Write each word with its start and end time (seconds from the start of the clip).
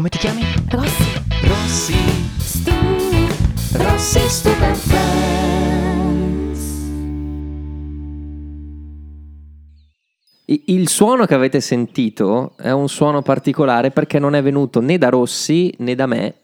Come 0.00 0.08
ti 0.12 0.16
chiami? 0.16 0.40
Rossi, 0.70 1.04
Rossi. 1.42 1.94
Stu, 2.38 2.72
Rossi 3.72 4.18
Stupid 4.30 4.74
Friends. 4.74 6.60
Il 10.46 10.88
suono 10.88 11.26
che 11.26 11.34
avete 11.34 11.60
sentito 11.60 12.54
è 12.56 12.70
un 12.70 12.88
suono 12.88 13.20
particolare 13.20 13.90
perché 13.90 14.18
non 14.18 14.34
è 14.34 14.42
venuto 14.42 14.80
né 14.80 14.96
da 14.96 15.10
Rossi 15.10 15.74
né 15.80 15.94
da 15.94 16.06
me, 16.06 16.34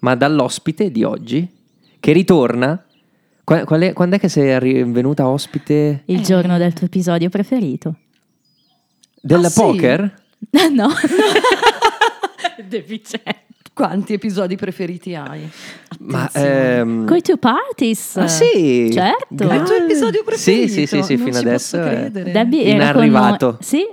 ma 0.00 0.14
dall'ospite 0.14 0.90
di 0.90 1.04
oggi, 1.04 1.48
che 1.98 2.12
ritorna. 2.12 2.84
Qua- 3.44 3.64
qual 3.64 3.80
è- 3.80 3.92
quando 3.94 4.16
è 4.16 4.18
che 4.18 4.28
sei 4.28 4.84
venuta 4.84 5.26
ospite 5.26 6.02
Il 6.04 6.20
giorno 6.22 6.58
del 6.58 6.74
tuo 6.74 6.84
episodio 6.84 7.30
preferito. 7.30 7.94
del 9.22 9.42
Ah, 9.46 9.48
sì? 9.48 9.58
poker? 9.58 10.22
no. 10.70 10.88
Deficiente. 12.68 13.42
Quanti 13.74 14.12
episodi 14.12 14.54
preferiti 14.54 15.16
hai? 15.16 15.50
Ma 15.98 16.30
ehm, 16.32 17.06
Coi 17.06 17.20
two 17.22 17.36
parties. 17.38 18.16
ah, 18.18 18.28
sì, 18.28 18.88
Certo. 18.92 19.48
È 19.48 19.54
il 19.56 19.62
tuo 19.64 19.74
episodio 19.74 20.20
Sì, 20.20 20.24
preferito? 20.24 20.72
sì, 20.72 20.86
sì, 20.86 21.02
sì, 21.02 21.16
Non 21.16 21.24
fino 21.26 21.38
ci 21.40 21.46
adesso 21.46 21.82
è-. 21.82 22.08
Debbie 22.10 22.62
era 22.62 22.74
Inarrivato. 22.90 23.46
con 23.46 23.56
noi. 23.58 23.64
Sì. 23.64 23.84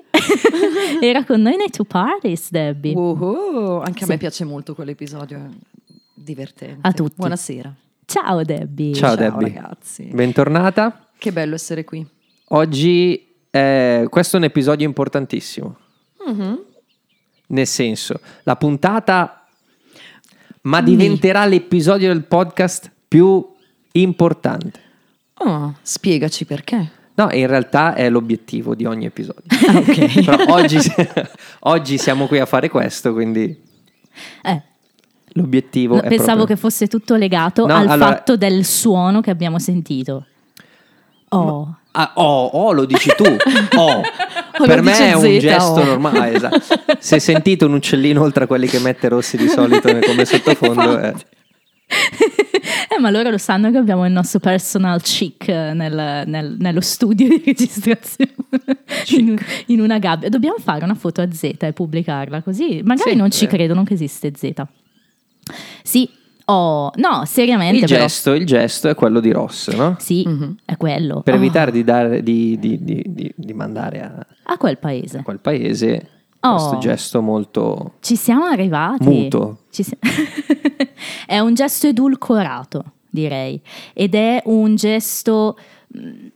era 1.02 1.24
con 1.24 1.42
noi 1.42 1.56
nei 1.56 1.70
two 1.72 1.86
parties, 1.86 2.52
Debbie. 2.52 2.94
Wow, 2.94 3.80
anche 3.80 4.04
a 4.04 4.06
Sì. 4.06 4.12
me 4.12 4.18
piace 4.20 4.46
molto 4.46 4.76
quell'episodio, 4.76 5.38
è 5.38 5.94
divertente. 6.14 6.78
A 6.88 6.92
tutti. 6.92 7.16
Buonasera. 7.18 7.74
Ciao 8.06 8.44
Debbie. 8.44 8.94
Ciao, 8.94 9.16
Ciao 9.16 9.32
Debbie. 9.32 9.54
ragazzi. 9.56 10.04
bentornata. 10.14 11.08
Che 11.18 11.32
bello 11.32 11.56
essere 11.56 11.84
qui. 11.86 12.06
Oggi 12.50 13.34
eh, 13.50 14.06
questo 14.10 14.36
è 14.36 14.40
un 14.40 14.46
episodio 14.46 14.86
importantissimo. 14.86 15.76
Mhm. 16.28 16.66
Nel 17.52 17.68
senso, 17.68 18.20
la 18.44 18.56
puntata, 18.56 19.46
ma 20.62 20.82
diventerà 20.82 21.46
l'episodio 21.46 22.08
del 22.08 22.24
podcast 22.24 22.90
più 23.08 23.46
importante. 23.94 24.80
Oh, 25.40 25.76
spiegaci 25.82 26.46
perché. 26.46 26.92
No, 27.16 27.30
in 27.32 27.48
realtà 27.48 27.94
è 27.94 28.10
l'obiettivo 28.10 28.74
di 28.74 28.86
ogni 28.86 29.06
episodio. 29.06 29.44
Ah, 29.68 29.78
ok. 29.78 30.24
Però 30.24 30.54
oggi, 30.56 30.78
oggi 31.62 31.98
siamo 31.98 32.28
qui 32.28 32.40
a 32.40 32.46
fare 32.46 32.70
questo, 32.70 33.12
quindi 33.14 33.62
Eh, 34.44 34.62
l'obiettivo 35.34 35.96
no, 35.96 36.02
è 36.02 36.08
pensavo 36.08 36.38
proprio- 36.38 36.56
che 36.56 36.62
fosse 36.62 36.88
tutto 36.88 37.16
legato 37.16 37.66
No, 37.66 37.76
al 37.76 37.88
allora- 37.90 38.14
fatto 38.16 38.38
del 38.38 38.64
suono 38.66 39.20
che 39.22 39.30
abbiamo 39.30 39.60
sentito. 39.60 40.26
Oh. 41.30 41.76
Ah, 41.94 42.12
oh, 42.16 42.46
oh, 42.46 42.72
lo 42.72 42.86
dici 42.86 43.12
tu. 43.18 43.26
Oh. 43.78 44.02
per 44.66 44.82
me 44.82 44.98
è 44.98 45.14
un 45.14 45.40
gesto 45.40 45.84
normale. 45.84 46.36
esatto. 46.36 46.62
Se 47.00 47.20
sentite 47.20 47.66
un 47.66 47.74
uccellino 47.74 48.22
oltre 48.22 48.46
a 48.46 48.48
quelli 48.48 48.68
che 48.68 48.80
mette 48.80 49.10
Rossi 49.10 49.36
di 49.38 49.48
solito 49.50 49.90
come 50.00 50.24
sottofondo, 50.26 51.00
eh, 51.00 51.14
Eh, 52.96 53.00
ma 53.00 53.10
loro 53.10 53.30
lo 53.30 53.38
sanno 53.38 53.70
che 53.72 53.78
abbiamo 53.78 54.06
il 54.06 54.12
nostro 54.14 54.40
personal 54.40 55.02
chic 55.02 55.48
eh, 55.50 55.74
nel- 55.74 56.24
nel- 56.26 56.56
nello 56.60 56.80
studio 56.82 57.28
di 57.28 57.42
registrazione 57.46 58.32
in, 59.18 59.38
in 59.68 59.82
una 59.82 59.98
gabbia. 60.00 60.30
Dobbiamo 60.30 60.58
fare 60.60 60.84
una 60.86 60.96
foto 60.96 61.22
a 61.22 61.28
Z 61.32 61.56
e 61.60 61.74
pubblicarla 61.74 62.42
così 62.42 62.82
magari 62.84 63.12
Sì, 63.12 63.16
non 63.18 63.32
ci 63.32 63.46
eh. 63.46 63.48
credono 63.48 63.84
che 63.84 63.94
esiste 63.96 64.32
Z. 64.36 64.52
Sì, 65.84 66.10
oh, 66.52 66.92
no, 66.96 67.24
seriamente 67.26 67.78
il, 67.86 67.90
però. 67.90 68.02
gesto, 68.02 68.34
il 68.34 68.46
gesto 68.46 68.90
è 68.90 68.96
quello 68.96 69.20
di 69.20 69.32
Ross, 69.32 69.70
no? 69.76 69.96
Sì, 70.00 70.24
Mhm. 70.28 70.56
è 70.66 70.78
quello. 70.78 71.22
Per 71.22 71.34
Oh, 71.34 71.38
evitare 71.38 71.72
di, 71.72 71.84
dare, 71.84 72.22
di, 72.24 72.58
di- 72.60 72.84
di- 72.84 73.04
di- 73.08 73.34
di 73.36 73.54
mandare 73.54 74.02
a, 74.02 74.26
a 74.44 74.58
quel 74.58 74.78
paese. 74.78 75.20
a 75.20 75.24
quel 75.24 75.40
paese 75.40 76.10
Oh. 76.44 76.54
questo 76.56 76.78
gesto 76.80 77.22
molto 77.22 77.94
Ci 78.00 78.16
siamo 78.16 78.46
arrivati. 78.46 79.08
muto. 79.08 79.60
Ci 79.70 79.84
si- 79.84 79.98
è 81.28 81.40
un 81.40 81.54
gesto 81.54 81.88
edulcorato, 81.88 82.84
direi, 83.10 83.62
ed 83.94 84.16
è 84.16 84.42
un 84.46 84.76
gesto 84.76 85.56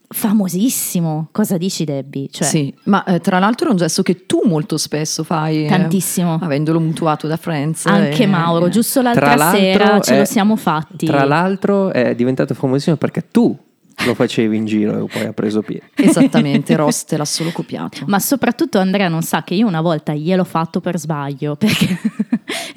famosissimo. 0.07 1.29
Cosa 1.31 1.57
dici, 1.57 1.83
Debbie? 1.83 2.27
Cioè, 2.31 2.47
Sì, 2.47 2.73
ma 2.83 3.03
eh, 3.03 3.19
tra 3.19 3.39
l'altro 3.39 3.67
è 3.67 3.71
un 3.71 3.77
gesto 3.77 4.01
che 4.03 4.25
tu 4.25 4.41
molto 4.45 4.77
spesso 4.77 5.23
fai. 5.23 5.65
eh, 5.65 5.69
Tantissimo. 5.69 6.39
avendolo 6.41 6.79
mutuato 6.79 7.27
da 7.27 7.37
Friends. 7.37 7.85
Anche 7.85 8.23
eh, 8.23 8.27
Mauro, 8.27 8.69
giusto 8.69 9.01
l'altra 9.01 9.37
sera 9.51 9.99
ce 9.99 10.15
è- 10.15 10.19
lo 10.19 10.25
siamo 10.25 10.55
fatti. 10.55 11.05
Tra 11.05 11.23
l'altro 11.25 11.91
è 11.91 12.15
diventato 12.15 12.53
famosissimo 12.53 12.95
perché 12.97 13.29
tu 13.31 13.57
lo 14.05 14.13
facevi 14.13 14.57
in 14.57 14.65
giro 14.65 15.05
e 15.05 15.07
poi 15.09 15.25
ha 15.25 15.33
preso 15.33 15.61
piede. 15.61 15.89
Esattamente, 15.95 16.75
Ross 16.75 17.05
te 17.05 17.15
l'ha 17.17 17.25
solo 17.25 17.51
copiato. 17.51 18.03
Ma 18.07 18.19
soprattutto 18.19 18.77
Andrea 18.77 19.07
non 19.07 19.21
sa 19.21 19.43
che 19.43 19.53
io 19.53 19.65
una 19.67 19.81
volta 19.81 20.13
gliel'ho 20.13 20.43
fatto 20.43 20.81
per 20.81 20.99
sbaglio, 20.99 21.55
perché... 21.55 21.97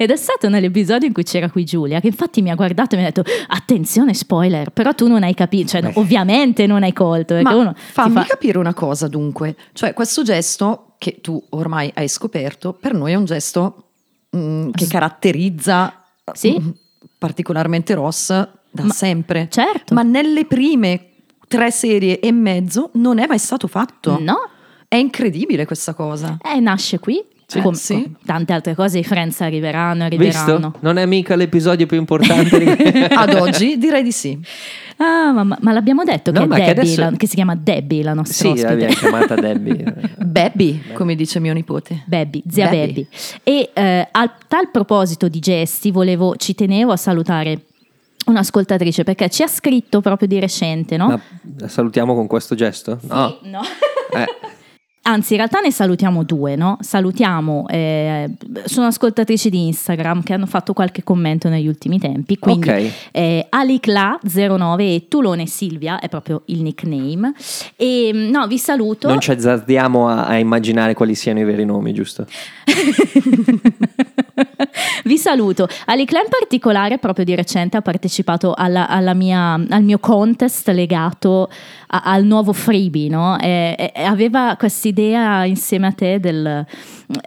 ed 0.01 0.11
è 0.11 0.15
stato 0.15 0.47
nell'episodio 0.47 1.07
in 1.07 1.13
cui 1.13 1.23
c'era 1.23 1.49
qui 1.49 1.65
Giulia, 1.65 1.99
che 1.99 2.07
infatti 2.07 2.41
mi 2.41 2.49
ha 2.49 2.55
guardato 2.55 2.95
e 2.95 2.99
mi 2.99 3.03
ha 3.03 3.11
detto 3.11 3.29
attenzione 3.47 4.13
spoiler, 4.13 4.69
però 4.69 4.93
tu 4.95 5.09
non 5.09 5.23
hai 5.23 5.33
capito, 5.33 5.67
cioè 5.71 5.81
Beh. 5.81 5.91
ovviamente 5.95 6.65
non 6.67 6.83
hai 6.83 6.93
colto, 6.93 7.35
Ma 7.41 7.53
uno 7.53 7.73
fammi 7.75 8.13
fa- 8.13 8.23
capire 8.23 8.57
una 8.59 8.73
cosa 8.73 9.09
dunque, 9.09 9.57
cioè 9.73 9.93
questo 9.93 10.23
gesto 10.23 10.93
che 10.97 11.19
tu 11.19 11.41
ormai 11.49 11.91
hai 11.95 12.07
scoperto, 12.07 12.71
per 12.71 12.93
noi 12.93 13.11
è 13.11 13.15
un 13.15 13.25
gesto 13.25 13.89
mm, 14.37 14.69
che 14.71 14.87
caratterizza 14.87 16.01
Sì. 16.31 16.57
mm, 16.57 16.69
particolarmente 17.17 17.93
Ross 17.93 18.29
da 18.71 18.83
Ma- 18.83 18.93
sempre. 18.93 19.47
Certo. 19.51 19.93
Ma 19.93 20.03
nelle 20.03 20.45
prime 20.45 21.07
tre 21.47 21.71
serie 21.71 22.19
e 22.19 22.31
mezzo 22.31 22.91
non 22.93 23.17
è 23.19 23.27
mai 23.27 23.39
stato 23.39 23.67
fatto. 23.67 24.17
No, 24.21 24.37
È 24.87 24.95
incredibile 24.95 25.65
questa 25.65 25.93
cosa. 25.93 26.37
eh, 26.41 26.59
nasce 26.59 26.99
qui. 26.99 27.21
Sì. 27.49 27.61
Com- 27.61 27.73
Sì. 27.73 27.93
com- 28.03 28.15
tante 28.25 28.53
altre 28.53 28.75
cose, 28.75 28.99
i 28.99 29.03
Friends 29.03 29.41
arriveranno, 29.41 30.03
arriveranno. 30.03 30.55
Visto? 30.59 30.73
Non 30.81 30.97
è 30.97 31.05
mica 31.07 31.35
l'episodio 31.35 31.87
più 31.87 31.97
importante. 31.97 33.07
Ad 33.09 33.33
oggi 33.33 33.77
direi 33.79 34.03
di 34.03 34.11
sì. 34.11 34.39
Ah, 34.97 35.31
ma, 35.31 35.43
ma- 35.43 35.57
ma 35.61 35.71
l'abbiamo 35.71 36.03
detto 36.03 36.31
No, 36.31 36.41
che, 36.41 36.45
ma 36.47 36.55
è 36.57 36.59
che 36.59 36.65
Debbie, 36.75 36.81
adesso- 36.81 37.01
la- 37.01 37.11
che 37.17 37.25
si 37.27 37.33
chiama 37.35 37.55
Debbie 37.55 38.03
la 38.03 38.13
nostra 38.13 38.35
Sì, 38.35 38.47
ospite. 38.49 38.67
l'abbiamo 38.67 38.93
chiamata 38.93 39.33
Debbie. 39.41 39.93
Baby, 40.17 40.81
come 40.93 41.15
dice 41.15 41.39
mio 41.39 41.53
nipote. 41.53 42.03
Baby, 42.05 42.43
zia. 42.47 42.69
Baby. 42.69 43.07
E 43.43 43.71
eh, 43.73 44.07
a 44.11 44.31
tal 44.47 44.69
proposito 44.69 45.27
di 45.27 45.39
gesti, 45.39 45.89
volevo, 45.89 46.35
ci 46.35 46.53
tenevo 46.53 46.91
a 46.91 46.97
salutare 46.97 47.61
un'ascoltatrice 48.25 49.03
perché 49.03 49.27
ci 49.29 49.41
ha 49.41 49.47
scritto 49.47 50.01
proprio 50.01 50.27
di 50.27 50.39
recente, 50.39 50.97
no? 50.97 51.07
Ma 51.07 51.19
la 51.57 51.67
salutiamo 51.67 52.13
con 52.13 52.27
questo 52.27 52.53
gesto? 52.53 52.99
No. 53.07 53.39
Sì, 53.41 53.49
no. 53.49 53.61
Eh, 54.13 54.25
Anzi, 55.09 55.31
in 55.33 55.37
realtà 55.39 55.59
ne 55.59 55.71
salutiamo 55.71 56.21
due, 56.23 56.55
no? 56.55 56.77
Salutiamo, 56.81 57.65
eh, 57.67 58.29
sono 58.65 58.85
ascoltatrici 58.85 59.49
di 59.49 59.65
Instagram 59.65 60.21
che 60.21 60.33
hanno 60.33 60.45
fatto 60.45 60.73
qualche 60.73 61.01
commento 61.03 61.49
negli 61.49 61.67
ultimi 61.67 61.97
tempi, 61.97 62.37
quindi 62.37 62.69
Ok. 62.69 62.91
eh, 63.11 63.47
Alicla09 63.51 64.79
e 64.81 65.05
Tulone 65.07 65.47
Silvia 65.47 65.99
è 65.99 66.07
proprio 66.09 66.43
il 66.45 66.61
nickname. 66.61 67.33
E 67.75 68.11
no, 68.13 68.45
vi 68.45 68.59
saluto. 68.59 69.07
non 69.07 69.19
ci 69.19 69.31
azzardiamo 69.31 70.07
a, 70.07 70.25
a 70.27 70.37
immaginare 70.37 70.93
quali 70.93 71.15
siano 71.15 71.39
i 71.39 71.43
veri 71.43 71.65
nomi, 71.65 71.91
giusto? 71.91 72.27
Vi 75.03 75.17
saluto. 75.17 75.67
Alicla 75.85 76.19
in 76.19 76.27
particolare 76.29 76.97
proprio 76.97 77.25
di 77.25 77.35
recente 77.35 77.77
ha 77.77 77.81
partecipato 77.81 78.53
alla, 78.55 78.87
alla 78.87 79.13
mia, 79.13 79.53
al 79.53 79.83
mio 79.83 79.99
contest 79.99 80.67
legato 80.69 81.49
a- 81.87 82.01
al 82.03 82.23
nuovo 82.25 82.53
freebie, 82.53 83.09
no? 83.09 83.37
E, 83.39 83.91
e- 83.93 84.03
aveva 84.03 84.55
quest'idea 84.57 85.45
insieme 85.45 85.87
a 85.87 85.91
te 85.91 86.19
del... 86.19 86.65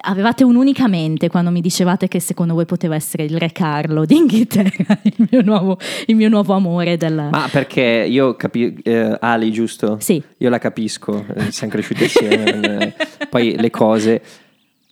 Avevate 0.03 0.45
un'unica 0.45 0.87
mente 0.87 1.29
quando 1.29 1.51
mi 1.51 1.61
dicevate 1.61 2.07
che 2.07 2.21
secondo 2.21 2.55
voi 2.55 2.67
poteva 2.67 2.95
essere 2.95 3.25
il 3.25 3.37
Re 3.37 3.51
Carlo 3.51 4.05
d'Inghilterra, 4.05 4.99
il 5.03 5.27
mio 5.29 5.43
nuovo, 5.43 5.77
il 6.07 6.15
mio 6.15 6.29
nuovo 6.29 6.55
amore 6.55 6.97
del... 6.97 7.29
Ma 7.31 7.49
perché 7.51 8.07
io 8.09 8.37
capisco, 8.37 8.81
Ali, 9.21 9.51
giusto? 9.51 9.97
Sì. 10.01 10.23
Io 10.39 10.49
la 10.51 10.59
capisco, 10.59 11.25
eh, 11.35 11.51
siamo 11.51 11.73
cresciuti 11.73 12.05
insieme. 12.05 12.95
eh, 12.95 13.27
poi 13.29 13.57
le 13.59 13.71
cose. 13.71 14.23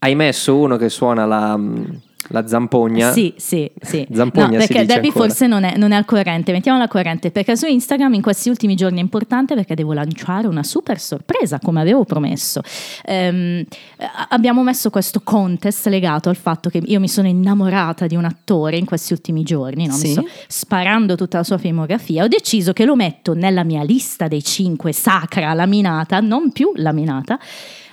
Hai 0.01 0.15
messo 0.17 0.57
uno 0.57 0.77
che 0.77 0.89
suona 0.89 1.25
la, 1.25 1.57
mm, 1.57 1.85
la 2.33 2.47
zampogna. 2.47 3.13
Sì, 3.13 3.35
sì, 3.37 3.71
sì. 3.81 4.07
Zampogna 4.13 4.47
no, 4.47 4.57
perché 4.57 4.85
Debbie 4.85 5.11
forse 5.11 5.47
non 5.47 5.65
è, 5.65 5.77
non 5.77 5.93
è 5.93 5.97
al 5.97 6.05
corrente. 6.05 6.53
Mettiamola 6.53 6.85
al 6.85 6.91
corrente 6.91 7.31
perché 7.31 7.57
su 7.57 7.67
Instagram 7.67 8.15
in 8.15 8.23
questi 8.23 8.49
ultimi 8.49 8.75
giorni 8.77 8.99
è 8.99 9.03
importante 9.03 9.55
perché 9.55 9.75
devo 9.75 9.93
lanciare 9.93 10.47
una 10.47 10.63
super 10.63 10.99
sorpresa, 11.01 11.59
come 11.59 11.81
avevo 11.81 12.05
promesso. 12.05 12.61
Ehm, 13.05 13.65
eh, 13.97 14.07
abbiamo 14.29 14.63
messo 14.63 14.91
questo 14.91 15.21
contest 15.25 15.87
legato 15.89 16.29
al 16.29 16.37
fatto 16.37 16.71
che 16.71 16.81
io 16.85 17.01
mi 17.01 17.09
sono 17.09 17.27
innamorata 17.29 18.07
di 18.07 18.17
un 18.17 18.25
attore 18.25 18.77
in 18.77 18.85
questi 18.85 19.13
ultimi 19.13 19.43
giorni, 19.43 19.87
no? 19.87 19.95
mi 19.97 20.07
Sì. 20.07 20.27
sparando 20.47 21.17
tutta 21.17 21.39
la 21.39 21.45
sua 21.45 21.59
filmografia. 21.59 22.25
Ho 22.25 22.29
deciso 22.29 22.73
che 22.73 22.85
lo 22.85 22.95
metto 22.95 23.35
nella 23.35 23.65
mia 23.65 23.83
lista 23.83 24.29
dei 24.29 24.43
cinque 24.43 24.93
sacra 24.93 25.53
laminata, 25.53 26.21
non 26.21 26.53
più 26.53 26.73
laminata. 26.77 27.39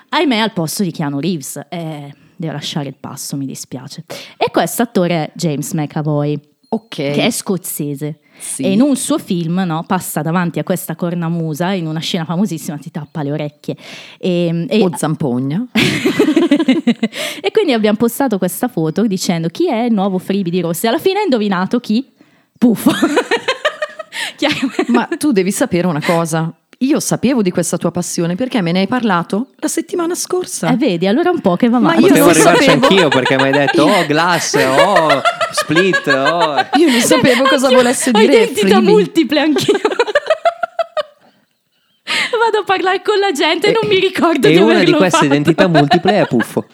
Ahimè, 0.10 0.38
al 0.38 0.54
posto 0.54 0.84
di 0.84 0.92
Keanu 0.92 1.20
Reeves. 1.20 1.60
Eh, 1.70 2.14
devo 2.38 2.54
lasciare 2.54 2.88
il 2.90 2.96
passo, 3.00 3.36
mi 3.36 3.46
dispiace. 3.46 4.06
E 4.38 4.50
questo 4.52 4.82
attore 4.84 5.14
è 5.16 5.32
James 5.36 5.74
McAvoy, 5.74 6.40
Ok. 6.70 6.88
che 6.96 7.14
è 7.26 7.30
scozzese. 7.32 8.20
Sì. 8.40 8.62
e 8.62 8.72
in 8.72 8.82
un 8.82 8.96
suo 8.96 9.18
film 9.18 9.64
no, 9.66 9.84
passa 9.88 10.22
davanti 10.22 10.60
a 10.60 10.64
questa 10.64 10.96
cornamusa 10.96 11.72
in 11.72 11.88
una 11.88 12.00
scena 12.00 12.24
famosissima, 12.24 12.78
ti 12.78 12.92
tappa 12.92 13.24
le 13.24 13.32
orecchie. 13.32 13.76
E, 14.20 14.66
e- 14.70 14.84
O 14.84 14.96
zampogna. 14.96 15.66
e 17.42 17.52
quindi 17.52 17.74
abbiamo 17.74 17.98
postato 17.98 18.38
questa 18.38 18.68
foto 18.68 19.08
dicendo 19.08 19.48
chi 19.48 19.68
è 19.68 19.86
il 19.86 19.94
nuovo 19.94 20.20
freebie 20.20 20.52
di 20.52 20.62
Rossi. 20.62 20.86
Alla 20.86 21.00
fine 21.00 21.18
ha 21.20 21.24
indovinato 21.24 21.80
chi? 21.80 22.06
Puffo. 22.60 22.92
Ma 24.90 25.08
tu 25.18 25.32
devi 25.32 25.52
sapere 25.52 25.88
una 25.88 26.02
cosa. 26.04 26.54
Io 26.82 27.00
sapevo 27.00 27.42
di 27.42 27.50
questa 27.50 27.78
tua 27.78 27.90
passione 27.90 28.36
perché 28.36 28.62
me 28.62 28.72
ne 28.72 28.82
hai 28.82 28.88
parlato 28.88 29.48
la 29.58 29.68
settimana 29.68 30.14
scorsa. 30.14 30.70
Eh, 30.70 30.76
vedi, 30.76 31.08
allora 31.08 31.32
un 31.32 31.42
po' 31.42 31.56
che 31.56 31.70
va 31.70 31.80
Ma 31.80 31.88
male. 31.90 32.02
io 32.02 32.08
Potevo 32.08 32.26
non 32.28 32.36
arrivarci 32.36 32.64
sapevo. 32.66 32.86
anch'io 32.86 33.08
perché 33.10 33.36
mi 33.36 33.42
hai 33.44 33.52
detto 33.52 33.84
oh 33.84 34.06
glass, 34.08 34.54
oh 34.56 35.22
split, 35.54 36.08
oh... 36.08 36.68
Io 36.78 36.92
non 36.92 37.02
sapevo 37.02 37.44
cosa 37.48 37.66
Anch'io 37.68 37.78
volesse 37.82 38.12
dire 38.12 38.36
identità 38.36 38.68
freebie. 38.68 38.90
multiple 38.92 39.40
anch'io. 39.40 39.80
Vado 42.40 42.60
a 42.60 42.64
parlare 42.64 43.02
con 43.02 43.18
la 43.20 43.32
gente 43.32 43.68
e 43.68 43.72
non 43.72 43.88
mi 43.90 44.00
ricordo 44.00 44.48
E 44.48 44.52
di 44.52 44.58
una 44.58 44.74
averlo 44.76 44.92
di 44.92 44.94
queste 44.98 45.18
fatto. 45.18 45.26
identità 45.34 45.68
multiple 45.68 46.22
è 46.22 46.28
Puffo. 46.28 46.66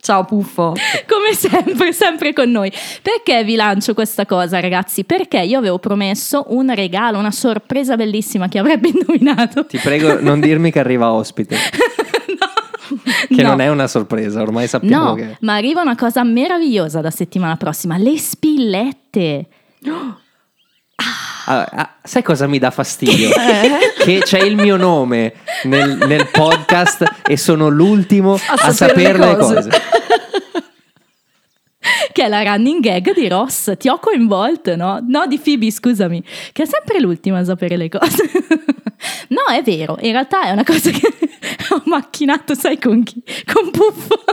Ciao 0.00 0.24
Puffo. 0.24 0.74
Come 1.22 1.34
sempre, 1.38 1.92
sempre 1.92 2.32
con 2.32 2.50
noi. 2.50 2.72
Perché 3.00 3.44
vi 3.44 3.54
lancio 3.54 3.94
questa 3.94 4.26
cosa, 4.26 4.58
ragazzi? 4.58 5.04
Perché 5.04 5.38
io 5.38 5.58
avevo 5.58 5.78
promesso 5.78 6.46
un 6.48 6.74
regalo, 6.74 7.18
una 7.18 7.30
sorpresa 7.30 7.94
bellissima 7.94 8.48
che 8.48 8.58
avrebbe 8.58 8.88
indovinato. 8.92 9.64
Ti 9.66 9.78
prego 9.78 10.20
non 10.20 10.40
dirmi 10.40 10.72
che 10.72 10.80
arriva 10.80 11.12
ospite, 11.12 11.56
che 13.28 13.42
No. 13.42 13.50
non 13.50 13.60
è 13.60 13.68
una 13.68 13.86
sorpresa, 13.86 14.42
ormai 14.42 14.66
sappiamo 14.66 15.10
No, 15.10 15.14
che... 15.14 15.36
ma 15.40 15.54
arriva 15.54 15.80
una 15.80 15.94
cosa 15.94 16.24
meravigliosa 16.24 17.00
da 17.00 17.10
settimana 17.10 17.56
prossima, 17.56 17.96
le 17.96 18.18
spillette. 18.18 19.46
Ah, 21.44 21.68
ah, 21.72 21.94
sai 22.04 22.22
cosa 22.22 22.46
mi 22.46 22.60
dà 22.60 22.70
fastidio? 22.70 23.30
Eh? 23.34 23.92
Che 23.98 24.20
c'è 24.20 24.38
il 24.38 24.54
mio 24.54 24.76
nome 24.76 25.32
nel, 25.64 25.98
nel 26.06 26.28
podcast 26.28 27.04
e 27.26 27.36
sono 27.36 27.68
l'ultimo 27.68 28.38
a, 28.46 28.72
sapere 28.72 29.18
le 29.18 29.36
cose. 29.36 29.70
che 32.12 32.24
è 32.24 32.28
la 32.28 32.42
running 32.42 32.80
gag 32.80 33.12
di 33.12 33.28
Ross. 33.28 33.76
Ti 33.76 33.88
ho 33.88 33.98
coinvolto, 33.98 34.76
no? 34.76 35.04
No, 35.06 35.26
di 35.26 35.38
Phoebe, 35.38 35.70
scusami, 35.70 36.22
che 36.52 36.62
è 36.62 36.66
sempre 36.66 37.00
l'ultima 37.00 37.38
a 37.38 37.44
sapere 37.44 37.76
le 37.76 37.88
cose. 37.88 38.30
no, 39.28 39.44
è 39.52 39.62
vero, 39.62 39.96
in 40.00 40.12
realtà 40.12 40.44
è 40.44 40.50
una 40.50 40.64
cosa 40.64 40.90
che 40.90 41.08
ho 41.70 41.82
macchinato, 41.86 42.54
sai 42.54 42.78
con 42.78 43.02
chi? 43.02 43.22
Con 43.52 43.70
Puffo. 43.70 44.24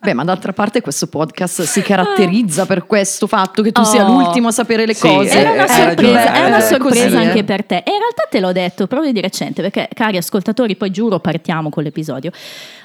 Beh, 0.00 0.14
ma 0.14 0.22
d'altra 0.24 0.52
parte 0.52 0.80
questo 0.80 1.08
podcast 1.08 1.62
si 1.62 1.82
caratterizza 1.82 2.66
per 2.66 2.86
questo 2.86 3.26
fatto 3.26 3.62
che 3.62 3.72
tu 3.72 3.80
Oh. 3.80 3.84
sia 3.84 4.04
l'ultimo 4.06 4.48
a 4.48 4.52
sapere 4.52 4.86
le 4.86 4.94
Sì, 4.94 5.06
cose. 5.08 5.30
eh, 5.30 5.38
Era 5.40 5.50
una 5.50 5.66
sorpresa, 5.66 6.32
è 6.34 6.46
una 6.46 6.60
sorpresa 6.60 7.18
anche 7.20 7.44
per 7.44 7.64
te. 7.64 7.76
E 7.78 7.90
in 7.90 7.98
realtà 7.98 8.22
te 8.30 8.40
l'ho 8.40 8.52
detto 8.52 8.86
proprio 8.86 9.10
di 9.12 9.20
recente, 9.20 9.60
perché 9.60 9.88
cari 9.92 10.16
ascoltatori, 10.16 10.76
poi 10.76 10.90
giuro 10.90 11.18
partiamo 11.18 11.68
con 11.68 11.82
l'episodio. 11.82 12.30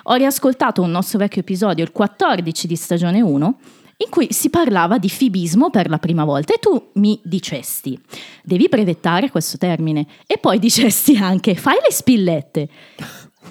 Ho 0.04 0.14
riascoltato 0.16 0.82
un 0.82 0.90
nostro 0.92 1.20
vecchio 1.20 1.42
episodio, 1.42 1.84
il 1.84 1.92
14 1.92 2.66
di 2.68 2.76
stagione 2.76 3.22
1, 3.22 3.58
in 3.98 4.10
cui 4.10 4.28
si 4.32 4.50
parlava 4.50 4.98
di 4.98 5.08
fibismo 5.08 5.70
per 5.70 5.90
la 5.90 6.00
prima 6.00 6.26
volta 6.26 6.54
e 6.54 6.58
tu 6.60 6.90
mi 6.94 7.22
dicesti, 7.24 7.98
devi 8.44 8.68
brevettare 8.68 9.30
questo 9.30 9.58
termine. 9.58 10.06
E 10.26 10.40
poi 10.40 10.58
dicesti 10.58 11.16
anche, 11.16 11.54
fai 11.56 11.76
le 11.76 11.94
spillette. 11.94 12.68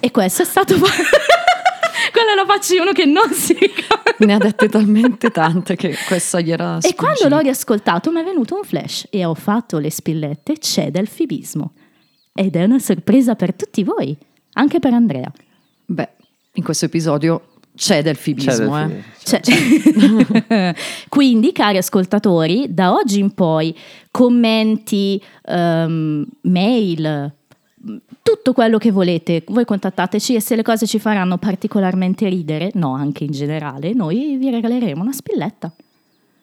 E 0.01 0.11
questo 0.11 0.41
è 0.41 0.45
stato... 0.45 0.75
La 2.35 2.45
faccia 2.45 2.73
di 2.73 2.79
uno 2.79 2.91
che 2.91 3.05
non 3.05 3.29
si 3.33 3.53
ricorda. 3.53 4.15
Ne 4.19 4.33
ha 4.33 4.37
dette 4.37 4.67
talmente 4.69 5.29
tante 5.31 5.75
che 5.75 5.95
questa 6.07 6.39
gli 6.41 6.51
era 6.51 6.77
E 6.81 6.93
quando 6.95 7.17
sfuggita. 7.17 7.35
l'ho 7.35 7.41
riascoltato 7.41 8.11
mi 8.11 8.19
è 8.21 8.23
venuto 8.23 8.55
un 8.55 8.63
flash 8.63 9.07
e 9.09 9.23
ho 9.25 9.33
fatto 9.33 9.77
le 9.79 9.89
spillette, 9.91 10.57
c'è 10.57 10.91
del 10.91 11.07
fibismo. 11.07 11.73
Ed 12.33 12.55
è 12.55 12.63
una 12.63 12.79
sorpresa 12.79 13.35
per 13.35 13.53
tutti 13.53 13.83
voi, 13.83 14.15
anche 14.53 14.79
per 14.79 14.93
Andrea. 14.93 15.31
Beh, 15.85 16.09
in 16.53 16.63
questo 16.63 16.85
episodio 16.85 17.47
c'è 17.75 18.01
del 18.03 18.15
C'è 18.15 18.21
fibismo, 18.21 18.77
del 18.87 18.91
eh. 18.97 19.03
Cioè- 19.23 20.75
Quindi, 21.09 21.51
cari 21.51 21.77
ascoltatori, 21.77 22.67
da 22.73 22.93
oggi 22.93 23.19
in 23.19 23.33
poi 23.33 23.75
commenti, 24.11 25.21
ehm, 25.45 26.25
mail, 26.41 27.33
tutto 28.21 28.53
quello 28.53 28.77
che 28.77 28.91
volete, 28.91 29.43
voi 29.47 29.65
contattateci 29.65 30.35
e 30.35 30.41
se 30.41 30.55
le 30.55 30.61
cose 30.61 30.87
ci 30.87 30.99
faranno 30.99 31.37
particolarmente 31.37 32.29
ridere, 32.29 32.71
no, 32.75 32.95
anche 32.95 33.25
in 33.25 33.31
generale, 33.31 33.93
noi 33.93 34.37
vi 34.37 34.49
regaleremo 34.49 35.01
una 35.01 35.11
spilletta. 35.11 35.71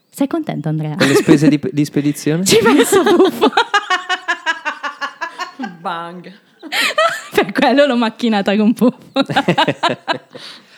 Sei 0.08 0.26
contento, 0.26 0.68
Andrea? 0.68 0.96
Con 0.96 1.06
le 1.06 1.14
spese 1.14 1.48
di, 1.48 1.58
di 1.72 1.84
spedizione? 1.84 2.44
Ci 2.44 2.58
penso, 2.62 3.02
buffo. 3.02 3.50
Bang. 5.80 6.30
per 7.34 7.52
quello 7.52 7.86
l'ho 7.86 7.96
macchinata 7.96 8.54
con 8.56 8.74
puffo. 8.74 9.12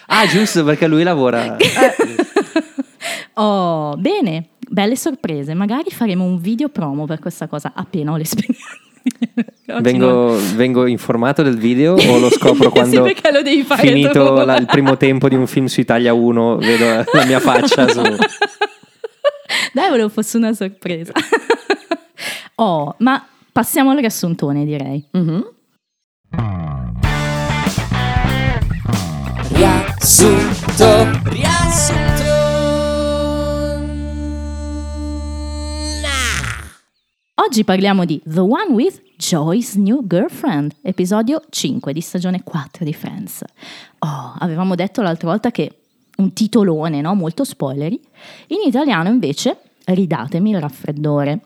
Ah, 0.07 0.25
giusto, 0.27 0.63
perché 0.63 0.87
lui 0.87 1.03
lavora. 1.03 1.57
Oh, 3.33 3.95
bene, 3.97 4.49
belle 4.69 4.95
sorprese. 4.95 5.53
Magari 5.53 5.89
faremo 5.89 6.23
un 6.23 6.39
video 6.39 6.69
promo 6.69 7.05
per 7.05 7.19
questa 7.19 7.47
cosa 7.47 7.73
appena 7.75 8.11
ho 8.11 8.17
l'esperienza. 8.17 8.77
Vengo, 9.81 10.37
vengo 10.55 10.85
informato 10.85 11.41
del 11.43 11.57
video 11.57 11.95
o 11.95 12.19
lo 12.19 12.29
scopro 12.35 12.69
quando 12.69 13.05
sì, 13.05 13.15
lo 13.31 13.41
devi 13.41 13.63
fare 13.63 13.87
finito 13.87 14.43
la- 14.45 14.57
il 14.57 14.65
primo 14.65 14.97
tempo 14.97 15.27
di 15.27 15.35
un 15.35 15.47
film 15.47 15.65
su 15.65 15.79
Italia 15.81 16.13
1 16.13 16.57
vedo 16.57 17.03
la 17.11 17.25
mia 17.25 17.39
faccia 17.39 17.87
su... 17.87 18.01
Dai, 19.73 19.89
volevo 19.89 20.09
fosse 20.09 20.37
una 20.37 20.53
sorpresa. 20.53 21.11
oh, 22.55 22.95
ma 22.99 23.25
passiamo 23.51 23.91
al 23.91 23.97
riassuntone, 23.97 24.65
direi. 24.65 25.05
Mhm. 25.11 25.45
Riassunto, 29.49 31.19
riassunto. 31.23 31.42
Oggi 37.35 37.63
parliamo 37.63 38.05
di 38.05 38.21
The 38.23 38.41
One 38.41 38.73
with 38.73 39.01
Joy's 39.17 39.73
New 39.73 40.05
Girlfriend, 40.05 40.75
episodio 40.83 41.41
5 41.49 41.91
di 41.91 41.99
stagione 41.99 42.43
4 42.43 42.85
di 42.85 42.93
Friends. 42.93 43.43
Oh, 43.99 44.35
avevamo 44.37 44.75
detto 44.75 45.01
l'altra 45.01 45.29
volta 45.29 45.49
che 45.49 45.79
un 46.17 46.31
titolone, 46.31 47.01
no? 47.01 47.15
Molto 47.15 47.43
spoilery. 47.43 47.99
In 48.49 48.67
italiano 48.67 49.09
invece, 49.09 49.57
ridatemi 49.85 50.51
il 50.51 50.61
raffreddore. 50.61 51.41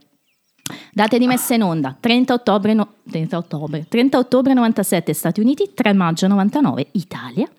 Date 0.91 1.17
di 1.17 1.25
messa 1.25 1.53
in 1.53 1.63
onda 1.63 1.95
30 1.97 2.33
ottobre, 2.33 2.73
no- 2.73 2.95
30 3.09 3.37
ottobre, 3.37 3.85
30 3.87 4.17
ottobre 4.17 4.53
97 4.53 5.13
Stati 5.13 5.39
Uniti, 5.39 5.71
3 5.73 5.93
maggio 5.93 6.27
99 6.27 6.87
Italia. 6.91 7.49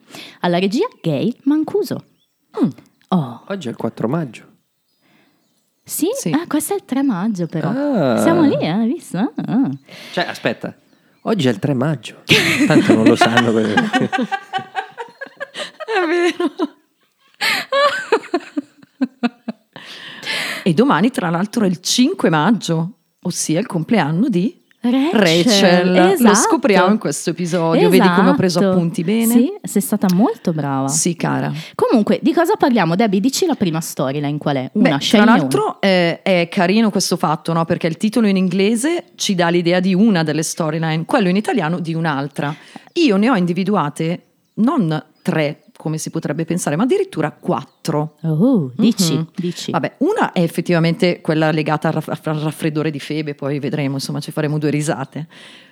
Alla 0.41 0.59
regia 0.59 0.87
Gail 1.01 1.35
Mancuso. 1.45 2.05
Mm. 2.63 2.69
Oh, 3.09 3.43
Oggi 3.47 3.69
è 3.69 3.71
il 3.71 3.77
4 3.77 4.07
maggio. 4.07 4.48
Sì? 5.89 6.09
Sì. 6.15 6.31
Ah, 6.31 6.45
questo 6.47 6.75
è 6.75 6.77
il 6.77 6.85
3 6.85 7.03
maggio 7.03 7.47
però. 7.47 7.71
Ah. 7.71 8.21
Siamo 8.21 8.43
lì, 8.43 8.57
eh, 8.61 8.69
hai 8.69 8.87
visto? 8.89 9.33
Ah. 9.47 9.71
Cioè, 10.13 10.27
aspetta, 10.29 10.75
oggi 11.23 11.49
è 11.49 11.51
il 11.51 11.59
3 11.59 11.75
maggio. 11.75 12.23
Tanto 12.67 12.95
non 12.95 13.05
lo 13.05 13.17
sanno. 13.17 13.51
quelli- 13.53 13.75
È 15.89 16.07
vero. 16.07 16.53
e 20.63 20.75
domani, 20.75 21.11
tra 21.11 21.31
l'altro, 21.31 21.65
è 21.65 21.69
il 21.69 21.81
5 21.81 22.29
maggio, 22.31 22.99
ossia 23.23 23.59
il 23.59 23.67
compleanno 23.67 24.29
di 24.29 24.58
Rachel, 24.81 25.11
Rachel. 25.13 25.93
Lo 25.93 26.13
esatto. 26.13 26.35
scopriamo 26.35 26.93
in 26.93 26.99
questo 26.99 27.31
episodio. 27.31 27.89
Vedi 27.89 28.09
come 28.15 28.31
ho 28.31 28.35
preso 28.35 28.61
Esatto. 28.61 28.77
appunti 28.77 29.03
bene? 29.03 29.33
Sì, 29.33 29.53
sei 29.63 29.83
stata 29.83 30.07
molto 30.15 30.53
brava. 30.53 30.87
Sì, 30.89 31.17
cara. 31.17 31.53
Comunque, 31.75 32.21
di 32.23 32.33
cosa 32.33 32.55
parliamo? 32.55 32.95
Debbie, 32.95 33.21
dici 33.21 33.45
la 33.45 33.57
prima 33.57 33.81
storyline 33.81 34.39
qual 34.39 34.57
è? 34.57 34.71
Una, 34.75 34.97
Beh, 34.97 35.07
tra 35.09 35.25
l'altro 35.25 35.81
eh, 35.81 36.23
è 36.23 36.49
carino 36.49 36.91
questo 36.91 37.17
fatto, 37.17 37.53
no? 37.53 37.65
Perché 37.65 37.89
il 37.89 37.97
titolo 37.97 38.29
in 38.29 38.37
inglese 38.37 39.07
ci 39.17 39.35
dà 39.35 39.49
l'idea 39.49 39.81
di 39.81 39.95
una 39.95 40.23
delle 40.23 40.45
storyline, 40.45 41.05
quello 41.05 41.29
in 41.29 41.37
italiano 41.37 41.81
di 41.81 41.95
un'altra. 41.95 42.55
Io 42.95 43.17
ne 43.17 43.31
ho 43.31 43.37
individuate 43.37 44.23
non 44.55 45.05
tre, 45.23 45.65
come 45.79 45.97
si 45.97 46.11
potrebbe 46.11 46.45
pensare, 46.45 46.75
ma 46.77 46.83
addirittura 46.83 47.31
quattro. 47.31 48.17
Oh, 48.23 48.73
dici, 48.77 49.15
Mhm. 49.15 49.29
dici. 49.37 49.71
Vabbè, 49.71 49.95
una 49.99 50.33
è 50.33 50.43
effettivamente 50.43 51.21
quella 51.21 51.53
legata 51.53 51.89
al 51.89 51.95
raff- 51.95 52.27
al 52.27 52.35
raffreddore 52.37 52.91
di 52.91 52.99
Febe, 52.99 53.35
poi 53.37 53.61
vedremo, 53.61 53.95
insomma, 53.95 54.19
ci 54.21 54.33
faremo 54.33 54.59
due 54.59 54.71
risate. 54.71 55.29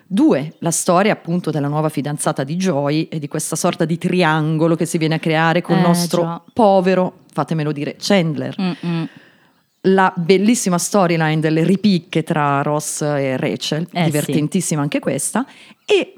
Due, 0.07 0.55
la 0.61 0.71
storia 0.71 1.13
appunto 1.13 1.51
della 1.51 1.67
nuova 1.67 1.89
fidanzata 1.89 2.45
di 2.45 2.55
Joy 2.55 3.09
e 3.11 3.19
di 3.19 3.27
questa 3.27 3.57
sorta 3.57 3.85
di 3.85 3.99
triangolo 3.99 4.77
che 4.77 4.87
si 4.87 4.97
viene 4.99 5.17
a 5.17 5.19
creare 5.19 5.61
con 5.61 5.77
il 5.77 5.83
Eh, 5.83 5.87
nostro 5.89 6.23
già. 6.23 6.43
povero, 6.53 7.25
fatemelo 7.33 7.73
dire, 7.73 7.97
Chandler. 7.99 8.55
Mm-mm. 8.61 9.09
La 9.89 10.13
bellissima 10.17 10.79
storyline 10.79 11.41
delle 11.41 11.65
ripicche 11.65 12.23
tra 12.23 12.63
Ross 12.63 13.03
e 13.03 13.37
Rachel, 13.37 13.87
Eh, 13.93 14.05
divertentissima 14.05 14.81
anche 14.83 14.99
questa. 15.01 15.45
E 15.85 16.15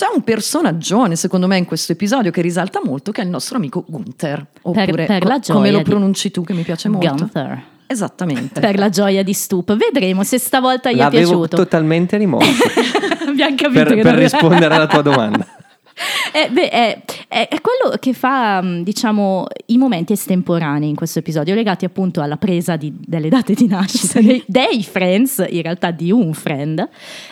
c'è 0.00 0.06
un 0.14 0.22
personaggione, 0.22 1.14
secondo 1.14 1.46
me, 1.46 1.58
in 1.58 1.66
questo 1.66 1.92
episodio 1.92 2.30
che 2.30 2.40
risalta 2.40 2.80
molto, 2.82 3.12
che 3.12 3.20
è 3.20 3.24
il 3.24 3.30
nostro 3.30 3.58
amico 3.58 3.84
Gunther. 3.86 4.46
Oppure, 4.62 5.04
per 5.04 5.24
la 5.26 5.38
co- 5.40 5.52
come 5.52 5.70
lo 5.70 5.78
di- 5.78 5.84
pronunci 5.84 6.30
tu, 6.30 6.42
che 6.42 6.54
mi 6.54 6.62
piace 6.62 6.88
molto. 6.88 7.14
Gunther. 7.14 7.62
Esattamente. 7.86 8.60
per 8.60 8.78
la 8.78 8.88
gioia 8.88 9.22
di 9.22 9.34
Stoop. 9.34 9.76
Vedremo 9.76 10.22
se 10.24 10.38
stavolta 10.38 10.90
gli 10.90 10.94
è 10.94 10.98
L'avevo 10.98 11.26
piaciuto. 11.40 11.56
totalmente 11.56 12.16
rimosso 12.16 12.48
Abbiamo 13.28 13.56
capito 13.56 13.70
per, 13.72 13.88
che 13.94 14.00
per 14.02 14.12
non- 14.12 14.22
rispondere 14.22 14.74
alla 14.74 14.86
tua 14.86 15.02
domanda. 15.02 15.46
Eh, 16.32 16.48
beh, 16.48 16.68
è, 16.70 17.02
è- 17.28 17.48
è 17.48 17.60
quello 17.60 17.96
che 17.98 18.12
fa, 18.12 18.60
mh, 18.62 18.84
diciamo, 18.84 19.46
i 19.66 19.76
momenti 19.78 20.12
estemporanei 20.12 20.88
in 20.88 20.94
questo 20.94 21.18
episodio, 21.18 21.54
legati 21.54 21.84
appunto 21.84 22.20
alla 22.22 22.36
presa 22.36 22.76
di- 22.76 22.94
delle 22.98 23.28
date 23.28 23.52
di 23.54 23.66
nascita 23.66 24.20
dei, 24.20 24.42
dei 24.46 24.82
friends, 24.84 25.44
in 25.48 25.62
realtà 25.62 25.90
di 25.90 26.10
un 26.12 26.32
friend, 26.32 26.78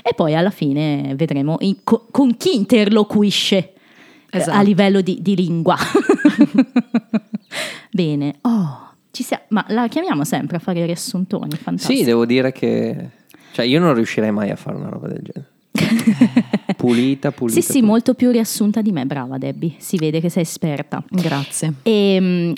e 0.03 0.15
poi 0.15 0.35
alla 0.35 0.51
fine 0.51 1.15
vedremo 1.17 1.57
in- 1.61 1.77
co- 1.85 2.09
con 2.11 2.37
chi 2.37 2.57
interloquisce 2.57 3.57
eh, 3.57 3.73
Esatto. 4.39 4.59
a 4.59 4.63
livello 4.63 5.01
di, 5.01 5.23
di 5.23 5.37
lingua. 5.37 5.77
Bene, 7.91 8.37
oh, 8.43 8.91
ci 9.11 9.23
sia- 9.23 9.43
ma 9.49 9.65
la 9.69 9.89
chiamiamo 9.89 10.25
sempre 10.25 10.57
a 10.57 10.61
fare 10.61 10.81
i 10.81 10.87
riassuntoni, 10.87 11.57
fantastico. 11.57 11.99
Sì, 11.99 12.05
devo 12.05 12.25
dire 12.27 12.53
che... 12.53 13.09
Cioè, 13.53 13.65
io 13.65 13.81
non 13.81 13.95
riuscirei 13.95 14.31
mai 14.31 14.51
a 14.51 14.57
fare 14.57 14.77
una 14.77 14.89
roba 14.89 15.09
del 15.09 15.23
genere. 15.23 15.51
Pulita, 16.79 17.33
pulita. 17.33 17.61
Sì, 17.61 17.67
sì, 17.67 17.73
pulita. 17.73 17.87
molto 17.89 18.15
più 18.15 18.31
riassunta 18.31 18.81
di 18.83 18.93
me, 18.93 19.05
brava 19.05 19.37
Debbie, 19.37 19.75
si 19.79 19.97
vede 19.97 20.21
che 20.21 20.29
sei 20.29 20.43
esperta. 20.43 21.03
Grazie. 21.11 21.73
E 21.83 22.21
mh, 22.21 22.53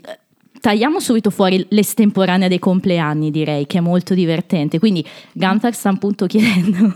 tagliamo 0.61 1.01
subito 1.01 1.31
fuori 1.31 1.65
l'estemporanea 1.71 2.49
dei 2.49 2.59
compleanni, 2.59 3.31
direi, 3.31 3.67
che 3.67 3.79
è 3.79 3.81
molto 3.81 4.15
divertente. 4.15 4.79
Quindi 4.79 5.05
Gunther 5.33 5.75
sta 5.75 5.89
appunto 5.89 6.27
chiedendo 6.27 6.93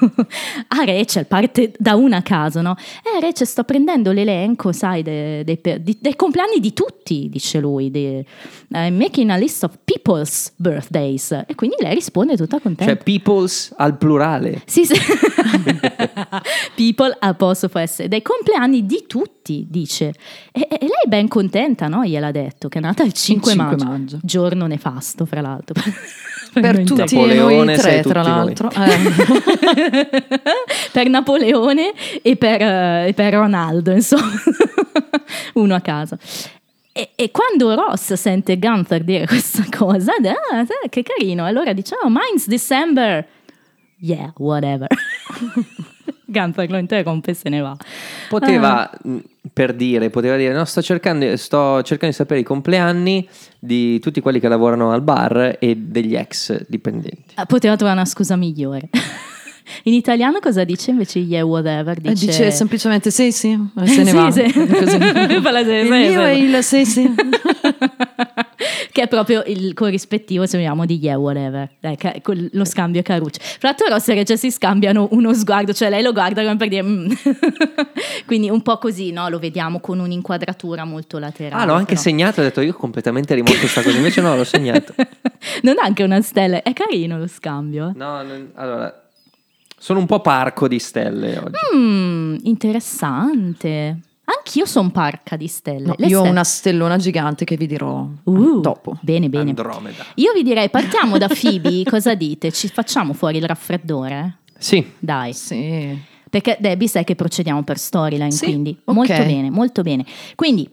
a 0.68 0.84
Rachel, 0.84 1.26
parte 1.26 1.72
da 1.78 1.94
una 1.94 2.18
a 2.18 2.22
caso, 2.22 2.60
no? 2.60 2.76
Eh, 3.02 3.20
Rachel, 3.20 3.46
sto 3.46 3.64
prendendo 3.64 4.12
l'elenco, 4.12 4.72
sai, 4.72 5.02
de- 5.02 5.44
dei, 5.44 5.60
di- 5.80 5.98
dei 6.00 6.16
compleanni 6.16 6.60
di 6.60 6.72
tutti, 6.72 7.28
dice 7.30 7.60
lui. 7.60 7.90
de- 7.90 8.24
I'm 8.72 8.96
making 8.96 9.30
a 9.30 9.36
list 9.36 9.62
of 9.64 9.78
people's 9.84 10.52
birthdays. 10.56 11.30
E 11.46 11.54
quindi 11.54 11.76
lei 11.80 11.94
risponde 11.94 12.36
tutta 12.36 12.60
contenta. 12.60 12.92
Cioè, 12.94 13.02
peoples 13.02 13.72
al 13.76 13.96
plurale. 13.96 14.62
Sì, 14.66 14.84
sì. 14.84 14.94
People 16.74 17.16
apostrofo 17.18 17.84
S. 17.84 18.04
Dei 18.04 18.22
compleanni 18.22 18.84
di 18.86 19.04
tutti, 19.06 19.66
dice. 19.68 20.14
E, 20.52 20.66
e 20.70 20.78
lei 20.80 20.90
è 21.04 21.08
ben 21.08 21.28
contenta, 21.28 21.88
no? 21.88 22.04
Gliel'ha 22.04 22.30
detto, 22.30 22.68
che 22.68 22.78
è 22.78 22.80
nata 22.80 23.02
il 23.04 23.12
5, 23.12 23.53
5 23.54 23.76
maggio. 23.76 23.84
maggio. 23.84 24.18
Giorno 24.22 24.66
nefasto, 24.66 25.24
fra 25.24 25.40
l'altro. 25.40 25.80
Per 26.54 26.84
tutti 26.84 27.16
Napoleone 27.16 27.64
noi 27.64 27.78
sei 27.78 28.00
tre, 28.00 28.10
tra 28.10 28.22
l'altro. 28.22 28.70
Eh. 28.74 30.12
per 30.92 31.08
Napoleone 31.08 31.92
e 32.22 32.36
per, 32.36 32.62
eh, 32.62 33.08
e 33.08 33.12
per 33.12 33.32
Ronaldo, 33.32 33.90
insomma, 33.90 34.30
uno 35.54 35.74
a 35.74 35.80
caso. 35.80 36.16
E, 36.92 37.10
e 37.16 37.30
quando 37.32 37.74
Ross 37.74 38.12
sente 38.12 38.56
Gunther 38.56 39.02
dire 39.02 39.26
questa 39.26 39.64
cosa, 39.68 40.12
ah, 40.12 40.64
che 40.88 41.02
carino, 41.02 41.44
allora 41.44 41.72
dice, 41.72 41.96
oh, 42.00 42.08
mine's 42.08 42.46
December. 42.46 43.26
Yeah, 43.98 44.32
whatever. 44.36 44.86
Gunther 46.34 46.70
lo 46.70 46.76
interrompe 46.78 47.30
e 47.30 47.34
se 47.34 47.48
ne 47.48 47.60
va. 47.60 47.76
Poteva, 48.28 48.90
Ah. 48.90 48.98
mh, 49.02 49.16
per 49.52 49.72
dire, 49.74 50.10
poteva 50.10 50.36
dire, 50.36 50.52
no, 50.52 50.64
sto 50.64 50.82
cercando, 50.82 51.36
sto 51.36 51.82
cercando 51.82 52.08
di 52.08 52.12
sapere 52.12 52.40
i 52.40 52.44
compleanni 52.44 53.26
di 53.58 53.98
tutti 54.00 54.20
quelli 54.20 54.40
che 54.40 54.48
lavorano 54.48 54.92
al 54.92 55.00
bar 55.02 55.56
e 55.60 55.76
degli 55.76 56.14
ex 56.16 56.64
dipendenti. 56.68 57.34
Ah, 57.36 57.46
Poteva 57.46 57.76
trovare 57.76 57.98
una 57.98 58.06
scusa 58.08 58.36
migliore. 58.36 58.88
In 59.84 59.94
italiano 59.94 60.40
cosa 60.40 60.62
dice 60.62 60.90
invece 60.90 61.20
yeah 61.20 61.42
whatever? 61.42 61.96
Eh, 62.02 62.12
Dice, 62.12 62.50
semplicemente 62.50 63.10
sì, 63.10 63.32
sì, 63.32 63.58
se 63.84 64.02
ne 64.02 64.10
Sì, 64.10 64.14
va. 64.14 64.30
sì. 64.30 64.42
Così. 64.42 64.96
Il 65.00 65.88
mio 65.88 66.20
è 66.22 66.32
il 66.32 66.62
sì, 66.62 66.84
sì. 66.84 67.14
Che 68.94 69.02
è 69.02 69.08
proprio 69.08 69.42
il 69.46 69.74
corrispettivo 69.74 70.46
se 70.46 70.56
vogliamo 70.56 70.86
di 70.86 70.98
yeah 71.02 71.18
whatever 71.18 71.68
Dai, 71.80 71.96
ca- 71.96 72.14
lo 72.52 72.64
scambio 72.64 73.02
caruccio 73.02 73.40
fra 73.42 73.70
l'altro 73.70 73.88
Ross 73.88 74.06
e 74.08 74.14
Rachel 74.14 74.38
si 74.38 74.52
scambiano 74.52 75.08
uno 75.10 75.34
sguardo 75.34 75.72
cioè 75.72 75.90
lei 75.90 76.00
lo 76.00 76.12
guarda 76.12 76.42
come 76.44 76.56
per 76.56 76.68
dire 76.68 76.82
"Mm". 76.84 77.10
quindi 78.26 78.48
un 78.50 78.62
po' 78.62 78.78
così 78.78 79.10
no 79.10 79.28
lo 79.28 79.40
vediamo 79.40 79.80
con 79.80 79.98
un'inquadratura 79.98 80.84
molto 80.84 81.18
laterale 81.18 81.62
Ah, 81.62 81.66
l'ho 81.66 81.72
anche 81.74 81.94
però. 81.94 82.00
segnato, 82.00 82.40
ho 82.40 82.44
detto 82.44 82.60
io 82.60 82.70
ho 82.70 82.76
completamente 82.76 83.34
rimosso 83.34 83.58
questa 83.58 83.82
cosa, 83.82 83.96
invece 83.96 84.20
no, 84.20 84.36
l'ho 84.36 84.44
segnato. 84.44 84.94
non 85.62 85.74
ha 85.78 85.84
anche 85.84 86.04
una 86.04 86.20
stella 86.22 86.62
è 86.62 86.72
carino 86.72 87.18
lo 87.18 87.26
scambio 87.26 87.88
eh. 87.88 87.92
No, 87.96 88.22
non- 88.22 88.50
allora, 88.54 89.08
sono 89.76 89.98
un 89.98 90.06
po' 90.06 90.20
parco 90.20 90.68
di 90.68 90.78
stelle 90.78 91.36
oggi. 91.38 91.56
Mm, 91.76 92.36
interessante 92.44 93.98
anch'io 94.24 94.64
sono 94.66 94.90
parca 94.90 95.36
di 95.36 95.46
stelle 95.48 95.86
No, 95.86 95.94
io 95.98 96.04
ho 96.18 96.20
stelle- 96.20 96.28
una 96.30 96.44
stellona 96.44 96.96
gigante 96.96 97.44
che 97.44 97.56
vi 97.56 97.66
dirò 97.66 98.06
Uh, 98.24 98.60
dopo. 98.60 98.96
bene 99.00 99.28
bene 99.28 99.50
Andromeda. 99.50 100.04
io 100.14 100.32
vi 100.32 100.42
direi 100.42 100.70
partiamo 100.70 101.18
da 101.18 101.28
Phoebe 101.32 101.82
cosa 101.84 102.14
dite 102.14 102.50
ci 102.52 102.68
facciamo 102.68 103.12
fuori 103.12 103.38
il 103.38 103.44
raffreddore 103.46 104.38
Sì, 104.58 104.84
dai 104.98 105.32
Sì. 105.34 106.12
Perché 106.30 106.56
Debbie 106.58 106.88
sai 106.88 107.04
che 107.04 107.14
procediamo 107.14 107.62
per 107.62 107.78
storyline, 107.78 108.32
Sì, 108.32 108.46
quindi 108.46 108.76
ok. 108.84 108.92
molto 108.94 109.12
bene, 109.24 109.50
molto 109.50 109.82
bene. 109.82 110.04
Quindi 110.34 110.68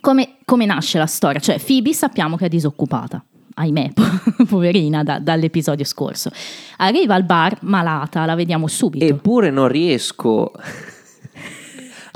come, 0.00 0.36
come 0.46 0.64
nasce 0.64 0.96
la 0.96 1.04
storia? 1.04 1.40
Cioè 1.40 1.58
Phoebe 1.60 1.92
sappiamo 1.92 2.36
che 2.36 2.46
è 2.46 2.48
disoccupata, 2.48 3.22
ahimè, 3.54 3.90
po- 3.92 4.44
poverina 4.48 5.02
da- 5.02 5.18
dall'episodio 5.18 5.84
scorso. 5.84 6.30
Arriva 6.78 7.14
al 7.14 7.24
bar 7.24 7.58
malata, 7.62 8.24
la 8.24 8.34
vediamo 8.34 8.66
subito. 8.66 9.04
eppure 9.04 9.50
non 9.50 9.68
riesco 9.68 10.52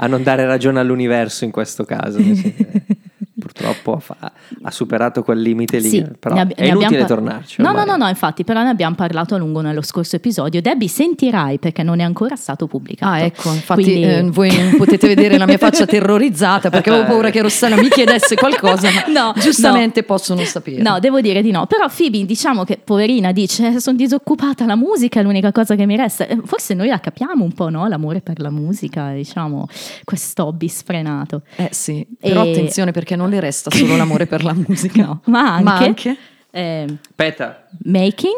a 0.03 0.07
non 0.09 0.23
dare 0.25 0.45
ragione 0.45 0.81
all'universo 0.81 1.45
in 1.45 1.53
questo 1.53 1.85
caso. 1.85 2.19
Purtroppo 3.43 3.95
ha, 3.95 3.99
fa- 3.99 4.33
ha 4.63 4.71
superato 4.71 5.23
quel 5.25 5.41
limite 5.41 5.79
lì, 5.79 5.89
Sì, 5.89 6.05
però 6.19 6.37
ab- 6.37 6.55
è 6.55 6.67
inutile 6.67 6.99
par- 6.99 7.09
tornarci. 7.09 7.61
No, 7.61 7.73
no, 7.73 7.81
ormai. 7.81 7.99
no, 7.99 8.05
no, 8.05 8.09
infatti, 8.09 8.45
però 8.45 8.63
ne 8.63 8.69
abbiamo 8.69 8.95
parlato 8.95 9.35
a 9.35 9.39
lungo 9.39 9.61
nello 9.61 9.83
scorso 9.83 10.15
episodio. 10.17 10.61
Debbie, 10.61 10.87
sentirai 10.89 11.59
perché 11.59 11.83
non 11.83 11.99
è 11.99 12.05
ancora 12.05 12.37
stato 12.37 12.69
pubblicato. 12.69 13.13
Ah, 13.13 13.19
ecco, 13.21 13.53
infatti 13.53 13.83
Quindi- 13.83 14.05
eh, 14.05 14.23
voi 14.23 14.57
non 14.57 14.77
potete 14.77 15.09
vedere 15.09 15.39
la 15.39 15.47
mia 15.47 15.59
faccia 15.59 15.85
terrorizzata 15.87 16.71
perché 16.71 16.91
avevo 16.91 17.05
paura 17.07 17.31
che 17.31 17.43
Rossella 17.43 17.77
mi 17.77 17.89
chiedesse 17.89 18.37
qualcosa, 18.37 18.89
ma 18.91 19.03
No, 19.13 19.33
giustamente 19.41 20.01
no. 20.01 20.07
possono 20.07 20.45
sapere. 20.45 20.81
No, 20.83 21.01
devo 21.01 21.21
dire 21.21 21.43
di 21.43 21.51
no. 21.51 21.67
Però 21.67 21.87
Phoebe, 21.95 22.25
diciamo 22.25 22.63
che 22.65 22.79
poverina 22.83 23.33
dice: 23.33 23.81
Sono 23.81 23.97
disoccupata, 23.97 24.65
la 24.67 24.77
musica 24.77 25.19
è 25.21 25.23
l'unica 25.25 25.51
cosa 25.53 25.75
che 25.75 25.85
mi 25.87 25.97
resta. 25.97 26.27
Eh, 26.29 26.39
Forse 26.45 26.75
noi 26.75 26.89
la 26.89 27.01
capiamo 27.01 27.43
un 27.43 27.53
po', 27.53 27.69
no? 27.71 27.87
L'amore 27.89 28.21
per 28.21 28.41
la 28.41 28.51
musica, 28.51 29.11
diciamo, 29.13 29.67
questo 30.05 30.47
hobby 30.47 30.69
sfrenato. 30.69 31.43
Eh 31.57 31.69
sì, 31.73 32.07
però 32.19 32.45
E- 32.45 32.51
attenzione 32.51 32.91
perché 32.93 33.17
non 33.17 33.31
le 33.33 33.41
resta 33.41 33.71
solo 33.71 33.97
l'amore 33.97 34.27
per 34.27 34.45
la 34.45 34.53
musica. 34.55 35.03
No, 35.05 35.21
ma 35.27 35.55
anche, 35.55 35.63
Ma 35.65 35.77
anche? 35.79 36.17
eh, 36.51 36.87
Aspetta, 37.11 37.67
making, 37.85 38.37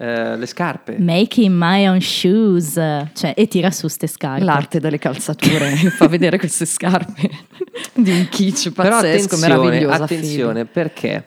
eh, 0.00 0.36
le 0.36 0.46
scarpe. 0.46 0.96
making 0.98 1.52
my 1.56 1.86
own 1.88 2.00
shoes, 2.00 2.72
cioè, 2.74 3.34
e 3.36 3.48
tira 3.48 3.70
su 3.70 3.88
ste 3.88 4.06
scarpe. 4.06 4.44
L'arte 4.44 4.80
delle 4.80 4.98
calzature 4.98 5.74
fa 5.90 6.06
vedere 6.08 6.38
queste 6.38 6.66
scarpe 6.66 7.30
di 7.94 8.10
un 8.10 8.28
kitsch 8.28 8.72
Però 8.72 8.88
pazzesco, 8.90 9.34
attenzione, 9.34 9.56
meravigliosa. 9.58 10.04
attenzione, 10.04 10.64
perché? 10.66 11.24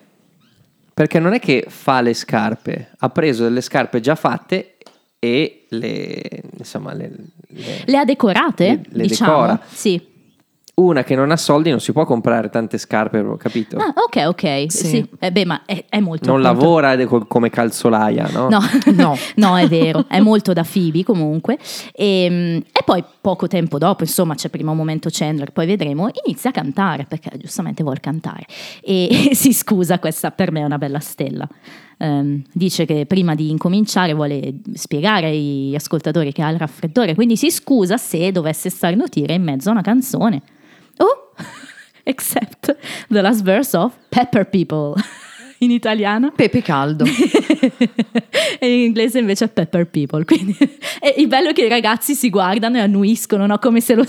Perché 0.94 1.20
non 1.20 1.34
è 1.34 1.40
che 1.40 1.66
fa 1.68 2.02
le 2.02 2.14
scarpe, 2.14 2.92
ha 3.00 3.10
preso 3.10 3.44
delle 3.44 3.62
scarpe 3.62 4.00
già 4.02 4.16
fatte 4.16 4.76
e 5.20 5.66
le, 5.70 6.22
insomma, 6.58 6.94
le, 6.94 7.12
le- 7.48 7.84
Le 7.86 7.98
ha 7.98 8.06
decorate, 8.06 8.66
Le- 8.68 8.82
le 8.90 9.08
diciamo. 9.08 9.32
decora. 9.32 9.60
Sì. 9.72 10.02
Una 10.76 11.04
che 11.04 11.16
non 11.16 11.32
ha 11.32 11.38
soldi 11.38 11.70
non 11.70 11.80
si 11.80 11.92
può 11.92 12.06
comprare 12.06 12.50
tante 12.50 12.78
scarpe, 12.78 13.20
ho 13.20 13.38
capito? 13.38 13.78
Ah, 13.78 13.94
ok, 13.96 14.28
ok. 14.28 14.66
Sì. 14.72 14.88
Sì. 14.88 15.10
Eh, 15.20 15.32
beh, 15.32 15.46
ma 15.46 15.62
è, 15.66 15.86
è 15.90 16.00
molto 16.00 16.30
non 16.32 16.44
appunto- 16.46 16.66
lavora 16.66 17.06
co- 17.06 17.26
come 17.26 17.50
calzolaia, 17.50 18.30
no? 18.32 18.50
No. 18.50 18.60
No. 18.92 19.16
no, 19.36 19.58
è 19.58 19.68
vero, 19.68 20.06
è 20.08 20.20
molto 20.20 20.54
da 20.54 20.64
Phoebe 20.64 21.04
comunque. 21.04 21.58
E, 21.94 22.64
e 22.72 22.84
poi 22.84 23.04
poco 23.20 23.48
tempo 23.48 23.78
dopo, 23.78 24.04
insomma, 24.04 24.36
c'è 24.36 24.50
prima 24.50 24.72
un 24.72 24.78
momento 24.78 25.10
Chandler, 25.12 25.52
poi 25.52 25.66
vedremo, 25.66 26.10
inizia 26.26 26.50
a 26.50 26.54
cantare 26.54 27.06
perché 27.08 27.32
giustamente 27.38 27.84
vuole 27.84 28.00
cantare. 28.00 28.46
E, 28.82 29.30
si 29.34 29.54
scusa, 29.54 30.00
questa 30.00 30.32
per 30.32 30.52
me 30.52 30.62
è 30.62 30.64
una 30.64 30.78
bella 30.78 31.00
stella. 31.00 31.48
Ehm, 31.98 32.42
dice 32.52 32.86
che 32.86 33.06
prima 33.06 33.36
di 33.36 33.50
incominciare 33.52 34.14
vuole 34.14 34.56
spiegare 34.74 35.28
agli 35.28 35.76
ascoltatori 35.76 36.32
che 36.32 36.42
ha 36.42 36.50
il 36.50 36.58
raffreddore, 36.58 37.14
quindi 37.14 37.38
si 37.38 37.52
scusa 37.52 37.98
se 37.98 38.32
dovesse 38.32 38.70
starnutire 38.70 39.34
in 39.36 39.44
mezzo 39.44 39.70
a 39.70 39.74
una 39.74 39.82
canzone. 39.82 40.42
Oh, 41.02 41.34
except 42.06 42.76
the 43.10 43.22
last 43.22 43.44
verse 43.44 43.76
of 43.76 43.94
Pepper 44.10 44.46
People 44.46 45.02
in 45.60 45.72
italiano. 45.72 46.32
Pepe 46.32 46.62
caldo. 46.62 47.06
e 48.60 48.74
in 48.74 48.80
inglese 48.86 49.20
invece 49.20 49.46
è 49.46 49.50
Pepper 49.50 49.88
People. 49.88 50.26
Quindi 50.26 50.56
e 50.58 51.16
il 51.18 51.28
bello 51.28 51.50
è 51.50 51.54
che 51.54 51.66
i 51.66 51.70
ragazzi 51.70 52.14
si 52.14 52.30
guardano 52.30 52.78
e 52.78 52.82
annuiscono, 52.82 53.46
no? 53.46 53.58
come 53.58 53.82
se 53.82 53.96
lo 53.96 54.06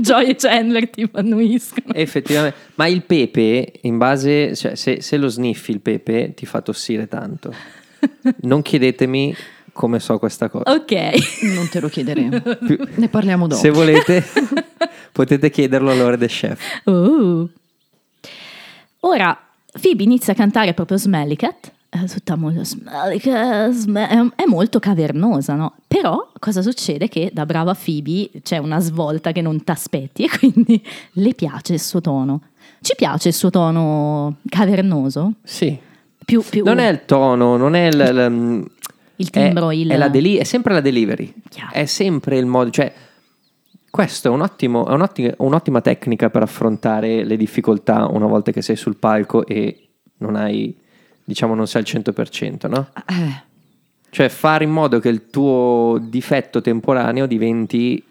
Joy 0.00 0.30
e 0.30 0.34
Chandler 0.36 0.88
tipo 0.88 1.18
annuiscono. 1.18 1.92
Effettivamente, 1.94 2.58
ma 2.76 2.86
il 2.86 3.02
pepe, 3.02 3.72
in 3.82 3.98
base, 3.98 4.54
cioè, 4.56 4.74
se, 4.74 5.00
se 5.00 5.16
lo 5.16 5.28
sniffi 5.28 5.72
il 5.72 5.80
pepe, 5.80 6.32
ti 6.34 6.46
fa 6.46 6.60
tossire 6.62 7.06
tanto. 7.06 7.54
Non 8.42 8.62
chiedetemi 8.62 9.34
come 9.74 10.00
so 10.00 10.18
questa 10.18 10.48
cosa. 10.48 10.70
Ok. 10.72 10.92
Non 11.54 11.68
te 11.68 11.80
lo 11.80 11.88
chiederemo. 11.88 12.40
Più- 12.66 12.78
Ne 12.94 13.08
parliamo 13.08 13.46
dopo. 13.46 13.60
Se 13.60 13.68
volete, 13.68 14.24
potete 15.12 15.50
chiederlo 15.50 15.90
all'ora 15.90 16.16
del 16.16 16.28
chef. 16.30 16.80
Uh. 16.86 17.46
Ora, 19.00 19.38
Phoebe 19.80 20.02
inizia 20.02 20.32
a 20.32 20.36
cantare 20.36 20.72
proprio 20.72 20.96
Smelly 20.96 21.36
Cat, 21.36 21.70
eh, 21.90 22.04
tutta 22.06 22.36
molto 22.36 22.64
Smelly 22.64 23.18
Cat, 23.18 23.70
sme- 23.72 24.08
è, 24.08 24.16
è 24.36 24.44
molto 24.46 24.78
cavernosa, 24.78 25.54
no? 25.54 25.74
Però 25.86 26.30
cosa 26.38 26.62
succede? 26.62 27.08
Che 27.08 27.30
da 27.32 27.44
brava 27.44 27.74
Phoebe 27.74 28.30
c'è 28.42 28.56
una 28.58 28.80
svolta 28.80 29.32
che 29.32 29.42
non 29.42 29.62
ti 29.62 29.70
aspetti 29.70 30.24
e 30.24 30.28
quindi 30.38 30.82
le 31.14 31.34
piace 31.34 31.74
il 31.74 31.80
suo 31.80 32.00
tono. 32.00 32.40
Ci 32.80 32.94
piace 32.96 33.28
il 33.28 33.34
suo 33.34 33.50
tono 33.50 34.36
cavernoso? 34.48 35.34
Sì. 35.42 35.76
Più, 36.24 36.42
più 36.42 36.64
Non 36.64 36.78
è 36.78 36.88
il 36.88 37.04
tono, 37.04 37.56
non 37.58 37.74
è 37.74 37.86
il... 37.88 37.94
il- 38.00 38.70
il 39.16 39.30
timbro, 39.30 39.70
è, 39.70 39.74
il... 39.74 39.90
è 39.90 39.96
la 39.96 40.08
deli- 40.08 40.36
è 40.36 40.44
sempre 40.44 40.74
la 40.74 40.80
delivery. 40.80 41.32
Chiaro. 41.48 41.72
È 41.72 41.84
sempre 41.86 42.38
il 42.38 42.46
modo... 42.46 42.70
Cioè, 42.70 42.92
questo 43.90 44.28
è, 44.28 44.30
un 44.30 44.40
ottimo- 44.40 44.86
è 44.86 44.92
un'ottima, 44.92 45.34
un'ottima 45.38 45.80
tecnica 45.80 46.30
per 46.30 46.42
affrontare 46.42 47.24
le 47.24 47.36
difficoltà 47.36 48.06
una 48.06 48.26
volta 48.26 48.50
che 48.50 48.60
sei 48.60 48.76
sul 48.76 48.96
palco 48.96 49.46
e 49.46 49.88
non 50.18 50.34
hai, 50.34 50.76
diciamo, 51.22 51.54
non 51.54 51.66
sei 51.68 51.82
al 51.82 52.02
100%, 52.02 52.68
no? 52.68 52.88
Eh, 53.08 53.42
Cioè 54.10 54.28
fare 54.28 54.64
in 54.64 54.70
modo 54.70 54.98
che 54.98 55.08
il 55.08 55.30
tuo 55.30 55.98
difetto 56.00 56.60
temporaneo 56.60 57.26
diventi 57.26 58.02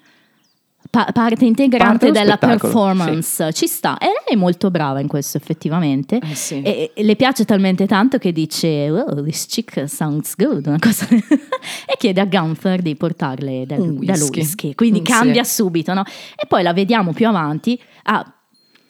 pa- 0.93 1.09
parte 1.11 1.43
integrante 1.45 2.05
Parte 2.05 2.11
della 2.11 2.35
spettacolo, 2.35 2.59
performance. 2.71 3.51
Ci 3.51 3.65
sta. 3.67 3.97
E 3.97 4.05
lei 4.05 4.15
è 4.27 4.35
molto 4.35 4.69
brava 4.69 4.99
in 4.99 5.07
questo, 5.07 5.37
effettivamente. 5.37 6.19
eh 6.23 6.35
sì. 6.35 6.61
E, 6.61 6.91
e 6.93 7.03
le 7.03 7.15
piace 7.15 7.45
talmente 7.45 7.87
tanto 7.87 8.19
che 8.19 8.31
dice 8.31 8.89
Oh, 8.91 9.23
this 9.23 9.47
chick 9.47 9.89
sounds 9.89 10.35
good 10.35 10.67
una 10.67 10.77
cosa- 10.79 11.07
e 11.09 11.95
chiede 11.97 12.21
a 12.21 12.25
Gunther 12.25 12.81
di 12.83 12.95
portarle 12.95 13.65
del 13.65 13.79
whisky. 13.79 14.39
whisky 14.39 14.75
quindi 14.75 14.99
Mm, 15.01 15.03
cambia 15.03 15.43
sì. 15.43 15.53
subito 15.55 15.93
no? 15.93 16.03
e 16.35 16.45
poi 16.47 16.61
la 16.63 16.73
vediamo 16.73 17.11
più 17.13 17.27
avanti 17.27 17.79
ah, 18.03 18.32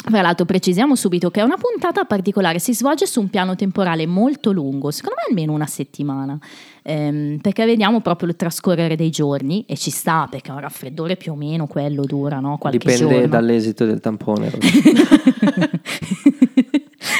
tra 0.09 0.21
l'altro 0.21 0.45
precisiamo 0.45 0.95
subito 0.95 1.31
che 1.31 1.39
è 1.39 1.43
una 1.43 1.57
puntata 1.57 2.03
particolare 2.03 2.59
si 2.59 2.73
svolge 2.73 3.05
su 3.05 3.19
un 3.19 3.29
piano 3.29 3.55
temporale 3.55 4.05
molto 4.05 4.51
lungo 4.51 4.91
secondo 4.91 5.15
me 5.19 5.29
almeno 5.29 5.53
una 5.53 5.67
settimana 5.67 6.37
Ehm, 6.85 7.37
perché 7.41 7.65
vediamo 7.65 8.01
proprio 8.01 8.27
il 8.27 8.35
trascorrere 8.35 8.97
dei 8.97 9.09
giorni 9.09 9.63
e 9.67 9.77
ci 9.77 9.89
sta 9.89 10.27
perché 10.29 10.51
un 10.51 10.59
raffreddore 10.59 11.15
più 11.15 11.31
o 11.31 11.35
meno 11.35 11.65
quello 11.65 12.03
dura 12.03 12.39
no? 12.39 12.57
qualche 12.57 12.79
dipende 12.79 13.13
giorno 13.13 13.27
dall'esito 13.27 13.85
del 13.85 14.01
tampone. 14.01 14.51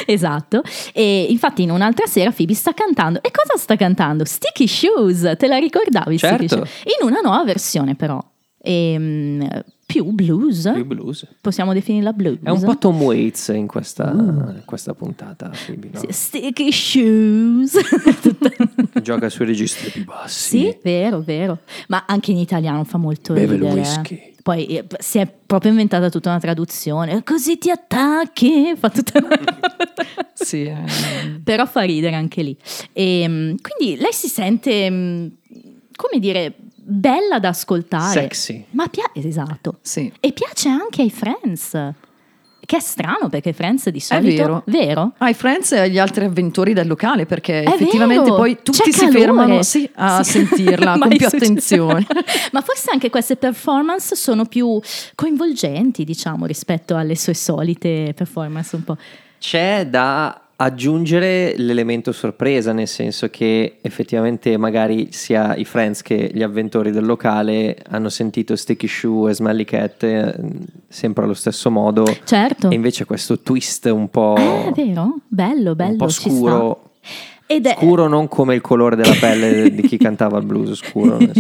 esatto. 0.05 0.63
E 0.91 1.27
infatti 1.29 1.61
in 1.61 1.71
un'altra 1.71 2.07
sera 2.07 2.31
Phoebe 2.31 2.53
sta 2.53 2.73
cantando. 2.73 3.21
E 3.21 3.31
cosa 3.31 3.57
sta 3.57 3.77
cantando? 3.77 4.25
Sticky 4.25 4.67
Shoes, 4.67 5.35
te 5.37 5.47
la 5.47 5.57
ricordavi? 5.57 6.17
Certo. 6.17 6.57
In 6.57 7.07
una 7.07 7.21
nuova 7.21 7.45
versione 7.45 7.95
però. 7.95 8.21
Ehm, 8.61 9.47
più 9.93 10.05
blues. 10.12 10.71
Più 10.73 10.85
blues. 10.85 11.27
Possiamo 11.39 11.71
definirla 11.73 12.13
blues. 12.13 12.39
È 12.41 12.50
un 12.50 12.62
po' 12.62 12.77
Tom 12.77 13.00
Waits 13.01 13.50
in 13.50 13.67
questa, 13.67 14.09
in 14.12 14.63
questa 14.65 14.93
puntata. 14.95 15.51
Phoebe, 15.65 15.89
no? 15.93 16.01
Sticky 16.09 16.71
Shoes. 16.71 17.77
Gioca 19.01 19.29
sui 19.29 19.45
registri 19.45 19.91
più 19.91 20.03
bassi. 20.05 20.59
sì, 20.59 20.77
vero, 20.81 21.21
vero. 21.21 21.59
Ma 21.89 22.05
anche 22.07 22.31
in 22.31 22.38
italiano 22.38 22.83
fa 22.83 22.97
molto 22.97 23.33
Beve 23.33 23.55
il 23.55 23.62
ridere. 23.62 23.79
whisky. 23.79 24.15
eh. 24.15 24.33
Poi 24.41 24.65
eh, 24.65 24.85
si 24.97 25.19
è 25.19 25.27
proprio 25.45 25.71
inventata 25.71 26.09
tutta 26.09 26.29
una 26.29 26.39
traduzione. 26.39 27.23
Così 27.23 27.57
ti 27.59 27.69
attacchi. 27.69 28.73
Fa 28.75 28.89
tutta 28.89 29.21
sì, 30.33 30.63
eh. 30.63 31.39
però 31.43 31.65
fa 31.65 31.81
ridere 31.81 32.15
anche 32.15 32.41
lì. 32.41 32.57
E, 32.91 33.25
mm, 33.27 33.55
quindi 33.62 34.01
lei 34.01 34.12
si 34.12 34.27
sente, 34.27 34.89
mm, 34.89 35.27
come 35.95 36.19
dire, 36.19 36.55
bella 36.85 37.39
da 37.39 37.49
ascoltare. 37.49 38.21
Sexy. 38.21 38.65
Ma 38.71 38.87
piace, 38.87 39.27
esatto. 39.27 39.77
sì. 39.81 40.11
E 40.19 40.31
piace 40.33 40.69
anche 40.69 41.01
ai 41.01 41.11
Friends. 41.11 41.93
Che 42.65 42.77
è 42.77 42.79
strano 42.79 43.27
perché 43.27 43.51
Friends 43.51 43.89
di 43.89 43.97
È 43.97 44.01
solito... 44.01 44.41
vero. 44.41 44.63
Vero? 44.67 45.13
Ai 45.17 45.33
Friends 45.33 45.73
e 45.73 45.79
agli 45.79 45.99
altri 45.99 46.23
avventori 46.23 46.71
del 46.73 46.87
locale 46.87 47.25
perché 47.25 47.61
È 47.61 47.67
effettivamente 47.67 48.23
vero, 48.23 48.35
poi 48.37 48.57
tutti 48.63 48.77
c'è 48.83 48.91
si 48.91 48.99
calore. 48.99 49.19
fermano 49.19 49.63
sì, 49.63 49.89
a 49.95 50.23
Sì. 50.23 50.31
sentirla 50.47 50.97
con 50.97 51.09
più 51.09 51.25
attenzione. 51.27 52.07
Ma 52.53 52.61
forse 52.61 52.89
anche 52.91 53.09
queste 53.09 53.35
performance 53.35 54.15
sono 54.15 54.45
più 54.45 54.79
coinvolgenti, 55.13 56.05
diciamo, 56.05 56.45
rispetto 56.45 56.95
alle 56.95 57.17
sue 57.17 57.33
solite 57.33 58.13
performance 58.15 58.75
un 58.77 58.83
po'. 58.85 58.98
C'è 59.39 59.85
da 59.89 60.43
aggiungere 60.55 61.55
l'elemento 61.57 62.11
sorpresa, 62.11 62.72
nel 62.74 62.87
senso 62.87 63.29
che 63.29 63.77
effettivamente 63.81 64.55
magari 64.57 65.07
sia 65.11 65.55
i 65.55 65.66
friends 65.66 66.01
che 66.01 66.31
gli 66.33 66.44
avventori 66.44 66.92
del 66.92 67.05
locale 67.05 67.77
hanno 67.89 68.09
sentito 68.09 68.55
Sticky 68.55 68.87
Shoe 68.87 69.31
e 69.31 69.33
Smelly 69.33 69.66
Cat 69.66 70.03
eh, 70.03 70.35
sempre 70.87 71.24
allo 71.24 71.33
stesso 71.33 71.70
modo 71.72 72.05
Certo. 72.24 72.70
e 72.70 72.75
invece 72.75 73.05
questo 73.05 73.39
twist 73.39 73.85
un 73.85 74.09
po', 74.09 74.35
Eh, 74.37 74.68
è 74.68 74.72
vero? 74.72 75.16
Bello, 75.27 75.75
bello. 75.75 75.92
un 75.92 75.98
po' 75.98 76.09
scuro. 76.09 76.92
Ed 77.46 77.66
è, 77.66 77.75
Scuro 77.77 78.07
non 78.07 78.29
come 78.29 78.55
il 78.55 78.61
colore 78.61 78.96
della 78.96 79.16
pelle 79.20 79.70
di 79.75 79.81
chi 79.81 79.98
cantava 79.98 80.37
il 80.39 80.46
blues 80.46 80.75
scuro. 80.75 81.18
e 81.20 81.31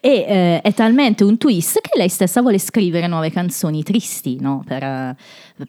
eh, 0.00 0.60
è 0.62 0.72
talmente 0.72 1.22
un 1.22 1.36
twist 1.36 1.80
che 1.80 1.90
lei 1.96 2.08
stessa 2.08 2.40
vuole 2.40 2.58
scrivere 2.58 3.06
nuove 3.06 3.30
canzoni 3.30 3.82
tristi 3.82 4.38
no? 4.40 4.64
per, 4.66 4.82
eh, 4.82 5.16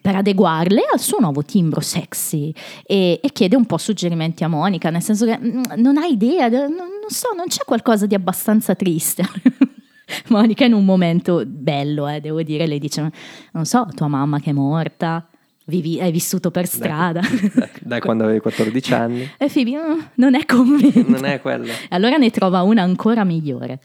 per 0.00 0.16
adeguarle 0.16 0.82
al 0.92 0.98
suo 1.00 1.18
nuovo 1.20 1.42
timbro 1.42 1.80
sexy 1.80 2.52
e, 2.84 3.20
e 3.22 3.28
chiede 3.32 3.56
un 3.56 3.66
po' 3.66 3.78
suggerimenti 3.78 4.44
a 4.44 4.48
Monica, 4.48 4.90
nel 4.90 5.02
senso 5.02 5.24
che 5.26 5.38
mm, 5.38 5.62
non 5.76 5.96
ha 5.98 6.06
idea, 6.06 6.48
de- 6.48 6.66
non, 6.68 6.76
non 7.00 7.08
so, 7.08 7.28
non 7.36 7.46
c'è 7.48 7.64
qualcosa 7.64 8.06
di 8.06 8.14
abbastanza 8.14 8.74
triste. 8.74 9.22
Monica 10.28 10.64
in 10.64 10.74
un 10.74 10.84
momento 10.84 11.42
bello, 11.46 12.06
eh, 12.08 12.20
devo 12.20 12.42
dire, 12.42 12.66
lei 12.66 12.78
dice, 12.78 13.10
non 13.52 13.64
so, 13.64 13.86
tua 13.94 14.06
mamma 14.08 14.38
che 14.38 14.50
è 14.50 14.52
morta, 14.52 15.26
vivi- 15.66 16.00
hai 16.00 16.12
vissuto 16.12 16.50
per 16.50 16.66
strada. 16.66 17.20
Dai, 17.54 17.70
dai, 17.80 18.00
quando 18.00 18.24
avevi 18.24 18.40
14 18.40 18.92
anni. 18.94 19.30
e 19.38 19.48
Phoebe 19.48 19.70
"Mm, 19.76 20.00
non 20.16 20.34
è 20.34 20.44
convinta. 20.44 21.00
Non 21.10 21.24
è 21.24 21.40
quello. 21.40 21.72
Allora 21.90 22.16
ne 22.16 22.30
trova 22.30 22.62
una 22.62 22.82
ancora 22.82 23.24
migliore. 23.24 23.80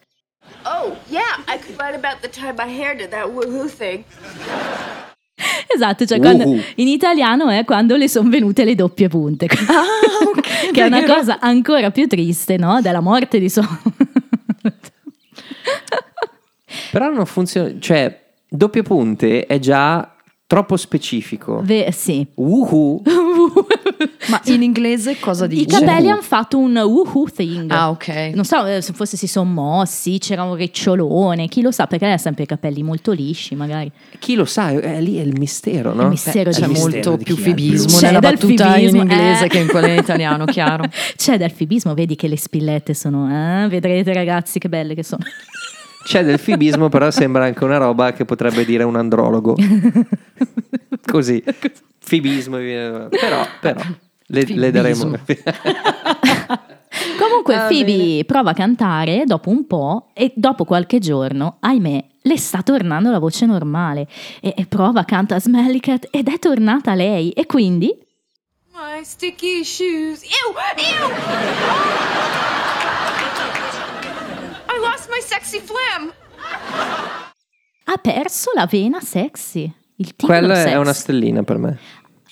Oh, 0.63 0.97
yeah, 1.07 1.21
I 1.47 1.57
could 1.59 1.77
write 1.79 1.95
about 1.95 2.19
the 2.21 2.29
time 2.29 2.53
my 2.57 2.67
hair 2.67 2.95
did 2.95 3.09
that 3.11 3.27
woohoo 3.29 3.67
thing. 3.69 4.03
Esatto, 5.73 6.05
cioè 6.05 6.19
quando- 6.19 6.43
in 6.75 6.87
italiano 6.87 7.47
è 7.49 7.63
quando 7.63 7.95
le 7.95 8.09
sono 8.09 8.29
venute 8.29 8.63
le 8.65 8.75
doppie 8.75 9.07
punte, 9.07 9.45
Ah, 9.45 9.83
ok. 10.35 10.71
che 10.71 10.81
è 10.83 10.85
una 10.85 11.03
cosa 11.05 11.39
ancora 11.39 11.91
più 11.91 12.07
triste, 12.07 12.57
no? 12.57 12.81
Della 12.81 12.99
morte 13.01 13.39
di 13.39 13.49
suo... 13.49 13.63
Però 16.91 17.09
non 17.11 17.25
funziona, 17.25 17.73
cioè 17.79 18.19
doppie 18.47 18.81
punte 18.81 19.45
è 19.45 19.59
già 19.59 20.15
troppo 20.47 20.75
specifico. 20.77 21.61
Ve- 21.63 21.91
sì. 21.91 22.25
Uhu. 22.35 23.01
Ma 24.29 24.41
in 24.45 24.61
inglese 24.63 25.19
cosa 25.19 25.45
I 25.45 25.47
dice? 25.49 25.79
capelli 25.79 26.09
hanno 26.09 26.21
fatto 26.21 26.57
un 26.57 26.75
woohoo 26.77 27.25
thing. 27.33 27.69
Ah, 27.71 27.89
ok. 27.89 28.31
Non 28.33 28.43
so 28.45 28.65
eh, 28.65 28.81
se 28.81 28.93
forse 28.93 29.17
si 29.17 29.27
sono 29.27 29.49
mossi, 29.49 30.17
c'era 30.19 30.43
un 30.43 30.55
ricciolone, 30.55 31.47
chi 31.47 31.61
lo 31.61 31.71
sa, 31.71 31.87
perché 31.87 32.05
lei 32.05 32.13
ha 32.13 32.17
sempre 32.17 32.43
i 32.43 32.45
capelli 32.47 32.83
molto 32.83 33.11
lisci, 33.11 33.55
magari. 33.55 33.91
Chi 34.19 34.35
lo 34.35 34.45
sa, 34.45 34.69
è 34.71 35.01
lì 35.01 35.17
è 35.17 35.21
il 35.21 35.37
mistero, 35.37 35.93
no? 35.93 36.03
Il 36.03 36.07
mistero 36.09 36.49
Eh, 36.49 36.53
di 36.53 36.59
C'è 36.61 36.67
molto 36.67 37.17
più 37.17 37.35
fibismo 37.35 37.97
C'è 37.97 38.05
nella 38.07 38.19
del 38.19 38.31
battuta 38.33 38.73
fibismo, 38.73 39.01
in 39.01 39.09
inglese 39.09 39.45
eh. 39.45 39.47
che 39.49 39.57
in 39.59 39.67
quella 39.67 39.87
in 39.87 39.99
italiano, 39.99 40.45
chiaro. 40.51 40.83
C'è 41.15 41.37
del 41.37 41.51
fibismo, 41.51 41.93
vedi 41.93 42.15
che 42.15 42.27
le 42.27 42.37
spillette 42.37 42.93
sono... 42.93 43.63
eh, 43.63 43.67
vedrete 43.67 44.13
ragazzi 44.13 44.59
che 44.59 44.69
belle 44.69 44.93
che 44.95 45.03
sono. 45.03 45.23
C'è 46.03 46.23
del 46.23 46.39
fibismo, 46.39 46.89
però 46.89 47.11
sembra 47.11 47.43
anche 47.45 47.63
una 47.63 47.77
roba 47.77 48.13
che 48.13 48.25
potrebbe 48.25 48.63
dire 48.65 48.83
un 48.83 48.95
andrologo. 48.95 49.55
Così. 51.05 51.43
Fibismo. 51.99 52.57
eh, 52.57 53.07
Però, 53.09 53.45
però 53.59 53.79
le, 54.29 54.43
le 54.45 54.71
daremo. 54.71 55.17
Comunque 57.19 57.55
Va 57.55 57.67
Phoebe 57.67 58.23
prova 58.25 58.51
a 58.51 58.53
cantare 58.53 59.23
dopo 59.25 59.49
un 59.49 59.67
po' 59.67 60.09
e 60.13 60.31
dopo 60.35 60.65
qualche 60.65 60.99
giorno, 60.99 61.57
ahimè, 61.59 62.05
le 62.21 62.37
sta 62.37 62.61
tornando 62.63 63.11
la 63.11 63.19
voce 63.19 63.45
normale 63.45 64.07
e, 64.41 64.53
e 64.57 64.65
prova, 64.65 65.03
canta 65.03 65.39
Smelly 65.39 65.79
Cat 65.79 66.07
ed 66.11 66.27
è 66.27 66.39
tornata 66.39 66.93
lei 66.95 67.31
e 67.31 67.45
quindi 67.45 67.95
My 68.73 69.03
sticky 69.03 69.63
shoes. 69.63 70.23
Ew! 70.23 70.53
Ew! 70.77 71.11
I 74.67 74.79
lost 74.79 75.09
my 75.09 75.21
sexy 75.21 75.61
phlegm. 75.61 76.11
ha 77.85 77.97
perso 77.97 78.51
la 78.55 78.65
vena 78.65 78.99
sexy. 79.01 79.71
Il 79.97 80.15
timbro 80.15 80.37
Quella 80.37 80.55
sexy. 80.55 80.71
è 80.71 80.75
una 80.77 80.93
stellina 80.93 81.43
per 81.43 81.57
me. 81.57 81.77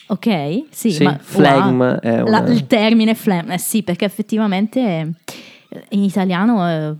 Ok, 0.10 0.64
sì, 0.70 0.92
Sì, 0.92 1.04
ma 1.04 1.20
phlegm 1.32 1.80
wow. 1.82 2.00
è 2.00 2.18
La- 2.24 2.40
una- 2.40 2.48
il 2.48 2.66
termine 2.68 3.14
phlegm, 3.14 3.52
eh 3.52 3.58
sì, 3.58 3.84
perché 3.84 4.06
effettivamente 4.06 4.80
eh, 5.70 5.84
in 5.90 6.04
italiano 6.04 6.68
eh, 6.70 6.96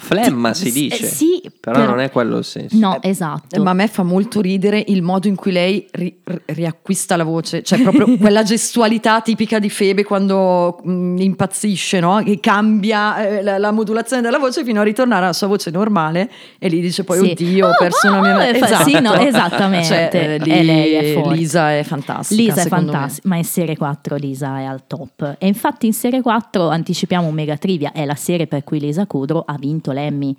Flemma 0.00 0.54
si 0.54 0.68
Eh, 0.68 0.72
dice. 0.72 1.06
sì, 1.06 1.42
però, 1.60 1.84
non 1.84 1.98
è 2.00 2.10
quello 2.10 2.38
il 2.38 2.44
senso. 2.44 2.76
No, 2.78 2.98
esatto. 3.02 3.56
Eh, 3.56 3.58
Ma 3.58 3.70
a 3.70 3.74
me 3.74 3.88
fa 3.88 4.02
molto 4.04 4.40
ridere 4.40 4.82
il 4.88 5.02
modo 5.02 5.26
in 5.26 5.34
cui 5.34 5.50
lei 5.52 5.86
ri- 5.90 6.16
ri- 6.24 6.40
riacquista 6.46 7.16
la 7.16 7.24
voce, 7.24 7.62
cioè 7.62 7.80
proprio 7.82 8.06
quella 8.16 8.42
gestualità 8.44 9.20
tipica 9.20 9.58
di 9.58 9.68
Febe 9.68 10.04
quando 10.04 10.78
mh, 10.82 11.16
impazzisce, 11.18 11.98
no? 12.00 12.22
Che 12.24 12.38
cambia 12.40 13.26
eh, 13.26 13.42
la, 13.42 13.58
la 13.58 13.70
modulazione 13.72 14.22
della 14.22 14.38
voce 14.38 14.64
fino 14.64 14.80
a 14.80 14.84
ritornare 14.84 15.24
alla 15.24 15.32
sua 15.32 15.48
voce 15.48 15.70
normale 15.70 16.30
e 16.58 16.68
lì 16.68 16.80
dice 16.80 17.02
poi 17.04 17.18
Sì. 17.18 17.30
oddio, 17.32 17.66
ho 17.66 17.70
Oh, 17.70 17.76
perso 17.78 18.08
una 18.08 18.18
oh, 18.18 18.20
mia... 18.22 18.48
e 18.48 18.58
fa- 18.58 18.82
sì, 18.84 18.98
no, 19.00 19.12
esattamente. 19.14 19.86
Cioè, 19.86 20.08
eh, 20.12 20.38
lì 20.38 20.50
E 20.50 20.62
lei 20.62 20.92
è. 20.94 21.22
Lisa 21.28 21.72
è 21.76 21.82
fantastica. 21.82 22.40
Lisa 22.40 22.60
è 22.60 22.64
me. 22.64 22.68
fantastica, 22.70 23.28
ma 23.28 23.36
in 23.36 23.44
serie 23.44 23.76
4 23.76 24.16
Lisa 24.16 24.58
è 24.60 24.64
al 24.64 24.86
top. 24.86 25.34
E 25.38 25.46
infatti 25.46 25.86
in 25.86 25.92
serie 25.92 26.22
4 26.22 26.68
anticipiamo 26.68 27.26
un 27.26 27.34
mega 27.34 27.56
trivia, 27.56 27.92
è 27.92 28.04
la 28.04 28.14
serie 28.14 28.46
per 28.46 28.64
cui 28.64 28.78
Lisa 28.80 29.06
Kudrow 29.06 29.42
ha 29.44 29.56
vinto 29.58 29.87
l'Emmy. 29.92 30.34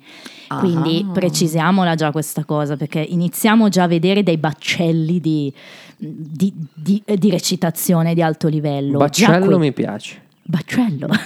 Quindi 0.58 1.04
Ah. 1.08 1.12
precisiamola 1.12 1.94
già 1.94 2.10
questa 2.10 2.44
cosa, 2.44 2.76
perché 2.76 3.00
iniziamo 3.00 3.68
già 3.68 3.84
a 3.84 3.86
vedere 3.88 4.22
dei 4.22 4.36
baccelli 4.38 5.20
di, 5.20 5.52
di- 5.96 6.52
di- 6.74 7.02
di 7.06 7.30
recitazione 7.30 8.14
di 8.14 8.22
alto 8.22 8.48
livello. 8.48 8.98
Baccello 8.98 9.58
mi 9.58 9.72
piace. 9.72 10.22
Baccello. 10.42 11.06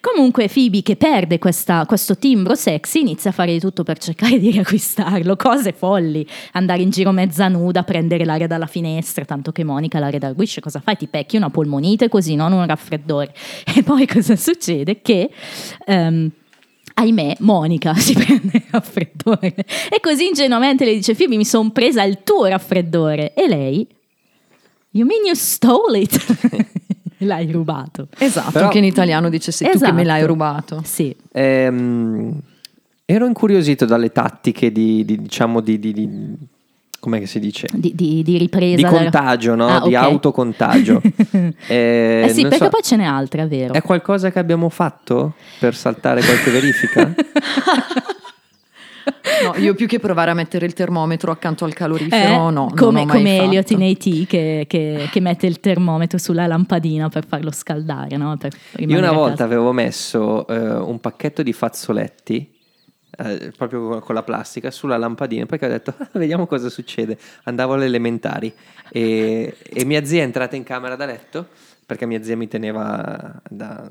Comunque 0.00 0.48
Phoebe 0.48 0.82
che 0.82 0.96
perde 0.96 1.38
questa- 1.38 1.84
questo 1.86 2.16
timbro 2.16 2.54
sexy 2.54 3.00
inizia 3.00 3.30
a 3.30 3.32
fare 3.32 3.52
di 3.52 3.58
tutto 3.60 3.82
per 3.82 3.98
cercare 3.98 4.38
di 4.38 4.50
riacquistarlo, 4.50 5.36
cose 5.36 5.72
folli, 5.72 6.26
andare 6.52 6.82
in 6.82 6.90
giro 6.90 7.10
mezza 7.12 7.48
nuda, 7.48 7.82
prendere 7.84 8.24
l'aria 8.24 8.46
dalla 8.46 8.66
finestra, 8.66 9.24
tanto 9.24 9.50
che 9.52 9.64
Monica 9.64 9.98
la 9.98 10.10
redarguisce, 10.10 10.60
cosa 10.60 10.80
fai? 10.80 10.96
Ti 10.96 11.06
pecchi 11.08 11.36
una 11.36 11.50
polmonite 11.50 12.08
così, 12.08 12.34
non 12.34 12.52
un 12.52 12.66
raffreddore. 12.66 13.32
E 13.78 13.82
poi 13.82 14.06
cosa 14.06 14.34
succede? 14.36 15.00
Che... 15.02 15.30
ehm, 15.86 16.30
Ahimè, 17.00 17.36
Monica 17.40 17.94
si 17.98 18.12
prende 18.14 18.50
il 18.56 18.62
raffreddore 18.70 19.54
e 19.54 20.00
così 20.00 20.26
ingenuamente 20.26 20.84
le 20.84 20.94
dice: 20.94 21.14
Phoebe, 21.14 21.36
mi 21.36 21.44
sono 21.44 21.70
presa 21.70 22.02
il 22.02 22.18
tuo 22.24 22.46
raffreddore. 22.46 23.34
E 23.34 23.46
lei, 23.46 23.86
You 24.90 25.06
mean 25.06 25.24
you 25.26 25.34
stole 25.34 25.98
it? 25.98 26.66
L'hai 27.18 27.50
rubato. 27.52 28.08
Esatto, 28.18 28.50
Però- 28.52 28.68
che 28.68 28.78
in 28.78 28.84
italiano 28.84 29.28
dice 29.28 29.52
sei 29.52 29.70
tu 29.70 29.78
che 29.78 29.92
me 29.92 30.02
l'hai 30.04 30.16
Esatto. 30.18 30.32
rubato. 30.32 30.80
Sì. 30.84 31.14
Ehm, 31.32 32.40
ero 33.04 33.26
incuriosito 33.26 33.84
dalle 33.84 34.10
tattiche 34.10 34.72
di, 34.72 35.04
di- 35.04 35.20
diciamo, 35.22 35.60
di, 35.60 35.78
di, 35.78 35.92
di- 35.92 36.34
come 37.00 37.24
si 37.26 37.38
dice? 37.38 37.66
Di, 37.72 37.92
di- 37.94 38.22
di 38.22 38.38
ripresa. 38.38 38.76
Di 38.76 38.84
contagio, 38.84 39.54
no? 39.54 39.66
Ah, 39.68 39.80
Di 39.86 39.94
ok. 39.94 40.02
autocontagio. 40.02 41.00
Eh, 41.68 42.22
Eh 42.24 42.28
sì, 42.30 42.40
non 42.42 42.50
perché 42.50 42.64
so, 42.64 42.70
poi 42.70 42.82
ce 42.82 42.96
n'è 42.96 43.04
altre, 43.04 43.42
è 43.42 43.46
vero. 43.48 43.72
È 43.74 43.82
qualcosa 43.82 44.30
che 44.30 44.38
abbiamo 44.38 44.68
fatto 44.68 45.34
per 45.58 45.74
saltare 45.74 46.22
qualche 46.22 46.50
verifica? 46.50 47.14
No, 49.42 49.54
io 49.56 49.74
più 49.74 49.86
che 49.86 50.00
provare 50.00 50.32
a 50.32 50.34
mettere 50.34 50.66
il 50.66 50.72
termometro 50.74 51.30
accanto 51.30 51.64
al 51.64 51.70
Eh, 51.70 51.74
calorifero, 51.74 52.50
no, 52.50 52.50
non 52.50 52.74
come, 52.74 53.00
ho 53.02 53.04
mai 53.04 53.16
come. 53.16 53.36
Elliot 53.38 53.70
in 53.70 53.82
AT 53.82 54.26
che, 54.26 54.64
che- 54.66 55.08
che 55.10 55.20
mette 55.20 55.46
il 55.46 55.60
termometro 55.60 56.18
sulla 56.18 56.46
lampadina 56.46 57.08
per 57.08 57.24
farlo 57.26 57.50
scaldare. 57.52 58.16
No? 58.16 58.36
Per 58.36 58.52
Io 58.78 58.98
una 58.98 59.12
volta 59.12 59.44
avevo 59.44 59.72
messo 59.72 60.46
eh, 60.48 60.58
un 60.58 60.98
pacchetto 61.00 61.42
di 61.42 61.52
fazzoletti 61.52 62.50
eh, 63.18 63.52
proprio 63.56 63.98
con- 64.00 64.14
la 64.14 64.22
plastica 64.22 64.70
sulla 64.70 64.96
lampadina 64.96 65.44
perché 65.46 65.66
ho 65.66 65.68
detto 65.68 65.92
"Ah, 65.98 66.08
vediamo 66.14 66.46
cosa 66.46 66.68
succede. 66.68 67.18
Andavo 67.44 67.74
alle 67.74 67.84
elementari 67.86 68.52
e, 68.90 69.56
e 69.62 69.84
mia 69.84 70.04
zia 70.04 70.20
è 70.22 70.24
entrata 70.24 70.56
in 70.56 70.62
camera 70.64 70.96
da 70.96 71.04
letto 71.06 71.48
perché 71.84 72.06
mia 72.06 72.22
zia 72.22 72.36
mi 72.36 72.48
teneva 72.48 73.40
da, 73.48 73.88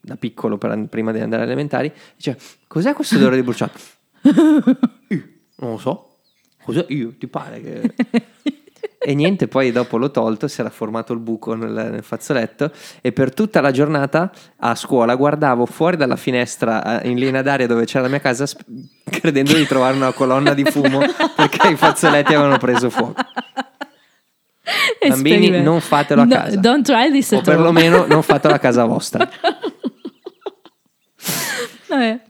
da 0.00 0.16
piccolo 0.16 0.58
per- 0.58 0.86
prima 0.88 1.12
di 1.12 1.20
andare 1.20 1.42
alle 1.42 1.52
elementari. 1.52 1.92
Dice 2.16 2.38
cos'è 2.66 2.92
questo 2.94 3.16
odore 3.16 3.36
di 3.36 3.42
bruciato? 3.42 3.78
Io, 5.08 5.28
non 5.56 5.70
lo 5.72 5.78
so. 5.78 6.16
Cos'è? 6.62 6.84
Io, 6.90 7.14
ti 7.18 7.26
pare 7.26 7.60
che... 7.60 7.94
E 9.04 9.14
niente, 9.14 9.48
poi 9.48 9.72
dopo 9.72 9.96
l'ho 9.96 10.10
tolto, 10.10 10.46
si 10.46 10.60
era 10.60 10.70
formato 10.70 11.12
il 11.12 11.18
buco 11.18 11.54
nel, 11.54 11.70
nel 11.72 12.02
fazzoletto 12.04 12.70
e 13.00 13.10
per 13.12 13.34
tutta 13.34 13.60
la 13.60 13.72
giornata 13.72 14.30
a 14.58 14.74
scuola 14.76 15.14
guardavo 15.16 15.66
fuori 15.66 15.96
dalla 15.96 16.14
finestra 16.16 17.00
eh, 17.00 17.08
in 17.08 17.18
linea 17.18 17.42
d'aria 17.42 17.66
dove 17.66 17.84
c'era 17.84 18.02
la 18.04 18.08
mia 18.08 18.20
casa 18.20 18.46
sp- 18.46 18.62
credendo 19.10 19.54
di 19.54 19.66
trovare 19.66 19.96
una 19.96 20.12
colonna 20.12 20.54
di 20.54 20.64
fumo 20.64 21.00
perché 21.34 21.68
i 21.68 21.76
fazzoletti 21.76 22.32
avevano 22.34 22.58
preso 22.58 22.90
fuoco. 22.90 23.14
Bambini, 25.08 25.60
non 25.60 25.80
fatelo 25.80 26.22
a 26.22 26.24
No, 26.24 26.34
casa. 26.36 26.56
don't 26.60 26.84
try 26.84 27.10
this 27.10 27.32
O 27.32 27.40
perlomeno 27.40 28.06
non 28.06 28.22
fatelo 28.22 28.54
a 28.54 28.58
casa 28.58 28.84
vostra. 28.84 29.28
Vabbè. 31.92 32.20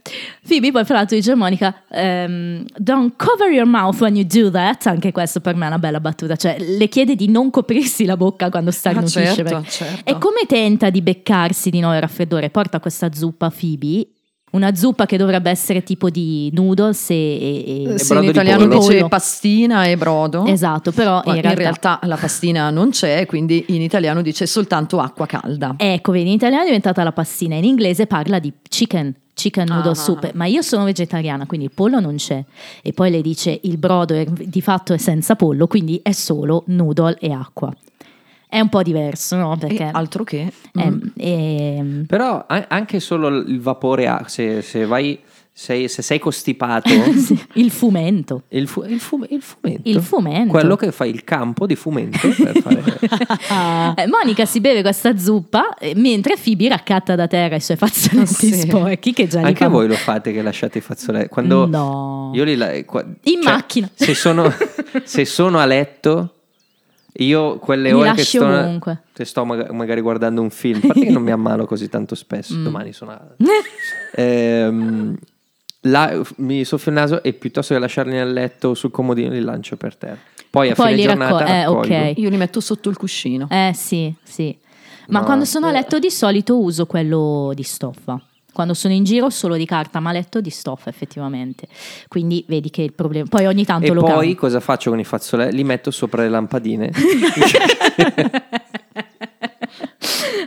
Phoebe 0.46 0.72
poi 0.72 0.85
fra 0.85 0.96
l'altro 0.96 1.16
dice 1.16 1.31
a 1.31 1.37
Monica 1.37 1.83
ehm, 1.88 2.64
don't 2.77 3.14
cover 3.16 3.48
your 3.53 3.66
mouth 3.66 4.01
when 4.01 4.16
you 4.16 4.27
do 4.27 4.51
that 4.51 4.87
anche 4.87 5.12
questo 5.12 5.40
per 5.40 5.55
me 5.55 5.64
è 5.64 5.68
una 5.68 5.79
bella 5.79 6.01
battuta 6.01 6.35
cioè 6.35 6.59
le 6.59 6.88
chiede 6.88 7.14
di 7.14 7.29
non 7.29 7.51
coprirsi 7.51 8.05
la 8.05 8.16
bocca 8.16 8.51
quando 8.51 8.72
starnutisce 8.72 9.35
certo, 9.35 9.42
perché- 9.42 9.70
certo. 9.70 10.11
e 10.11 10.18
come 10.18 10.40
tenta 10.48 10.90
di 10.90 11.01
beccarsi 11.01 11.70
di 11.70 11.79
nuovo 11.79 11.94
il 11.94 12.01
raffreddore 12.01 12.51
porta 12.51 12.81
questa 12.81 13.12
zuppa 13.12 13.46
a 13.46 13.53
Phoebe 13.57 14.09
una 14.52 14.74
zuppa 14.74 15.06
che 15.06 15.16
dovrebbe 15.16 15.50
essere 15.50 15.82
tipo 15.82 16.10
di 16.10 16.50
noodles 16.54 17.10
e, 17.10 17.14
e- 17.14 17.92
e- 17.94 17.98
Sì, 17.98 18.08
brodo 18.08 18.24
in 18.24 18.30
italiano 18.30 18.68
pollo. 18.68 18.80
dice 18.88 19.08
pastina 19.08 19.84
e 19.86 19.96
brodo. 19.96 20.46
esatto 20.46 20.92
però 20.92 21.22
in 21.26 21.40
realtà, 21.54 21.98
la 22.02 22.16
pastina 22.16 22.70
non 22.70 22.90
c'è, 22.90 23.26
quindi 23.26 23.64
in 23.68 23.80
italiano 23.82 24.20
dice 24.22 24.46
soltanto 24.46 24.98
acqua 25.00 25.26
calda. 25.26 25.74
ecco 25.78 26.12
vedi 26.12 26.28
in 26.28 26.34
italiano 26.34 26.62
è 26.62 26.66
diventata 26.66 27.02
la 27.02 27.12
pastina 27.12 27.54
in 27.56 27.64
inglese 27.64 28.06
parla 28.06 28.38
di 28.38 28.52
chicken 28.68 29.14
chicken 29.34 29.66
noodle 29.68 29.92
Ah. 29.92 29.94
soup 29.94 30.32
ma 30.34 30.44
io 30.44 30.60
sono 30.60 30.84
vegetariana 30.84 31.46
quindi 31.46 31.66
il 31.66 31.72
pollo 31.74 31.98
non 32.00 32.16
c'è 32.16 32.44
e 32.82 32.92
poi 32.92 33.10
le 33.10 33.22
dice 33.22 33.58
il 33.62 33.78
brodo 33.78 34.12
è- 34.14 34.26
di 34.26 34.60
fatto 34.60 34.92
è 34.92 34.98
senza 34.98 35.36
pollo 35.36 35.66
quindi 35.66 35.98
è 36.02 36.12
solo 36.12 36.64
noodle 36.66 37.16
e 37.18 37.32
acqua 37.32 37.72
è 38.54 38.60
un 38.60 38.68
po' 38.68 38.82
diverso 38.82 39.34
no 39.36 39.56
perché 39.56 39.84
E 39.84 39.90
altro 39.92 40.24
che. 40.24 40.52
ehm, 40.74 40.92
mm. 40.92 41.08
ehm, 41.16 42.04
Però 42.06 42.44
anche 42.46 43.00
solo 43.00 43.28
il 43.28 43.60
vapore, 43.62 44.06
a- 44.08 44.24
se, 44.26 44.60
se 44.60 44.84
vai, 44.84 45.18
sei, 45.50 45.88
se 45.88 46.02
sei 46.02 46.18
costipato, 46.18 46.90
il 47.54 47.70
fumento 47.70 48.42
il, 48.50 48.68
fu- 48.68 48.84
il 48.86 49.00
fume- 49.00 49.28
il 49.30 49.40
fumento, 49.40 49.88
Il 49.88 50.02
fumento. 50.02 50.50
quello 50.52 50.76
che 50.76 50.92
fa 50.92 51.06
il 51.06 51.24
campo 51.24 51.64
di 51.66 51.76
fumento 51.76 52.28
per 52.28 52.60
fare... 52.60 53.94
Eh, 53.96 54.06
Monica 54.06 54.44
si 54.44 54.60
beve 54.60 54.82
questa 54.82 55.16
zuppa 55.16 55.74
eh, 55.78 55.94
mentre 55.96 56.36
Phoebe 56.42 56.68
raccatta 56.68 57.14
da 57.14 57.26
terra 57.26 57.56
i 57.56 57.60
suoi 57.60 57.78
fazzoletti 57.78 58.26
Sì. 58.52 58.52
sporchi 58.60 59.14
che 59.14 59.26
già 59.28 59.40
Anche 59.40 59.64
fa- 59.64 59.68
voi 59.68 59.88
lo 59.88 59.94
fate 59.94 60.30
che 60.32 60.42
lasciate 60.42 60.76
i 60.76 60.80
fazzoletti? 60.82 61.28
Quando 61.28 61.66
No. 61.66 62.32
Io 62.34 62.44
li 62.44 62.54
la- 62.56 62.72
In 62.74 62.84
cioè, 62.84 63.42
macchina. 63.42 63.88
Se 63.94 64.14
sono, 64.14 64.52
se 65.04 65.24
sono 65.24 65.58
a 65.58 65.64
letto, 65.64 66.34
io 67.14 67.59
quelle 67.59 67.88
Li 67.90 67.94
ore 67.94 68.12
che 68.14 68.25
sto, 68.25 68.44
ovunque. 68.46 69.03
se 69.12 69.25
sto 69.25 69.44
maga- 69.44 69.72
magari 69.72 70.01
guardando 70.01 70.40
un 70.40 70.51
film, 70.51 70.81
a 70.83 70.87
parte 70.88 71.05
che 71.05 71.11
non 71.11 71.22
mi 71.22 71.31
ammalo 71.31 71.66
così 71.66 71.88
tanto 71.88 72.14
spesso, 72.14 72.55
Mm. 72.57 72.64
domani 72.64 72.92
sono... 72.92 73.11
a- 73.12 73.20
Ehm, 74.14 75.16
là, 75.83 76.20
mi 76.37 76.64
soffio 76.64 76.90
il 76.90 76.96
naso 76.98 77.22
e 77.22 77.33
piuttosto 77.33 77.75
che 77.75 77.81
lasciarli 77.81 78.12
nel 78.12 78.33
letto 78.33 78.68
o 78.70 78.75
sul 78.75 78.90
comodino 78.90 79.31
li 79.33 79.40
lancio 79.40 79.77
per 79.77 79.96
terra. 79.96 80.18
Poi 80.51 80.70
a 80.70 80.75
Poi 80.75 80.90
fine 80.94 81.03
giornata 81.03 81.38
racco- 81.38 81.51
eh, 81.51 81.64
raccolgo. 81.64 81.94
ok. 81.94 82.12
Io 82.18 82.29
li 82.29 82.37
metto 82.37 82.61
sotto 82.61 82.90
il 82.90 82.96
cuscino. 82.96 83.46
Eh 83.51 83.72
sì, 83.75 84.12
sì. 84.22 84.57
Ma 85.09 85.20
No. 85.20 85.25
quando 85.25 85.44
sono 85.44 85.66
a 85.66 85.70
letto 85.72 85.98
di 85.98 86.11
solito 86.11 86.59
uso 86.61 86.87
quello 86.87 87.53
di 87.55 87.62
stoffa. 87.62 88.20
Quando 88.52 88.74
sono 88.74 88.92
in 88.94 89.04
giro 89.04 89.30
solo 89.30 89.56
di 89.56 89.64
carta, 89.64 89.98
ma 90.00 90.12
letto 90.12 90.40
di 90.40 90.50
stoffa 90.50 90.90
effettivamente. 90.90 91.66
Quindi 92.08 92.44
vedi 92.46 92.70
che 92.70 92.82
il 92.82 92.92
problema... 92.92 93.26
Poi 93.28 93.46
ogni 93.46 93.64
tanto 93.64 93.86
E 93.86 93.94
lo 93.94 94.00
poi 94.02 94.10
cambio. 94.10 94.36
cosa 94.36 94.60
faccio 94.60 94.90
con 94.90 94.98
i 94.98 95.04
fazzoletti? 95.04 95.56
Li 95.56 95.64
metto 95.64 95.90
sopra 95.90 96.22
le 96.22 96.28
lampadine. 96.28 96.90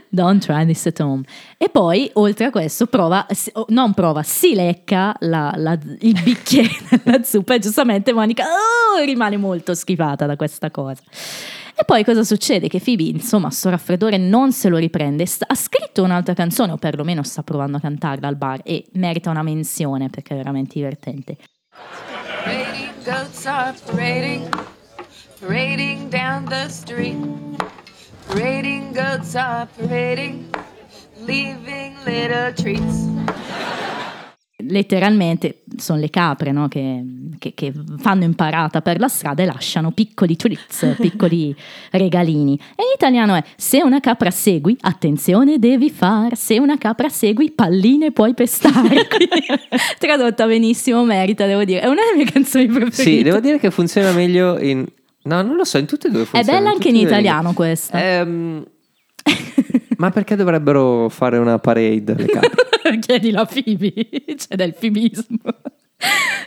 Don't 0.10 0.42
try 0.44 0.66
this 0.66 0.86
at 0.86 1.00
home. 1.02 1.24
E 1.58 1.68
poi, 1.70 2.10
oltre 2.14 2.46
a 2.46 2.50
questo, 2.50 2.86
prova, 2.86 3.26
non 3.70 3.94
prova, 3.94 4.24
si 4.24 4.54
lecca 4.56 5.14
la- 5.20 5.54
la- 5.58 5.78
il 6.00 6.22
bicchiere 6.24 6.70
della 7.04 7.22
zuppa 7.24 7.56
e 7.56 7.60
giustamente 7.60 8.14
Monica 8.14 8.46
oh, 8.46 9.04
rimane 9.04 9.36
molto 9.36 9.74
schifata 9.74 10.26
da 10.26 10.38
questa 10.38 10.72
cosa. 10.72 11.02
E 11.78 11.84
poi 11.84 12.06
cosa 12.06 12.24
succede? 12.24 12.70
Che 12.70 12.80
Phoebe, 12.80 13.04
insomma, 13.04 13.50
sto 13.50 13.70
raffreddore 13.70 14.16
non 14.18 14.54
se 14.54 14.70
lo 14.70 14.78
riprende. 14.78 15.26
Sta- 15.26 15.46
ha 15.50 15.56
scritto 15.56 16.04
un'altra 16.04 16.34
canzone, 16.34 16.72
o 16.72 16.78
perlomeno 16.78 17.22
sta 17.22 17.44
provando 17.44 17.76
a 17.78 17.80
cantarla 17.82 18.30
al 18.30 18.38
bar, 18.38 18.62
e 18.64 18.86
merita 18.94 19.30
una 19.30 19.44
menzione 19.44 20.10
perché 20.10 20.34
è 20.34 20.38
veramente 20.38 20.76
divertente. 20.76 21.38
Parading 22.44 23.04
goats 23.04 23.46
are 23.46 23.76
parading, 23.86 24.48
parading 25.42 26.10
down 26.10 26.46
the 26.46 26.70
street. 26.70 27.18
Parading 28.28 28.94
goats 28.94 29.36
are 29.36 29.68
parading, 29.78 30.48
leaving 31.26 31.96
little 32.06 32.54
treats. 32.54 33.10
Letteralmente 34.68 35.64
sono 35.78 36.00
le 36.00 36.10
capre 36.10 36.52
no, 36.52 36.68
che, 36.68 37.04
che, 37.40 37.54
che 37.54 37.74
fanno 37.98 38.24
imparata 38.24 38.82
per 38.82 39.00
la 39.00 39.08
strada 39.08 39.44
e 39.44 39.46
lasciano 39.46 39.92
piccoli 39.92 40.36
treats, 40.36 40.96
piccoli 41.00 41.56
regalini. 41.92 42.56
E 42.76 42.84
in 42.84 42.92
italiano 42.94 43.36
è 43.36 43.44
se 43.56 43.82
una 43.82 44.00
capra 44.00 44.32
segui, 44.32 44.78
attenzione 44.82 45.60
devi 45.60 45.90
far, 45.90 46.36
se 46.36 46.60
una 46.60 46.78
capra 46.78 47.10
segui, 47.10 47.52
palline 47.52 48.12
puoi 48.12 48.34
pestare. 48.34 49.08
Quindi, 49.08 49.46
tradotta 49.98 50.46
benissimo, 50.46 51.04
merita, 51.04 51.46
devo 51.46 51.64
dire. 51.64 51.82
È 51.82 51.88
una 51.88 52.02
delle 52.10 52.24
mie 52.24 52.32
canzoni 52.32 52.68
preferite. 52.68 53.02
Sì, 53.02 53.22
devo 53.24 53.40
dire 53.40 53.60
che 53.60 53.72
funziona 53.72 54.12
meglio 54.12 54.60
in... 54.60 54.86
No, 55.24 55.42
non 55.42 55.56
lo 55.56 55.64
so, 55.64 55.80
in 55.80 55.88
tutte 55.88 56.08
e 56.08 56.12
due 56.12 56.22
È 56.22 56.26
funziona. 56.26 56.60
bella 56.60 56.70
anche 56.70 56.90
in 56.90 56.98
italiano 56.98 57.54
questa. 57.54 58.00
Ehm, 58.00 58.64
ma 59.98 60.12
perché 60.12 60.36
dovrebbero 60.36 61.10
fare 61.10 61.38
una 61.38 61.58
parade 61.58 62.14
le 62.16 62.26
capre? 62.26 62.65
Chiedi 63.00 63.32
la 63.32 63.46
Phoebe, 63.46 63.94
c'è 64.36 64.56
del 64.56 64.74
fibismo. 64.74 65.40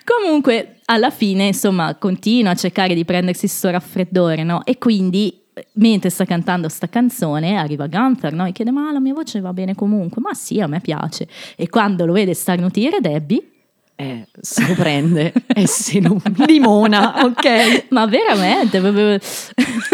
Comunque, 0.04 0.80
alla 0.84 1.10
fine, 1.10 1.46
insomma, 1.48 1.94
continua 1.96 2.52
a 2.52 2.54
cercare 2.54 2.94
di 2.94 3.04
prendersi 3.04 3.46
sto 3.48 3.70
raffreddore, 3.70 4.42
no? 4.44 4.64
E 4.64 4.78
quindi, 4.78 5.42
mentre 5.74 6.10
sta 6.10 6.24
cantando 6.24 6.68
sta 6.68 6.88
canzone, 6.88 7.56
arriva 7.56 7.86
Gunther, 7.86 8.32
no? 8.32 8.46
E 8.46 8.52
chiede, 8.52 8.70
ma 8.70 8.92
la 8.92 9.00
mia 9.00 9.14
voce 9.14 9.40
va 9.40 9.52
bene 9.52 9.74
comunque? 9.74 10.20
Ma 10.20 10.34
sì, 10.34 10.60
a 10.60 10.66
me 10.66 10.80
piace. 10.80 11.26
E 11.56 11.68
quando 11.68 12.06
lo 12.06 12.12
vede 12.12 12.34
starnutire, 12.34 13.00
Debbie, 13.00 13.57
Eh, 14.00 14.28
se 14.40 14.64
lo 14.64 14.74
prende 14.74 15.32
e 15.52 15.66
se 15.66 16.00
lo 16.00 16.20
limona, 16.46 17.24
ok? 17.24 17.86
ma 17.90 18.06
veramente, 18.06 18.80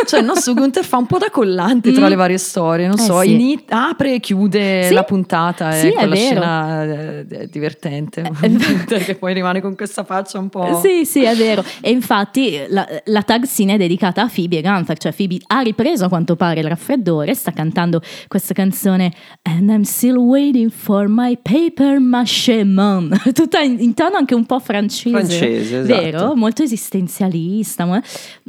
Cioè 0.04 0.20
il 0.20 0.26
nostro 0.26 0.52
Gunther 0.52 0.84
fa 0.84 0.98
un 0.98 1.06
po' 1.06 1.16
da 1.16 1.30
collante 1.30 1.90
tra 1.90 2.04
Mm. 2.04 2.08
le 2.10 2.14
varie 2.14 2.36
storie, 2.36 2.86
non 2.86 2.98
Eh, 2.98 3.02
so, 3.02 3.20
sì. 3.20 3.32
ini- 3.32 3.64
apre 3.70 4.14
e 4.16 4.20
chiude 4.20 4.88
Sì. 4.88 4.92
la 4.92 5.04
puntata 5.04 5.72
Sì, 5.72 5.86
e 5.86 5.92
è 5.94 6.06
vero. 6.06 6.14
scena 6.16 6.84
eh, 6.84 7.26
eh, 7.30 7.46
divertente. 7.50 8.20
Gunther 8.38 9.02
che 9.04 9.14
poi 9.14 9.32
rimane 9.32 9.62
con 9.62 9.74
questa 9.74 10.04
faccia 10.04 10.38
un 10.38 10.50
po'... 10.50 10.80
Sì, 10.82 11.06
sì, 11.06 11.24
è 11.24 11.34
vero. 11.34 11.64
E 11.80 11.90
infatti 11.90 12.60
la, 12.68 12.86
la 13.06 13.22
tag 13.22 13.44
scene 13.46 13.74
è 13.74 13.76
dedicata 13.78 14.20
a 14.20 14.30
Phoebe 14.32 14.58
e 14.58 14.60
Gunther, 14.60 14.98
cioè 14.98 15.12
Phoebe 15.14 15.38
ha 15.46 15.60
ripreso 15.60 16.04
a 16.04 16.08
quanto 16.10 16.36
pare 16.36 16.60
il 16.60 16.68
raffreddore, 16.68 17.34
sta 17.34 17.52
cantando 17.52 18.02
questa 18.28 18.52
canzone 18.52 19.12
And 19.44 19.70
I'm 19.70 19.82
still 19.82 20.16
waiting 20.16 20.70
for 20.70 21.06
my 21.08 21.38
paper 21.40 21.98
maché 22.00 22.64
man, 22.64 23.18
tutta 23.32 23.60
in, 23.60 23.76
in 23.80 23.93
tono 23.94 24.16
anche 24.16 24.34
un 24.34 24.44
po' 24.46 24.58
francese. 24.60 25.10
Francese, 25.10 25.78
esatto. 25.80 26.00
Vero? 26.02 26.34
Molto 26.36 26.62
esistenzialista. 26.62 27.84
mo- 27.84 28.00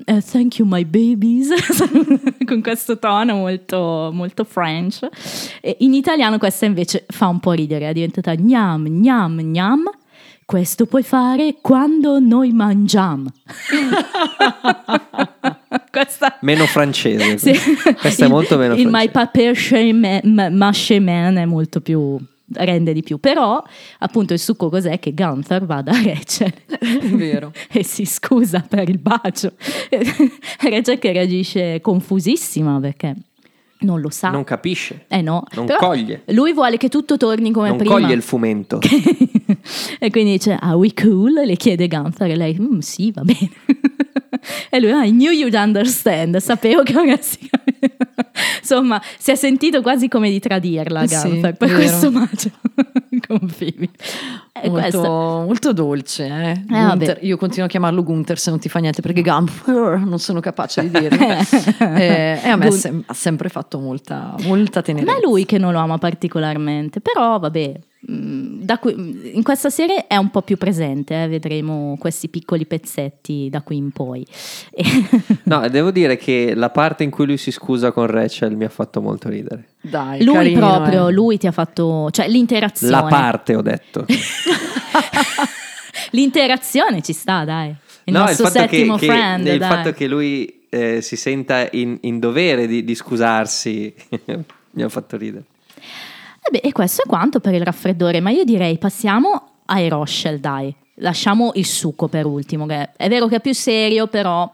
eh, 0.06 0.22
thank 0.22 0.58
you 0.58 0.68
my 0.68 0.84
babies, 0.84 1.50
con 2.46 2.62
questo 2.62 3.00
tono 3.00 3.36
molto, 3.36 4.10
molto 4.14 4.44
French. 4.44 5.08
E 5.62 5.78
in 5.80 5.94
italiano 5.94 6.38
questa 6.38 6.66
invece 6.66 7.06
fa 7.08 7.28
un 7.28 7.40
po' 7.40 7.52
ridere, 7.54 7.90
è 7.90 7.94
diventata 7.94 8.34
gnam, 8.36 8.88
gnam, 8.88 9.40
gnam. 9.42 9.84
Questo 10.46 10.86
puoi 10.86 11.02
fare 11.02 11.56
quando 11.60 12.20
noi 12.20 12.52
mangiamo. 12.52 13.32
Questa 15.92 16.38
Meno 16.42 16.66
francese. 16.66 17.38
sì. 17.54 17.54
Questa 18.00 18.24
è 18.24 18.28
Il- 18.28 18.32
molto 18.32 18.58
meno 18.58 18.76
Il 18.76 18.88
My 18.88 19.10
francese. 19.10 19.12
Paper 19.12 19.58
Shame- 19.58 20.22
Ma- 20.26 20.50
Maché 20.50 21.00
Man 21.00 21.36
è 21.38 21.46
molto 21.46 21.82
più 21.82 22.18
rende 22.54 22.94
di 22.94 23.02
più 23.02 23.18
però 23.20 23.62
appunto 24.00 24.34
il 24.34 24.40
succo 24.40 24.70
cos'è 24.70 25.00
che 25.00 25.14
Gunther 25.14 25.66
va 25.66 25.82
da 25.82 25.94
Rachel 25.94 26.54
È 26.68 27.08
vero. 27.08 27.52
e 27.72 27.84
si 27.84 28.06
scusa 28.06 28.64
per 28.68 28.88
il 28.90 29.00
bacio 29.00 29.54
Rachel 30.62 31.00
che 31.00 31.12
reagisce 31.12 31.82
confusissima 31.82 32.80
perché 32.80 33.16
non 33.80 34.00
lo 34.00 34.10
sa 34.10 34.30
Non 34.30 34.44
capisce. 34.44 35.06
eh 35.08 35.22
no 35.22 35.44
non 35.54 35.66
Però 35.66 35.80
coglie. 35.80 36.22
lui 36.28 36.54
vuole 36.54 36.78
che 36.78 36.88
tutto 36.90 37.18
torni 37.18 37.52
come 37.52 37.70
Non 37.70 37.78
prima 37.78 37.94
coglie 37.96 38.14
il 38.14 38.22
fumento. 38.22 38.80
e 40.00 40.10
quindi 40.12 40.32
dice 40.34 40.58
are 40.60 40.76
we 40.76 40.94
cool? 40.94 41.34
le 41.46 41.56
chiede 41.56 41.88
Gunther 41.88 42.30
e 42.32 42.36
lei 42.36 42.58
"Mm, 42.60 42.78
sì 42.80 43.12
va 43.12 43.22
bene 43.24 43.50
e 44.70 44.80
lui 44.80 44.92
I 45.08 45.12
knew 45.12 45.32
you'd 45.32 45.54
understand 45.56 46.38
sapevo 46.38 46.84
che 46.84 46.94
avresti 46.98 47.50
capito." 47.50 48.15
insomma 48.60 49.02
si 49.18 49.32
è 49.32 49.36
sentito 49.36 49.82
quasi 49.82 50.08
come 50.08 50.30
di 50.30 50.40
tradirla 50.40 51.06
Sì, 51.08 51.30
Gunther 51.30 51.56
per 51.56 51.68
vero. 51.68 51.80
questo 51.80 52.12
bacio 52.12 52.50
con 53.28 53.40
Phoebe 53.58 53.90
e 54.62 54.70
Molto, 54.70 55.00
molto 55.02 55.74
dolce, 55.74 56.26
eh? 56.28 56.64
Gunther. 56.66 57.20
Io 57.24 57.38
continuo 57.38 57.66
a 57.66 57.70
chiamarlo 57.70 58.04
Gunther 58.04 58.38
se 58.40 58.50
non 58.50 58.60
ti 58.60 58.70
fa 58.70 58.80
niente 58.80 59.02
perché 59.02 59.22
Gunther 59.22 60.00
non 60.06 60.20
sono 60.20 60.40
capace 60.40 60.82
di 60.90 61.00
dirlo. 61.00 61.24
Eh, 61.96 62.40
e 62.44 62.50
a 62.50 62.56
me 62.56 62.68
Gun- 62.70 62.78
sem- 62.78 63.04
ha 63.06 63.14
sempre 63.14 63.50
fatto 63.50 63.80
molta, 63.80 64.36
molta 64.44 64.82
tenerezza. 64.82 65.12
ma 65.12 65.18
è 65.18 65.22
lui 65.22 65.46
che 65.46 65.58
non 65.58 65.72
lo 65.74 65.80
ama 65.80 65.98
particolarmente 65.98 67.00
però 67.02 67.38
vabbè 67.40 67.74
qui- 68.80 69.32
in 69.36 69.42
questa 69.44 69.70
serie 69.70 70.06
è 70.08 70.16
un 70.16 70.30
po' 70.30 70.42
più 70.42 70.58
presente 70.58 71.24
eh, 71.24 71.28
vedremo 71.28 71.96
questi 72.00 72.28
piccoli 72.30 72.66
pezzetti 72.66 73.50
da 73.50 73.62
qui 73.62 73.78
in 73.78 73.92
poi 73.92 74.26
No, 75.44 75.68
devo 75.70 75.92
dire 75.92 76.18
che 76.18 76.54
la 76.56 76.70
parte 76.70 77.04
in 77.04 77.10
cui 77.10 77.26
lui 77.26 77.38
si 77.38 77.52
scusa 77.52 77.92
con 77.92 78.08
Rachel 78.08 78.56
mi 78.56 78.64
ha 78.66 78.70
fatto 78.70 79.02
molto 79.02 79.30
ridere. 79.30 79.70
Dai, 79.82 80.24
Lui 80.24 80.34
carino, 80.34 80.60
proprio, 80.68 81.08
eh. 81.08 81.12
lui 81.12 81.38
ti 81.38 81.48
ha 81.48 81.52
fatto, 81.52 82.10
cioè 82.12 82.28
l'interazione. 82.28 82.92
La 82.92 83.04
parte, 83.04 83.56
ho 83.56 83.62
detto. 83.62 84.06
L'interazione 86.12 87.02
ci 87.02 87.14
sta, 87.14 87.44
dai. 87.46 87.70
Il 88.06 88.14
no, 88.14 88.20
il 88.22 88.26
nostro 88.26 88.48
fatto, 88.48 88.68
che, 88.68 88.76
settimo 88.78 88.98
che- 88.98 89.06
friend, 89.08 89.48
il 89.48 89.58
dai. 89.58 89.70
fatto 89.70 89.92
che 89.92 90.08
lui 90.08 90.62
eh, 90.70 91.02
si 91.02 91.16
senta 91.16 91.68
in, 91.72 91.98
in 92.02 92.20
dovere 92.20 92.68
di, 92.68 92.84
di 92.84 92.96
scusarsi 92.96 93.94
mi 94.72 94.84
ha 94.84 94.90
fatto 94.90 95.18
ridere. 95.18 95.44
Eh 96.48 96.52
beh, 96.52 96.58
e 96.60 96.72
questo 96.72 97.04
è 97.04 97.08
quanto 97.08 97.40
per 97.40 97.54
il 97.54 97.64
raffreddore, 97.64 98.20
ma 98.20 98.30
io 98.30 98.44
direi 98.44 98.78
passiamo 98.78 99.50
ai 99.66 99.88
Rochelle, 99.90 100.40
dai. 100.40 100.76
Lasciamo 101.00 101.52
il 101.56 101.66
succo 101.66 102.08
per 102.08 102.26
ultimo, 102.26 102.66
che 102.66 102.92
è 102.96 103.10
vero 103.10 103.28
che 103.28 103.38
è 103.38 103.42
più 103.42 103.54
serio, 103.54 104.08
però 104.08 104.50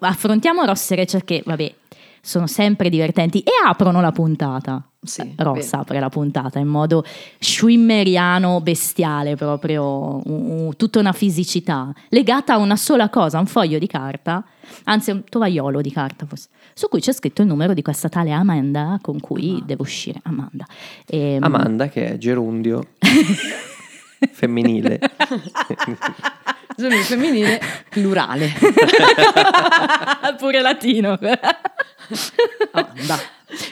affrontiamo 0.00 0.64
Ross 0.64 0.90
e 0.90 0.96
Rachel 0.96 1.24
che, 1.24 1.42
vabbè, 1.46 1.74
sono 2.20 2.46
sempre 2.46 2.88
divertenti 2.90 3.40
e 3.40 3.50
aprono 3.64 4.00
la 4.00 4.12
puntata. 4.12 4.82
Sì, 5.04 5.32
Ross 5.36 5.72
apre 5.72 5.98
la 5.98 6.08
puntata 6.10 6.58
in 6.60 6.68
modo 6.68 7.04
schwimmeriano 7.38 8.60
bestiale, 8.60 9.34
proprio 9.34 10.20
un- 10.24 10.50
un- 10.66 10.76
tutta 10.76 10.98
una 11.00 11.12
fisicità 11.12 11.92
legata 12.10 12.54
a 12.54 12.58
una 12.58 12.76
sola 12.76 13.08
cosa, 13.08 13.38
un 13.38 13.46
foglio 13.46 13.78
di 13.78 13.86
carta, 13.86 14.44
anzi 14.84 15.10
un 15.10 15.24
tovagliolo 15.28 15.80
di 15.80 15.90
carta 15.90 16.26
forse, 16.26 16.48
su 16.74 16.88
cui 16.88 17.00
c'è 17.00 17.12
scritto 17.12 17.42
il 17.42 17.48
numero 17.48 17.74
di 17.74 17.82
questa 17.82 18.08
tale 18.08 18.30
Amanda 18.30 18.98
con 19.00 19.20
cui 19.20 19.62
devo 19.64 19.82
uscire. 19.82 20.20
Amanda. 20.24 20.66
Ehm, 21.06 21.42
Amanda, 21.42 21.88
che 21.88 22.12
è 22.12 22.18
gerundio 22.18 22.88
femminile. 24.30 25.00
Giorno 26.76 26.96
femminile 26.96 27.60
plurale. 27.90 28.52
Pure 30.38 30.60
latino. 30.60 31.18
Amanda. 32.72 33.18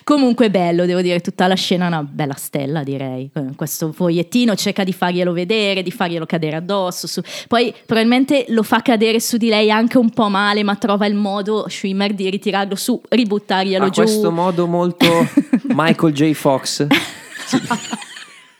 Comunque 0.04 0.50
bello, 0.50 0.84
devo 0.84 1.00
dire, 1.00 1.20
tutta 1.20 1.46
la 1.46 1.54
scena 1.54 1.84
è 1.86 1.88
una 1.88 2.02
bella 2.02 2.34
stella, 2.34 2.82
direi. 2.82 3.30
Eh, 3.34 3.54
Questo 3.56 3.92
fogliettino 3.92 4.54
cerca 4.54 4.84
di 4.84 4.92
farglielo 4.92 5.32
vedere, 5.32 5.82
di 5.82 5.90
farglielo 5.90 6.26
cadere 6.26 6.56
addosso. 6.56 7.06
su- 7.06 7.22
Poi 7.48 7.74
probabilmente 7.86 8.44
lo 8.48 8.62
fa 8.62 8.82
cadere 8.82 9.20
su 9.20 9.38
di 9.38 9.48
lei 9.48 9.70
anche 9.70 9.96
un 9.96 10.10
po' 10.10 10.28
male, 10.28 10.62
ma 10.62 10.76
trova 10.76 11.06
il 11.06 11.14
modo, 11.14 11.66
Schwimmer, 11.66 12.12
di 12.12 12.28
ritirarlo 12.28 12.74
su, 12.74 13.00
ributtarglielo 13.08 13.86
Ha 13.86 13.88
giù. 13.90 14.02
questo 14.02 14.30
modo 14.30 14.66
molto 14.66 15.06
Michael 15.72 16.12
J. 16.12 16.32
Fox. 16.34 16.86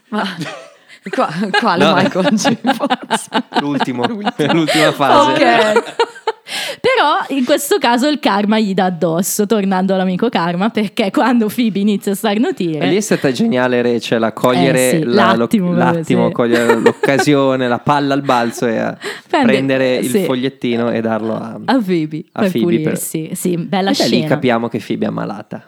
Ma 0.09 0.25
qua, 1.09 1.29
quale 1.59 1.85
No. 1.85 1.95
Michael 1.95 2.35
J. 2.35 2.57
Fox? 2.75 3.29
L'ultimo, 3.61 4.05
l'ultima 4.07 4.93
fase. 4.93 5.31
Ok. 5.33 5.95
Però 6.81 7.39
in 7.39 7.45
questo 7.45 7.79
caso 7.79 8.09
il 8.09 8.19
karma 8.19 8.59
gli 8.59 8.75
dà 8.75 8.87
addosso, 8.87 9.47
tornando 9.47 9.95
all'amico 9.95 10.29
karma, 10.29 10.69
perché 10.71 11.13
quando 11.13 11.47
Phoebe 11.47 11.79
inizia 11.79 12.11
a 12.11 12.15
starnutire... 12.17 12.81
E 12.85 12.89
lì 12.89 12.97
è 12.97 13.01
stata 13.01 13.31
geniale 13.31 13.81
Rachel 13.83 14.21
a 14.25 14.33
cogliere 14.33 14.91
Eh 14.91 14.99
sì, 14.99 15.05
la- 15.05 15.33
lo- 15.33 15.39
l'attimo, 15.43 15.73
l'attimo, 15.73 16.27
sì. 16.27 16.33
cogliere 16.33 16.75
l'occasione, 16.81 17.69
la 17.69 17.79
palla 17.79 18.15
al 18.15 18.23
balzo 18.23 18.67
e 18.67 18.79
a 18.79 18.99
Prende- 19.29 19.53
prendere 19.53 19.97
il 19.97 20.09
sì. 20.11 20.25
fogliettino 20.25 20.91
e 20.91 21.01
darlo 21.01 21.35
a, 21.37 21.57
a 21.65 21.75
Phoebe 21.79 22.25
a 22.33 22.41
per 22.41 22.51
Phoebe 22.51 22.81
per-. 22.81 22.99
Sì, 22.99 23.57
bella 23.57 23.91
E 23.91 23.95
da 23.97 24.05
lì 24.07 24.11
scena. 24.11 24.27
capiamo 24.27 24.67
che 24.69 24.83
Phoebe 24.85 25.05
è 25.05 25.09
ammalata. 25.09 25.63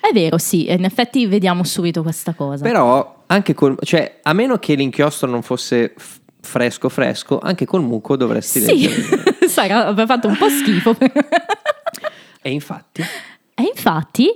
È 0.00 0.12
vero, 0.12 0.38
sì, 0.38 0.70
in 0.70 0.84
effetti 0.84 1.26
vediamo 1.26 1.64
subito 1.64 2.02
questa 2.02 2.34
cosa. 2.34 2.62
Però 2.62 3.24
anche 3.26 3.54
col, 3.54 3.76
cioè, 3.82 4.20
a 4.22 4.32
meno 4.32 4.58
che 4.58 4.74
l'inchiostro 4.74 5.28
non 5.28 5.42
fosse 5.42 5.94
f- 5.96 6.20
fresco 6.40 6.88
fresco, 6.88 7.38
anche 7.38 7.66
col 7.66 7.82
muco 7.82 8.16
dovresti 8.16 8.60
sì, 8.60 8.80
leggere. 8.80 9.46
sarà, 9.48 9.86
aveva 9.86 10.06
fatto 10.06 10.28
un 10.28 10.36
po' 10.36 10.48
schifo. 10.48 10.96
E 12.40 12.50
infatti, 12.50 13.02
e 13.54 13.62
infatti 13.62 14.28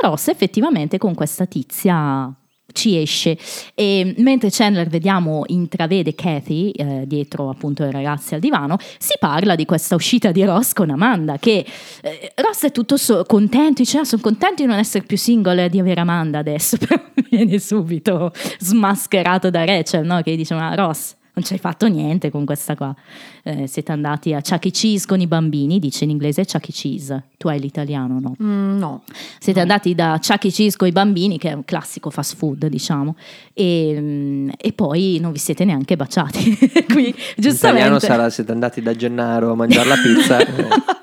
Ross 0.00 0.28
effettivamente 0.28 0.98
con 0.98 1.14
questa 1.14 1.44
tizia 1.44 2.32
ci 2.72 2.98
esce 2.98 3.38
e 3.74 4.14
mentre 4.18 4.50
Chandler 4.50 4.88
vediamo 4.88 5.44
intravede 5.46 6.14
Kathy 6.14 6.70
eh, 6.70 7.04
dietro 7.06 7.48
appunto 7.48 7.84
i 7.84 7.90
ragazzi 7.90 8.34
al 8.34 8.40
divano 8.40 8.76
si 8.98 9.14
parla 9.18 9.54
di 9.54 9.64
questa 9.64 9.94
uscita 9.94 10.30
di 10.32 10.44
Ross 10.44 10.72
con 10.72 10.90
Amanda 10.90 11.36
che 11.38 11.64
eh, 12.02 12.32
Ross 12.36 12.64
è 12.64 12.72
tutto 12.72 12.96
so- 12.96 13.24
contento 13.24 13.82
dice 13.82 13.98
ah, 13.98 14.04
sono 14.04 14.22
contento 14.22 14.62
di 14.62 14.68
non 14.68 14.78
essere 14.78 15.04
più 15.04 15.16
single 15.16 15.64
e 15.64 15.68
di 15.68 15.78
avere 15.78 16.00
Amanda 16.00 16.38
adesso 16.38 16.76
però 16.84 17.00
viene 17.28 17.58
subito 17.58 18.32
smascherato 18.58 19.50
da 19.50 19.64
Rachel 19.64 20.04
no? 20.04 20.20
che 20.22 20.36
dice 20.36 20.54
ma 20.54 20.74
Ross 20.74 21.18
non 21.40 21.42
ci 21.42 21.54
hai 21.54 21.58
fatto 21.58 21.88
niente 21.88 22.30
con 22.30 22.44
questa 22.44 22.76
qua. 22.76 22.94
Eh, 23.42 23.66
siete 23.66 23.92
andati 23.92 24.34
a 24.34 24.42
Chuck 24.42 24.66
E. 24.66 24.70
Cheese 24.70 25.06
con 25.06 25.20
i 25.20 25.26
bambini, 25.26 25.78
dice 25.78 26.04
in 26.04 26.10
inglese 26.10 26.44
Chuck 26.44 26.68
E. 26.68 26.72
Cheese. 26.72 27.24
Tu 27.38 27.48
hai 27.48 27.58
l'italiano, 27.58 28.20
no? 28.20 28.36
Mm, 28.42 28.78
no. 28.78 29.02
Siete 29.38 29.60
andati 29.60 29.94
da 29.94 30.18
Chuck 30.20 30.44
E. 30.44 30.50
Cheese 30.50 30.76
con 30.76 30.86
i 30.86 30.92
bambini, 30.92 31.38
che 31.38 31.50
è 31.50 31.52
un 31.54 31.64
classico 31.64 32.10
fast 32.10 32.36
food, 32.36 32.66
diciamo, 32.66 33.16
e, 33.54 33.96
mm, 33.98 34.50
e 34.58 34.72
poi 34.72 35.18
non 35.20 35.32
vi 35.32 35.38
siete 35.38 35.64
neanche 35.64 35.96
baciati. 35.96 36.58
Qui, 36.92 37.14
giustamente. 37.36 38.00
sarà 38.00 38.28
siete 38.28 38.52
andati 38.52 38.82
da 38.82 38.94
Gennaro 38.94 39.52
a 39.52 39.54
mangiare 39.54 39.88
la 39.88 39.96
pizza. 39.96 40.38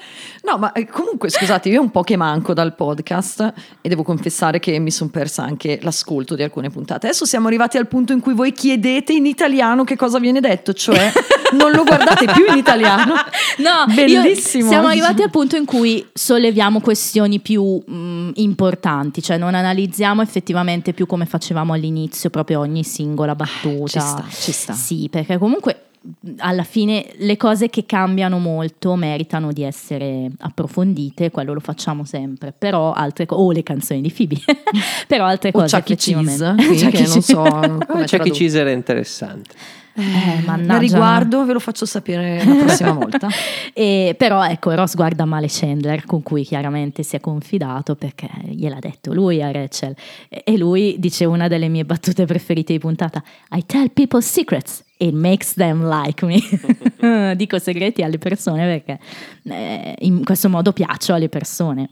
No, 0.48 0.58
ma 0.58 0.72
eh, 0.72 0.86
comunque 0.86 1.30
scusate, 1.30 1.68
io 1.68 1.82
un 1.82 1.92
po' 1.92 2.04
che 2.04 2.16
manco 2.16 2.54
dal 2.54 2.74
podcast 2.74 3.54
e 3.82 3.90
devo 3.90 4.04
confessare 4.04 4.60
che 4.60 4.80
mi 4.80 4.92
sono 4.92 5.10
persa 5.10 5.44
anche 5.44 5.78
l'ascolto 5.82 6.36
di 6.36 6.44
alcune 6.44 6.70
puntate. 6.70 7.08
Adesso 7.08 7.26
siamo 7.26 7.48
arrivati 7.48 7.76
al 7.78 7.88
punto 7.88 8.14
in 8.14 8.22
cui 8.22 8.34
voi 8.34 8.54
chiedete 8.54 9.12
in 9.12 9.26
italiano 9.26 9.84
che 9.84 9.98
cosa 9.98 10.20
viene 10.20 10.40
detto, 10.40 10.72
cioè 10.72 11.12
non 11.60 11.72
lo 11.72 11.84
guardate 11.84 12.28
più 12.32 12.46
in 12.48 12.56
italiano. 12.56 13.14
No, 13.58 13.94
bellissimo. 13.94 14.70
siamo 14.70 14.88
arrivati 14.88 15.22
al 15.22 15.32
punto 15.32 15.58
in 15.58 15.66
cui 15.66 16.08
solleviamo 16.14 16.80
questioni 16.80 17.40
più 17.40 17.84
mm, 17.92 18.30
importanti, 18.36 19.22
cioè 19.22 19.38
non 19.38 19.54
analizziamo 19.54 20.22
effettivamente 20.22 20.94
più 20.94 21.06
come 21.08 21.26
facevamo 21.26 21.74
all'inizio, 21.74 22.30
proprio 22.30 22.62
ogni 22.62 22.86
singola 22.86 23.36
battuta. 23.36 23.88
ci 23.88 24.00
sta, 24.00 24.26
ci 24.30 24.52
sta. 24.54 24.74
Sì, 24.74 25.10
perché 25.12 25.38
comunque 25.38 25.88
mh, 25.97 25.97
alla 26.38 26.64
fine 26.64 27.12
le 27.18 27.38
cose 27.38 27.70
che 27.70 27.86
cambiano 27.86 28.40
molto 28.40 28.96
meritano 28.96 29.52
di 29.52 29.64
essere 29.64 30.30
approfondite, 30.40 31.32
quello 31.32 31.54
lo 31.54 31.60
facciamo 31.60 32.06
sempre, 32.06 32.54
però 32.58 32.94
altre 32.94 33.26
cose, 33.26 33.42
o 33.42 33.52
le 33.52 33.64
canzoni 33.64 34.02
di 34.02 34.12
Phoebe, 34.12 34.38
però 35.08 35.26
altre 35.26 35.50
O 35.50 35.60
cose 35.60 35.78
Chuck. 35.78 35.96
Cheese, 35.96 36.20
effettivamente. 36.22 36.76
Chuck 36.86 36.92
che 36.92 37.08
non 37.08 37.22
so 37.22 37.44
Cheese. 37.44 37.86
come 37.88 38.06
tradurre. 38.06 38.32
Cheese 38.32 38.60
era 38.60 38.72
interessante. 38.72 39.56
Eh, 40.00 40.04
Ne 40.04 40.44
mannaggia. 40.46 40.78
riguardo, 40.78 41.46
ve 41.46 41.54
lo 41.54 41.60
faccio 41.60 41.86
sapere 41.86 42.44
la 42.44 42.54
prossima 42.64 42.92
volta. 42.92 43.28
E, 43.74 44.14
però 44.18 44.46
ecco, 44.46 44.74
Ross 44.76 44.96
guarda 44.96 45.26
male 45.26 45.48
Chandler, 45.50 46.06
con 46.06 46.22
cui 46.22 46.44
chiaramente 46.44 47.02
si 47.04 47.16
è 47.16 47.20
confidato 47.20 47.96
perché 47.96 48.30
gliel'ha 48.46 48.80
detto 48.80 49.14
lui 49.14 49.42
a 49.42 49.52
Rachel. 49.52 49.96
E 50.30 50.44
e 50.46 50.58
lui 50.58 50.96
dice 51.00 51.26
una 51.26 51.48
delle 51.48 51.68
mie 51.68 51.84
battute 51.84 52.26
preferite 52.26 52.74
di 52.74 52.80
puntata: 52.80 53.24
I 53.52 53.66
tell 53.66 53.90
people 53.92 54.22
secrets. 54.22 54.84
It 55.00 55.14
makes 55.14 55.54
them 55.54 55.88
like 55.88 56.26
me. 56.26 56.40
Dico 57.36 57.60
segreti 57.60 58.02
alle 58.02 58.18
persone 58.18 58.66
perché 58.66 59.00
eh, 59.44 59.96
in 60.00 60.24
questo 60.24 60.50
modo 60.50 60.74
piaccio 60.74 61.14
alle 61.14 61.30
persone. 61.30 61.88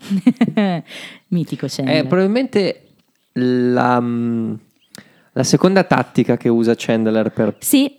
Mitico 1.29 1.67
Chandler. 1.69 2.03
È 2.03 2.07
probabilmente 2.07 2.81
la, 3.33 3.99
mm, 4.01 4.53
la 5.37 5.43
seconda 5.43 5.83
tattica 5.83 6.37
che 6.37 6.47
usa 6.49 6.73
Chandler 6.77 7.29
per, 7.31 7.55
sì, 7.59 7.91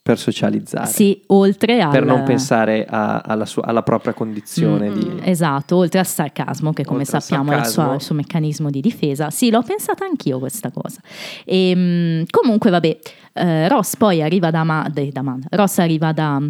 per 0.00 0.16
socializzare. 0.18 0.86
sì, 0.86 1.20
oltre 1.28 1.80
al... 1.80 1.90
Per 1.90 2.04
non 2.04 2.22
pensare 2.22 2.86
a- 2.88 3.18
alla, 3.20 3.46
sua- 3.46 3.64
alla 3.64 3.82
propria 3.82 4.12
condizione 4.12 4.92
di... 4.92 5.18
Esatto, 5.22 5.76
oltre 5.76 5.98
al 5.98 6.06
sarcasmo, 6.06 6.72
che 6.72 6.84
come 6.84 7.00
Oltre 7.00 7.18
sappiamo 7.20 7.50
è 7.52 7.58
il 7.58 7.66
suo, 7.66 7.94
il 7.94 8.00
suo 8.00 8.14
meccanismo 8.14 8.70
di 8.70 8.80
difesa. 8.80 9.30
Sì, 9.30 9.50
l'ho 9.50 9.62
pensata 9.62 10.04
anch'io 10.04 10.38
questa 10.38 10.70
cosa. 10.70 11.00
E, 11.44 12.24
comunque, 12.30 12.70
vabbè, 12.70 12.98
eh, 13.32 13.68
Ross 13.68 13.96
poi 13.96 14.22
arriva 14.22 14.50
da, 14.50 14.62
Ma- 14.62 14.88
de- 14.92 15.10
da 15.10 15.22
Man- 15.22 15.44
Ross 15.50 15.78
arriva 15.78 16.12
da 16.12 16.40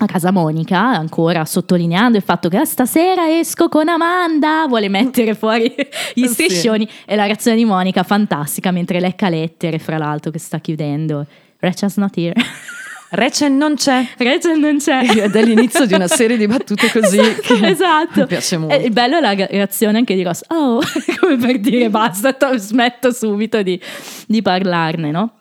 a 0.00 0.06
casa 0.06 0.32
Monica, 0.32 0.78
ancora 0.80 1.44
sottolineando 1.44 2.16
il 2.16 2.22
fatto 2.24 2.48
che 2.48 2.56
"Ah, 2.56 2.64
stasera 2.64 3.30
esco 3.38 3.68
con 3.68 3.88
Amanda, 3.88 4.66
vuole 4.68 4.88
mettere 4.88 5.34
fuori 5.34 5.72
gli 6.14 6.26
Sì. 6.26 6.32
striscioni 6.32 6.88
e 7.06 7.14
la 7.14 7.24
reazione 7.26 7.56
di 7.56 7.64
Monica 7.64 8.02
fantastica 8.02 8.70
mentre 8.72 9.00
lecca 9.00 9.28
lettere, 9.28 9.78
fra 9.78 9.96
l'altro 9.96 10.30
che 10.30 10.38
sta 10.38 10.58
chiudendo. 10.58 11.24
Rachel's 11.60 11.96
not 11.96 12.16
here. 12.16 12.34
Rachel 13.10 13.52
non 13.52 13.76
c'è. 13.76 14.04
Rachel 14.18 14.58
non 14.58 14.78
c'è. 14.78 15.04
Ed 15.04 15.36
è 15.36 15.42
l'inizio 15.44 15.86
di 15.86 15.94
una 15.94 16.08
serie 16.08 16.36
di 16.36 16.48
battute 16.48 16.90
così 16.90 17.18
Esatto, 17.20 17.54
che 17.54 17.66
esatto. 17.68 18.20
mi 18.22 18.26
piace 18.26 18.56
molto. 18.56 18.74
E 18.74 18.78
il 18.86 18.90
bello 18.92 19.18
è 19.18 19.20
la 19.20 19.34
reazione 19.34 19.98
anche 19.98 20.16
di 20.16 20.24
Ross. 20.24 20.42
Oh, 20.48 20.80
come 21.20 21.36
per 21.36 21.60
dire 21.60 21.88
basta, 21.90 22.32
to- 22.32 22.58
smetto 22.58 23.12
subito 23.12 23.62
di, 23.62 23.80
di 24.26 24.42
parlarne, 24.42 25.12
no? 25.12 25.32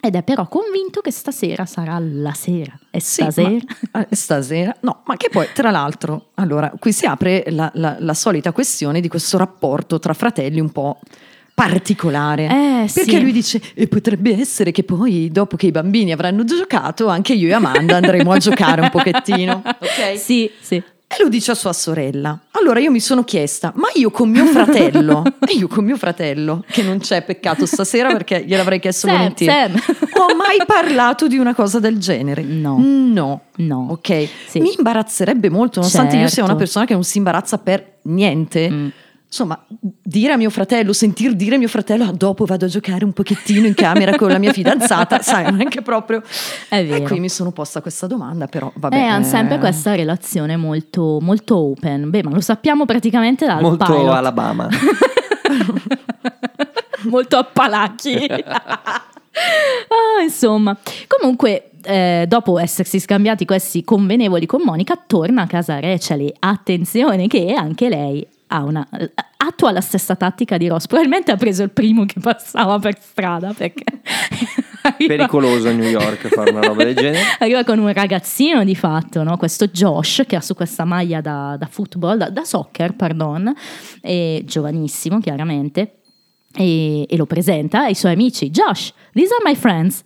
Ed 0.00 0.16
è 0.16 0.22
però 0.22 0.46
convinto 0.48 1.00
che 1.00 1.10
stasera 1.10 1.64
sarà 1.64 1.98
la 1.98 2.32
sera. 2.34 2.78
E 2.90 3.00
Sì, 3.00 3.22
stasera? 3.22 3.58
ma- 3.92 4.06
eh, 4.08 4.14
stasera? 4.14 4.76
No, 4.80 5.02
ma 5.06 5.16
che 5.16 5.28
poi, 5.30 5.46
tra 5.54 5.70
l'altro, 5.70 6.30
allora, 6.34 6.70
qui 6.78 6.92
si 6.92 7.06
apre 7.06 7.44
la, 7.48 7.70
la- 7.74 7.96
la 7.98 8.14
solita 8.14 8.52
questione 8.52 9.00
di 9.00 9.08
questo 9.08 9.38
rapporto 9.38 9.98
tra 9.98 10.12
fratelli 10.12 10.60
un 10.60 10.70
po' 10.70 10.98
particolare. 11.54 12.44
Eh, 12.46 12.90
Perché 12.92 13.10
sì. 13.12 13.20
lui 13.22 13.32
dice, 13.32 13.62
e 13.74 13.86
potrebbe 13.88 14.38
essere 14.38 14.72
che 14.72 14.82
poi, 14.84 15.30
dopo 15.30 15.56
che 15.56 15.66
i 15.66 15.70
bambini 15.70 16.12
avranno 16.12 16.44
giocato, 16.44 17.06
anche 17.08 17.32
io 17.32 17.48
e 17.48 17.52
Amanda 17.52 17.96
andremo 17.96 18.32
a 18.32 18.36
giocare 18.38 18.80
un 18.82 18.90
pochettino. 18.90 19.62
Ok? 19.84 20.18
Sì, 20.18 20.50
sì. 20.60 20.82
E 21.06 21.22
lo 21.22 21.28
dice 21.28 21.52
a 21.52 21.54
sua 21.54 21.72
sorella. 21.72 22.38
Allora 22.52 22.80
io 22.80 22.90
mi 22.90 22.98
sono 22.98 23.22
chiesta, 23.24 23.72
ma 23.76 23.88
io 23.94 24.10
con 24.10 24.28
mio 24.30 24.46
fratello, 24.46 25.22
e 25.46 25.54
io 25.54 25.68
con 25.68 25.84
mio 25.84 25.96
fratello, 25.96 26.64
che 26.68 26.82
non 26.82 26.98
c'è 26.98 27.22
peccato 27.22 27.66
stasera 27.66 28.10
perché 28.10 28.44
gliel'avrei 28.44 28.80
chiesto 28.80 29.06
Sam, 29.06 29.16
volentieri, 29.18 29.78
Sam. 29.78 29.96
ho 30.20 30.34
mai 30.34 30.58
parlato 30.66 31.28
di 31.28 31.38
una 31.38 31.54
cosa 31.54 31.78
del 31.78 31.98
genere? 31.98 32.42
No. 32.42 32.78
No. 32.82 33.42
No. 33.56 33.86
Ok. 33.90 34.28
Sì. 34.48 34.60
Mi 34.60 34.74
imbarazzerebbe 34.76 35.50
molto, 35.50 35.78
nonostante 35.80 36.16
io 36.16 36.22
sia 36.22 36.28
Certo. 36.28 36.50
una 36.50 36.56
persona 36.56 36.84
che 36.84 36.94
non 36.94 37.04
si 37.04 37.18
imbarazza 37.18 37.58
per 37.58 37.98
niente. 38.02 38.70
Mm. 38.70 38.88
Insomma, 39.36 39.60
dire 39.68 40.32
a 40.32 40.36
mio 40.36 40.48
fratello, 40.48 40.92
sentir 40.92 41.34
dire 41.34 41.56
a 41.56 41.58
mio 41.58 41.66
fratello, 41.66 42.04
"Ah, 42.04 42.12
dopo 42.12 42.44
vado 42.44 42.66
a 42.66 42.68
giocare 42.68 43.04
un 43.04 43.12
pochettino 43.12 43.66
in 43.66 43.74
camera 43.74 44.14
con 44.14 44.28
la 44.30 44.38
mia 44.38 44.52
fidanzata, 44.52 45.18
sai, 45.22 45.50
non 45.50 45.60
è 45.60 45.64
che 45.64 45.82
proprio... 45.82 46.22
È 46.68 46.76
E 46.78 46.84
vero. 46.84 47.04
qui 47.06 47.18
mi 47.18 47.28
sono 47.28 47.50
posta 47.50 47.80
questa 47.80 48.06
domanda, 48.06 48.46
però 48.46 48.70
vabbè. 48.72 48.94
Eh, 48.94 49.00
hanno 49.02 49.24
sempre 49.24 49.56
eh, 49.56 49.58
questa 49.58 49.96
relazione 49.96 50.56
molto, 50.56 51.18
molto 51.20 51.56
open. 51.56 52.10
Beh, 52.10 52.22
ma 52.22 52.30
lo 52.30 52.40
sappiamo 52.40 52.84
praticamente 52.84 53.44
dal 53.44 53.60
Molto 53.60 53.84
pilot. 53.86 54.14
Alabama. 54.14 54.68
molto 57.10 57.36
appalacchi. 57.36 58.30
Ah, 59.36 60.22
insomma, 60.22 60.76
comunque, 61.08 61.70
eh, 61.82 62.24
dopo 62.28 62.56
essersi 62.60 63.00
scambiati 63.00 63.44
questi 63.44 63.82
convenevoli 63.82 64.46
con 64.46 64.60
Monica, 64.64 64.96
torna 65.04 65.42
a 65.42 65.46
casa 65.48 65.80
Rachel 65.80 66.20
e 66.20 66.34
attenzione 66.38 67.26
che 67.26 67.52
anche 67.52 67.88
lei 67.88 68.24
una, 68.62 68.86
attua 69.36 69.72
la 69.72 69.80
stessa 69.80 70.16
tattica 70.16 70.56
di 70.56 70.68
Ross. 70.68 70.86
Probabilmente 70.86 71.32
ha 71.32 71.36
preso 71.36 71.62
il 71.62 71.70
primo 71.70 72.04
che 72.04 72.20
passava 72.20 72.78
per 72.78 72.98
strada 73.00 73.52
perché 73.52 73.84
arriva- 74.82 75.14
Pericoloso 75.16 75.68
a 75.68 75.72
New 75.72 75.88
York 75.88 76.28
fare 76.28 76.50
una 76.50 76.60
roba 76.60 76.84
del 76.84 76.94
genere. 76.94 77.22
Arriva 77.38 77.64
con 77.64 77.78
un 77.78 77.92
ragazzino 77.92 78.64
di 78.64 78.74
fatto, 78.74 79.22
no? 79.22 79.36
questo 79.36 79.66
Josh 79.66 80.24
che 80.26 80.36
ha 80.36 80.40
su 80.40 80.54
questa 80.54 80.84
maglia 80.84 81.20
da, 81.20 81.56
da 81.58 81.66
football, 81.66 82.18
da, 82.18 82.30
da 82.30 82.44
soccer, 82.44 82.94
pardon, 82.94 83.52
e 84.00 84.42
giovanissimo 84.46 85.20
chiaramente, 85.20 86.00
e, 86.56 87.06
e 87.08 87.16
lo 87.16 87.26
presenta 87.26 87.84
ai 87.84 87.94
suoi 87.94 88.12
amici. 88.12 88.50
Josh, 88.50 88.92
these 89.12 89.32
are 89.32 89.42
my 89.44 89.54
friends. 89.54 90.02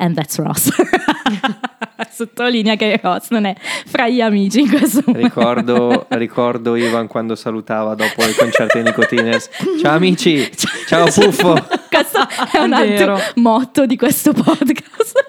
And 0.00 0.14
that's 0.14 0.38
Ross. 0.38 0.70
Sottolinea 2.10 2.76
che 2.76 2.98
Ross 3.02 3.30
non 3.30 3.44
è 3.44 3.54
fra 3.86 4.08
gli 4.08 4.20
amici 4.20 4.60
in 4.60 4.68
questo 4.68 5.02
momento. 5.04 5.26
Ricordo, 5.26 6.06
ricordo 6.10 6.76
Ivan 6.76 7.06
quando 7.06 7.34
salutava 7.34 7.94
dopo 7.94 8.22
il 8.24 8.36
concerto 8.36 8.78
di 8.78 8.84
Nicotiners. 8.84 9.48
Ciao 9.80 9.96
amici, 9.96 10.48
ciao 10.86 11.06
Puffo. 11.06 11.66
Questo 11.88 12.26
è 12.52 12.58
un 12.58 12.72
altro 12.72 13.16
vero. 13.16 13.32
motto 13.36 13.86
di 13.86 13.96
questo 13.96 14.32
podcast. 14.32 15.26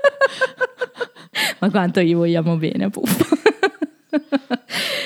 Ma 1.60 1.70
quanto 1.70 2.02
gli 2.02 2.14
vogliamo 2.14 2.56
bene, 2.56 2.90
Puffo. 2.90 3.38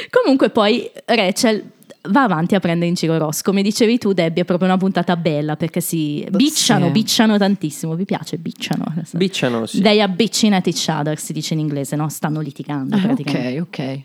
Comunque 0.09 0.49
poi 0.49 0.89
Rachel 1.05 1.63
va 2.09 2.23
avanti 2.23 2.55
a 2.55 2.59
prendere 2.59 2.87
in 2.87 2.95
giro 2.95 3.17
Ross. 3.17 3.41
Come 3.41 3.61
dicevi 3.61 3.97
tu, 3.97 4.13
Debbie, 4.13 4.43
è 4.43 4.45
proprio 4.45 4.67
una 4.67 4.77
puntata 4.77 5.15
bella 5.15 5.55
perché 5.55 5.79
si 5.81 6.25
bicciano, 6.29 6.87
Sì. 6.87 6.91
bicciano 6.91 7.37
tantissimo. 7.37 7.95
Vi 7.95 8.05
piace? 8.05 8.37
Bicciano. 8.37 8.83
Bicciano, 9.13 9.65
sì. 9.65 9.81
They 9.81 10.01
are 10.01 10.11
bitching 10.11 10.53
at 10.53 10.67
each 10.67 10.87
other, 10.89 11.17
si 11.17 11.31
dice 11.33 11.53
in 11.53 11.59
inglese, 11.61 11.95
no? 11.95 12.09
Stanno 12.09 12.41
litigando 12.41 12.95
Ah, 12.95 12.99
praticamente. 12.99 13.59
ok, 13.61 13.67
ok. 13.67 13.99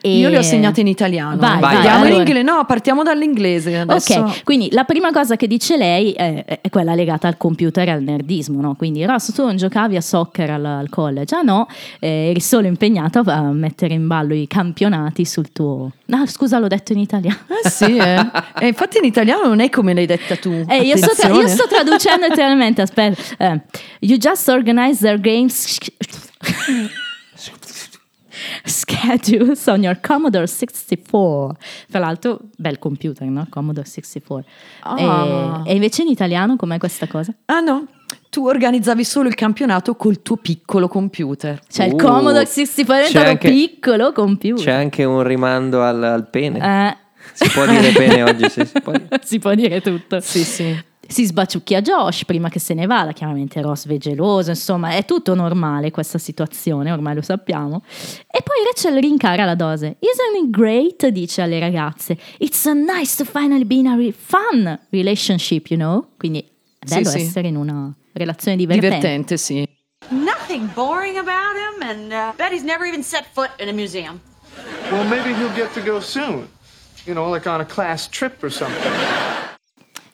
E- 0.00 0.16
Io 0.18 0.28
le 0.28 0.38
ho 0.38 0.42
segnate 0.42 0.80
in 0.80 0.86
italiano. 0.86 1.36
Vai, 1.36 1.60
vai, 1.60 1.76
Vediamo 1.76 2.04
allora. 2.04 2.16
l'inglese. 2.16 2.42
No, 2.42 2.64
partiamo 2.66 3.02
dall'inglese. 3.02 3.78
Adesso... 3.78 4.20
Ok, 4.20 4.42
quindi 4.44 4.68
la 4.72 4.84
prima 4.84 5.10
cosa 5.12 5.36
che 5.36 5.46
dice 5.46 5.76
lei 5.76 6.12
è, 6.12 6.44
è 6.62 6.70
quella 6.70 6.94
legata 6.94 7.28
al 7.28 7.36
computer 7.36 7.86
e 7.88 7.90
al 7.90 8.02
nerdismo, 8.02 8.60
no? 8.60 8.74
Quindi 8.74 9.04
Ross, 9.04 9.32
tu 9.32 9.44
non 9.44 9.56
giocavi 9.56 9.96
a 9.96 10.00
soccer 10.00 10.50
al, 10.50 10.64
al 10.64 10.88
college? 10.88 11.34
Ah 11.34 11.42
no, 11.42 11.66
eh, 12.00 12.28
eri 12.30 12.40
solo 12.40 12.66
impegnato 12.66 13.20
a 13.26 13.42
mettere 13.52 13.94
in 13.94 14.06
ballo 14.06 14.34
i 14.34 14.46
campionati 14.46 15.24
sul 15.24 15.52
tuo... 15.52 15.92
Ah, 16.10 16.26
scusa, 16.26 16.58
l'ho 16.58 16.68
detto 16.68 16.92
in 16.92 16.98
italiano. 16.98 17.40
Eh 17.64 17.68
sì, 17.68 17.96
eh. 17.96 18.30
E 18.60 18.66
infatti 18.68 18.98
in 18.98 19.04
italiano 19.04 19.46
non 19.46 19.60
è 19.60 19.68
come 19.68 19.94
l'hai 19.94 20.06
detta 20.06 20.36
tu. 20.36 20.64
Eh, 20.68 20.78
io, 20.82 20.96
sto 20.96 21.14
tra- 21.14 21.28
io 21.32 21.46
sto 21.48 21.66
traducendo 21.66 22.26
letteralmente, 22.28 22.82
aspetta. 22.82 23.20
Eh, 23.38 23.60
you 24.00 24.16
just 24.18 24.48
organize 24.48 25.00
their 25.00 25.20
games 25.20 25.78
schedules 28.64 29.66
on 29.66 29.82
your 29.82 30.00
Commodore 30.00 30.46
64. 30.46 31.56
Tra 31.90 32.00
l'altro, 32.00 32.38
bel 32.56 32.78
computer, 32.78 33.26
no? 33.28 33.46
Commodore 33.50 33.86
64. 33.86 34.44
Ah. 34.80 35.62
E, 35.64 35.70
e 35.70 35.74
invece 35.74 36.02
in 36.02 36.08
italiano 36.08 36.56
com'è 36.56 36.78
questa 36.78 37.06
cosa? 37.06 37.32
Ah 37.46 37.60
no, 37.60 37.86
tu 38.30 38.46
organizzavi 38.46 39.04
solo 39.04 39.28
il 39.28 39.34
campionato 39.34 39.94
col 39.94 40.22
tuo 40.22 40.36
piccolo 40.36 40.88
computer. 40.88 41.60
Cioè 41.68 41.86
il 41.86 41.92
Uh, 41.94 41.96
Commodore 41.96 42.46
64 42.46 43.10
c'è 43.10 43.18
era 43.20 43.30
anche- 43.30 43.48
piccolo 43.50 44.12
computer. 44.12 44.64
C'è 44.64 44.72
anche 44.72 45.04
un 45.04 45.22
rimando 45.22 45.82
al, 45.82 46.02
al 46.02 46.28
pene. 46.30 46.58
Eh, 46.88 46.96
Si 47.32 47.48
può 47.50 47.66
dire 47.66 47.90
pene 47.96 48.22
oggi, 48.22 48.48
sì, 48.50 48.64
si 48.64 48.80
può 48.80 48.92
dire. 48.92 49.20
si 49.24 49.38
può 49.38 49.54
dire 49.54 49.80
tutto. 49.80 50.20
Sì, 50.20 50.44
sì. 50.44 50.84
Si 51.04 51.26
sbaciucchia 51.26 51.82
Josh 51.82 52.24
prima 52.24 52.48
che 52.48 52.58
se 52.58 52.72
ne 52.74 52.86
vada, 52.86 53.12
chiaramente 53.12 53.60
Ross 53.60 53.86
è 53.88 53.96
geloso, 53.98 54.50
insomma 54.50 54.92
è 54.92 55.04
tutto 55.04 55.34
normale 55.34 55.90
questa 55.90 56.16
situazione, 56.16 56.90
ormai 56.92 57.14
lo 57.14 57.20
sappiamo. 57.22 57.82
E 58.30 58.40
poi 58.42 58.56
Rachel 58.64 58.98
rincara 59.00 59.44
la 59.44 59.54
dose. 59.54 59.96
Isn't 59.98 60.44
it 60.44 60.50
great? 60.50 61.06
dice 61.08 61.42
alle 61.42 61.58
ragazze. 61.58 62.16
It's 62.38 62.58
so 62.58 62.72
nice 62.72 63.16
to 63.16 63.24
finally 63.24 63.64
be 63.64 63.74
in 63.74 63.88
a 63.88 63.96
re- 63.96 64.12
fun 64.12 64.78
relationship, 64.90 65.66
you 65.68 65.78
know? 65.78 66.12
Quindi 66.16 66.38
è 66.78 66.86
Sì, 66.86 66.94
bello 66.94 67.08
sì. 67.10 67.18
essere 67.18 67.48
in 67.48 67.56
una 67.56 67.92
relazione 68.12 68.56
divertente. 68.56 68.96
Divertente, 68.96 69.36
sì. 69.36 69.68
Nothing 70.08 70.72
boring 70.72 71.16
about 71.18 71.56
him, 71.56 71.82
and 71.82 72.12
uh, 72.12 72.34
bet 72.36 72.52
he's 72.52 72.62
never 72.64 72.86
even 72.86 73.02
set 73.02 73.24
foot 73.32 73.50
in 73.58 73.68
a 73.68 73.72
museum. 73.72 74.18
Well, 74.90 75.04
maybe 75.04 75.34
he'll 75.34 75.52
get 75.54 75.72
to 75.74 75.80
go 75.82 76.00
soon. 76.00 76.48
You 77.04 77.14
know, 77.14 77.32
like 77.32 77.48
on 77.48 77.60
a 77.60 77.64
class 77.64 78.08
trip 78.08 78.42
or 78.42 78.50
something. 78.50 78.92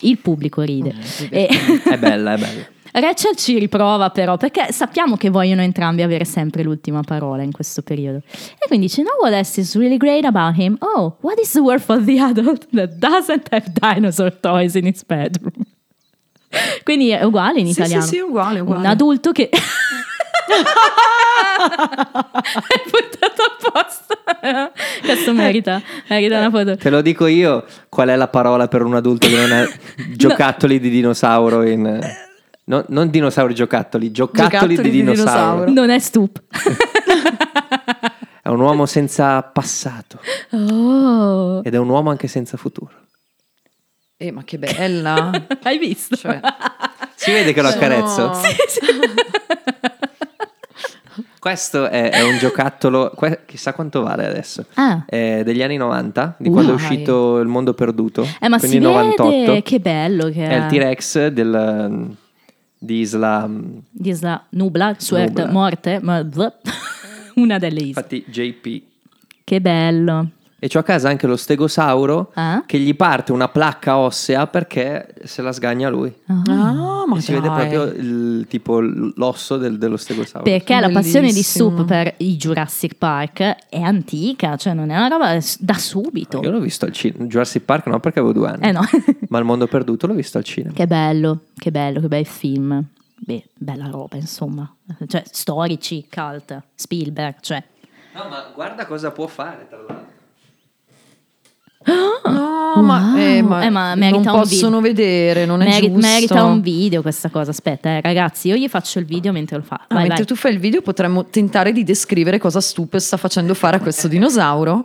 Il 0.00 0.18
pubblico 0.18 0.62
ride. 0.62 0.94
E- 1.30 1.48
È 1.84 1.98
bella, 1.98 2.34
è 2.34 2.38
bella. 2.38 2.66
Rachel 2.90 3.36
ci 3.36 3.58
riprova 3.58 4.08
però 4.10 4.36
perché 4.38 4.72
sappiamo 4.72 5.16
che 5.16 5.28
vogliono 5.28 5.60
entrambi 5.60 6.00
avere 6.02 6.24
sempre 6.24 6.62
l'ultima 6.62 7.02
parola 7.02 7.42
in 7.42 7.52
questo 7.52 7.82
periodo. 7.82 8.22
E 8.28 8.66
quindi 8.66 8.86
dice, 8.86 9.02
no, 9.02 9.10
what 9.20 9.32
else 9.34 9.60
is 9.60 9.74
really 9.76 9.98
great 9.98 10.24
about 10.24 10.56
him? 10.58 10.76
Oh, 10.80 11.16
what 11.20 11.38
is 11.38 11.52
the 11.52 11.60
word 11.60 11.80
for 11.80 12.02
the 12.02 12.18
adult 12.18 12.66
that 12.72 12.94
doesn't 12.94 13.46
have 13.52 13.70
dinosaur 13.74 14.32
toys 14.40 14.74
in 14.74 14.86
his 14.86 15.04
bedroom? 15.04 15.52
Quindi 16.82 17.10
è 17.10 17.22
uguale 17.24 17.60
in 17.60 17.66
Sì, 17.66 17.72
italiano. 17.72 18.02
sì, 18.02 18.08
sì, 18.14 18.18
uguale, 18.20 18.60
uguale. 18.60 18.80
Un 18.80 18.86
adulto 18.86 19.32
che... 19.32 19.50
è 22.68 22.82
buttato 22.90 23.42
apposta. 23.42 24.72
Questo 25.04 25.32
merita, 25.32 25.80
merita 26.08 26.38
una 26.38 26.50
foto. 26.50 26.76
Te 26.76 26.90
lo 26.90 27.00
dico 27.02 27.26
io, 27.26 27.64
qual 27.88 28.08
è 28.08 28.16
la 28.16 28.28
parola 28.28 28.68
per 28.68 28.82
un 28.82 28.94
adulto 28.94 29.26
che 29.28 29.36
non 29.36 29.52
ha 29.52 29.66
giocattoli 30.16 30.78
di 30.80 30.90
dinosauro 30.90 31.62
in... 31.64 31.98
no, 32.64 32.84
non 32.88 33.10
dinosauri 33.10 33.54
giocattoli, 33.54 34.10
giocattoli, 34.10 34.48
Giocattoli 34.50 34.76
di 34.76 34.82
di 34.82 34.90
dinosauro. 35.02 35.64
dinosauro. 35.64 35.72
Non 35.72 35.90
è 35.90 35.98
stup. 35.98 36.40
È 38.42 38.48
un 38.48 38.60
uomo 38.60 38.86
senza 38.86 39.42
passato 39.42 40.18
Oh, 40.52 41.60
ed 41.62 41.74
è 41.74 41.78
un 41.78 41.88
uomo 41.90 42.08
anche 42.10 42.28
senza 42.28 42.56
futuro. 42.56 42.92
Eh, 44.16 44.32
ma 44.32 44.42
che 44.42 44.58
bella. 44.58 45.30
hai 45.62 45.78
visto? 45.78 46.16
Cioè, 46.16 46.40
Si 47.14 47.30
vede 47.30 47.52
che 47.52 47.60
lo 47.62 47.68
Sono- 47.70 47.80
accarezzo? 47.80 48.32
Questo 51.38 51.88
è, 51.88 52.10
è 52.10 52.22
un 52.22 52.36
giocattolo, 52.38 53.12
que- 53.14 53.40
chissà 53.46 53.72
quanto 53.72 54.02
vale 54.02 54.26
adesso. 54.26 54.64
Ah. 54.74 55.04
È 55.06 55.42
degli 55.44 55.62
anni 55.62 55.76
90, 55.76 56.34
di 56.38 56.50
quando 56.50 56.72
è 56.72 56.74
uscito 56.74 57.38
Il 57.38 57.46
mondo 57.46 57.74
perduto. 57.74 58.26
Eh, 58.40 58.48
ma 58.48 58.58
quindi 58.58 58.76
si 58.76 58.82
98. 58.82 59.28
vede 59.30 59.62
che 59.62 59.78
bello 59.80 60.28
che 60.30 60.46
È 60.48 60.56
il 60.56 60.66
T-Rex 60.66 61.26
del, 61.28 62.16
di 62.78 62.98
Isla. 62.98 63.48
di 63.90 64.08
Isla 64.10 64.44
Nubla, 64.50 64.94
Suerte, 64.98 65.42
Nubla. 65.42 65.52
Morte, 65.52 65.98
ma 66.02 66.26
una 67.36 67.58
delle 67.58 67.80
isole. 67.80 67.88
Infatti, 67.88 68.24
JP. 68.26 68.82
Che 69.44 69.60
bello. 69.60 70.28
E 70.60 70.66
c'ho 70.68 70.80
a 70.80 70.82
casa 70.82 71.08
anche 71.08 71.28
lo 71.28 71.36
stegosauro 71.36 72.32
Ah? 72.34 72.64
che 72.66 72.78
gli 72.80 72.96
parte 72.96 73.30
una 73.30 73.48
placca 73.48 73.96
ossea 73.98 74.48
perché 74.48 75.14
se 75.22 75.40
la 75.40 75.52
sgagna 75.52 75.88
lui. 75.88 76.12
ah, 76.26 77.04
ma 77.06 77.16
E 77.16 77.20
si 77.20 77.32
vede 77.32 77.46
dai. 77.46 77.56
proprio 77.68 77.82
il, 77.84 78.46
tipo 78.48 78.80
l'osso 78.80 79.56
del- 79.56 79.78
dello 79.78 79.96
stegosauro. 79.96 80.42
Perché 80.42 80.80
la 80.80 80.90
passione 80.90 81.26
di 81.28 81.32
Bellissimo. 81.34 81.68
Soup 81.76 81.84
per 81.86 82.12
i 82.18 82.36
Jurassic 82.36 82.94
Park 82.96 83.40
è 83.68 83.80
antica, 83.80 84.56
cioè 84.56 84.74
non 84.74 84.90
è 84.90 84.96
una 84.96 85.06
roba 85.06 85.38
da 85.60 85.74
subito. 85.74 86.40
Io 86.42 86.50
l'ho 86.50 86.58
visto 86.60 86.84
al 86.86 86.92
cinema. 86.92 87.24
Jurassic 87.26 87.62
Park 87.62 87.86
no, 87.86 88.00
perché 88.00 88.18
avevo 88.18 88.34
due 88.34 88.48
anni. 88.48 88.62
Eh 88.66 88.72
no. 88.72 88.80
Ma 89.28 89.38
il 89.38 89.44
mondo 89.44 89.68
perduto 89.68 90.08
l'ho 90.08 90.14
visto 90.14 90.38
al 90.38 90.44
cinema. 90.44 90.74
che 90.74 90.86
bello, 90.88 91.42
che 91.56 91.70
bello, 91.70 92.00
che 92.00 92.08
bel 92.08 92.26
film. 92.26 92.84
Beh, 93.20 93.44
bella 93.54 93.86
roba, 93.90 94.16
insomma. 94.16 94.68
Cioè, 95.06 95.22
storici, 95.30 96.06
cult, 96.12 96.60
Spielberg, 96.74 97.36
cioè. 97.40 97.62
No, 98.14 98.28
ma 98.28 98.50
guarda 98.54 98.86
cosa 98.86 99.12
può 99.12 99.26
fare, 99.28 99.66
tra 99.68 99.76
l'altro. 99.78 100.07
No, 101.86 102.82
ma, 102.82 103.14
eh, 103.18 103.40
ma, 103.42 103.64
Eh, 103.64 103.70
ma 103.70 103.94
merita 103.94 104.08
non 104.08 104.14
un 104.16 104.20
video. 104.20 104.40
possono 104.42 104.80
vedere, 104.80 105.46
non 105.46 105.62
è 105.62 105.68
Meri- 105.68 105.90
giusto. 105.90 106.06
merita 106.06 106.44
un 106.44 106.60
video 106.60 107.02
questa 107.02 107.30
cosa. 107.30 107.50
Aspetta, 107.50 107.88
eh, 107.90 108.00
ragazzi, 108.00 108.48
io 108.48 108.56
gli 108.56 108.68
faccio 108.68 108.98
il 108.98 109.04
video 109.06 109.32
mentre 109.32 109.56
lo 109.56 109.62
fa. 109.62 109.76
Ah, 109.76 109.94
Vai, 109.94 109.98
mentre 110.08 110.16
vai. 110.18 110.26
tu 110.26 110.34
fai 110.34 110.52
il 110.52 110.58
video 110.58 110.82
potremmo 110.82 111.24
tentare 111.26 111.72
di 111.72 111.84
descrivere 111.84 112.38
cosa 112.38 112.60
Stup 112.60 112.96
sta 112.98 113.16
facendo 113.16 113.54
fare 113.54 113.76
a 113.76 113.80
questo 113.80 114.06
dinosauro. 114.06 114.84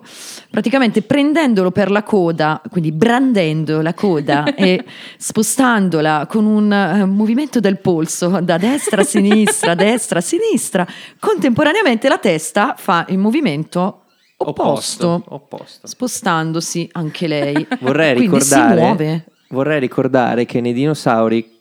Praticamente 0.49 1.01
prendendolo 1.01 1.71
per 1.71 1.91
la 1.91 2.03
coda, 2.03 2.61
quindi 2.69 2.91
brandendo 2.91 3.81
la 3.81 3.93
coda 3.93 4.45
e 4.55 4.83
spostandola 5.17 6.25
con 6.29 6.45
un 6.45 6.71
eh, 6.71 7.05
movimento 7.05 7.59
del 7.59 7.79
polso 7.79 8.39
da 8.41 8.57
destra 8.57 9.01
a 9.01 9.05
sinistra, 9.05 9.75
destra 9.75 10.19
a 10.19 10.21
sinistra, 10.21 10.87
contemporaneamente 11.19 12.07
la 12.07 12.17
testa 12.17 12.75
fa 12.77 13.05
il 13.09 13.17
movimento 13.17 14.03
opposto, 14.49 15.23
opposto. 15.27 15.87
spostandosi 15.87 16.89
anche 16.93 17.27
lei. 17.27 17.67
Vorrei 17.81 18.15
Quindi 18.15 18.39
si 18.41 18.53
ricordare, 18.55 18.81
muove. 18.81 19.25
vorrei 19.49 19.79
ricordare 19.79 20.45
che 20.45 20.61
nei 20.61 20.73
dinosauri 20.73 21.59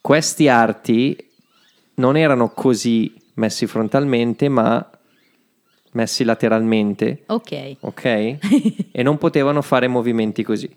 questi 0.00 0.48
arti 0.48 1.16
non 1.96 2.16
erano 2.16 2.50
così 2.50 3.14
messi 3.34 3.66
frontalmente, 3.66 4.48
ma 4.48 4.88
messi 5.92 6.24
lateralmente, 6.24 7.22
Ok. 7.26 7.76
ok? 7.80 8.04
e 8.92 9.02
non 9.02 9.16
potevano 9.18 9.62
fare 9.62 9.86
movimenti 9.88 10.42
così. 10.42 10.70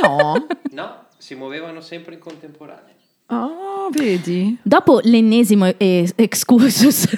No? 0.00 0.46
No, 0.72 1.06
si 1.18 1.34
muovevano 1.34 1.80
sempre 1.80 2.14
in 2.14 2.20
contemporanea. 2.20 2.94
Ah, 3.26 3.88
vedi? 3.90 4.56
Dopo 4.62 5.00
l'ennesimo 5.02 5.66
eh, 5.76 6.08
excursus, 6.14 7.08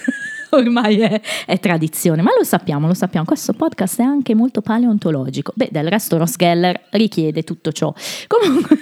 ormai 0.57 0.99
è, 1.01 1.21
è 1.47 1.59
tradizione, 1.59 2.23
ma 2.23 2.31
lo 2.37 2.45
sappiamo, 2.45 2.87
lo 2.87 2.95
sappiamo, 2.95 3.25
questo 3.25 3.53
podcast 3.53 4.01
è 4.01 4.03
anche 4.03 4.35
molto 4.35 4.61
paleontologico. 4.61 5.53
Beh, 5.55 5.69
del 5.71 5.89
resto 5.89 6.19
Ross 6.19 6.37
Geller 6.37 6.79
richiede 6.91 7.43
tutto 7.43 7.73
ciò. 7.73 7.93
Comunque, 8.27 8.79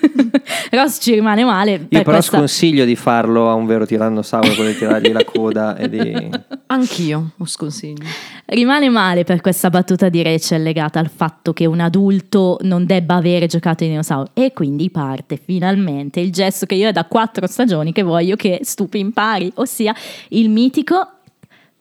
Ross 0.70 0.98
ci 1.00 1.14
rimane 1.14 1.44
male. 1.44 1.72
Io 1.72 1.86
per 1.88 2.02
però 2.02 2.16
questa- 2.16 2.38
sconsiglio 2.38 2.84
di 2.84 2.96
farlo 2.96 3.48
a 3.48 3.54
un 3.54 3.66
vero 3.66 3.86
tirannosauro, 3.86 4.52
quello 4.54 4.70
di 4.70 4.76
tirargli 4.76 5.12
la 5.12 5.24
coda 5.24 5.76
e 5.76 5.88
di... 5.88 6.30
Anch'io 6.66 7.30
lo 7.36 7.44
sconsiglio. 7.46 8.04
Rimane 8.46 8.88
male 8.88 9.24
per 9.24 9.40
questa 9.40 9.70
battuta 9.70 10.08
di 10.08 10.22
Rachel 10.22 10.62
legata 10.62 10.98
al 10.98 11.08
fatto 11.08 11.52
che 11.52 11.66
un 11.66 11.80
adulto 11.80 12.58
non 12.62 12.84
debba 12.84 13.14
avere 13.14 13.46
giocato 13.46 13.84
ai 13.84 13.90
dinosauri. 13.90 14.30
E 14.34 14.52
quindi 14.52 14.90
parte 14.90 15.36
finalmente 15.42 16.20
il 16.20 16.32
gesto 16.32 16.66
che 16.66 16.74
io 16.74 16.88
è 16.88 16.92
da 16.92 17.04
quattro 17.04 17.46
stagioni 17.46 17.92
che 17.92 18.02
voglio 18.02 18.36
che 18.36 18.60
Stupi 18.62 18.98
impari, 18.98 19.50
ossia 19.56 19.94
il 20.28 20.48
mitico 20.48 21.19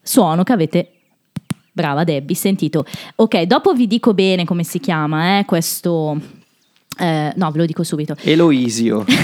suono 0.09 0.43
che 0.43 0.53
avete. 0.53 0.91
Brava 1.71 2.03
Debbie, 2.03 2.35
sentito. 2.35 2.83
Ok, 3.15 3.43
dopo 3.43 3.73
vi 3.73 3.87
dico 3.87 4.13
bene 4.13 4.43
come 4.43 4.63
si 4.63 4.79
chiama, 4.79 5.37
eh, 5.39 5.45
questo. 5.45 6.19
eh, 6.97 7.31
no, 7.35 7.51
ve 7.51 7.57
lo 7.59 7.65
dico 7.65 7.83
subito. 7.83 8.15
Eloisio. 8.21 9.05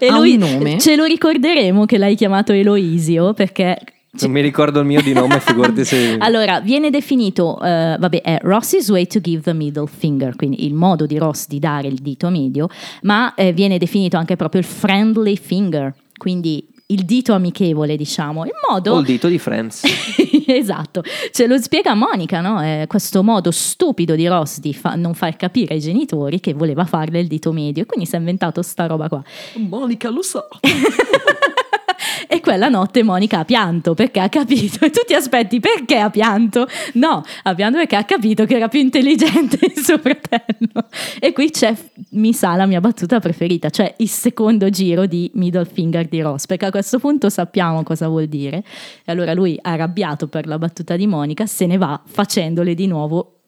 E 0.00 0.10
un 0.10 0.38
nome? 0.38 0.78
Ce 0.78 0.96
lo 0.96 1.04
ricorderemo 1.04 1.84
che 1.84 1.96
l'hai 1.96 2.16
chiamato 2.16 2.52
Eloisio 2.52 3.34
perché. 3.34 3.78
Non 4.20 4.30
mi 4.30 4.40
ricordo 4.40 4.80
il 4.80 4.86
mio 4.86 5.00
di 5.00 5.12
nome, 5.12 5.38
figurati 5.40 5.84
se... 5.84 6.16
Allora, 6.18 6.60
viene 6.60 6.90
definito, 6.90 7.60
eh, 7.62 7.96
vabbè, 7.98 8.20
è 8.20 8.38
Ross's 8.42 8.88
way 8.88 9.06
to 9.06 9.20
give 9.20 9.42
the 9.42 9.52
middle 9.52 9.86
finger, 9.86 10.34
quindi 10.36 10.66
il 10.66 10.74
modo 10.74 11.06
di 11.06 11.18
Ross 11.18 11.46
di 11.46 11.58
dare 11.58 11.88
il 11.88 11.98
dito 12.00 12.28
medio, 12.28 12.68
ma 13.02 13.34
eh, 13.34 13.52
viene 13.52 13.78
definito 13.78 14.16
anche 14.16 14.36
proprio 14.36 14.60
il 14.60 14.66
friendly 14.66 15.36
finger, 15.36 15.94
quindi 16.16 16.66
il 16.92 17.04
dito 17.04 17.32
amichevole, 17.32 17.96
diciamo, 17.96 18.44
il 18.44 18.52
modo... 18.68 18.92
O 18.92 18.98
il 18.98 19.04
dito 19.04 19.28
di 19.28 19.38
Friends. 19.38 19.82
esatto, 20.46 21.02
ce 21.30 21.46
lo 21.46 21.58
spiega 21.58 21.94
Monica, 21.94 22.40
no? 22.40 22.62
Eh, 22.62 22.84
questo 22.86 23.22
modo 23.22 23.50
stupido 23.50 24.14
di 24.14 24.26
Ross 24.26 24.58
di 24.58 24.74
fa- 24.74 24.94
non 24.94 25.14
far 25.14 25.36
capire 25.36 25.74
ai 25.74 25.80
genitori 25.80 26.40
che 26.40 26.52
voleva 26.52 26.84
farle 26.84 27.20
il 27.20 27.26
dito 27.26 27.52
medio 27.52 27.82
e 27.82 27.86
quindi 27.86 28.06
si 28.06 28.14
è 28.14 28.18
inventato 28.18 28.62
sta 28.62 28.86
roba 28.86 29.08
qua. 29.08 29.22
Monica 29.56 30.10
lo 30.10 30.22
sa. 30.22 30.46
E 32.28 32.40
quella 32.40 32.68
notte 32.68 33.02
Monica 33.02 33.40
ha 33.40 33.44
pianto 33.44 33.94
perché 33.94 34.20
ha 34.20 34.28
capito. 34.28 34.84
E 34.84 34.90
tu 34.90 35.00
ti 35.06 35.14
aspetti 35.14 35.60
perché 35.60 35.98
ha 35.98 36.10
pianto? 36.10 36.66
No, 36.94 37.22
ha 37.42 37.54
pianto 37.54 37.78
perché 37.78 37.96
ha 37.96 38.04
capito 38.04 38.44
che 38.44 38.56
era 38.56 38.68
più 38.68 38.80
intelligente 38.80 39.58
il 39.60 39.82
suo 39.82 39.98
fratello. 39.98 40.88
E 41.18 41.32
qui 41.32 41.50
c'è, 41.50 41.74
mi 42.10 42.32
sa, 42.32 42.54
la 42.54 42.66
mia 42.66 42.80
battuta 42.80 43.20
preferita, 43.20 43.70
cioè 43.70 43.94
il 43.98 44.08
secondo 44.08 44.70
giro 44.70 45.06
di 45.06 45.30
middle 45.34 45.64
finger 45.64 46.06
di 46.06 46.20
Ross, 46.20 46.46
perché 46.46 46.66
a 46.66 46.70
questo 46.70 46.98
punto 46.98 47.28
sappiamo 47.28 47.82
cosa 47.82 48.08
vuol 48.08 48.26
dire. 48.26 48.64
E 49.04 49.12
allora 49.12 49.34
lui, 49.34 49.58
arrabbiato 49.60 50.28
per 50.28 50.46
la 50.46 50.58
battuta 50.58 50.96
di 50.96 51.06
Monica, 51.06 51.46
se 51.46 51.66
ne 51.66 51.76
va 51.76 52.00
facendole 52.04 52.74
di 52.74 52.86
nuovo 52.86 53.40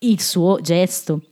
il 0.00 0.20
suo 0.20 0.60
gesto. 0.60 1.22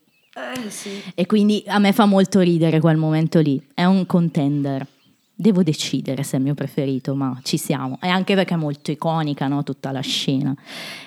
E 1.14 1.26
quindi 1.26 1.64
a 1.66 1.78
me 1.78 1.92
fa 1.92 2.04
molto 2.04 2.40
ridere 2.40 2.80
quel 2.80 2.96
momento 2.96 3.40
lì. 3.40 3.60
È 3.74 3.84
un 3.84 4.06
contender. 4.06 4.86
Devo 5.40 5.62
decidere 5.62 6.24
se 6.24 6.34
è 6.34 6.38
il 6.38 6.44
mio 6.44 6.54
preferito, 6.54 7.14
ma 7.14 7.38
ci 7.44 7.58
siamo. 7.58 7.96
E 8.02 8.08
anche 8.08 8.34
perché 8.34 8.54
è 8.54 8.56
molto 8.56 8.90
iconica, 8.90 9.46
no? 9.46 9.62
Tutta 9.62 9.92
la 9.92 10.00
scena. 10.00 10.52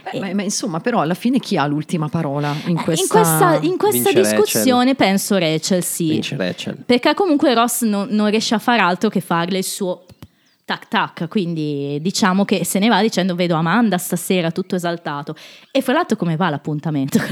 Beh, 0.09 0.19
ma, 0.21 0.33
ma 0.33 0.41
insomma, 0.41 0.79
però 0.79 1.01
alla 1.01 1.15
fine 1.15 1.37
chi 1.37 1.57
ha 1.57 1.65
l'ultima 1.65 2.07
parola 2.07 2.55
in 2.67 2.81
questa... 2.81 3.03
In 3.03 3.09
questa, 3.09 3.59
in 3.61 3.77
questa 3.77 4.13
discussione 4.13 4.95
penso 4.95 5.37
Rachel 5.37 5.83
sì. 5.83 6.11
Vince 6.11 6.37
Rachel. 6.37 6.77
Perché 6.77 7.13
comunque 7.13 7.53
Ross 7.53 7.83
non, 7.83 8.07
non 8.11 8.29
riesce 8.29 8.55
a 8.55 8.59
fare 8.59 8.81
altro 8.81 9.09
che 9.09 9.19
farle 9.19 9.57
il 9.57 9.65
suo 9.65 10.05
tac 10.65 10.87
tac, 10.87 11.27
quindi 11.27 11.99
diciamo 12.01 12.45
che 12.45 12.63
se 12.65 12.79
ne 12.79 12.87
va 12.87 13.01
dicendo 13.01 13.35
vedo 13.35 13.55
Amanda 13.55 13.97
stasera 13.97 14.51
tutto 14.51 14.75
esaltato. 14.75 15.35
E 15.71 15.81
fra 15.81 15.93
l'altro 15.93 16.15
come 16.17 16.35
va 16.35 16.49
l'appuntamento? 16.49 17.19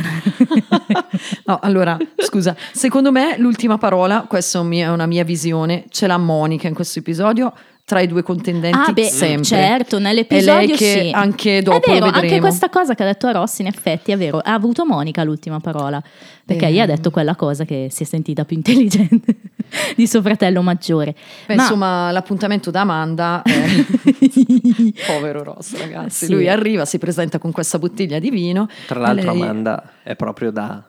No, 1.46 1.60
allora, 1.62 1.98
scusa, 2.18 2.56
secondo 2.72 3.12
me 3.12 3.36
l'ultima 3.38 3.78
parola, 3.78 4.26
questa 4.28 4.60
è 4.60 4.88
una 4.90 5.06
mia 5.06 5.24
visione, 5.24 5.86
ce 5.90 6.08
l'ha 6.08 6.18
Monica 6.18 6.68
in 6.68 6.74
questo 6.74 7.00
episodio 7.00 7.54
tra 7.90 8.02
i 8.02 8.08
due 8.08 8.22
contendenti 8.22 8.78
Ah 8.78 8.94
beh, 8.94 9.04
sempre. 9.06 9.44
certo, 9.46 9.98
nell'episodio 9.98 10.54
È 10.62 10.68
lei 10.68 10.78
che 10.78 11.02
sì. 11.06 11.12
anche 11.12 11.64
dopo 11.64 11.78
è 11.78 11.80
vero, 11.94 12.06
lo 12.06 12.12
vedremo. 12.12 12.28
anche 12.28 12.40
questa 12.40 12.70
cosa 12.70 12.94
che 12.94 13.02
ha 13.02 13.08
detto 13.08 13.32
Rossi 13.32 13.62
in 13.62 13.68
effetti 13.68 14.12
è 14.12 14.18
vero, 14.18 14.38
ha 14.38 14.54
avuto 14.54 14.86
Monica 14.86 15.24
l'ultima 15.24 15.60
parola, 15.60 16.00
perché 16.46 16.68
Eh. 16.68 16.72
gli 16.72 16.80
ha 16.80 16.86
detto 16.86 17.10
quella 17.10 17.36
cosa 17.36 17.66
che 17.66 17.88
si 17.90 18.04
è 18.04 18.06
sentita 18.06 18.46
più 18.46 18.56
intelligente 18.58 19.36
di 19.98 20.06
suo 20.06 20.22
fratello 20.22 20.62
maggiore. 20.62 21.16
Beh, 21.48 21.56
Ma- 21.56 21.64
insomma, 21.64 22.12
l'appuntamento 22.12 22.70
da 22.70 22.82
Amanda 22.82 23.42
è 23.42 23.52
povero 25.08 25.44
Ross, 25.44 25.76
ragazzi. 25.78 26.26
Sì. 26.28 26.32
Lui 26.32 26.48
arriva, 26.48 26.86
si 26.86 27.00
presenta 27.00 27.40
con 27.40 27.52
questa 27.52 27.80
bottiglia 27.80 28.20
di 28.20 28.30
vino. 28.30 28.68
Tra 28.86 29.00
l'altro 29.00 29.32
Lei- 29.34 29.42
Amanda 29.42 29.84
è 30.04 30.16
proprio 30.16 30.52
da... 30.52 30.84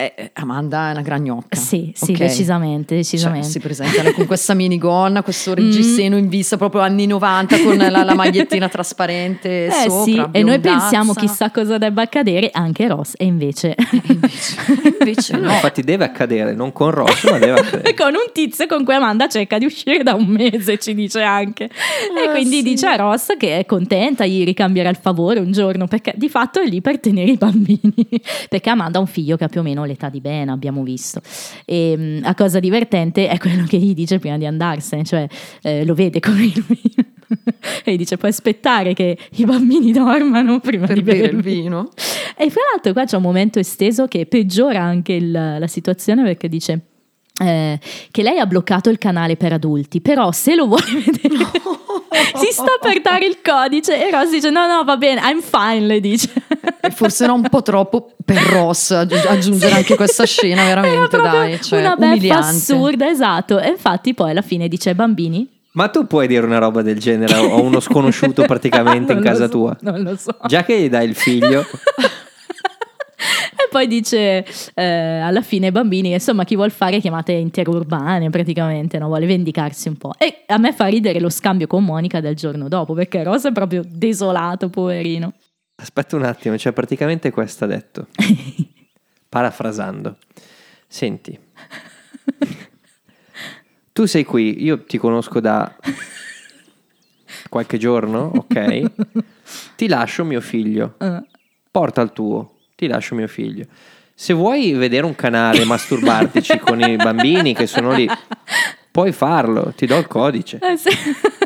Eh, 0.00 0.12
eh, 0.16 0.30
Amanda 0.34 0.88
è 0.88 0.92
una 0.92 1.02
gragnocca. 1.02 1.56
Sì, 1.56 1.92
sì, 1.94 2.12
ok? 2.12 2.18
decisamente, 2.18 2.86
Cioè, 2.94 2.96
decisamente. 3.02 3.48
si 3.48 3.58
presenta 3.60 4.02
lei 4.02 4.12
con 4.14 4.24
questa 4.26 4.54
minigonna, 4.54 5.22
questo 5.22 5.52
reggiseno 5.52 6.16
in 6.16 6.28
vista 6.28 6.56
proprio 6.56 6.80
anni 6.80 7.04
90 7.06 7.62
con 7.62 7.76
la, 7.76 7.90
la 8.04 8.14
magliettina 8.14 8.68
trasparente 8.68 9.66
Eh 9.66 9.70
sopra. 9.90 10.02
sì, 10.04 10.12
e 10.32 10.42
noi 10.42 10.58
biondazza. 10.58 10.78
pensiamo 10.78 11.12
chissà 11.12 11.50
cosa 11.50 11.76
debba 11.76 12.00
accadere 12.02 12.48
anche 12.50 12.88
Ross, 12.88 13.12
e 13.18 13.24
invece 13.26 13.74
Invece 15.00 15.36
No, 15.36 15.46
no. 15.48 15.52
infatti 15.52 15.82
deve 15.82 16.04
accadere, 16.04 16.54
non 16.54 16.72
con 16.72 16.90
Ross, 16.90 17.30
ma 17.30 17.38
deve 17.38 17.58
accadere. 17.60 17.92
con 17.94 18.08
un 18.14 18.30
tizio 18.32 18.66
con 18.66 18.84
cui 18.84 18.94
Amanda 18.94 19.28
cerca 19.28 19.58
di 19.58 19.64
uscire 19.66 20.02
da 20.02 20.14
un 20.14 20.26
mese, 20.26 20.78
ci 20.78 20.94
dice 20.94 21.22
anche. 21.22 21.64
e 21.64 22.28
Ah, 22.28 22.30
quindi 22.30 22.56
sì. 22.58 22.62
dice 22.62 22.86
a 22.86 22.96
Ross 22.96 23.36
che 23.38 23.58
è 23.58 23.66
contenta, 23.66 24.24
gli 24.26 24.44
ricambierà 24.44 24.88
il 24.88 24.98
favore 25.00 25.40
un 25.40 25.52
giorno, 25.52 25.86
perché 25.86 26.14
di 26.16 26.28
fatto 26.28 26.60
è 26.60 26.66
lì 26.66 26.80
per 26.80 27.00
tenere 27.00 27.32
i 27.32 27.36
bambini. 27.36 27.92
perché 28.48 28.70
Amanda 28.70 28.98
ha 28.98 29.00
un 29.00 29.06
figlio 29.06 29.36
che 29.36 29.44
ha 29.44 29.48
più 29.48 29.60
o 29.60 29.62
meno 29.62 29.84
l'età 29.90 30.08
di 30.08 30.20
Ben, 30.20 30.48
abbiamo 30.48 30.82
visto. 30.82 31.20
E 31.64 31.96
mh, 31.96 32.20
la 32.22 32.34
cosa 32.34 32.58
divertente 32.60 33.28
è 33.28 33.38
quello 33.38 33.64
che 33.66 33.76
gli 33.78 33.94
dice 33.94 34.18
prima 34.18 34.38
di 34.38 34.46
andarsene, 34.46 35.04
cioè 35.04 35.26
eh, 35.62 35.84
lo 35.84 35.94
vede 35.94 36.20
con 36.20 36.38
il 36.40 36.64
vino. 36.66 37.08
e 37.84 37.92
gli 37.92 37.96
dice 37.96 38.16
puoi 38.16 38.30
aspettare 38.32 38.92
che 38.92 39.16
i 39.36 39.44
bambini 39.44 39.92
dormano 39.92 40.58
prima 40.58 40.86
Per 40.86 40.96
di 40.96 41.02
bere 41.02 41.28
il 41.28 41.40
vino. 41.40 41.90
e 42.36 42.50
fra 42.50 42.60
l'altro 42.72 42.92
qua 42.92 43.04
c'è 43.04 43.14
un 43.16 43.22
momento 43.22 43.60
esteso 43.60 44.06
che 44.08 44.26
peggiora 44.26 44.80
anche 44.82 45.12
il- 45.12 45.30
la 45.30 45.66
situazione 45.68 46.24
perché 46.24 46.48
dice 46.48 46.80
eh, 47.40 47.78
che 48.10 48.22
lei 48.22 48.38
ha 48.38 48.46
bloccato 48.46 48.90
il 48.90 48.98
canale 48.98 49.36
per 49.36 49.52
adulti, 49.52 50.00
però 50.00 50.32
se 50.32 50.54
lo 50.56 50.66
vuole 50.66 50.84
vedere 51.06 51.44
si 52.36 52.50
sta 52.50 52.78
per 52.80 53.00
dare 53.00 53.26
il 53.26 53.38
codice 53.42 54.06
e 54.06 54.10
Ross 54.10 54.30
dice 54.30 54.50
no 54.50 54.66
no 54.66 54.84
va 54.84 54.96
bene, 54.96 55.20
I'm 55.22 55.40
fine, 55.40 55.86
le 55.86 56.00
dice. 56.00 56.30
E 56.80 56.90
forse 56.90 57.24
era 57.24 57.32
un 57.32 57.48
po' 57.48 57.62
troppo 57.62 58.12
per 58.24 58.42
Ross 58.42 58.90
aggi- 58.90 59.14
aggiungere 59.14 59.74
anche 59.74 59.94
questa 59.96 60.24
scena, 60.24 60.62
Era 60.62 60.80
veramente, 60.80 61.16
dai. 61.16 61.62
Cioè, 61.62 61.80
una 61.80 61.96
beffa 61.96 62.38
assurda, 62.38 63.08
esatto. 63.08 63.58
E 63.58 63.68
infatti 63.68 64.14
poi 64.14 64.30
alla 64.30 64.42
fine 64.42 64.68
dice 64.68 64.94
bambini. 64.94 65.58
Ma 65.72 65.88
tu 65.88 66.06
puoi 66.06 66.26
dire 66.26 66.44
una 66.44 66.58
roba 66.58 66.82
del 66.82 66.98
genere 66.98 67.32
a 67.34 67.42
uno 67.42 67.78
sconosciuto 67.78 68.42
praticamente 68.42 69.12
in 69.14 69.22
casa 69.22 69.44
so, 69.44 69.50
tua? 69.50 69.76
Non 69.82 70.02
lo 70.02 70.16
so. 70.16 70.36
Già 70.46 70.64
che 70.64 70.80
gli 70.80 70.88
dai 70.88 71.08
il 71.08 71.14
figlio, 71.14 71.64
E 73.20 73.68
poi 73.70 73.86
dice 73.86 74.44
eh, 74.74 74.82
alla 75.20 75.42
fine 75.42 75.70
bambini, 75.70 76.12
insomma 76.12 76.44
chi 76.44 76.54
vuol 76.56 76.70
fare 76.70 77.00
chiamate 77.00 77.32
interurbane 77.32 78.30
praticamente, 78.30 78.98
no? 78.98 79.06
vuole 79.08 79.26
vendicarsi 79.26 79.88
un 79.88 79.96
po'. 79.96 80.14
E 80.18 80.44
a 80.46 80.56
me 80.58 80.72
fa 80.72 80.86
ridere 80.86 81.20
lo 81.20 81.28
scambio 81.28 81.66
con 81.66 81.84
Monica 81.84 82.20
del 82.20 82.34
giorno 82.34 82.68
dopo, 82.68 82.94
perché 82.94 83.22
Rosa 83.22 83.48
è 83.50 83.52
proprio 83.52 83.82
desolato, 83.86 84.70
poverino. 84.70 85.32
aspetta 85.76 86.16
un 86.16 86.24
attimo, 86.24 86.56
cioè 86.56 86.72
praticamente 86.72 87.30
questo 87.30 87.64
ha 87.64 87.68
detto, 87.68 88.06
parafrasando. 89.28 90.16
Senti, 90.86 91.38
tu 93.92 94.06
sei 94.06 94.24
qui, 94.24 94.62
io 94.62 94.82
ti 94.84 94.98
conosco 94.98 95.40
da 95.40 95.74
qualche 97.48 97.78
giorno, 97.78 98.30
ok? 98.34 98.90
Ti 99.76 99.88
lascio 99.88 100.24
mio 100.24 100.40
figlio, 100.40 100.94
Eh. 100.98 101.22
porta 101.70 102.00
il 102.02 102.12
tuo, 102.12 102.59
ti 102.80 102.86
lascio 102.86 103.14
mio 103.14 103.28
figlio. 103.28 103.66
Se 104.14 104.32
vuoi 104.32 104.72
vedere 104.72 105.04
un 105.04 105.14
canale, 105.14 105.66
masturbartici 105.66 106.58
con 106.64 106.80
i 106.80 106.96
bambini 106.96 107.54
che 107.54 107.66
sono 107.66 107.92
lì, 107.92 108.08
puoi 108.90 109.12
farlo, 109.12 109.74
ti 109.76 109.84
do 109.84 109.98
il 109.98 110.06
codice. 110.06 110.58
Eh, 110.62 110.78
sì. 110.78 110.88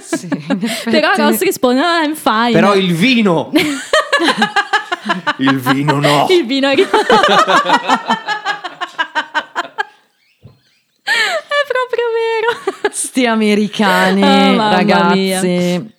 Sì. 0.00 0.28
Però 0.84 1.12
Ross 1.16 1.40
risponde, 1.40 1.80
no, 1.80 1.86
I'm 2.04 2.14
fine. 2.14 2.52
Però 2.52 2.76
il 2.76 2.94
vino! 2.94 3.50
il 5.38 5.58
vino 5.58 5.98
no! 5.98 6.28
Il 6.30 6.46
vino 6.46 6.68
è 6.68 6.74
è 6.74 6.86
proprio 6.86 7.26
vero. 12.14 12.46
Sti 12.92 13.26
americani, 13.26 14.22
Oh, 14.22 14.70
ragazzi. 14.70 15.93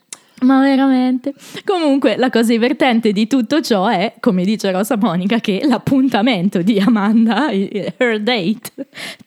Ma 0.46 0.62
veramente. 0.62 1.34
Comunque, 1.64 2.18
la 2.18 2.30
cosa 2.30 2.52
divertente 2.52 3.12
di 3.12 3.26
tutto 3.26 3.62
ciò 3.62 3.88
è, 3.88 4.14
come 4.20 4.44
dice 4.44 4.72
Rosa 4.72 4.96
Monica, 4.96 5.40
che 5.40 5.62
l'appuntamento 5.66 6.62
di 6.62 6.80
Amanda, 6.80 7.50
her 7.50 8.22
date, 8.22 8.72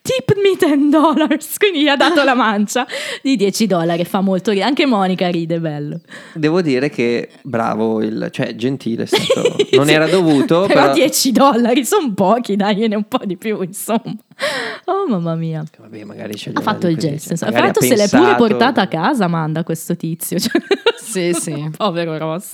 tip 0.01 0.33
me 0.41 0.55
10 0.57 0.89
dollars, 0.89 1.57
quindi 1.57 1.81
gli 1.81 1.87
ha 1.89 1.97
dato 1.97 2.23
la 2.23 2.35
mancia 2.35 2.87
di 3.21 3.35
10 3.35 3.67
dollari. 3.67 4.05
Fa 4.05 4.21
molto 4.21 4.51
ridere. 4.51 4.69
Anche 4.69 4.85
Monica 4.85 5.27
ride, 5.29 5.59
bello. 5.59 5.99
Devo 6.33 6.61
dire 6.61 6.89
che 6.89 7.29
bravo, 7.41 8.01
il, 8.01 8.29
cioè 8.31 8.55
gentile 8.55 9.05
stato. 9.05 9.57
Non 9.79 9.89
era 9.89 10.07
dovuto, 10.07 10.65
però, 10.67 10.81
però... 10.81 10.93
10 10.93 11.31
dollari 11.31 11.85
sono 11.85 12.13
pochi, 12.13 12.55
dagliene 12.55 12.95
un 12.95 13.07
po' 13.07 13.21
di 13.23 13.37
più, 13.37 13.61
insomma. 13.61 14.15
Oh, 14.85 15.05
mamma 15.07 15.35
mia. 15.35 15.63
Vabbè, 15.77 16.05
Ha 16.53 16.61
fatto 16.61 16.87
il 16.87 16.97
gesto. 16.97 17.35
Magari 17.39 17.55
ha 17.55 17.61
l'altro 17.61 17.81
se 17.81 17.95
l'è 17.95 18.07
pure 18.07 18.35
portata 18.35 18.81
a 18.81 18.87
casa 18.87 19.25
Amanda 19.25 19.63
questo 19.63 19.95
tizio. 19.95 20.37
Cioè, 20.49 20.61
Sì, 21.09 21.33
sì. 21.33 21.69
Povero 21.75 22.17
Ross. 22.17 22.53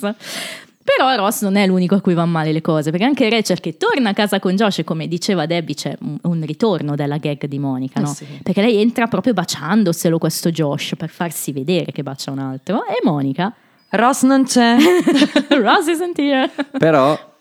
Però 0.86 1.16
Ross 1.16 1.42
non 1.42 1.56
è 1.56 1.66
l'unico 1.66 1.96
a 1.96 2.02
cui 2.02 2.14
vanno 2.14 2.32
male 2.32 2.52
le 2.52 2.62
cose, 2.62 2.92
perché 2.92 3.06
anche 3.06 3.28
Rachel 3.28 3.60
che 3.60 3.76
torna 3.76 4.10
a 4.10 4.14
casa 4.14 4.40
con 4.40 4.56
Josh 4.56 4.80
e 4.80 4.84
come 4.84 5.08
diceva 5.08 5.48
Debbie 5.48 5.74
c'è 5.74 5.98
un, 6.00 6.44
ritorno 6.46 6.94
della 6.94 7.18
gag 7.18 7.46
di 7.46 7.58
Monica, 7.58 8.00
Eh 8.00 8.04
no? 8.04 8.14
sì. 8.14 8.26
Perché 8.44 8.62
lei 8.62 8.80
entra 8.80 9.08
proprio 9.08 9.34
baciandoselo 9.34 10.20
questo 10.20 10.52
Josh 10.52 10.94
per 10.96 11.10
farsi 11.10 11.52
vedere 11.52 11.92
che 11.92 12.04
bacia 12.04 12.30
un 12.30 12.38
altro 12.38 12.86
e 12.86 13.00
Monica, 13.04 13.52
Ross 13.90 14.24
non 14.26 14.44
c'è. 14.46 14.78
Ross 15.60 15.88
isn't 15.88 16.20
here. 16.20 16.52
Però 16.78 17.34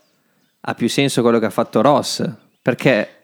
ha 0.61 0.75
più 0.75 0.89
senso 0.89 1.21
quello 1.21 1.39
che 1.39 1.45
ha 1.45 1.51
fatto 1.51 1.83
Ross, 1.83 2.27
perché 2.63 3.24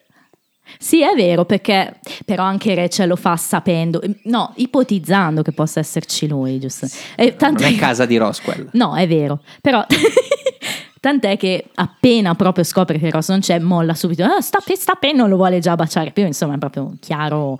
Sì, 0.78 1.02
è 1.02 1.14
vero, 1.14 1.44
perché 1.44 1.98
però 2.24 2.44
anche 2.44 2.74
Rachel 2.74 3.08
lo 3.08 3.16
fa 3.16 3.36
sapendo, 3.36 4.00
no, 4.24 4.52
ipotizzando 4.56 5.42
che 5.42 5.52
possa 5.52 5.80
esserci 5.80 6.26
lui, 6.26 6.58
giusto? 6.58 6.86
E 7.16 7.36
tanto 7.36 7.62
non 7.62 7.72
è 7.72 7.76
casa 7.76 8.06
di 8.06 8.16
Ross 8.16 8.40
quella. 8.40 8.70
No, 8.72 8.94
è 8.96 9.06
vero, 9.06 9.42
però 9.60 9.84
tant'è 11.00 11.36
che 11.36 11.66
appena 11.74 12.34
proprio 12.34 12.64
scopre 12.64 12.98
che 12.98 13.10
Ross 13.10 13.28
non 13.28 13.40
c'è, 13.40 13.58
molla 13.58 13.94
subito, 13.94 14.24
ah, 14.24 14.40
sta, 14.40 14.58
sta 14.60 14.98
non 15.14 15.28
lo 15.28 15.36
vuole 15.36 15.58
già 15.58 15.74
baciare 15.74 16.10
più, 16.10 16.24
insomma 16.24 16.54
è 16.54 16.58
proprio 16.58 16.84
un 16.84 16.98
chiaro 16.98 17.58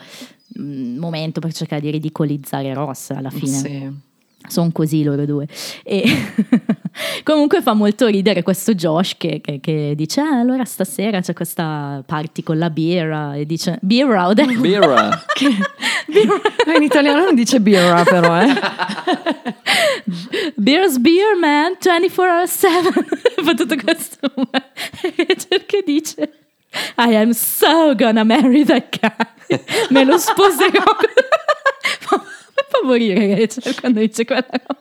mm, 0.58 0.98
momento 0.98 1.40
per 1.40 1.52
cercare 1.52 1.80
di 1.80 1.90
ridicolizzare 1.90 2.72
Ross 2.74 3.11
alla 3.11 3.30
fine. 3.30 3.56
Sì. 3.56 4.08
Sono 4.49 4.70
così 4.72 5.05
loro 5.05 5.24
due. 5.26 5.47
E 5.84 6.03
comunque 7.22 7.62
fa 7.62 7.72
molto 7.74 8.07
ridere 8.07 8.43
questo 8.43 8.74
Josh 8.74 9.16
che, 9.16 9.41
che- 9.41 9.61
che 9.61 9.93
dice: 9.95 10.20
"Ah, 10.20 10.38
allora 10.41 10.64
stasera 10.64 11.20
c'è 11.20 11.32
questa 11.34 12.03
party 12.05 12.43
con 12.43 12.59
la 12.59 12.68
birra. 12.70 13.34
E 13.34 13.47
dice: 13.47 13.78
Birra? 13.80 14.26
Ho 14.26 14.32
detto- 14.34 14.59
Birra. 14.61 15.09
In 16.76 16.82
italiano 16.82 17.24
non 17.24 17.34
dice 17.34 17.61
birra, 17.61 18.03
però, 18.03 18.41
eh. 18.43 18.53
Beer's 20.57 20.99
beer, 20.99 21.36
man, 21.38 21.76
24 21.78 22.24
hour 22.34 22.49
7. 22.49 22.91
Fa 23.43 23.55
tutto 23.55 23.76
questo. 23.76 24.18
E 25.16 25.64
che 25.66 25.82
dice: 25.84 26.32
I 26.99 27.14
am 27.14 27.30
so 27.32 27.95
gonna 27.95 28.24
marry 28.24 28.64
that 28.64 28.99
guy. 28.99 29.59
Me 29.91 30.05
lo 30.05 30.18
sposerò. 30.18 30.82
Morire 32.86 33.38
Rachel 33.38 33.78
quando 33.80 34.00
dice 34.00 34.24
quella 34.24 34.46
cosa. 34.48 34.80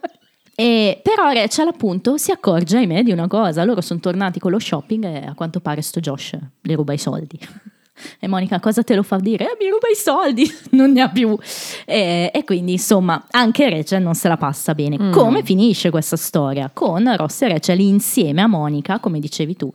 E 0.56 1.00
però 1.02 1.32
Rachel 1.32 1.68
appunto 1.70 2.18
si 2.18 2.32
accorge, 2.32 2.78
ahimè, 2.78 3.04
di 3.04 3.12
una 3.12 3.28
cosa. 3.28 3.64
Loro 3.64 3.80
sono 3.82 4.00
tornati 4.00 4.40
con 4.40 4.52
lo 4.52 4.60
shopping 4.60 5.04
e 5.06 5.26
a 5.28 5.34
quanto 5.34 5.62
pare 5.62 5.82
sto 5.82 6.00
Josh 6.00 6.38
le 6.62 6.76
ruba 6.76 6.94
i 6.94 6.98
soldi. 6.98 7.40
E 8.18 8.30
Monica 8.30 8.62
cosa 8.62 8.82
te 8.82 8.96
lo 8.96 9.04
fa 9.04 9.18
dire? 9.18 9.44
Eh, 9.44 9.58
mi 9.60 9.70
ruba 9.70 9.90
i 9.92 9.96
soldi, 9.96 10.50
non 10.72 10.94
ne 10.94 11.02
ha 11.02 11.10
più. 11.10 11.38
E, 11.86 12.32
e 12.34 12.44
quindi 12.46 12.72
insomma 12.72 13.26
anche 13.30 13.70
Rachel 13.70 14.02
non 14.02 14.14
se 14.16 14.30
la 14.30 14.38
passa 14.38 14.74
bene. 14.74 14.98
Mm. 14.98 15.12
Come 15.12 15.44
finisce 15.44 15.90
questa 15.90 16.16
storia? 16.16 16.72
Con 16.74 17.14
Ross 17.18 17.42
e 17.42 17.50
Rachel 17.50 17.82
insieme 17.82 18.42
a 18.42 18.48
Monica, 18.48 19.00
come 19.00 19.20
dicevi 19.20 19.58
tu, 19.58 19.70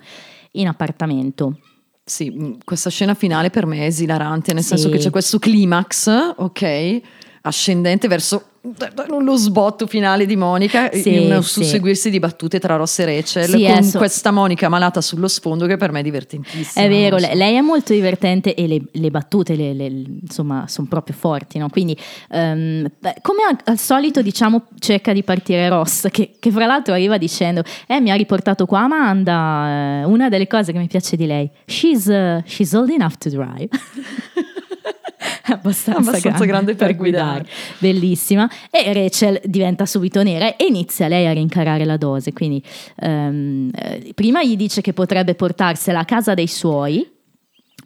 in 0.53 0.69
appartamento. 0.69 1.59
Sì, 2.03 2.31
mh, 2.31 2.59
questa 2.65 2.89
scena 2.89 3.13
finale 3.13 3.51
per 3.51 3.67
me 3.67 3.81
è 3.81 3.85
esilarante, 3.85 4.55
nel 4.55 4.63
Sì. 4.63 4.69
senso 4.71 4.89
che 4.89 4.97
c'è 4.97 5.11
questo 5.11 5.39
climax, 5.39 6.09
ok, 6.37 7.01
ascendente 7.47 8.09
verso 8.09 8.43
lo 9.21 9.37
sbotto 9.37 9.87
finale 9.87 10.25
di 10.25 10.37
Monica, 10.37 10.89
Sì, 10.91 11.13
in 11.23 11.31
un 11.35 11.43
sì. 11.43 11.61
susseguirsi 11.61 12.09
di 12.09 12.19
battute 12.19 12.59
tra 12.59 12.77
Ross 12.77 12.99
e 13.01 13.05
Rachel, 13.05 13.45
Sì, 13.45 13.63
con 13.65 13.71
adesso- 13.73 13.99
questa 13.99 14.31
Monica 14.31 14.71
malata 14.71 15.03
sullo 15.03 15.29
sfondo 15.29 15.67
che 15.67 15.77
per 15.77 15.93
me 15.93 16.01
è 16.01 16.03
divertentissima. 16.03 16.83
È 16.83 16.89
vero, 16.89 17.19
so. 17.19 17.27
le- 17.27 17.35
lei 17.35 17.57
è 17.57 17.61
molto 17.61 17.93
divertente 17.93 18.55
e 18.55 18.67
le, 18.67 18.81
le 18.91 19.11
battute, 19.11 19.55
le- 19.55 19.75
le- 19.75 20.05
insomma, 20.23 20.65
sono 20.67 20.87
proprio 20.89 21.15
forti, 21.15 21.59
no? 21.59 21.69
Quindi, 21.69 21.95
beh, 22.31 23.17
come 23.21 23.43
al, 23.51 23.59
al 23.65 23.79
solito, 23.79 24.23
diciamo, 24.23 24.69
cerca 24.79 25.13
di 25.13 25.23
partire 25.23 25.69
Ross, 25.69 26.09
che, 26.11 26.37
che 26.39 26.51
fra 26.51 26.65
l'altro 26.65 26.95
arriva 26.95 27.19
dicendo, 27.19 27.63
eh, 27.87 28.01
mi 28.01 28.11
ha 28.11 28.15
riportato 28.15 28.65
qua 28.65 28.81
Amanda, 28.85 30.01
eh, 30.01 30.05
una 30.05 30.31
delle 30.31 30.47
cose 30.47 30.73
che 30.73 30.79
mi 30.79 30.87
piace 30.87 31.17
di 31.17 31.27
lei, 31.27 31.51
she's, 31.67 32.07
uh, 32.07 32.41
she's 32.47 32.73
old 32.73 32.89
enough 32.89 33.19
to 33.19 33.29
drive. 33.29 33.69
Abbastanza, 35.53 36.11
Abbastanza 36.11 36.45
grande 36.45 36.75
per 36.75 36.97
guidare. 36.97 37.47
bellissima. 37.79 38.49
E 38.71 38.93
Rachel 38.93 39.41
diventa 39.45 39.85
subito 39.85 40.23
nera 40.23 40.57
e 40.57 40.65
inizia 40.67 41.07
lei 41.07 41.27
a 41.27 41.33
rincarare 41.33 41.85
la 41.85 41.99
dose. 41.99 42.33
Quindi 42.33 42.63
eh, 42.97 44.13
prima 44.15 44.43
gli 44.43 44.57
dice 44.57 44.81
che 44.81 44.93
potrebbe 44.93 45.35
portarsela 45.35 46.01
a 46.01 46.05
casa 46.05 46.35
dei 46.35 46.47
suoi. 46.47 47.11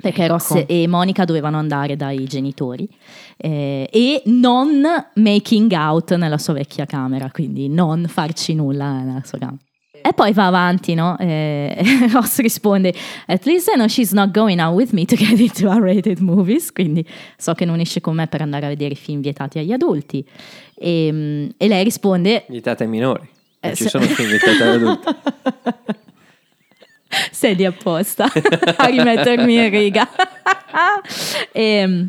Perché 0.00 0.24
Ecco. 0.24 0.32
Ross 0.34 0.64
e 0.68 0.86
Monica 0.86 1.24
dovevano 1.24 1.56
andare 1.56 1.96
dai 1.96 2.24
genitori 2.26 2.88
eh, 3.36 3.88
e 3.90 4.22
non 4.26 4.84
making 5.14 5.72
out 5.72 6.14
nella 6.14 6.38
sua 6.38 6.52
vecchia 6.52 6.86
camera, 6.86 7.28
quindi 7.32 7.68
non 7.68 8.06
farci 8.06 8.54
nulla 8.54 9.02
nella 9.02 9.22
sua 9.24 9.38
camera. 9.38 9.58
E 10.02 10.12
poi 10.14 10.32
va 10.32 10.46
avanti, 10.46 10.94
no? 10.94 11.16
Eh, 11.18 12.08
Ross 12.12 12.38
risponde: 12.40 12.94
At 13.26 13.44
least 13.44 13.68
I 13.68 13.74
know 13.74 13.86
she's 13.88 14.12
not 14.12 14.30
going 14.32 14.60
out 14.60 14.74
with 14.74 14.92
me 14.92 15.04
to 15.04 15.16
get 15.16 15.38
into 15.38 15.68
R-rated 15.70 16.20
movies. 16.20 16.72
Quindi 16.72 17.04
so 17.36 17.54
che 17.54 17.64
non 17.64 17.80
esce 17.80 18.00
con 18.00 18.14
me 18.14 18.26
per 18.26 18.40
andare 18.42 18.66
a 18.66 18.68
vedere 18.68 18.92
i 18.92 18.96
film 18.96 19.20
vietati 19.20 19.58
agli 19.58 19.72
adulti. 19.72 20.24
E, 20.74 21.08
mm, 21.12 21.48
e 21.56 21.68
lei 21.68 21.84
risponde: 21.84 22.44
Vietate 22.48 22.84
ai 22.84 22.88
minori. 22.88 23.28
Non 23.60 23.72
Eh, 23.72 23.74
ci 23.76 23.82
se- 23.84 23.88
sono 23.90 24.04
film 24.04 24.28
vietati 24.28 24.62
agli 24.62 24.74
adulti. 24.74 25.14
Sei 27.30 27.54
lì 27.56 27.64
apposta 27.64 28.24
a 28.76 28.84
rimettermi 28.86 29.54
in 29.54 29.70
riga. 29.70 30.08
e, 31.52 32.06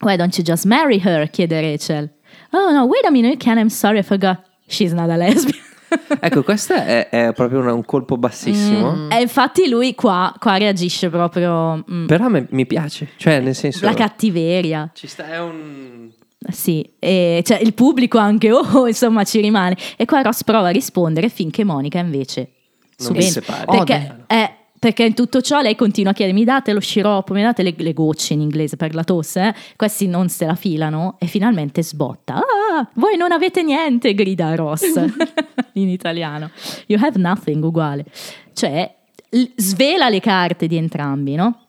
Why 0.00 0.16
don't 0.16 0.36
you 0.38 0.44
just 0.44 0.64
marry 0.64 0.98
her? 1.04 1.28
chiede 1.30 1.60
Rachel. 1.60 2.08
Oh 2.52 2.70
no, 2.72 2.84
wait 2.86 3.04
a 3.04 3.10
minute, 3.10 3.36
Ken, 3.36 3.58
I'm 3.58 3.68
sorry, 3.68 3.98
I 3.98 4.02
forgot. 4.02 4.38
She's 4.66 4.92
not 4.92 5.10
a 5.10 5.16
lesbian. 5.16 5.62
Ecco, 6.20 6.42
questo 6.42 6.74
è, 6.74 7.08
è 7.08 7.32
proprio 7.32 7.60
un, 7.60 7.68
un 7.68 7.84
colpo 7.84 8.16
bassissimo. 8.16 9.08
e 9.08 9.20
infatti 9.20 9.68
lui 9.68 9.94
qua, 9.94 10.34
qua 10.38 10.56
reagisce 10.56 11.08
proprio 11.08 11.84
mm, 11.90 12.06
Però 12.06 12.26
a 12.26 12.28
me 12.28 12.46
mi 12.50 12.66
piace. 12.66 13.10
Cioè, 13.16 13.40
nel 13.40 13.54
senso... 13.54 13.84
la 13.84 13.94
cattiveria. 13.94 14.90
Ci 14.92 15.06
sta, 15.06 15.30
è 15.30 15.40
un... 15.40 16.10
Sì, 16.50 16.88
e 16.98 17.42
cioè, 17.44 17.58
il 17.58 17.74
pubblico 17.74 18.18
anche, 18.18 18.50
oh, 18.52 18.86
insomma, 18.86 19.24
ci 19.24 19.40
rimane. 19.40 19.76
E 19.96 20.04
qua 20.04 20.22
Ross 20.22 20.42
prova 20.44 20.68
a 20.68 20.70
rispondere 20.70 21.28
finché 21.28 21.64
Monica 21.64 21.98
invece 21.98 22.50
Non 22.98 23.08
subentra. 23.08 23.26
si 23.26 23.32
separa. 23.32 23.64
Perché, 23.64 24.24
eh, 24.26 24.52
perché 24.78 25.04
in 25.04 25.14
tutto 25.14 25.40
ciò 25.40 25.60
lei 25.60 25.74
continua 25.76 26.12
a 26.12 26.14
chiedere: 26.14 26.36
mi 26.36 26.44
date 26.44 26.72
lo 26.72 26.80
sciroppo, 26.80 27.32
mi 27.34 27.42
date 27.42 27.62
le, 27.62 27.74
le 27.76 27.92
gocce 27.92 28.34
in 28.34 28.40
inglese 28.40 28.76
per 28.76 28.94
la 28.94 29.04
tosse? 29.04 29.48
eh?" 29.48 29.54
Questi 29.76 30.06
non 30.06 30.28
se 30.28 30.46
la 30.46 30.54
filano 30.54 31.16
e 31.18 31.26
finalmente 31.26 31.82
sbotta. 31.82 32.34
Ah, 32.36 32.88
voi 32.94 33.16
non 33.16 33.32
avete 33.32 33.62
niente, 33.62 34.14
grida 34.14 34.54
Ross 34.54 34.82
in 35.74 35.88
italiano. 35.88 36.50
You 36.86 37.02
have 37.02 37.18
nothing, 37.18 37.62
uguale. 37.64 38.04
Cioè, 38.52 38.94
l- 39.30 39.44
svela 39.56 40.08
le 40.08 40.20
carte 40.20 40.66
di 40.66 40.76
entrambi, 40.76 41.34
no? 41.34 41.62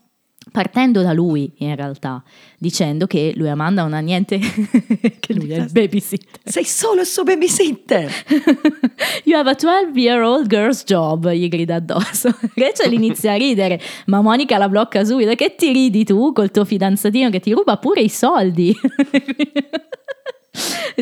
Partendo 0.52 1.02
da 1.02 1.14
lui, 1.14 1.52
in 1.58 1.76
realtà, 1.76 2.24
dicendo 2.58 3.06
che 3.08 3.34
lui 3.36 3.48
e 3.48 3.50
Amanda 3.50 3.84
non 3.84 3.94
ha 3.94 4.00
niente, 4.00 4.40
che 5.20 5.34
lui 5.34 5.52
è 5.52 5.58
il 5.58 5.72
babysitter. 5.72 6.40
Sei 6.44 6.66
solo 6.66 7.02
il 7.02 7.08
suo 7.08 7.24
babysitter. 7.24 8.12
You 9.24 9.38
have 9.38 9.50
a 9.50 9.56
12-year-old 9.56 10.48
girl's 10.48 10.84
job, 10.84 11.30
gli 11.32 11.48
grida 11.48 11.76
addosso. 11.76 12.30
Rachel 12.56 12.94
inizia 12.94 13.34
a 13.34 13.36
ridere, 13.36 13.80
ma 14.08 14.22
Monica 14.22 14.58
la 14.58 14.70
blocca 14.70 15.04
subito. 15.04 15.34
Che 15.36 15.56
ti 15.56 15.72
ridi 15.72 16.04
tu 16.04 16.34
col 16.34 16.52
tuo 16.52 16.66
fidanzatino 16.66 17.30
che 17.30 17.40
ti 17.40 17.52
ruba 17.52 17.78
pure 17.78 18.02
i 18.02 18.10
soldi? 18.10 18.76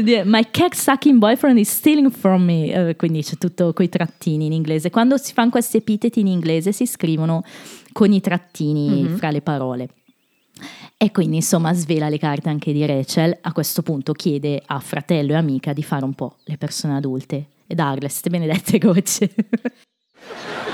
My 0.03 0.43
cake 0.51 0.75
sucking 0.75 1.17
boyfriend 1.17 1.57
is 1.57 1.69
stealing 1.69 2.11
from 2.11 2.43
me. 2.43 2.89
Eh, 2.89 2.95
quindi 2.95 3.23
c'è 3.23 3.37
tutto 3.37 3.73
coi 3.73 3.89
trattini 3.89 4.45
in 4.45 4.51
inglese. 4.51 4.89
Quando 4.89 5.17
si 5.17 5.33
fanno 5.33 5.49
questi 5.49 5.77
epiteti 5.77 6.19
in 6.19 6.27
inglese 6.27 6.71
si 6.71 6.85
scrivono 6.85 7.43
con 7.97 8.13
i 8.13 8.21
trattini 8.21 9.07
fra 9.17 9.31
le 9.31 9.41
parole. 9.41 9.89
E 10.97 11.09
quindi 11.09 11.37
insomma 11.37 11.73
svela 11.73 12.09
le 12.09 12.19
carte 12.19 12.47
anche 12.47 12.71
di 12.71 12.85
Rachel. 12.85 13.35
A 13.41 13.51
questo 13.51 13.81
punto 13.81 14.13
chiede 14.13 14.61
a 14.63 14.79
fratello 14.79 15.31
e 15.31 15.35
amica 15.35 15.73
di 15.73 15.81
fare 15.81 16.05
un 16.05 16.13
po' 16.13 16.35
le 16.43 16.57
persone 16.57 16.95
adulte 16.95 17.47
e 17.65 17.73
darle 17.73 18.07
ste 18.07 18.29
benedette 18.29 18.77
gocce. 18.85 19.33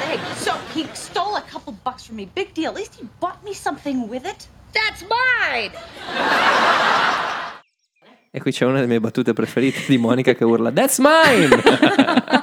Hey, 0.02 0.20
so 0.36 0.52
he 0.76 0.86
stole 0.92 1.38
a 1.38 1.44
couple 1.50 1.74
bucks 1.82 2.08
from 2.08 2.18
me. 2.18 2.28
Big 2.34 2.52
deal. 2.52 2.72
At 2.72 2.76
least 2.76 3.00
he 3.00 3.08
bought 3.20 3.42
me 3.46 3.54
something 3.54 4.10
with 4.10 4.26
it. 4.26 4.46
That's 4.74 5.02
mine. 5.04 5.72
E 8.32 8.42
qui 8.42 8.52
c'è 8.52 8.66
una 8.66 8.76
delle 8.76 8.88
mie 8.88 9.00
battute 9.00 9.32
preferite 9.32 9.84
di 9.88 9.98
Monica 9.98 10.34
che 10.34 10.44
urla 10.44 10.74
That's 10.74 10.98
mine! 10.98 12.43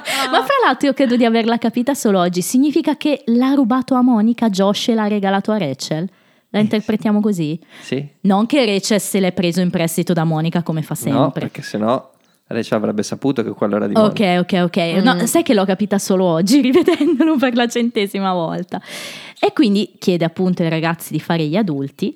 L'altro 0.63 0.87
io 0.87 0.93
credo 0.93 1.15
di 1.15 1.25
averla 1.25 1.57
capita 1.57 1.93
solo 1.93 2.19
oggi. 2.19 2.41
Significa 2.41 2.95
che 2.95 3.23
l'ha 3.25 3.53
rubato 3.53 3.95
a 3.95 4.01
Monica, 4.01 4.49
Josh 4.49 4.89
e 4.89 4.93
l'ha 4.93 5.07
regalato 5.07 5.51
a 5.51 5.57
Rachel? 5.57 6.07
La 6.49 6.59
interpretiamo 6.59 7.21
così? 7.21 7.59
sì? 7.81 8.05
Non 8.21 8.45
che 8.45 8.65
Rachel 8.65 8.99
se 8.99 9.19
l'è 9.19 9.31
preso 9.31 9.61
in 9.61 9.69
prestito 9.69 10.13
da 10.13 10.23
Monica 10.23 10.63
come 10.63 10.81
fa 10.81 10.95
sempre. 10.95 11.19
No, 11.19 11.31
perché 11.31 11.61
sennò 11.61 12.11
Rachel 12.47 12.77
avrebbe 12.77 13.03
saputo 13.03 13.41
che 13.41 13.51
quello 13.51 13.77
era 13.77 13.87
di 13.87 13.93
Monica. 13.93 14.39
Ok, 14.41 14.53
ok, 14.53 14.63
ok. 14.65 15.03
No, 15.03 15.25
sai 15.25 15.43
che 15.43 15.53
l'ho 15.53 15.65
capita 15.65 15.97
solo 15.97 16.25
oggi, 16.25 16.59
rivedendolo 16.61 17.37
per 17.37 17.55
la 17.55 17.67
centesima 17.67 18.33
volta. 18.33 18.81
E 19.39 19.53
quindi 19.53 19.93
chiede 19.97 20.25
appunto 20.25 20.61
ai 20.61 20.69
ragazzi 20.69 21.13
di 21.13 21.19
fare 21.19 21.45
gli 21.45 21.55
adulti, 21.55 22.15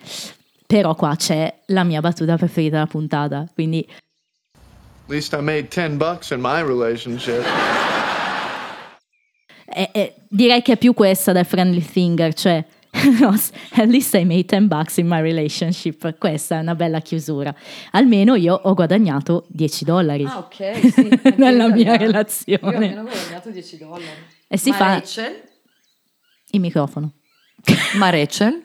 però 0.68 0.93
qua 0.96 1.16
c'è 1.16 1.62
la 1.68 1.84
mia 1.84 2.02
battuta 2.02 2.36
preferita 2.36 2.76
della 2.76 2.88
puntata, 2.88 3.48
quindi 3.54 3.88
At 5.08 5.12
least 5.12 5.34
I 5.34 5.41
made 5.41 5.68
10 5.70 5.98
bucks 5.98 6.32
in 6.32 6.41
my 6.41 6.62
relationship. 6.62 7.43
è- 9.76 9.89
è- 9.91 10.13
direi 10.30 10.61
che 10.61 10.73
è 10.73 10.78
più 10.78 10.93
questa 10.93 11.32
del 11.34 11.45
friendly 11.45 11.82
finger, 11.82 12.34
cioè 12.34 12.63
at 12.93 13.88
least 13.88 14.13
I 14.13 14.23
made 14.23 14.45
10 14.45 14.67
bucks 14.67 14.97
in 14.97 15.07
my 15.07 15.19
relationship. 15.19 16.17
Questa 16.17 16.57
è 16.57 16.61
una 16.61 16.76
bella 16.76 17.01
chiusura. 17.01 17.53
Almeno 17.91 18.36
io 18.36 18.53
ho 18.63 18.73
guadagnato 18.73 19.45
10 19.49 19.84
dollari. 19.84 20.23
Ah, 20.23 20.38
ok, 20.38 20.80
sì. 20.93 21.19
Nella 21.36 21.67
mia 21.67 21.91
Io 21.93 21.97
relazione. 21.97 22.59
almeno 22.76 23.01
avevo 23.01 23.15
guadagnato 23.15 23.49
10 23.49 23.78
dollari. 23.78 24.05
E 24.47 24.57
si 24.57 24.69
Ma 24.69 24.76
fa 24.78 24.86
Rachel? 24.93 25.41
il 26.51 26.59
microfono. 26.61 27.11
Ma 27.95 28.09
Rachel? 28.11 28.63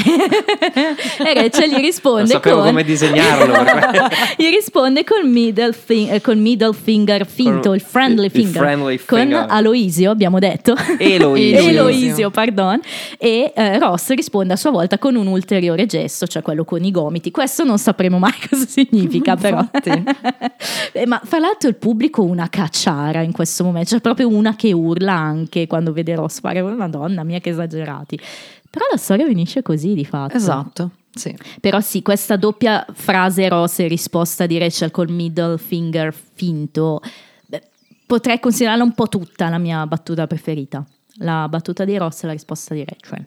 E 1.20 1.34
Rachel 1.34 1.68
gli 1.68 1.72
Non 1.72 1.80
risponde 1.80 2.26
sapevo 2.26 2.56
con 2.56 2.66
come 2.66 2.84
disegnarlo. 2.84 3.54
gli 4.36 4.48
risponde 4.48 5.04
col 5.04 5.28
middle, 5.28 5.72
fin- 5.72 6.12
eh, 6.12 6.20
col 6.20 6.36
middle 6.36 6.72
finger 6.72 7.26
finto, 7.26 7.68
Con 7.68 7.74
il 7.74 7.80
friendly 7.80 8.24
il 8.26 8.30
finger, 8.30 8.62
friendly 8.62 9.00
con 9.04 9.18
finger. 9.18 9.46
Aloisio, 9.48 10.10
abbiamo 10.10 10.38
detto. 10.38 10.74
Eloisio. 10.98 11.58
Eloisio, 11.68 12.30
pardon. 12.30 12.80
E 13.18 13.52
eh, 13.54 13.78
Ross 13.78 14.10
risponde 14.10 14.54
a 14.54 14.56
sua 14.56 14.70
volta 14.70 14.98
con 14.98 15.14
un 15.16 15.26
ulteriore 15.26 15.86
gesto, 15.86 16.26
cioè 16.26 16.42
quello 16.42 16.64
con 16.64 16.82
i 16.84 16.90
gomiti. 16.90 17.30
Questo 17.30 17.64
non 17.64 17.78
sapremo 17.78 18.18
mai 18.18 18.34
cosa 18.48 18.66
significa, 18.66 19.36
però. 19.36 19.64
Eh, 20.92 21.06
Ma 21.06 21.20
fra 21.24 21.38
l'altro 21.38 21.68
il 21.68 21.76
pubblico 21.76 22.22
una 22.22 22.48
cacciara 22.48 23.20
in 23.22 23.32
questo 23.32 23.64
momento, 23.64 23.94
c'è 23.94 24.00
proprio 24.00 24.28
una 24.28 24.56
che 24.56 24.72
urla 24.72 25.14
anche 25.14 25.66
quando 25.66 25.92
vede 25.92 26.14
Ross 26.14 26.40
fare 26.40 26.60
una 26.60 26.88
donna 26.88 27.22
mia 27.24 27.38
che 27.40 27.50
esagerati. 27.50 28.18
Però 28.70 28.84
la 28.90 28.96
storia 28.96 29.26
finisce 29.26 29.62
così 29.62 29.94
di 29.94 30.04
fatto. 30.04 30.36
Esatto, 30.36 30.90
sì. 31.12 31.36
Però 31.60 31.80
sì, 31.80 32.02
questa 32.02 32.36
doppia 32.36 32.86
frase 32.92 33.48
Ross 33.48 33.80
e 33.80 33.88
risposta 33.88 34.46
di 34.46 34.58
Rachel 34.58 34.92
col 34.92 35.10
middle 35.10 35.58
finger 35.58 36.14
finto, 36.14 37.00
beh, 37.46 37.68
potrei 38.06 38.38
considerarla 38.38 38.84
un 38.84 38.94
po' 38.94 39.08
tutta 39.08 39.48
la 39.48 39.58
mia 39.58 39.84
battuta 39.86 40.28
preferita. 40.28 40.86
La 41.22 41.48
battuta 41.48 41.84
di 41.84 41.96
Ross 41.98 42.22
e 42.22 42.26
la 42.26 42.32
risposta 42.32 42.72
di 42.72 42.84
Rachel. 42.84 43.26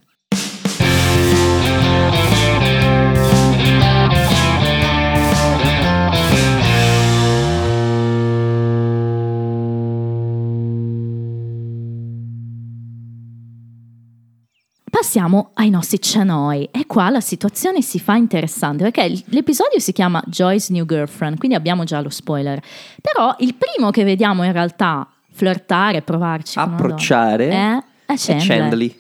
Passiamo 14.94 15.50
ai 15.56 15.72
nostri 15.72 15.98
Chanoi 16.00 16.70
e 16.72 16.86
qua 16.86 17.10
la 17.10 17.20
situazione 17.20 17.82
si 17.82 18.00
fa 18.00 18.14
interessante 18.14 18.84
perché 18.84 19.24
l'episodio 19.30 19.80
si 19.80 19.92
chiama 19.92 20.22
Joy's 20.28 20.70
New 20.70 20.86
Girlfriend, 20.86 21.40
quindi 21.40 21.58
abbiamo 21.58 21.84
già 21.84 22.00
lo 22.00 22.10
spoiler. 22.10 22.62
Però 23.02 23.36
il 23.40 23.56
primo 23.56 23.90
che 23.90 24.04
vediamo 24.04 24.44
in 24.44 24.52
realtà 24.52 25.10
flirtare, 25.32 26.04
provarci 26.04 26.60
Approcciare 26.60 27.50
è, 27.50 27.54
è 27.56 27.84
è 28.06 28.16
Chandler. 28.18 28.60
Chandler. 28.60 28.96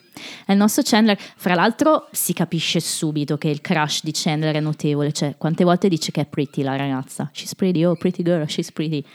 È 0.45 0.51
il 0.51 0.57
nostro 0.57 0.81
Chandler. 0.83 1.17
Fra 1.35 1.53
l'altro 1.53 2.07
si 2.11 2.33
capisce 2.33 2.79
subito 2.79 3.37
che 3.37 3.49
il 3.49 3.61
crush 3.61 4.03
di 4.03 4.11
Chandler 4.13 4.55
è 4.55 4.59
notevole. 4.59 5.11
Cioè, 5.11 5.35
quante 5.37 5.63
volte 5.63 5.89
dice 5.89 6.11
che 6.11 6.21
è 6.21 6.25
pretty 6.25 6.63
la 6.63 6.75
ragazza? 6.75 7.29
She's 7.31 7.53
pretty, 7.53 7.83
oh 7.83 7.95
pretty 7.95 8.23
girl, 8.23 8.47
she's 8.47 8.71
pretty. 8.71 9.05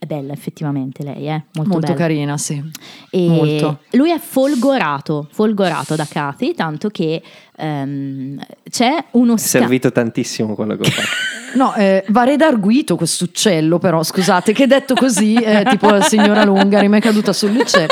È 0.00 0.06
bella 0.06 0.32
effettivamente 0.32 1.02
lei, 1.02 1.26
eh? 1.26 1.42
Molto, 1.54 1.70
Molto 1.72 1.78
bella. 1.88 1.94
carina, 1.94 2.38
sì. 2.38 2.62
E 3.10 3.26
Molto. 3.26 3.80
lui 3.92 4.12
è 4.12 4.18
folgorato, 4.20 5.26
folgorato 5.32 5.96
da 5.96 6.06
Kathy, 6.08 6.54
tanto 6.54 6.88
che 6.88 7.20
ehm, 7.56 8.40
c'è 8.70 9.04
uno 9.12 9.34
È 9.34 9.38
scambio. 9.38 9.60
servito 9.68 9.90
tantissimo 9.90 10.54
quello 10.54 10.76
che 10.76 10.82
ho 10.86 10.90
fatto. 10.90 11.08
No, 11.54 11.74
eh, 11.76 12.04
va 12.08 12.24
redarguito 12.24 12.94
questo 12.94 13.24
uccello, 13.24 13.78
però 13.78 14.02
scusate, 14.02 14.52
che 14.52 14.66
detto 14.66 14.92
così, 14.94 15.32
eh, 15.34 15.64
tipo 15.66 15.88
la 15.88 16.02
signora 16.02 16.44
Lungari, 16.44 16.88
mi 16.88 16.98
è 16.98 17.00
caduta 17.00 17.32
sull'uccello. 17.32 17.86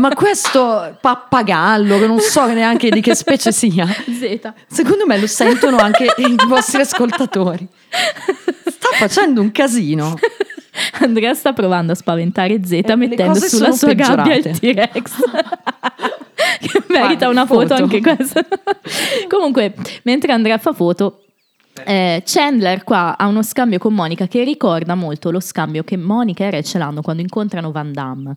Ma 0.00 0.12
questo 0.12 0.98
pappagallo, 1.00 2.00
che 2.00 2.06
non 2.08 2.18
so 2.18 2.44
neanche 2.52 2.90
di 2.90 3.00
che 3.00 3.14
specie 3.14 3.52
sia, 3.52 3.86
Zeta. 4.18 4.52
secondo 4.66 5.06
me 5.06 5.18
lo 5.20 5.28
sentono 5.28 5.76
anche 5.76 6.06
i 6.16 6.34
vostri 6.48 6.80
ascoltatori. 6.80 7.66
Sta 8.66 8.88
facendo 8.98 9.40
un 9.40 9.52
casino. 9.52 10.16
Andrea 11.00 11.34
sta 11.34 11.52
provando 11.52 11.92
a 11.92 11.94
spaventare 11.94 12.64
Z 12.64 12.72
Eh, 12.72 12.96
mettendo 12.96 13.38
sulla 13.38 13.72
sua 13.72 13.92
gabbia 13.92 14.34
il 14.34 14.42
peggiorate. 14.42 14.90
T-Rex. 14.92 15.12
che 16.60 16.82
merita 16.88 17.06
Guardi, 17.06 17.24
una 17.24 17.46
foto, 17.46 17.60
foto. 17.68 17.74
anche 17.74 18.00
questa. 18.00 18.44
Comunque, 19.28 19.74
mentre 20.02 20.32
Andrea 20.32 20.58
fa 20.58 20.72
foto, 20.72 21.22
eh, 21.84 22.22
Chandler 22.24 22.84
qua 22.84 23.16
ha 23.18 23.26
uno 23.26 23.42
scambio 23.42 23.78
con 23.78 23.94
Monica 23.94 24.26
che 24.26 24.44
ricorda 24.44 24.94
molto 24.94 25.30
lo 25.30 25.40
scambio 25.40 25.84
che 25.84 25.96
Monica 25.96 26.44
e 26.44 26.50
Rachel 26.50 26.80
hanno 26.80 27.02
quando 27.02 27.22
incontrano 27.22 27.72
Van 27.72 27.92
Damme. 27.92 28.34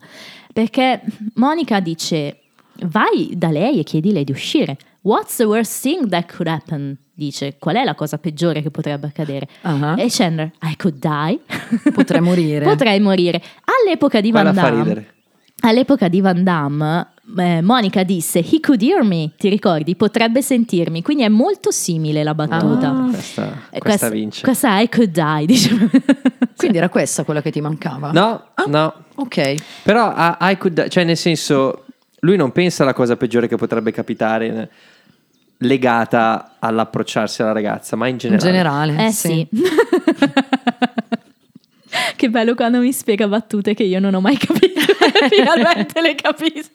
Perché 0.52 1.00
Monica 1.34 1.80
dice: 1.80 2.40
Vai 2.84 3.30
da 3.34 3.50
lei 3.50 3.80
e 3.80 3.82
chiedile 3.84 4.24
di 4.24 4.32
uscire. 4.32 4.76
What's 5.02 5.36
the 5.36 5.44
worst 5.44 5.80
thing 5.82 6.08
that 6.10 6.26
could 6.34 6.46
happen? 6.48 6.98
Dice, 7.14 7.56
qual 7.58 7.76
è 7.76 7.84
la 7.84 7.94
cosa 7.94 8.18
peggiore 8.18 8.60
che 8.62 8.70
potrebbe 8.70 9.06
accadere? 9.06 9.46
Ah. 9.62 9.94
E 9.98 10.06
Chandler, 10.08 10.52
I 10.62 10.76
could 10.76 10.98
die. 10.98 11.38
Potrei 11.92 12.20
morire. 12.20 12.64
Potrei 12.64 13.00
morire. 13.00 13.42
All'epoca 13.64 14.20
di 14.20 14.30
Van 14.30 14.52
Damme, 14.54 14.70
ridere. 14.82 15.14
all'epoca 15.60 16.08
di 16.08 16.20
Van 16.20 16.42
Damme, 16.42 17.08
eh, 17.38 17.60
Monica 17.62 18.02
disse 18.02 18.38
He 18.40 18.60
could 18.60 18.82
hear 18.82 19.02
me, 19.04 19.32
ti 19.36 19.48
ricordi? 19.50 19.96
Potrebbe 19.96 20.40
sentirmi, 20.42 21.02
quindi 21.02 21.22
è 21.24 21.28
molto 21.28 21.70
simile 21.70 22.22
la 22.22 22.34
battuta. 22.34 22.88
Ah, 22.88 23.08
Questa, 23.10 23.58
Eh, 23.70 23.78
questa 23.78 24.08
vince. 24.08 24.42
Questa 24.42 24.78
I 24.80 24.88
could 24.88 25.10
die, 25.12 25.44
dice. 25.46 25.90
Quindi 26.56 26.76
era 26.78 26.88
questa 26.90 27.24
quella 27.24 27.40
che 27.42 27.50
ti 27.50 27.60
mancava? 27.60 28.12
No, 28.12 28.48
Ah. 28.54 28.64
no. 28.66 28.94
Ok. 29.16 29.54
Però 29.82 30.12
ah, 30.14 30.36
I 30.40 30.56
could- 30.58 30.88
cioè 30.88 31.04
nel 31.04 31.16
senso, 31.18 31.84
lui 32.20 32.36
non 32.36 32.52
pensa 32.52 32.82
alla 32.82 32.94
cosa 32.94 33.16
peggiore 33.16 33.46
che 33.48 33.56
potrebbe 33.56 33.92
capitare 33.92 34.70
legata 35.62 36.56
all'approcciarsi 36.58 37.42
alla 37.42 37.52
ragazza, 37.52 37.96
ma 37.96 38.06
in 38.06 38.12
In 38.14 38.18
generale. 38.18 38.50
generale. 38.50 39.06
Eh 39.06 39.10
sì. 39.12 39.46
che 42.16 42.28
bello 42.30 42.54
quando 42.54 42.78
mi 42.78 42.92
spiega 42.92 43.26
battute 43.26 43.74
che 43.74 43.82
io 43.82 43.98
non 44.00 44.14
ho 44.14 44.20
mai 44.20 44.36
capito. 44.36 44.78
Finalmente 45.28 46.00
le 46.00 46.14
capisco. 46.14 46.70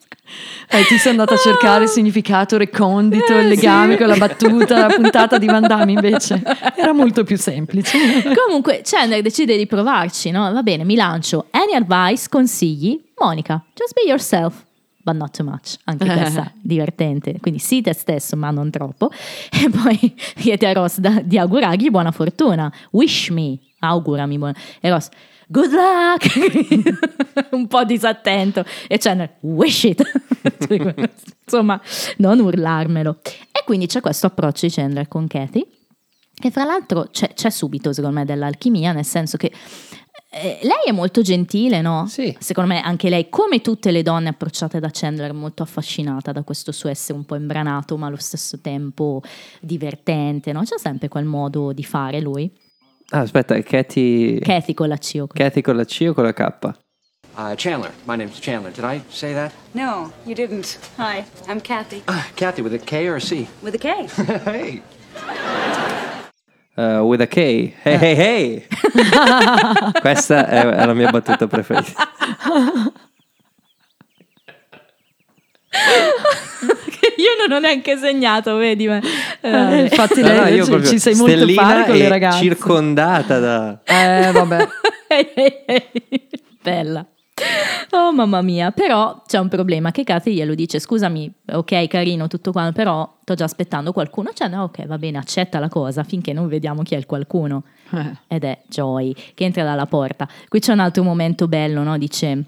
Eh, 0.70 0.84
ti 0.88 0.98
sei 0.98 1.12
andata 1.12 1.36
a 1.36 1.38
cercare 1.38 1.84
il 1.84 1.90
significato 1.90 2.58
recondito, 2.58 3.32
il 3.34 3.46
Eh, 3.46 3.48
legame 3.48 3.94
sì. 3.94 3.98
con 4.00 4.08
la 4.08 4.16
battuta, 4.18 4.80
la 4.88 4.94
puntata 4.94 5.38
di 5.38 5.46
Van 5.46 5.62
Damme 5.66 5.92
invece 5.92 6.42
era 6.76 6.92
molto 6.94 7.24
più 7.24 7.38
semplice. 7.38 7.98
Comunque 8.46 8.82
Chandler 8.84 9.22
decide 9.22 9.56
di 9.56 9.68
provarci, 9.68 10.32
no? 10.32 10.52
Va 10.52 10.64
bene, 10.64 10.84
mi 10.84 10.96
lancio. 10.96 11.46
Any 11.52 11.74
advice, 11.76 12.28
consigli? 12.30 13.00
Monica, 13.20 13.64
just 13.74 13.94
be 13.94 14.02
yourself. 14.10 14.66
But 15.06 15.18
not 15.18 15.38
too 15.38 15.44
much, 15.46 15.76
anche 15.84 16.04
questa 16.04 16.52
divertente. 16.60 17.38
Quindi 17.40 17.60
sii 17.60 17.84
te 17.84 17.94
stesso, 17.94 18.36
ma 18.36 18.50
non 18.50 18.72
troppo. 18.72 19.12
E 19.54 19.70
poi 19.70 20.16
chiede 20.36 20.68
a 20.68 20.74
Ross 20.74 20.98
da- 20.98 21.22
di 21.22 21.38
augurargli 21.38 21.92
buona 21.92 22.10
fortuna. 22.12 22.74
Wish 22.90 23.30
me, 23.30 23.60
augurami 23.82 24.40
buona. 24.40 24.56
E 24.80 24.90
Ross, 24.90 25.10
good 25.48 25.70
luck. 25.72 27.52
Un 27.54 27.68
po' 27.68 27.84
disattento. 27.84 28.66
E 28.88 28.98
Chandler, 28.98 29.36
wish 29.42 29.84
it. 29.84 30.02
Insomma, 31.44 31.80
non 32.18 32.40
urlarmelo. 32.40 33.20
E 33.52 33.64
quindi 33.64 33.86
c'è 33.86 34.02
questo 34.02 34.26
approccio 34.26 34.66
di 34.66 34.72
Chandler 34.74 35.08
con 35.08 35.28
Kathy. 35.28 35.64
Che 36.34 36.50
fra 36.50 36.64
l'altro 36.66 37.10
c'è, 37.12 37.34
c'è 37.36 37.52
subito, 37.52 37.94
secondo 37.94 38.18
me, 38.18 38.26
dell'alchimia, 38.26 38.92
nel 38.92 39.06
senso 39.06 39.38
che 39.38 39.52
eh, 40.38 40.60
lei 40.64 40.84
è 40.88 40.92
molto 40.92 41.22
gentile, 41.22 41.80
no? 41.80 42.08
Sì. 42.08 42.36
Secondo 42.40 42.74
me 42.74 42.82
anche 42.82 43.08
lei, 43.08 43.30
come 43.30 43.62
tutte 43.62 43.92
le 43.92 44.02
donne 44.02 44.30
approcciate 44.30 44.82
da 44.82 44.90
Chandler, 44.92 45.30
è 45.30 45.34
molto 45.34 45.64
affascinata 45.64 46.34
da 46.34 46.44
questo 46.44 46.74
suo 46.74 46.90
essere 46.90 47.18
un 47.18 47.24
po' 47.24 47.36
imbranato, 47.36 47.96
ma 47.96 48.08
allo 48.08 48.18
stesso 48.18 48.60
tempo 48.60 49.22
divertente, 49.62 50.52
no? 50.52 50.64
C'è 50.64 50.78
sempre 50.78 51.08
quel 51.08 51.24
modo 51.24 51.72
di 51.72 51.86
fare 51.86 52.20
lui. 52.20 52.52
Ah, 53.12 53.20
aspetta, 53.20 53.56
è 53.56 53.64
Katy... 53.64 54.40
Kathy 54.40 54.74
con 54.74 54.90
la 54.90 54.98
C. 54.98 55.14
o 55.22 55.28
con- 55.28 55.38
Katy 55.38 55.62
con 55.62 55.78
la 55.78 55.86
C 55.86 56.06
o 56.10 56.14
con 56.14 56.26
la 56.26 56.34
K? 56.34 56.74
Uh, 57.38 57.54
Chandler. 57.56 57.94
My 58.06 58.18
name's 58.18 58.40
Chandler. 58.40 58.72
Did 58.72 58.84
I 58.84 59.02
say 59.10 59.34
that? 59.34 59.54
No, 59.74 60.12
you 60.26 60.36
didn't. 60.36 60.78
Hi, 60.98 61.24
I'm 61.48 61.62
Kathy. 61.62 62.04
Kathy 62.36 62.62
with 62.62 62.74
a 62.74 62.80
K 62.80 63.08
or 63.08 63.16
a 63.16 63.22
C? 63.22 63.48
With 63.62 63.76
a 63.76 63.78
K. 63.78 64.08
hey. 64.44 64.82
Uh, 66.78 67.00
with 67.06 67.22
a 67.22 67.28
K. 67.28 67.38
Hey, 67.84 67.98
hey, 67.98 68.16
hey! 68.16 68.68
Questa 70.02 70.46
è, 70.46 70.66
è 70.66 70.86
la 70.86 70.94
mia 70.94 71.10
battuta 71.10 71.48
preferita. 71.48 72.10
Che 75.70 77.14
io 77.18 77.48
non 77.48 77.56
ho 77.56 77.60
neanche 77.60 77.98
segnato, 77.98 78.56
vedi? 78.58 78.88
Ma... 78.88 79.00
Eh, 79.42 79.82
infatti 79.84 80.22
No, 80.22 80.34
no, 80.34 80.44
lei 80.44 80.56
io 80.56 80.66
ci, 80.66 80.88
ci 80.88 81.00
sei 81.00 81.16
molto 81.16 81.48
fare 81.50 81.86
con 81.86 81.96
le 81.96 82.10
ragazze. 82.10 82.40
circondata 82.40 83.40
da... 83.40 83.80
Eh, 83.84 84.32
vabbè. 84.34 84.68
Bella. 86.62 87.06
Oh 87.92 88.14
mamma 88.14 88.42
mia, 88.42 88.72
però 88.72 89.22
c'è 89.28 89.38
un 89.40 89.50
problema 89.50 89.92
che 89.92 90.04
Kathy 90.04 90.34
glielo 90.34 90.56
dice, 90.56 90.80
scusami, 90.80 91.32
ok 91.52 91.88
carino 91.88 92.28
tutto 92.28 92.52
qua, 92.52 92.72
però 92.72 93.18
sto 93.22 93.34
già 93.34 93.44
aspettando 93.44 93.92
qualcuno, 93.92 94.32
cioè 94.34 94.48
no 94.48 94.64
ok 94.64 94.86
va 94.86 94.98
bene 94.98 95.18
accetta 95.18 95.60
la 95.60 95.68
cosa 95.68 96.04
finché 96.04 96.32
non 96.32 96.48
vediamo 96.48 96.82
chi 96.84 96.94
è 96.96 96.98
il 96.98 97.06
qualcuno 97.06 97.64
Eh. 97.92 98.18
ed 98.28 98.44
è 98.46 98.62
Joy 98.68 99.14
che 99.34 99.44
entra 99.44 99.64
dalla 99.64 99.86
porta. 99.86 100.28
Qui 100.48 100.60
c'è 100.60 100.72
un 100.72 100.80
altro 100.80 101.04
momento 101.04 101.48
bello, 101.50 101.84
no? 101.84 101.98
Dice, 101.98 102.44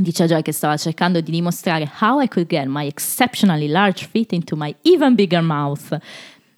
dice 0.00 0.22
a 0.22 0.26
Joy 0.26 0.42
che 0.42 0.52
stava 0.52 0.76
cercando 0.76 1.20
di 1.20 1.30
dimostrare 1.32 1.90
how 2.00 2.20
I 2.20 2.28
could 2.28 2.48
get 2.48 2.66
my 2.66 2.86
exceptionally 2.86 3.66
large 3.68 4.06
feet 4.08 4.32
into 4.32 4.54
my 4.56 4.74
even 4.82 5.14
bigger 5.16 5.42
mouth. 5.42 5.98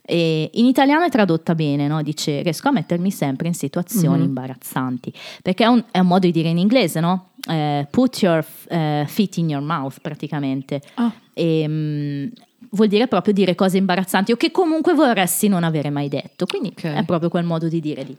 E 0.06 0.50
in 0.52 0.66
italiano 0.66 1.02
è 1.06 1.08
tradotta 1.08 1.54
bene, 1.54 1.86
no? 1.88 2.02
dice 2.02 2.42
riesco 2.42 2.68
a 2.68 2.72
mettermi 2.72 3.10
sempre 3.10 3.48
in 3.48 3.54
situazioni 3.54 4.18
Mhm. 4.18 4.24
imbarazzanti, 4.24 5.10
perché 5.40 5.64
è 5.64 5.66
un, 5.66 5.82
è 5.90 5.98
un 5.98 6.06
modo 6.06 6.26
di 6.26 6.32
dire 6.32 6.50
in 6.50 6.58
inglese, 6.58 7.00
no? 7.00 7.30
Eh, 7.46 7.86
put 7.90 8.22
your 8.22 8.44
eh, 8.68 9.04
feet 9.06 9.36
in 9.36 9.50
your 9.50 9.62
mouth 9.62 10.00
praticamente. 10.00 10.80
Ah. 10.94 11.12
E, 11.32 11.64
mm, 11.68 12.26
vuol 12.70 12.88
dire 12.88 13.06
proprio 13.06 13.32
dire 13.34 13.54
cose 13.54 13.76
imbarazzanti 13.76 14.32
o 14.32 14.36
che 14.36 14.50
comunque 14.50 14.94
vorresti 14.94 15.48
non 15.48 15.62
avere 15.62 15.90
mai 15.90 16.08
detto, 16.08 16.46
quindi 16.46 16.68
Ok. 16.70 16.84
è 16.84 17.04
proprio 17.04 17.28
quel 17.28 17.44
modo 17.44 17.68
di 17.68 17.80
dire 17.80 18.02
lì. 18.02 18.16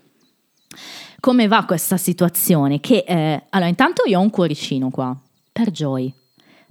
Come 1.20 1.48
va 1.48 1.64
questa 1.64 1.96
situazione? 1.96 2.80
Che, 2.80 3.04
eh, 3.06 3.42
allora, 3.50 3.68
intanto 3.68 4.02
io 4.06 4.18
ho 4.18 4.22
un 4.22 4.30
cuoricino 4.30 4.90
qua, 4.90 5.16
per 5.50 5.70
Joy. 5.70 6.12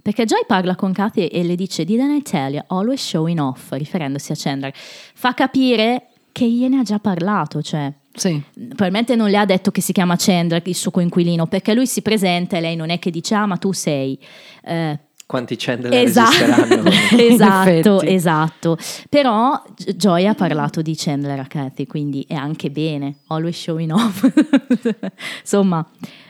Perché 0.00 0.24
Joy 0.24 0.44
parla 0.46 0.76
con 0.76 0.92
Kathy 0.92 1.26
e 1.26 1.42
le 1.42 1.56
dice 1.56 1.84
Didn't 1.84 2.16
I 2.18 2.22
tell 2.22 2.52
you, 2.54 2.62
always 2.68 3.02
showing 3.04 3.40
off, 3.40 3.72
riferendosi 3.72 4.30
a 4.30 4.36
Chandler. 4.36 4.72
Fa 4.74 5.34
capire 5.34 6.10
che 6.30 6.48
gliene 6.48 6.78
ha 6.78 6.82
già 6.82 7.00
parlato, 7.00 7.60
cioè 7.60 7.92
Sì. 8.16 8.42
probabilmente 8.52 9.14
non 9.14 9.30
le 9.30 9.36
ha 9.36 9.44
detto 9.44 9.70
che 9.70 9.80
si 9.80 9.92
chiama 9.92 10.16
Chandler, 10.16 10.62
il 10.64 10.74
suo 10.74 10.90
coinquilino, 10.90 11.46
perché 11.46 11.74
lui 11.74 11.86
si 11.86 12.02
presenta 12.02 12.56
e 12.56 12.60
lei 12.60 12.76
non 12.76 12.90
è 12.90 12.98
che 12.98 13.10
dice 13.10 13.34
ah 13.34 13.46
ma 13.46 13.56
tu 13.56 13.72
sei... 13.72 14.18
Eh, 14.64 14.98
Quanti 15.26 15.56
Chandler 15.58 15.92
Esatto, 16.06 16.88
esatto, 17.18 18.00
esatto. 18.02 18.78
Però 19.08 19.60
Joy 19.96 20.24
ha 20.24 20.34
parlato 20.34 20.82
di 20.82 20.94
Chandler 20.96 21.40
a 21.40 21.46
Kathy, 21.48 21.84
quindi 21.84 22.24
è 22.28 22.34
anche 22.34 22.70
bene. 22.70 23.16
Always 23.26 23.58
showing 23.58 23.90
off. 23.90 24.22
Insomma, 25.42 25.84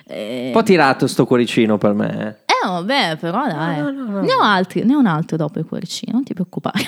eh, 0.09 0.47
Un 0.47 0.53
po' 0.53 0.63
tirato 0.63 1.07
sto 1.07 1.27
cuoricino 1.27 1.79
per 1.79 1.93
me. 1.93 2.37
eh. 2.47 2.53
eh, 2.65 2.69
vabbè, 2.69 3.17
però 3.17 3.47
dai. 3.47 3.83
Ne 3.83 4.35
ho 4.35 4.41
altri, 4.41 4.85
ne 4.85 4.95
ho 4.95 4.99
un 4.99 5.07
altro 5.07 5.37
dopo 5.37 5.59
il 5.59 5.67
cuoricino, 5.67 6.13
non 6.13 6.23
ti 6.23 6.33
preoccupare. 6.33 6.81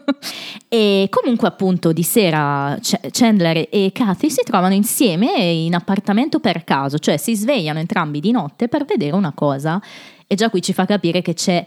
e 0.68 1.08
comunque, 1.10 1.48
appunto, 1.48 1.92
di 1.92 2.02
sera 2.02 2.78
Chandler 3.10 3.68
e 3.70 3.90
Kathy 3.92 4.30
si 4.30 4.42
trovano 4.44 4.74
insieme 4.74 5.30
in 5.42 5.74
appartamento 5.74 6.38
per 6.40 6.64
caso, 6.64 6.98
cioè 6.98 7.16
si 7.16 7.34
svegliano 7.34 7.78
entrambi 7.80 8.20
di 8.20 8.30
notte 8.30 8.68
per 8.68 8.84
vedere 8.84 9.16
una 9.16 9.32
cosa. 9.34 9.80
E 10.26 10.34
già 10.36 10.48
qui 10.48 10.62
ci 10.62 10.72
fa 10.72 10.86
capire 10.86 11.22
che 11.22 11.34
c'è 11.34 11.66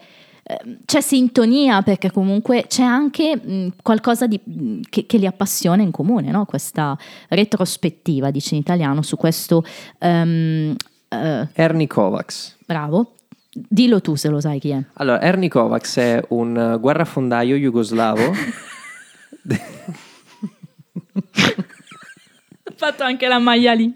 c'è 0.85 1.01
sintonia 1.01 1.81
perché 1.81 2.11
comunque 2.11 2.65
c'è 2.67 2.83
anche 2.83 3.35
mh, 3.35 3.73
qualcosa 3.83 4.27
di- 4.27 4.39
mh, 4.41 4.79
che, 4.89 5.05
che 5.05 5.17
li 5.17 5.25
appassiona 5.25 5.81
in 5.81 5.91
comune, 5.91 6.31
no? 6.31 6.45
questa 6.45 6.97
retrospettiva, 7.29 8.31
dice 8.31 8.55
in 8.55 8.61
italiano, 8.61 9.01
su 9.01 9.17
questo... 9.17 9.63
ehm, 9.99 10.75
eh, 11.09 11.47
Ernie 11.53 11.87
Kovacs. 11.87 12.57
bravo, 12.65 13.15
dillo 13.51 14.01
tu 14.01 14.15
se 14.15 14.29
lo 14.29 14.39
sai 14.39 14.59
chi 14.59 14.69
è. 14.69 14.81
Allora, 14.93 15.21
Ernie 15.21 15.49
Kovacs 15.49 15.97
è 15.97 16.23
un 16.29 16.57
eh, 16.57 16.79
guerrafondaio 16.79 17.55
jugoslavo. 17.55 18.33
Ha 22.67 22.73
fatto 22.75 23.03
anche 23.03 23.27
la 23.27 23.39
maglia 23.39 23.73
lì. 23.73 23.91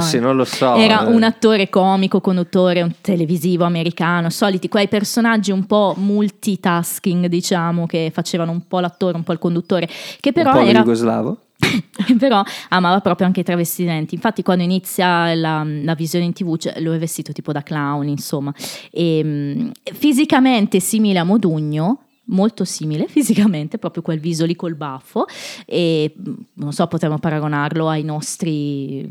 Sì, 0.00 0.18
non 0.18 0.36
lo 0.36 0.44
so. 0.44 0.74
Era 0.74 1.06
eh. 1.06 1.12
un 1.12 1.22
attore 1.22 1.68
comico, 1.68 2.20
conduttore, 2.20 2.82
un 2.82 2.94
televisivo 3.00 3.64
americano, 3.64 4.28
soliti 4.30 4.68
quei 4.68 4.88
personaggi 4.88 5.52
un 5.52 5.66
po' 5.66 5.94
multitasking, 5.96 7.26
diciamo, 7.26 7.86
che 7.86 8.10
facevano 8.12 8.50
un 8.50 8.66
po' 8.66 8.80
l'attore, 8.80 9.16
un 9.16 9.22
po' 9.22 9.32
il 9.32 9.38
conduttore, 9.38 9.88
che 10.20 10.32
però 10.32 10.52
un 10.52 10.58
po' 10.58 10.64
era 10.64 10.78
jugoslavo. 10.80 11.38
però 12.18 12.42
amava 12.70 13.00
proprio 13.00 13.26
anche 13.26 13.40
i 13.40 13.44
travestimenti. 13.44 14.14
Infatti, 14.14 14.42
quando 14.42 14.64
inizia 14.64 15.34
la, 15.34 15.64
la 15.64 15.94
visione 15.94 16.24
in 16.24 16.32
tv, 16.32 16.56
cioè, 16.56 16.80
lo 16.80 16.92
è 16.94 16.98
vestito 16.98 17.32
tipo 17.32 17.52
da 17.52 17.62
clown, 17.62 18.08
insomma, 18.08 18.52
e, 18.90 19.22
mh, 19.22 19.70
fisicamente 19.94 20.80
simile 20.80 21.18
a 21.18 21.24
Modugno. 21.24 22.02
Molto 22.30 22.64
simile 22.64 23.06
fisicamente, 23.08 23.78
proprio 23.78 24.02
quel 24.02 24.20
viso 24.20 24.44
lì 24.44 24.54
col 24.56 24.74
baffo, 24.74 25.24
e 25.66 26.12
mh, 26.14 26.30
non 26.54 26.72
so, 26.72 26.86
potremmo 26.86 27.18
paragonarlo 27.18 27.88
ai 27.88 28.02
nostri 28.04 29.08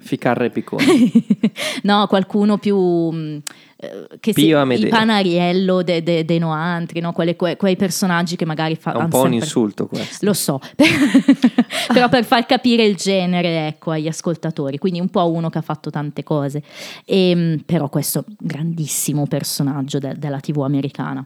Ficarre 0.00 0.50
Piccone. 0.50 0.84
no, 1.82 2.06
qualcuno 2.06 2.58
più 2.58 2.76
mh, 2.78 3.42
eh, 3.78 4.06
che 4.20 4.32
si, 4.32 4.46
il 4.46 4.88
panariello 4.88 5.82
de- 5.82 6.02
de- 6.02 6.24
dei 6.24 6.38
Noantri, 6.38 7.00
no? 7.00 7.12
Quelle- 7.12 7.34
que- 7.36 7.56
quei 7.56 7.76
personaggi 7.76 8.36
che 8.36 8.44
magari 8.44 8.76
fa, 8.76 8.92
È 8.92 8.96
un 8.96 9.08
po' 9.08 9.16
un 9.18 9.22
sempre- 9.22 9.38
insulto 9.38 9.86
questo. 9.86 10.24
Lo 10.26 10.32
so, 10.32 10.60
però 11.92 12.08
per 12.08 12.24
far 12.24 12.46
capire 12.46 12.84
il 12.84 12.96
genere 12.96 13.66
ecco, 13.68 13.90
agli 13.92 14.08
ascoltatori, 14.08 14.78
quindi 14.78 15.00
un 15.00 15.08
po' 15.08 15.30
uno 15.30 15.48
che 15.50 15.58
ha 15.58 15.62
fatto 15.62 15.90
tante 15.90 16.22
cose, 16.22 16.62
Ehm, 17.04 17.62
però 17.64 17.88
questo 17.88 18.24
grandissimo 18.38 19.26
personaggio 19.26 19.98
de- 19.98 20.14
della 20.18 20.40
TV 20.40 20.58
americana. 20.62 21.24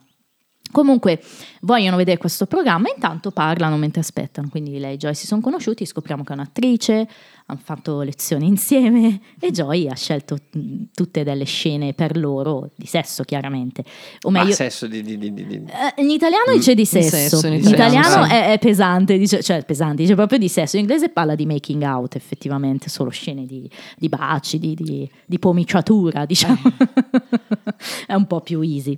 Comunque 0.72 1.20
vogliono 1.62 1.96
vedere 1.96 2.18
questo 2.18 2.46
programma, 2.46 2.88
intanto 2.94 3.30
parlano 3.30 3.76
mentre 3.76 4.00
aspettano, 4.00 4.48
quindi 4.48 4.78
lei 4.78 4.94
e 4.94 4.96
Joy 4.96 5.14
si 5.14 5.26
sono 5.26 5.40
conosciuti, 5.40 5.84
scopriamo 5.84 6.22
che 6.22 6.30
è 6.30 6.34
un'attrice, 6.34 7.08
hanno 7.46 7.60
fatto 7.62 8.02
lezioni 8.02 8.46
insieme 8.46 9.20
e 9.40 9.50
Joy 9.50 9.88
ha 9.88 9.94
scelto 9.94 10.38
mh, 10.50 10.60
tutte 10.94 11.24
delle 11.24 11.44
scene 11.44 11.92
per 11.92 12.16
loro 12.16 12.70
di 12.76 12.86
sesso 12.86 13.24
chiaramente. 13.24 13.84
O 14.22 14.30
Ma 14.30 14.40
meglio, 14.40 14.54
sesso 14.54 14.86
di... 14.86 15.02
di, 15.02 15.18
di, 15.18 15.32
di- 15.32 15.54
eh, 15.56 16.00
in 16.02 16.10
italiano 16.10 16.52
dice 16.52 16.74
di 16.74 16.82
Di 16.82 16.86
sesso, 16.86 17.36
sesso, 17.38 17.46
in 17.48 17.54
italiano, 17.54 18.24
sì. 18.24 18.30
è, 18.30 18.52
è 18.52 18.58
pesante, 18.58 19.18
dice, 19.18 19.42
cioè 19.42 19.64
pesante, 19.64 20.02
dice 20.02 20.14
proprio 20.14 20.38
di 20.38 20.48
sesso, 20.48 20.76
in 20.76 20.82
inglese 20.82 21.08
parla 21.08 21.34
di 21.34 21.46
making 21.46 21.82
out 21.82 22.14
effettivamente, 22.14 22.88
solo 22.88 23.10
scene 23.10 23.44
di, 23.44 23.68
di 23.96 24.08
baci, 24.08 24.58
di, 24.58 24.74
di, 24.74 25.10
di 25.26 25.38
pomiciatura, 25.38 26.24
diciamo, 26.24 26.60
è 28.06 28.14
un 28.14 28.26
po' 28.26 28.40
più 28.40 28.60
easy. 28.60 28.96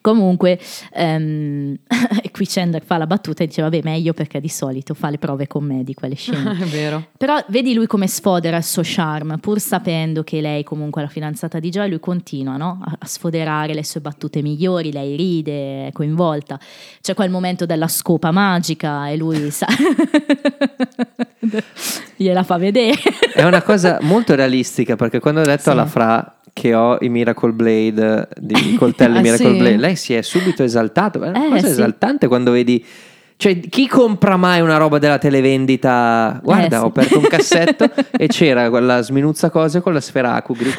Comunque, 0.00 0.58
ehm, 0.92 1.76
e 2.22 2.30
qui 2.30 2.46
Chandler 2.46 2.82
fa 2.84 2.96
la 2.96 3.06
battuta 3.06 3.42
e 3.42 3.46
dice: 3.46 3.62
Vabbè, 3.62 3.80
meglio 3.82 4.12
perché 4.14 4.40
di 4.40 4.48
solito 4.48 4.94
fa 4.94 5.10
le 5.10 5.18
prove 5.18 5.46
con 5.46 5.64
me 5.64 5.84
di 5.84 5.94
quelle 5.94 6.14
scene. 6.14 6.52
È 6.60 6.64
vero. 6.64 7.06
Però 7.16 7.36
vedi 7.48 7.74
lui 7.74 7.86
come 7.86 8.06
sfodera 8.06 8.56
il 8.56 8.64
suo 8.64 8.82
charme, 8.84 9.38
pur 9.38 9.60
sapendo 9.60 10.22
che 10.22 10.40
lei 10.40 10.64
comunque 10.64 11.02
è 11.02 11.04
la 11.04 11.10
fidanzata 11.10 11.58
di 11.58 11.68
Joy, 11.70 11.88
lui 11.88 12.00
continua 12.00 12.56
no? 12.56 12.80
a, 12.82 12.96
a 12.98 13.06
sfoderare 13.06 13.74
le 13.74 13.84
sue 13.84 14.00
battute 14.00 14.42
migliori, 14.42 14.92
lei 14.92 15.16
ride, 15.16 15.88
è 15.88 15.92
coinvolta. 15.92 16.58
C'è 17.00 17.14
quel 17.14 17.30
momento 17.30 17.66
della 17.66 17.88
scopa 17.88 18.30
magica 18.30 19.08
e 19.08 19.16
lui 19.16 19.50
sa... 19.52 19.66
gliela 22.16 22.42
fa 22.42 22.56
vedere. 22.58 22.98
È 23.34 23.44
una 23.44 23.62
cosa 23.62 23.98
molto 24.02 24.34
realistica 24.34 24.96
perché 24.96 25.20
quando 25.20 25.40
ho 25.40 25.44
detto 25.44 25.62
Sì. 25.62 25.68
alla 25.70 25.86
Fra 25.86 26.39
che 26.52 26.74
ho 26.74 26.96
i 27.00 27.08
Miracle 27.08 27.52
Blade, 27.52 28.28
i 28.48 28.74
coltelli 28.74 29.16
Ah, 29.18 29.20
Miracle 29.20 29.52
sì? 29.52 29.58
Blade, 29.58 29.76
lei 29.76 29.96
si 29.96 30.14
è 30.14 30.22
subito 30.22 30.62
esaltata. 30.62 31.18
È 31.24 31.28
una 31.28 31.46
Eh, 31.46 31.48
cosa 31.50 31.66
sì. 31.66 31.70
esaltante 31.72 32.26
quando 32.28 32.50
vedi. 32.50 32.84
Cioè, 33.36 33.58
chi 33.58 33.86
compra 33.88 34.36
mai 34.36 34.60
una 34.60 34.76
roba 34.76 34.98
della 34.98 35.16
televendita? 35.16 36.38
Guarda, 36.42 36.66
Eh, 36.76 36.78
sì. 36.78 36.84
ho 36.84 36.88
aperto 36.88 37.18
un 37.18 37.24
cassetto 37.28 37.90
e 38.10 38.26
c'era 38.26 38.68
quella 38.68 39.00
sminuzza 39.00 39.48
cose 39.48 39.80
con 39.80 39.94
la 39.94 40.00
sfera 40.00 40.34
Akugrip. 40.34 40.78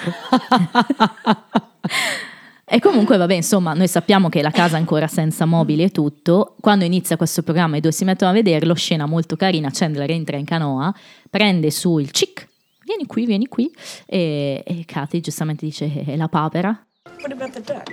E 2.74 2.80
comunque, 2.80 3.17
vabbè, 3.17 3.34
insomma, 3.34 3.74
noi 3.74 3.88
sappiamo 3.89 4.30
che 4.30 4.41
la 4.41 4.51
casa 4.51 4.78
è 4.78 4.80
ancora 4.80 5.07
senza 5.07 5.45
mobili 5.45 5.84
e 5.84 5.89
tutto. 5.89 6.55
Quando 6.61 6.86
inizia 6.86 7.17
questo 7.17 7.41
programma 7.41 7.76
i 7.76 7.82
due 7.82 7.91
si 7.91 8.05
mettono 8.05 8.32
a 8.32 8.34
vederlo, 8.34 8.74
scena 8.76 9.05
molto 9.05 9.36
carina, 9.36 9.69
Chandler 9.74 10.09
entra 10.11 10.38
in 10.38 10.45
canoa, 10.45 10.93
prende 11.30 11.69
su 11.69 11.97
il 11.97 12.11
chick, 12.11 12.47
vieni 12.91 13.05
qui, 13.05 13.25
vieni 13.25 13.47
qui, 13.47 13.73
e, 14.05 14.61
e 14.65 14.83
Katy 14.85 15.21
giustamente 15.21 15.65
dice, 15.65 16.03
è 16.05 16.15
la 16.15 16.27
papera? 16.27 16.85
What 17.21 17.31
about 17.31 17.51
the 17.51 17.61
duck? 17.61 17.91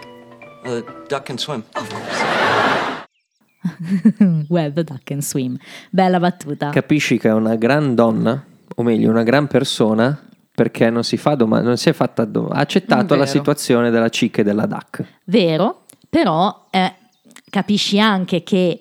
Uh, 0.65 0.83
duck 1.09 1.25
can 1.25 1.39
swim. 1.39 1.63
well, 4.49 4.73
the 4.73 4.85
duck 4.85 5.05
can 5.05 5.23
swim. 5.23 5.57
Bella 5.91 6.19
battuta. 6.19 6.71
Capisci 6.71 7.19
che 7.19 7.29
è 7.29 7.33
una 7.33 7.55
gran 7.55 7.95
donna, 7.95 8.45
o 8.75 8.83
meglio, 8.83 9.11
una 9.11 9.23
gran 9.23 9.47
persona, 9.47 10.21
perché 10.53 10.91
non 10.91 11.05
si, 11.05 11.17
fa 11.17 11.37
doma- 11.37 11.61
non 11.61 11.77
si 11.77 11.89
è 11.89 11.93
fatta 11.93 12.25
dom- 12.25 12.51
ha 12.51 12.59
accettato 12.59 13.15
la 13.15 13.25
Vero. 13.25 13.39
situazione 13.39 13.91
della 13.91 14.09
chick 14.09 14.39
e 14.39 14.43
della 14.43 14.67
duck. 14.67 15.05
Vero, 15.25 15.85
però 16.09 16.67
eh, 16.71 16.93
capisci 17.49 18.01
anche 18.01 18.43
che 18.43 18.81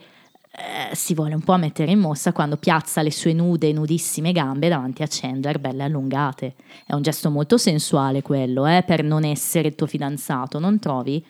eh, 0.59 0.95
si 0.95 1.13
vuole 1.13 1.35
un 1.35 1.41
po' 1.41 1.55
mettere 1.57 1.91
in 1.91 1.99
mossa 1.99 2.31
quando 2.31 2.57
piazza 2.57 3.03
le 3.03 3.11
sue 3.11 3.31
nude, 3.31 3.71
nudissime 3.71 4.31
gambe 4.31 4.69
davanti 4.69 5.03
a 5.03 5.07
Chandler, 5.07 5.59
belle 5.59 5.83
allungate. 5.83 6.55
È 6.83 6.93
un 6.93 7.03
gesto 7.03 7.29
molto 7.29 7.57
sensuale 7.57 8.23
quello, 8.23 8.65
eh, 8.65 8.83
per 8.83 9.03
non 9.03 9.23
essere 9.23 9.67
il 9.67 9.75
tuo 9.75 9.85
fidanzato, 9.85 10.57
non 10.57 10.79
trovi? 10.79 11.23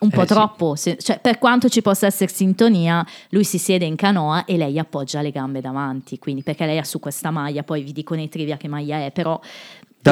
Un 0.00 0.10
po' 0.10 0.22
Eh, 0.22 0.26
sì. 0.26 0.32
troppo, 0.34 0.74
se- 0.74 0.96
cioè, 0.98 1.20
per 1.20 1.38
quanto 1.38 1.68
ci 1.68 1.82
possa 1.82 2.06
essere 2.06 2.32
sintonia, 2.32 3.06
lui 3.28 3.44
si 3.44 3.58
siede 3.58 3.84
in 3.84 3.94
canoa 3.94 4.44
e 4.44 4.56
lei 4.56 4.76
appoggia 4.78 5.22
le 5.22 5.30
gambe 5.30 5.60
davanti, 5.60 6.18
quindi 6.18 6.42
perché 6.42 6.66
lei 6.66 6.78
ha 6.78 6.84
su 6.84 6.98
questa 6.98 7.30
maglia, 7.30 7.62
poi 7.62 7.84
vi 7.84 7.92
dico 7.92 8.16
nei 8.16 8.28
trivia 8.28 8.56
che 8.56 8.66
maglia 8.68 9.04
è, 9.04 9.12
però... 9.12 9.40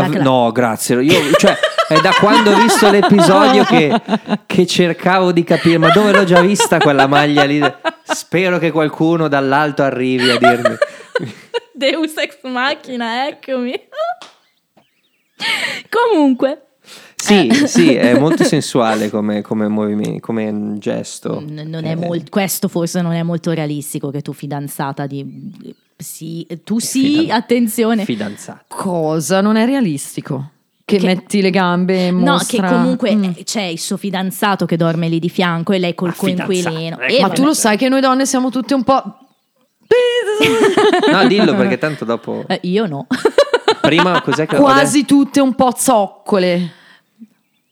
Dav- 0.01 0.09
la 0.09 0.15
cla- 0.15 0.23
no, 0.23 0.53
grazie. 0.53 1.03
Io, 1.03 1.33
cioè, 1.37 1.57
è 1.89 2.01
da 2.01 2.13
quando 2.19 2.51
ho 2.53 2.57
visto 2.61 2.91
l'episodio 2.91 3.65
che, 3.65 3.93
che 4.47 4.67
cercavo 4.67 5.33
di 5.33 5.45
capire, 5.45 5.79
ma 5.79 5.91
dove 5.91 6.13
l'ho 6.13 6.25
già 6.25 6.41
vista 6.41 6.79
quella 6.79 7.07
maglia 7.07 7.45
lì? 7.45 7.61
Spero 8.03 8.59
che 8.59 8.71
qualcuno 8.71 9.29
dall'alto 9.29 9.83
arrivi 9.83 10.31
a 10.31 10.39
dirmi. 10.39 10.77
Deus 11.75 12.17
ex 12.17 12.39
machina, 12.45 13.27
eccomi. 13.29 13.75
Comunque, 15.89 16.67
Sì, 17.15 17.47
Eh. 17.47 17.67
sì, 17.69 17.95
è 17.95 18.19
molto 18.19 18.43
sensuale 18.45 19.09
come, 19.11 19.43
come 19.43 19.69
movimento, 19.69 20.19
come 20.21 20.77
gesto. 20.79 21.41
n- 21.41 21.65
non 21.69 21.85
è 21.85 21.91
Eh, 21.91 21.95
molt- 21.97 22.29
questo 22.31 22.67
forse 22.69 23.01
non 23.01 23.13
è 23.13 23.23
molto 23.23 23.53
realistico 23.53 24.11
che 24.11 24.23
tu 24.23 24.33
fidanzata 24.33 25.07
di... 25.07 25.25
Sì, 26.03 26.47
tu 26.65 26.79
sì, 26.79 27.19
Fidan- 27.19 27.37
attenzione. 27.37 28.05
Fidanzato. 28.05 28.65
Cosa 28.69 29.41
non 29.41 29.57
è 29.57 29.65
realistico? 29.65 30.51
Che, 30.85 30.97
Che- 30.99 31.07
metti 31.07 31.41
le 31.41 31.51
gambe 31.51 32.09
e 32.09 32.11
No, 32.11 32.33
mostra... 32.33 32.69
che 32.69 32.75
comunque 32.75 33.15
Mm. 33.15 33.25
eh, 33.25 33.45
c'è 33.45 33.63
il 33.63 33.79
suo 33.79 33.97
fidanzato 33.97 34.67
che 34.67 34.77
dorme 34.77 35.09
lì 35.09 35.19
di 35.19 35.29
fianco 35.31 35.73
e 35.73 35.79
lei 35.79 35.95
col 35.95 36.13
fidanzato, 36.13 36.49
coinquilino. 36.51 36.99
Eh, 37.01 37.21
Ma 37.21 37.29
tu 37.31 37.45
lo 37.45 37.55
sai 37.55 37.77
che 37.77 37.89
noi 37.89 38.01
donne 38.01 38.27
siamo 38.27 38.51
tutte 38.51 38.75
un 38.75 38.83
po'... 38.85 39.03
No, 41.13 41.27
dillo 41.27 41.55
perché 41.55 41.79
tanto 41.79 42.05
dopo. 42.05 42.45
Eh, 42.49 42.59
io 42.63 42.87
no. 42.87 43.07
Prima 43.81 44.21
cos'è 44.23 44.47
che 44.47 44.57
Quasi 44.57 45.05
tutte 45.05 45.41
un 45.41 45.55
po' 45.55 45.73
zoccole. 45.77 46.73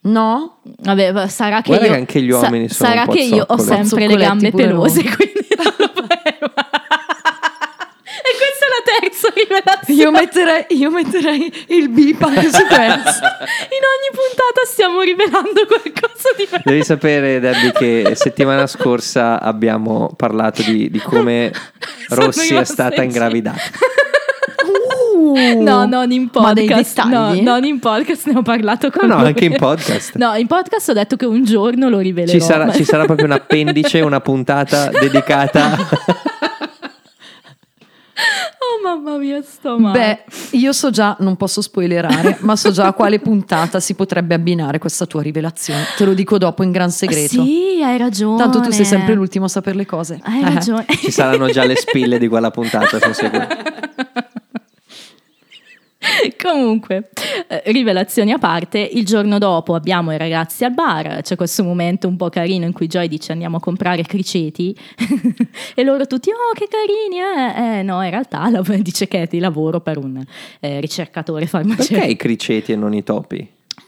No? 0.03 0.59
Vabbè, 0.62 1.12
va- 1.12 1.28
sarà 1.28 1.61
che 1.62 1.68
Guarda 1.68 1.87
io 1.87 1.93
che 1.93 1.99
anche 1.99 2.22
gli 2.22 2.31
sa- 2.31 2.39
uomini 2.39 2.68
sono 2.68 2.89
sarà 2.89 3.01
un 3.03 3.07
po' 3.07 3.12
che 3.12 3.22
io 3.22 3.45
ho 3.47 3.59
sempre 3.59 4.07
le 4.07 4.16
gambe 4.16 4.51
pelose, 4.51 5.03
quindi 5.03 5.47
terza 8.85 9.28
rivelazione. 9.35 10.01
Io 10.01 10.11
metterei, 10.11 10.64
io 10.68 10.91
metterei 10.91 11.64
il 11.68 11.89
bip 11.89 12.22
anche 12.22 12.51
su 12.51 12.64
questo. 12.66 13.26
In 13.70 13.83
ogni 13.87 14.11
puntata 14.12 14.64
stiamo 14.66 15.01
rivelando 15.01 15.66
qualcosa 15.66 16.31
di 16.37 16.49
Devi 16.64 16.85
sapere, 16.85 17.41
Debbie, 17.41 17.72
che 17.72 18.12
settimana 18.14 18.66
scorsa 18.66 19.41
abbiamo 19.41 20.12
parlato 20.16 20.62
di, 20.62 20.91
di 20.91 20.99
come 20.99 21.53
Sono 22.09 22.26
Rossi 22.26 22.55
è 22.55 22.64
stata 22.64 23.03
ingravidata. 23.03 23.59
No, 25.59 25.85
non 25.87 26.11
in 26.11 26.28
Ma 26.33 26.53
podcast. 26.53 27.05
No, 27.05 27.35
non 27.41 27.64
in 27.64 27.78
podcast, 27.78 28.26
ne 28.26 28.39
ho 28.39 28.43
parlato 28.43 28.91
con 28.91 29.07
No, 29.07 29.14
no, 29.14 29.20
lui. 29.20 29.28
anche 29.28 29.45
in 29.45 29.57
podcast. 29.57 30.16
No, 30.16 30.35
in 30.35 30.47
podcast 30.47 30.89
ho 30.89 30.93
detto 30.93 31.16
che 31.16 31.26
un 31.26 31.45
giorno 31.45 31.89
lo 31.89 31.99
rivelerò. 31.99 32.33
Ci 32.33 32.41
sarà, 32.45 32.72
ci 32.72 32.85
sarà 32.85 33.05
proprio 33.05 33.26
un 33.26 33.33
appendice, 33.33 34.01
una 34.01 34.20
puntata 34.20 34.89
dedicata. 34.89 35.76
Mamma 38.83 39.16
mia, 39.18 39.43
sto 39.43 39.78
male. 39.78 40.24
Beh, 40.51 40.59
io 40.59 40.72
so 40.72 40.91
già, 40.91 41.16
non 41.20 41.37
posso 41.37 41.61
spoilerare, 41.61 42.39
ma 42.41 42.57
so 42.57 42.70
già 42.70 42.87
a 42.87 42.93
quale 42.93 43.18
puntata 43.20 43.78
si 43.81 43.95
potrebbe 43.95 44.35
abbinare 44.35 44.78
questa 44.78 45.07
tua 45.07 45.22
rivelazione. 45.22 45.85
Te 45.97 46.05
lo 46.05 46.14
dico 46.14 46.39
dopo 46.39 46.62
in 46.62 46.70
gran 46.70 46.91
segreto. 46.91 47.43
Sì, 47.43 47.81
hai 47.83 47.99
ragione. 47.99 48.39
Tanto 48.39 48.61
tu 48.61 48.70
sei 48.70 48.85
sempre 48.85 49.14
l'ultimo 49.14 49.45
a 49.45 49.49
sapere 49.49 49.76
le 49.76 49.87
cose. 49.87 50.18
Hai 50.22 50.41
Eh. 50.43 50.55
ragione. 50.55 50.87
Ci 50.89 51.11
saranno 51.11 51.49
già 51.51 51.64
le 51.64 51.76
spille 51.76 52.18
di 52.18 52.28
quella 52.28 52.51
puntata, 52.51 52.99
sono 52.99 53.12
sicuro. 53.14 53.47
Comunque, 56.42 57.11
eh, 57.46 57.62
rivelazioni 57.66 58.32
a 58.32 58.38
parte, 58.38 58.78
il 58.78 59.05
giorno 59.05 59.38
dopo 59.38 59.74
abbiamo 59.74 60.12
i 60.12 60.16
ragazzi 60.18 60.64
al 60.64 60.72
bar, 60.72 61.20
c'è 61.22 61.36
questo 61.36 61.62
momento 61.62 62.09
un 62.09 62.16
po' 62.16 62.30
carino 62.30 62.64
in 62.64 62.72
cui 62.72 62.86
Joy 62.86 63.07
dice 63.09 63.32
andiamo 63.32 63.59
a 63.59 63.61
comprare 63.61 64.03
criceti 64.03 64.74
e 65.74 65.84
loro 65.84 66.07
tutti 66.07 66.30
oh 66.30 66.55
che 66.55 66.68
carini 66.68 67.18
eh, 67.20 67.78
eh 67.78 67.82
no 67.82 68.03
in 68.03 68.11
realtà 68.11 68.48
la- 68.51 68.62
dice 68.78 69.09
Katie 69.09 69.40
lavoro 69.40 69.80
per 69.80 69.98
un 69.98 70.24
eh, 70.61 70.80
ricercatore 70.80 71.46
farmaceutico 71.46 71.98
Perché 71.98 72.12
i 72.12 72.16
criceti 72.16 72.72
e 72.72 72.76
non 72.76 72.94
i 72.94 73.03
topi? 73.03 73.36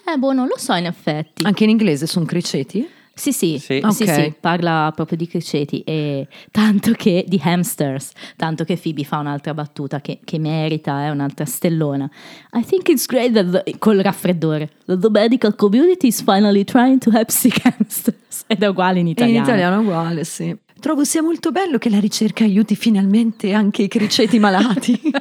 eh 0.05 0.17
boh 0.19 0.33
non 0.33 0.49
lo 0.49 0.59
so 0.59 0.75
in 0.75 0.87
effetti 0.87 1.45
Anche 1.45 1.65
in 1.65 1.71
inglese 1.71 2.07
sono 2.07 2.25
criceti? 2.27 2.87
Sì 3.15 3.33
sì, 3.33 3.59
Sì. 3.59 3.83
sì, 3.91 4.03
Ok. 4.05 4.15
sì, 4.15 4.35
parla 4.41 4.91
proprio 4.95 5.17
di 5.17 5.27
criceti 5.29 5.81
e 5.85 6.27
tanto 6.51 6.93
che 6.93 7.25
di 7.29 7.41
hamsters 7.43 8.11
tanto 8.37 8.65
che 8.65 8.77
Phoebe 8.77 9.05
fa 9.05 9.19
un'altra 9.19 9.53
battuta 9.55 10.01
che, 10.01 10.21
che 10.25 10.39
merita 10.39 11.03
è 11.05 11.11
un'altra 11.11 11.45
stellona 11.45 12.09
I 12.53 12.65
think 12.65 12.89
it's 12.89 13.07
great 13.07 13.33
that 13.33 13.63
the- 13.65 13.79
col 13.79 13.99
raffreddore 13.99 14.69
that 14.87 14.99
the 15.01 15.11
medical 15.11 15.55
community 15.55 16.07
is 16.09 16.23
finally 16.23 16.65
trying 16.65 16.99
to 16.99 17.11
help 17.11 17.29
sick 17.31 17.61
hamsters 17.65 18.45
ed 18.49 18.63
è 18.63 18.67
uguale 18.67 18.99
in 19.01 19.07
In 19.07 19.13
italiano 19.13 19.45
italiano 19.47 19.77
è 19.77 19.79
uguale, 19.79 20.25
sì. 20.25 20.57
Trovo 20.81 21.05
sia 21.05 21.23
molto 21.23 21.53
bello 21.53 21.79
che 21.79 21.89
la 21.91 22.01
ricerca 22.01 22.43
aiuti 22.43 22.75
finalmente 22.75 23.53
anche 23.53 23.83
i 23.83 23.89
criceti 23.89 24.41
malati. 24.41 25.01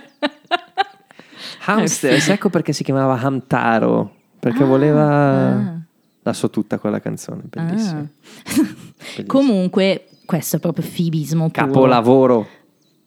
Hamsters, 1.65 2.29
ecco 2.29 2.49
perché 2.49 2.73
si 2.73 2.83
chiamava 2.83 3.19
Hamtaro, 3.19 4.15
perché 4.39 4.63
Ah, 4.63 4.65
voleva... 4.65 5.49
ah. 5.51 5.80
La 6.23 6.33
so 6.33 6.49
tutta 6.49 6.77
quella 6.77 6.99
canzone, 6.99 7.43
bellissima. 7.45 8.07
Ah. 9.17 9.23
comunque 9.25 10.09
questo 10.25 10.57
è 10.57 10.59
proprio 10.59 10.85
fibismo 10.85 11.49
puro 11.49 11.65
Capolavoro. 11.65 12.47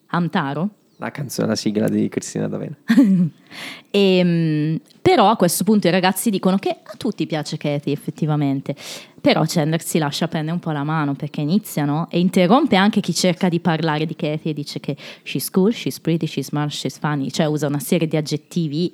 Hamtaro 0.08 0.68
La 0.96 1.12
canzone, 1.12 1.48
la 1.48 1.54
sigla 1.54 1.88
di 1.88 2.08
Cristina 2.08 2.48
D'Avena. 2.48 2.76
Ehm, 3.90 4.80
però 5.00 5.30
a 5.30 5.36
questo 5.36 5.62
punto 5.62 5.86
i 5.86 5.90
ragazzi 5.92 6.28
dicono 6.28 6.58
che 6.58 6.70
a 6.70 6.94
tutti 6.96 7.26
piace 7.26 7.56
Katie 7.56 7.92
effettivamente. 7.92 8.74
Però 9.20 9.44
Chandler 9.46 9.80
si 9.80 9.98
lascia 9.98 10.26
prendere 10.26 10.54
un 10.54 10.60
po' 10.60 10.72
la 10.72 10.82
mano 10.82 11.14
perché 11.14 11.40
iniziano 11.40 12.08
e 12.10 12.18
interrompe 12.18 12.74
anche 12.74 13.00
chi 13.00 13.14
cerca 13.14 13.48
di 13.48 13.60
parlare 13.60 14.04
di 14.06 14.16
Katie 14.16 14.50
e 14.50 14.54
dice 14.54 14.80
che 14.80 14.96
she's 15.22 15.48
cool, 15.50 15.72
she's 15.72 16.00
pretty, 16.00 16.26
she's 16.26 16.48
smart, 16.48 16.70
she's 16.70 16.98
funny, 16.98 17.30
cioè 17.30 17.46
usa 17.46 17.68
una 17.68 17.78
serie 17.78 18.08
di 18.08 18.16
aggettivi 18.16 18.92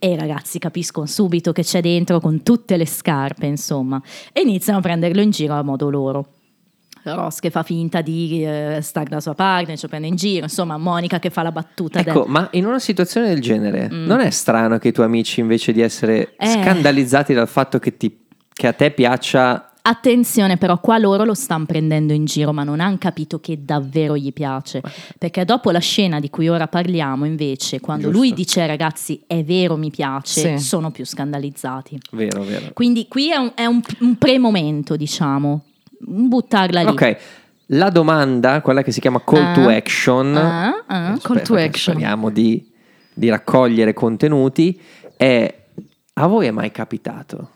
e 0.00 0.10
i 0.12 0.16
ragazzi 0.16 0.58
capiscono 0.58 1.06
subito 1.06 1.52
che 1.52 1.62
c'è 1.62 1.80
dentro 1.80 2.18
con 2.18 2.42
tutte 2.42 2.76
le 2.76 2.86
scarpe, 2.86 3.46
insomma, 3.46 4.02
e 4.32 4.40
iniziano 4.40 4.80
a 4.80 4.82
prenderlo 4.82 5.20
in 5.20 5.30
giro 5.30 5.54
a 5.54 5.62
modo 5.62 5.88
loro. 5.90 6.26
Ross 7.02 7.38
che 7.38 7.48
fa 7.50 7.62
finta 7.62 8.02
di 8.02 8.44
eh, 8.44 8.80
stare 8.82 9.08
da 9.08 9.20
sua 9.20 9.34
parte, 9.34 9.76
ci 9.76 9.88
prende 9.88 10.06
in 10.08 10.16
giro, 10.16 10.44
insomma, 10.44 10.76
Monica 10.76 11.18
che 11.18 11.30
fa 11.30 11.42
la 11.42 11.52
battuta 11.52 12.02
del- 12.02 12.12
Ecco, 12.14 12.26
ma 12.26 12.48
in 12.52 12.66
una 12.66 12.78
situazione 12.78 13.28
del 13.28 13.40
genere, 13.40 13.88
non 13.88 14.20
è 14.20 14.28
strano 14.30 14.76
che 14.78 14.88
i 14.88 14.92
tuoi 14.92 15.06
amici 15.06 15.40
invece 15.40 15.72
di 15.72 15.80
essere 15.80 16.34
Mm. 16.34 16.46
Eh. 16.46 16.62
scandalizzati 16.62 17.32
dal 17.32 17.48
fatto 17.48 17.78
che, 17.78 17.96
ti- 17.96 18.18
che 18.52 18.66
a 18.66 18.72
te 18.72 18.90
piaccia... 18.90 19.69
Attenzione 19.82 20.56
però, 20.58 20.78
qua 20.78 20.98
loro 20.98 21.24
lo 21.24 21.34
stanno 21.34 21.64
prendendo 21.64 22.12
in 22.12 22.26
giro, 22.26 22.52
ma 22.52 22.64
non 22.64 22.80
hanno 22.80 22.98
capito 22.98 23.40
che 23.40 23.64
davvero 23.64 24.16
gli 24.16 24.32
piace. 24.32 24.82
Perché 25.18 25.44
dopo 25.44 25.70
la 25.70 25.78
scena 25.78 26.20
di 26.20 26.28
cui 26.28 26.48
ora 26.48 26.68
parliamo, 26.68 27.24
invece, 27.24 27.80
quando 27.80 28.08
Giusto. 28.10 28.18
lui 28.18 28.32
dice 28.34 28.66
ragazzi 28.66 29.22
è 29.26 29.42
vero 29.42 29.76
mi 29.76 29.90
piace, 29.90 30.58
Sì. 30.58 30.64
sono 30.64 30.90
più 30.90 31.04
scandalizzati. 31.06 31.98
Vero, 32.12 32.42
vero. 32.42 32.66
Quindi 32.74 33.08
qui 33.08 33.30
è 33.32 33.36
un, 33.36 33.52
è 33.54 33.64
un- 33.64 33.80
un 34.00 34.16
pre-momento, 34.16 34.96
diciamo. 34.96 35.62
Buttarla 35.98 36.82
lì. 36.82 36.88
Ok, 36.88 37.16
la 37.66 37.90
domanda, 37.90 38.60
quella 38.62 38.82
che 38.82 38.92
si 38.92 39.00
chiama 39.00 39.22
call 39.24 39.54
to 39.54 39.68
Ah. 39.68 39.74
action, 39.74 40.36
ah. 40.36 41.14
eh, 41.14 41.18
Call 41.22 41.42
to 41.42 41.54
action. 41.54 41.94
speriamo 41.94 42.30
di, 42.30 42.70
di 43.14 43.28
raccogliere 43.28 43.92
contenuti, 43.94 44.78
è 45.16 45.54
a 46.14 46.26
voi 46.26 46.46
è 46.46 46.50
mai 46.50 46.70
capitato 46.70 47.50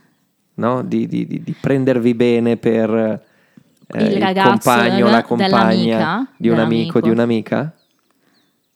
no? 0.54 0.82
di, 0.82 1.06
di- 1.06 1.26
di- 1.26 1.42
di 1.42 1.54
prendervi 1.58 2.14
bene 2.14 2.56
per 2.56 2.90
eh, 2.94 4.04
Il 4.04 4.12
il, 4.16 4.42
compagno 4.42 5.10
la 5.10 5.22
compagna 5.22 6.28
di 6.36 6.48
un 6.48 6.58
amico 6.58 7.00
di 7.00 7.10
un'amica? 7.10 7.74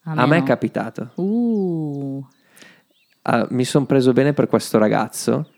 A 0.04 0.26
me 0.26 0.36
è 0.36 0.40
no. 0.40 0.44
capitato. 0.44 1.10
Uh. 1.16 2.24
Ah, 3.22 3.46
mi 3.50 3.64
sono 3.64 3.84
preso 3.84 4.14
bene 4.14 4.32
per 4.32 4.46
questo 4.46 4.78
ragazzo, 4.78 5.50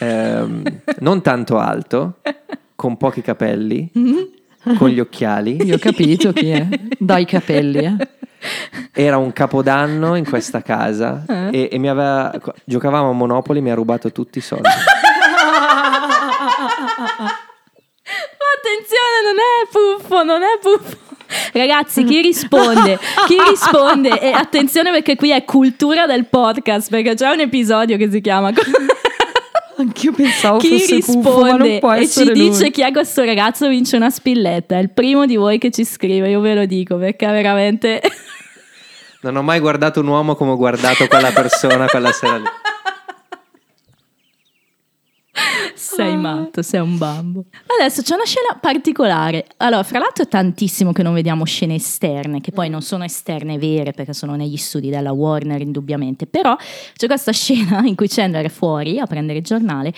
ehm, 0.00 0.62
non 1.00 1.20
tanto 1.20 1.58
alto, 1.58 2.20
con 2.74 2.96
pochi 2.96 3.20
capelli, 3.20 3.90
con 4.78 4.88
gli 4.88 5.00
occhiali. 5.00 5.62
Io 5.64 5.74
ho 5.74 5.78
capito 5.78 6.32
chi 6.32 6.48
è. 6.48 6.66
Dai 6.98 7.26
capelli, 7.26 7.78
eh. 7.84 8.08
Era 8.92 9.18
un 9.18 9.32
capodanno 9.34 10.14
in 10.14 10.24
questa 10.24 10.62
casa 10.62 11.24
e, 11.50 11.68
e 11.70 11.78
mi 11.78 11.88
aveva, 11.88 12.32
giocavamo 12.64 13.10
a 13.10 13.12
Monopoli, 13.12 13.60
mi 13.60 13.70
ha 13.70 13.74
rubato 13.74 14.10
tutti 14.10 14.38
i 14.38 14.42
soldi. 14.42 14.68
Ma 17.24 18.48
attenzione, 18.56 19.16
non 19.24 19.36
è 19.38 19.66
puffo, 19.70 20.22
non 20.22 20.42
è 20.42 20.58
puffo. 20.60 21.02
Ragazzi, 21.52 22.04
chi 22.04 22.20
risponde? 22.20 22.98
Chi 23.26 23.36
risponde? 23.48 24.20
E 24.20 24.30
attenzione 24.30 24.90
perché 24.90 25.16
qui 25.16 25.30
è 25.30 25.44
cultura 25.44 26.06
del 26.06 26.26
podcast, 26.26 26.90
perché 26.90 27.14
c'è 27.14 27.30
un 27.30 27.40
episodio 27.40 27.96
che 27.96 28.10
si 28.10 28.20
chiama 28.20 28.52
Anch'io 29.76 30.12
pensavo 30.12 30.58
Chi 30.58 30.78
fosse 30.78 30.98
Puffo, 31.00 31.40
ma 31.40 31.48
non 31.48 31.62
risponde 31.62 31.78
può 31.80 31.92
e 31.94 32.08
ci 32.08 32.24
lui. 32.24 32.34
dice 32.34 32.70
chi 32.70 32.82
è 32.82 32.92
questo 32.92 33.24
ragazzo 33.24 33.68
vince 33.68 33.96
una 33.96 34.10
spilletta. 34.10 34.76
È 34.76 34.80
il 34.80 34.90
primo 34.90 35.26
di 35.26 35.34
voi 35.36 35.58
che 35.58 35.70
ci 35.70 35.84
scrive, 35.84 36.28
io 36.28 36.40
ve 36.40 36.54
lo 36.54 36.64
dico, 36.64 36.96
perché 36.96 37.26
veramente 37.26 38.00
Non 39.22 39.34
ho 39.36 39.42
mai 39.42 39.58
guardato 39.58 40.00
un 40.00 40.06
uomo 40.06 40.36
come 40.36 40.52
ho 40.52 40.56
guardato 40.56 41.06
quella 41.08 41.32
persona 41.32 41.86
quella 41.86 42.12
sera 42.12 42.36
lì. 42.36 42.44
sei 45.74 46.16
matto, 46.16 46.62
sei 46.62 46.80
un 46.80 46.96
bambo. 46.98 47.44
Adesso 47.78 48.02
c'è 48.02 48.14
una 48.14 48.24
scena 48.24 48.58
particolare. 48.60 49.46
Allora, 49.58 49.82
fra 49.82 49.98
l'altro 49.98 50.24
è 50.24 50.28
tantissimo 50.28 50.92
che 50.92 51.02
non 51.02 51.14
vediamo 51.14 51.44
scene 51.44 51.74
esterne, 51.74 52.40
che 52.40 52.52
poi 52.52 52.68
non 52.68 52.82
sono 52.82 53.04
esterne 53.04 53.58
vere 53.58 53.92
perché 53.92 54.12
sono 54.12 54.34
negli 54.34 54.56
studi 54.56 54.90
della 54.90 55.12
Warner 55.12 55.60
indubbiamente, 55.60 56.26
però 56.26 56.56
c'è 56.94 57.06
questa 57.06 57.32
scena 57.32 57.82
in 57.84 57.94
cui 57.94 58.08
Chandler 58.08 58.46
è 58.46 58.48
fuori 58.48 58.98
a 58.98 59.06
prendere 59.06 59.38
il 59.38 59.44
giornale, 59.44 59.92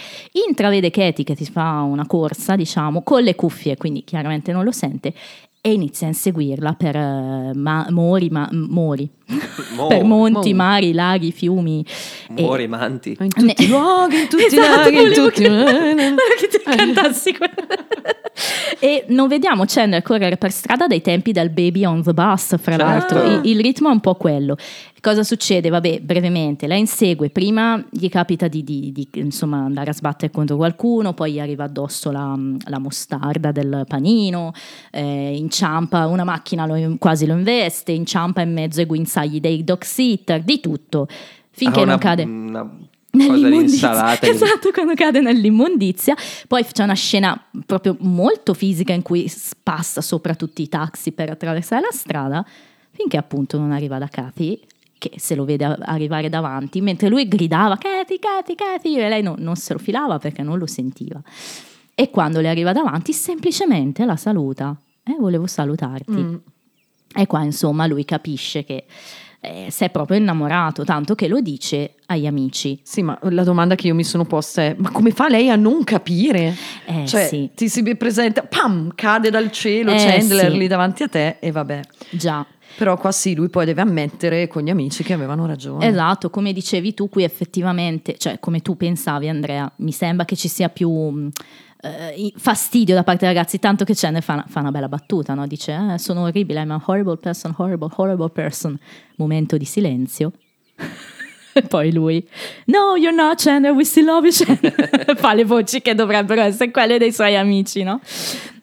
intravede 0.48 0.90
Katie 0.90 1.24
che 1.24 1.34
ti 1.34 1.44
fa 1.44 1.80
una 1.82 2.06
corsa, 2.06 2.56
diciamo, 2.56 3.02
con 3.02 3.22
le 3.22 3.34
cuffie, 3.34 3.76
quindi 3.76 4.04
chiaramente 4.04 4.52
non 4.52 4.64
lo 4.64 4.72
sente. 4.72 5.12
E 5.66 5.72
inizia 5.72 6.06
a 6.06 6.10
inseguirla 6.10 6.74
per 6.74 6.94
eh, 6.94 7.50
ma- 7.54 7.86
mori, 7.90 8.28
ma- 8.30 8.48
mori, 8.52 9.10
Mo- 9.74 9.88
per 9.88 10.04
monti, 10.04 10.50
mo- 10.54 10.62
mari, 10.62 10.92
laghi, 10.92 11.32
fiumi. 11.32 11.84
e- 12.36 12.40
Muori 12.40 12.68
manti. 12.68 13.16
In 13.18 13.28
tutti 13.30 13.64
i 13.64 13.68
luoghi, 13.68 14.20
in 14.20 14.28
tutti 14.28 14.42
i 14.44 14.46
Esatto, 14.46 14.90
laghi, 14.90 15.02
in 15.02 15.12
tutti 15.12 15.42
che- 15.42 16.14
che 16.38 16.48
tu 16.48 16.62
cantassi 16.62 17.36
quello. 17.36 17.85
E 18.78 19.04
non 19.08 19.28
vediamo 19.28 19.64
Chandler 19.66 20.02
correre 20.02 20.36
per 20.36 20.50
strada 20.52 20.86
dai 20.86 21.00
tempi 21.00 21.32
del 21.32 21.50
Baby 21.50 21.84
on 21.84 22.02
the 22.02 22.12
Bus, 22.12 22.56
fra 22.58 22.76
Certo. 22.76 22.84
l'altro. 22.84 23.22
Il, 23.22 23.50
il 23.56 23.60
ritmo 23.60 23.88
è 23.88 23.92
un 23.92 24.00
po' 24.00 24.14
quello. 24.14 24.56
Cosa 25.00 25.22
succede? 25.22 25.68
Vabbè, 25.68 26.00
brevemente, 26.00 26.66
la 26.66 26.74
insegue. 26.74 27.30
Prima 27.30 27.82
gli 27.90 28.08
capita 28.08 28.48
di, 28.48 28.64
di- 28.64 28.90
di, 28.92 29.08
insomma, 29.14 29.58
andare 29.58 29.90
a 29.90 29.92
sbattere 29.92 30.32
contro 30.32 30.56
qualcuno, 30.56 31.14
poi 31.14 31.32
gli 31.34 31.40
arriva 31.40 31.64
addosso 31.64 32.10
la, 32.10 32.36
la 32.68 32.78
mostarda 32.80 33.52
del 33.52 33.84
panino, 33.86 34.52
eh, 34.90 35.36
inciampa, 35.36 36.06
una 36.08 36.24
macchina 36.24 36.66
lo- 36.66 36.96
quasi 36.98 37.24
lo 37.26 37.34
investe, 37.34 37.92
inciampa 37.92 38.40
in 38.40 38.52
mezzo 38.52 38.80
ai 38.80 38.86
guinzagli 38.86 39.38
dei 39.40 39.62
dog 39.62 39.82
sitter, 39.84 40.42
di 40.42 40.58
tutto. 40.60 41.06
Finché 41.50 41.78
Ha 41.80 41.82
una, 41.82 41.90
non 41.92 41.98
cade 42.00 42.22
Una 42.24 42.70
cosa 43.16 43.32
nell'immondizia. 43.32 44.18
Esatto, 44.20 44.70
quando 44.72 44.94
cade 44.94 45.20
nell'immondizia. 45.20 46.14
Poi 46.46 46.64
c'è 46.64 46.82
una 46.82 46.94
scena 46.94 47.40
proprio 47.64 47.96
molto 48.00 48.54
fisica 48.54 48.92
in 48.92 49.02
cui 49.02 49.30
passa 49.62 50.00
sopra 50.00 50.34
tutti 50.34 50.62
i 50.62 50.68
taxi 50.68 51.12
per 51.12 51.30
attraversare 51.30 51.82
la 51.82 51.92
strada, 51.92 52.46
finché 52.90 53.16
appunto 53.16 53.58
non 53.58 53.72
arriva 53.72 53.98
da 53.98 54.08
Cathy, 54.08 54.60
che 54.98 55.12
se 55.16 55.34
lo 55.34 55.44
vede 55.44 55.64
arrivare 55.64 56.28
davanti, 56.28 56.80
mentre 56.80 57.08
lui 57.08 57.28
gridava 57.28 57.76
Cathy, 57.76 58.18
Cathy, 58.18 58.54
Cathy, 58.54 58.98
e 58.98 59.08
lei 59.08 59.22
no- 59.22 59.36
non 59.38 59.56
se 59.56 59.72
lo 59.74 59.78
filava 59.78 60.18
perché 60.18 60.42
non 60.42 60.58
lo 60.58 60.66
sentiva. 60.66 61.20
E 61.94 62.10
quando 62.10 62.40
le 62.40 62.48
arriva 62.48 62.72
davanti, 62.72 63.12
semplicemente 63.12 64.04
la 64.04 64.16
saluta. 64.16 64.76
Eh, 65.02 65.16
volevo 65.18 65.46
salutarti. 65.46 66.12
Mm. 66.12 66.34
E 67.14 67.26
qua 67.26 67.42
insomma 67.42 67.86
lui 67.86 68.04
capisce 68.04 68.64
che 68.64 68.84
eh, 69.40 69.66
si 69.70 69.84
è 69.84 69.90
proprio 69.90 70.18
innamorato, 70.18 70.84
tanto 70.84 71.14
che 71.14 71.28
lo 71.28 71.40
dice 71.40 71.94
agli 72.06 72.26
amici. 72.26 72.78
Sì, 72.82 73.02
ma 73.02 73.18
la 73.22 73.44
domanda 73.44 73.74
che 73.74 73.86
io 73.86 73.94
mi 73.94 74.04
sono 74.04 74.24
posta 74.24 74.62
è: 74.62 74.74
ma 74.78 74.90
come 74.90 75.10
fa 75.10 75.28
lei 75.28 75.50
a 75.50 75.56
non 75.56 75.84
capire? 75.84 76.54
Eh, 76.86 77.06
cioè, 77.06 77.26
sì. 77.26 77.50
ti 77.54 77.68
si 77.68 77.82
presenta, 77.96 78.42
pam, 78.42 78.92
cade 78.94 79.30
dal 79.30 79.50
cielo 79.50 79.92
Eh, 79.92 79.96
Chandler 79.96 80.50
sì. 80.50 80.58
lì 80.58 80.66
davanti 80.66 81.02
a 81.02 81.08
te 81.08 81.36
e 81.40 81.50
vabbè. 81.50 81.80
Già. 82.10 82.46
Però 82.76 82.96
qua 82.98 83.10
sì, 83.10 83.34
lui 83.34 83.48
poi 83.48 83.64
deve 83.64 83.80
ammettere 83.80 84.48
con 84.48 84.62
gli 84.62 84.68
amici 84.68 85.02
che 85.02 85.14
avevano 85.14 85.46
ragione. 85.46 85.86
Esatto, 85.86 86.28
come 86.28 86.52
dicevi 86.52 86.92
tu, 86.92 87.08
qui 87.08 87.24
effettivamente, 87.24 88.18
cioè 88.18 88.38
come 88.38 88.60
tu 88.60 88.76
pensavi 88.76 89.28
Andrea, 89.28 89.70
mi 89.76 89.92
sembra 89.92 90.26
che 90.26 90.36
ci 90.36 90.48
sia 90.48 90.68
più 90.68 91.30
eh, 91.86 92.32
fastidio 92.36 92.94
da 92.94 93.02
parte 93.02 93.26
dei 93.26 93.34
ragazzi, 93.34 93.58
tanto 93.58 93.84
che 93.84 93.94
Chandler 93.94 94.22
fa 94.22 94.44
fa 94.48 94.60
una 94.60 94.70
bella 94.70 94.88
battuta, 94.88 95.34
no? 95.34 95.46
dice 95.46 95.72
"Eh, 95.72 95.98
sono 95.98 96.22
orribile, 96.22 96.60
I'm 96.60 96.70
a 96.70 96.82
horrible 96.84 97.16
person, 97.16 97.54
horrible, 97.56 97.88
horrible 97.94 98.30
person. 98.30 98.78
Momento 99.16 99.56
di 99.56 99.64
silenzio. 99.64 100.32
E 101.56 101.62
poi 101.62 101.90
lui, 101.90 102.22
no, 102.66 102.96
you're 102.96 103.16
not 103.16 103.42
Chandler, 103.42 103.72
we 103.72 103.82
still 103.82 104.04
love 104.04 104.26
you 104.26 104.30
Chandler. 104.30 104.74
Fa 105.16 105.32
le 105.32 105.44
voci 105.46 105.80
che 105.80 105.94
dovrebbero 105.94 106.42
essere 106.42 106.70
quelle 106.70 106.98
dei 106.98 107.10
suoi 107.14 107.34
amici, 107.34 107.82
no? 107.82 107.98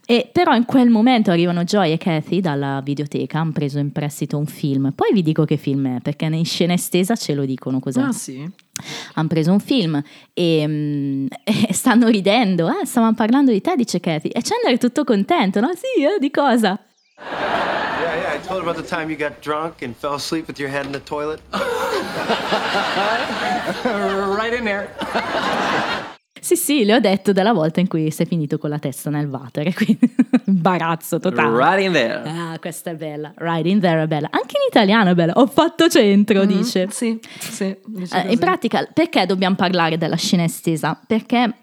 E 0.06 0.30
però 0.32 0.54
in 0.54 0.66
quel 0.66 0.89
momento 0.89 1.32
arrivano 1.32 1.64
Joy 1.64 1.93
e 1.93 1.97
Kathy 1.97 2.41
dalla 2.41 2.82
videoteca, 2.84 3.39
hanno 3.39 3.54
preso 3.54 3.80
in 3.80 3.93
prestito 3.93 4.38
un 4.38 4.45
film. 4.45 4.91
Poi 4.93 5.14
vi 5.14 5.22
dico 5.22 5.45
che 5.45 5.56
film 5.56 5.95
è, 5.95 6.01
perché 6.01 6.26
in 6.26 6.43
scena 6.45 6.74
estesa 6.74 7.16
ce 7.16 7.34
lo 7.34 7.45
dicono 7.45 7.80
cos'è. 7.80 8.01
Ah 8.01 8.12
sì? 8.12 8.45
Hanno 9.14 9.28
preso 9.28 9.51
un 9.51 9.60
film 9.60 10.01
e, 10.34 10.66
mm, 10.68 11.28
e 11.70 11.74
stanno 11.74 12.08
ridendo. 12.08 12.68
Eh, 12.68 12.86
stavamo 12.86 13.14
parlando 13.14 13.51
di 13.51 13.62
te, 13.62 13.76
dice 13.78 14.01
Kathy. 14.01 14.28
E 14.28 14.41
Chandler 14.41 14.74
è 14.74 14.78
tutto 14.78 15.06
contento, 15.06 15.62
no? 15.62 15.72
Sì, 15.74 16.04
eh, 16.04 16.20
di 16.20 16.32
cosa? 16.32 16.78
Yeah, 17.18 18.16
yeah, 18.16 18.36
I 18.36 18.39
told 18.45 18.62
her 18.62 18.68
about 18.68 18.76
the 18.76 18.84
time 18.84 19.10
you 19.10 19.18
got 19.18 19.39
drunk 19.41 19.82
and 19.82 19.95
fell 19.95 20.16
asleep 20.16 20.47
with 20.47 20.60
your 20.60 20.70
head 20.70 20.86
in 20.86 20.91
the 20.91 21.01
toilet. 21.04 21.39
right 24.36 24.54
in 24.54 24.66
there. 24.66 24.89
Sì, 26.44 26.58
sì, 26.58 26.84
le 26.84 26.96
ho 26.96 27.00
detto 27.00 27.32
della 27.32 27.54
volta 27.54 27.80
in 27.80 27.88
cui 27.88 28.12
sei 28.12 28.26
finito 28.26 28.58
con 28.58 28.70
la 28.70 28.78
testa 28.78 29.10
nel 29.10 29.28
water. 29.28 29.72
Quindi 29.74 30.14
imbarazzo 30.48 31.18
totale. 31.18 31.56
Right 31.56 31.86
in 31.86 31.94
there. 31.94 32.22
Ah, 32.26 32.60
questa 32.60 32.89
è 32.89 32.96
bella. 32.96 33.32
Right 33.38 33.66
in 33.66 33.80
there 33.80 34.04
è 34.04 34.08
bella. 34.08 34.28
Anche 34.30 34.58
in 34.58 34.68
italiano 34.68 35.12
è 35.12 35.14
bella. 35.16 35.32
Ho 35.38 35.48
fatto 35.48 35.88
centro, 35.88 36.44
dice. 36.44 36.88
Sì, 36.91 37.18
sì. 37.39 37.74
dice 37.86 38.26
Eh, 38.28 38.34
in 38.34 38.39
pratica, 38.39 38.86
perché 38.94 39.26
dobbiamo 39.26 39.56
parlare 39.56 39.98
della 39.98 40.18
scena 40.18 40.44
estesa? 40.44 41.00
Perché 41.08 41.60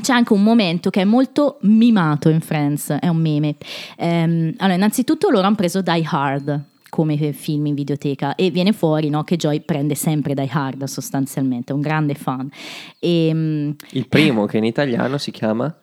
c'è 0.00 0.14
anche 0.14 0.32
un 0.32 0.42
momento 0.42 0.88
che 0.88 1.02
è 1.02 1.04
molto 1.04 1.58
mimato 1.60 2.30
in 2.30 2.40
Friends, 2.40 2.96
è 2.98 3.08
un 3.08 3.18
meme. 3.18 3.56
Ehm, 3.98 4.54
allora, 4.56 4.74
innanzitutto 4.74 5.28
loro 5.28 5.44
hanno 5.44 5.54
preso 5.54 5.82
Die 5.82 6.08
Hard 6.10 6.72
come 6.94 7.32
film 7.32 7.66
in 7.66 7.74
videoteca 7.74 8.36
e 8.36 8.50
viene 8.50 8.72
fuori 8.72 9.08
no, 9.08 9.24
che 9.24 9.34
Joy 9.36 9.62
prende 9.62 9.96
sempre 9.96 10.32
Die 10.32 10.48
Hard 10.48 10.84
sostanzialmente, 10.84 11.72
è 11.72 11.74
un 11.74 11.80
grande 11.80 12.14
fan. 12.14 12.48
E, 13.00 13.30
mm, 13.34 13.70
Il 13.90 14.06
primo 14.06 14.46
che 14.46 14.58
in 14.58 14.64
italiano 14.64 15.18
si 15.18 15.32
chiama 15.32 15.76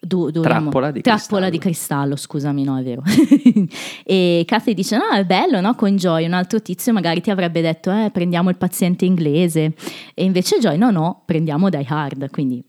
dovremmo- 0.00 0.42
Trappola 0.42 0.90
di 0.90 1.02
Trappola 1.02 1.50
di 1.50 1.58
cristallo, 1.58 2.16
scusami, 2.16 2.64
no, 2.64 2.78
è 2.78 2.82
vero. 2.82 3.02
e 4.02 4.42
Kathy 4.44 4.74
dice: 4.74 4.96
No, 4.96 5.10
è 5.16 5.24
bello, 5.24 5.60
no? 5.60 5.76
Con 5.76 5.94
Joy, 5.94 6.26
un 6.26 6.32
altro 6.32 6.60
tizio 6.60 6.92
magari 6.92 7.20
ti 7.20 7.30
avrebbe 7.30 7.60
detto: 7.60 7.92
Eh, 7.92 8.10
prendiamo 8.10 8.50
il 8.50 8.56
paziente 8.56 9.04
inglese. 9.04 9.72
E 10.14 10.24
invece 10.24 10.58
Joy, 10.58 10.76
no, 10.76 10.90
no, 10.90 11.22
prendiamo 11.24 11.68
Die 11.68 11.86
Hard. 11.86 12.28
Quindi 12.30 12.60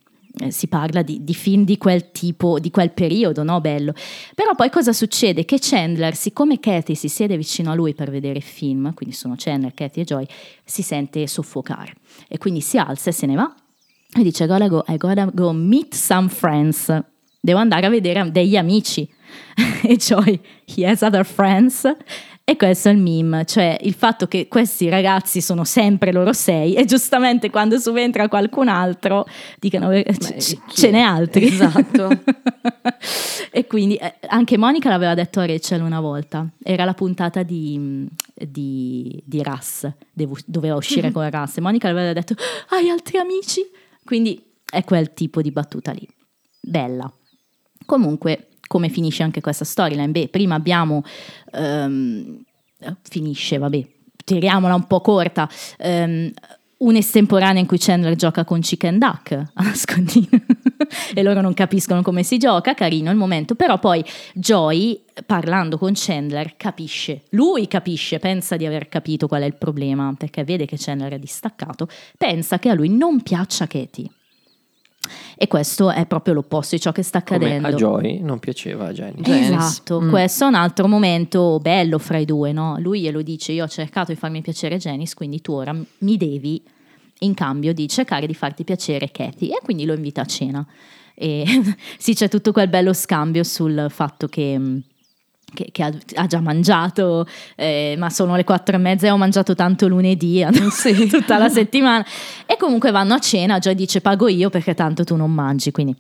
si 0.49 0.67
parla 0.67 1.01
di, 1.01 1.23
di 1.23 1.33
film 1.33 1.63
di 1.63 1.77
quel 1.77 2.11
tipo, 2.11 2.59
di 2.59 2.71
quel 2.71 2.91
periodo, 2.91 3.43
no? 3.43 3.61
Bello. 3.61 3.93
Però 4.35 4.55
poi 4.55 4.69
cosa 4.69 4.93
succede? 4.93 5.45
Che 5.45 5.57
Chandler, 5.59 6.15
siccome 6.15 6.59
Kathy 6.59 6.95
si 6.95 7.09
siede 7.09 7.37
vicino 7.37 7.71
a 7.71 7.75
lui 7.75 7.93
per 7.93 8.09
vedere 8.09 8.37
il 8.37 8.43
film, 8.43 8.93
quindi 8.93 9.15
sono 9.15 9.35
Chandler, 9.37 9.73
Kathy 9.73 10.01
e 10.01 10.03
Joy, 10.03 10.25
si 10.63 10.81
sente 10.81 11.27
soffocare. 11.27 11.93
E 12.27 12.37
quindi 12.37 12.61
si 12.61 12.77
alza 12.77 13.09
e 13.09 13.13
se 13.13 13.25
ne 13.25 13.35
va. 13.35 13.53
E 14.13 14.23
dice, 14.23 14.45
I 14.45 14.47
gotta 14.47 14.67
go, 14.67 14.83
I 14.87 14.97
gotta 14.97 15.29
go 15.33 15.51
meet 15.51 15.93
some 15.93 16.29
friends. 16.29 17.03
Devo 17.39 17.59
andare 17.59 17.85
a 17.85 17.89
vedere 17.89 18.31
degli 18.31 18.55
amici. 18.55 19.07
e 19.83 19.95
Joy, 19.95 20.39
he 20.65 20.85
has 20.85 21.01
other 21.01 21.25
friends. 21.25 21.83
E 22.49 22.55
questo 22.55 22.87
è 22.87 22.93
il 22.93 22.97
meme, 22.97 23.43
cioè 23.43 23.75
il 23.81 23.93
fatto 23.93 24.25
che 24.25 24.47
questi 24.47 24.87
ragazzi 24.87 25.41
sono 25.41 25.65
sempre 25.65 26.13
loro 26.13 26.31
sei 26.31 26.75
e 26.75 26.85
giustamente 26.85 27.49
quando 27.49 27.77
subentra 27.77 28.29
qualcun 28.29 28.69
altro 28.69 29.25
dicono 29.59 29.91
"Eh, 29.91 30.05
c- 30.05 30.57
ce 30.69 30.89
n'è 30.89 31.01
altri. 31.01 31.47
Esatto. 31.47 32.07
e 33.51 33.67
quindi 33.67 33.95
eh, 33.95 34.13
anche 34.29 34.57
Monica 34.57 34.87
l'aveva 34.87 35.13
detto 35.13 35.41
a 35.41 35.45
Rachel 35.45 35.81
una 35.81 35.99
volta, 35.99 36.49
era 36.63 36.85
la 36.85 36.93
puntata 36.93 37.43
di, 37.43 38.07
di, 38.33 39.21
di 39.25 39.43
Russ, 39.43 39.85
devo- 40.13 40.37
doveva 40.45 40.75
uscire 40.75 41.11
con 41.11 41.29
Russ 41.29 41.57
e 41.57 41.59
Monica 41.61 41.91
l'aveva 41.91 42.13
detto 42.13 42.33
hai 42.69 42.87
altri 42.89 43.17
amici? 43.17 43.59
Quindi 44.05 44.41
è 44.63 44.85
quel 44.85 45.11
tipo 45.13 45.41
di 45.41 45.51
battuta 45.51 45.91
lì, 45.91 46.07
bella. 46.61 47.11
Comunque, 47.85 48.47
come 48.67 48.89
finisce 48.89 49.23
anche 49.23 49.41
questa 49.41 49.65
storyline? 49.65 50.09
Beh, 50.09 50.27
prima 50.29 50.55
abbiamo... 50.55 51.03
ehm, 51.53 52.43
finisce, 53.01 53.57
vabbè, 53.57 53.85
tiriamola 54.23 54.75
un 54.75 54.85
po' 54.85 55.01
corta. 55.01 55.49
ehm, 55.77 56.31
un'estemporanea 56.77 57.59
in 57.59 57.65
cui 57.65 57.79
Chandler 57.79 58.15
gioca 58.15 58.43
con 58.43 58.59
Chicken 58.59 58.99
Duck 58.99 59.31
a 59.53 59.63
nascondino 59.63 60.27
e 61.13 61.23
loro 61.23 61.41
non 61.41 61.53
capiscono 61.53 62.01
come 62.01 62.23
si 62.23 62.37
gioca, 62.37 62.73
carino 62.73 63.09
il 63.09 63.17
momento, 63.17 63.55
però 63.55 63.79
poi 63.79 64.03
Joy 64.33 65.03
parlando 65.25 65.77
con 65.77 65.93
Chandler 65.95 66.55
capisce, 66.55 67.23
lui 67.31 67.67
capisce, 67.67 68.19
pensa 68.19 68.57
di 68.57 68.65
aver 68.65 68.89
capito 68.89 69.27
qual 69.27 69.41
è 69.41 69.45
il 69.45 69.55
problema 69.55 70.13
perché 70.17 70.43
vede 70.43 70.65
che 70.65 70.77
Chandler 70.77 71.13
è 71.13 71.19
distaccato, 71.19 71.87
pensa 72.17 72.59
che 72.59 72.69
a 72.69 72.73
lui 72.73 72.89
non 72.89 73.21
piaccia 73.21 73.65
Katie. 73.65 74.09
E 75.35 75.47
questo 75.47 75.91
è 75.91 76.05
proprio 76.05 76.33
l'opposto 76.33 76.75
di 76.75 76.81
ciò 76.81 76.91
che 76.91 77.03
sta 77.03 77.23
come 77.23 77.55
accadendo. 77.55 77.67
a 77.67 77.71
Joy 77.71 78.19
non 78.21 78.39
piaceva 78.39 78.87
a 78.87 78.91
Jenny. 78.93 79.21
Esatto, 79.23 80.01
Mm. 80.01 80.09
questo 80.09 80.45
è 80.45 80.47
un 80.47 80.55
altro 80.55 80.87
momento 80.87 81.59
bello 81.61 81.97
fra 81.97 82.17
i 82.17 82.25
due, 82.25 82.51
no? 82.51 82.77
Lui 82.79 83.01
glielo 83.01 83.21
dice, 83.21 83.51
io 83.51 83.63
ho 83.63 83.67
cercato 83.67 84.11
di 84.11 84.17
farmi 84.17 84.41
piacere 84.41 84.77
Janice, 84.77 85.15
quindi 85.15 85.41
tu 85.41 85.53
ora 85.53 85.73
mi 85.99 86.17
devi, 86.17 86.61
in 87.19 87.33
cambio 87.33 87.73
di 87.73 87.87
cercare 87.87 88.27
di 88.27 88.33
farti 88.33 88.63
piacere 88.63 89.09
Kathy, 89.11 89.47
e 89.47 89.59
quindi 89.63 89.85
lo 89.85 89.93
invita 89.93 90.21
a 90.21 90.25
cena. 90.25 90.65
E 91.15 91.43
sì, 91.97 92.13
c'è 92.13 92.27
tutto 92.29 92.51
quel 92.51 92.67
bello 92.67 92.93
scambio 92.93 93.43
sul 93.43 93.87
fatto 93.89 94.27
che... 94.27 94.59
che, 95.53 95.69
che 95.71 95.83
ha, 95.83 95.91
ha 96.15 96.25
già 96.27 96.39
mangiato, 96.39 97.25
eh, 97.55 97.95
ma 97.97 98.09
sono 98.09 98.35
le 98.35 98.43
quattro 98.43 98.75
e 98.75 98.79
mezza 98.79 99.07
e 99.07 99.11
ho 99.11 99.17
mangiato 99.17 99.55
tanto 99.55 99.87
lunedì, 99.87 100.45
tutta 101.09 101.37
la 101.37 101.49
settimana. 101.49 102.05
E 102.45 102.57
comunque 102.57 102.91
vanno 102.91 103.13
a 103.13 103.19
cena, 103.19 103.59
Joy 103.59 103.75
dice 103.75 104.01
pago 104.01 104.27
io 104.27 104.49
perché 104.49 104.73
tanto 104.73 105.03
tu 105.03 105.15
non 105.15 105.31
mangi, 105.31 105.71
quindi. 105.71 105.95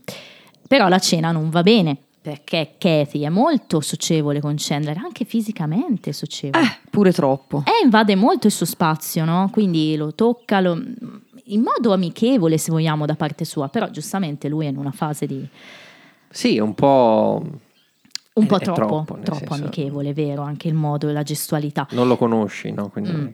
Però 0.67 0.89
la 0.89 0.99
cena 0.99 1.31
non 1.31 1.49
va 1.49 1.63
bene, 1.63 1.97
perché 2.21 2.73
Kathy 2.77 3.21
è 3.21 3.29
molto 3.29 3.79
socievole 3.79 4.41
con 4.41 4.55
Chandler, 4.57 4.97
anche 4.97 5.23
fisicamente 5.23 6.11
socievole. 6.11 6.61
Eh, 6.65 6.77
pure 6.89 7.13
troppo. 7.13 7.63
E 7.65 7.83
invade 7.83 8.15
molto 8.15 8.47
il 8.47 8.53
suo 8.53 8.65
spazio, 8.65 9.23
no? 9.23 9.49
Quindi 9.49 9.95
lo 9.95 10.13
tocca, 10.13 10.59
lo- 10.59 10.77
in 11.45 11.61
modo 11.61 11.93
amichevole 11.93 12.57
se 12.57 12.71
vogliamo 12.71 13.05
da 13.05 13.15
parte 13.15 13.45
sua, 13.45 13.69
però 13.69 13.89
giustamente 13.89 14.49
lui 14.49 14.65
è 14.65 14.69
in 14.69 14.77
una 14.77 14.91
fase 14.91 15.25
di... 15.25 15.47
Sì, 16.29 16.59
un 16.59 16.73
po'... 16.73 17.41
Un 18.39 18.45
po' 18.47 18.59
troppo, 18.59 18.81
troppo, 19.03 19.19
troppo 19.23 19.39
senso- 19.45 19.53
amichevole, 19.63 20.13
vero? 20.13 20.41
Anche 20.43 20.67
il 20.67 20.73
modo 20.73 21.09
e 21.09 21.13
la 21.13 21.23
gestualità. 21.23 21.87
Non 21.91 22.07
lo 22.07 22.17
conosci, 22.17 22.71
no? 22.71 22.89
Quindi 22.89 23.11
Mm. 23.11 23.27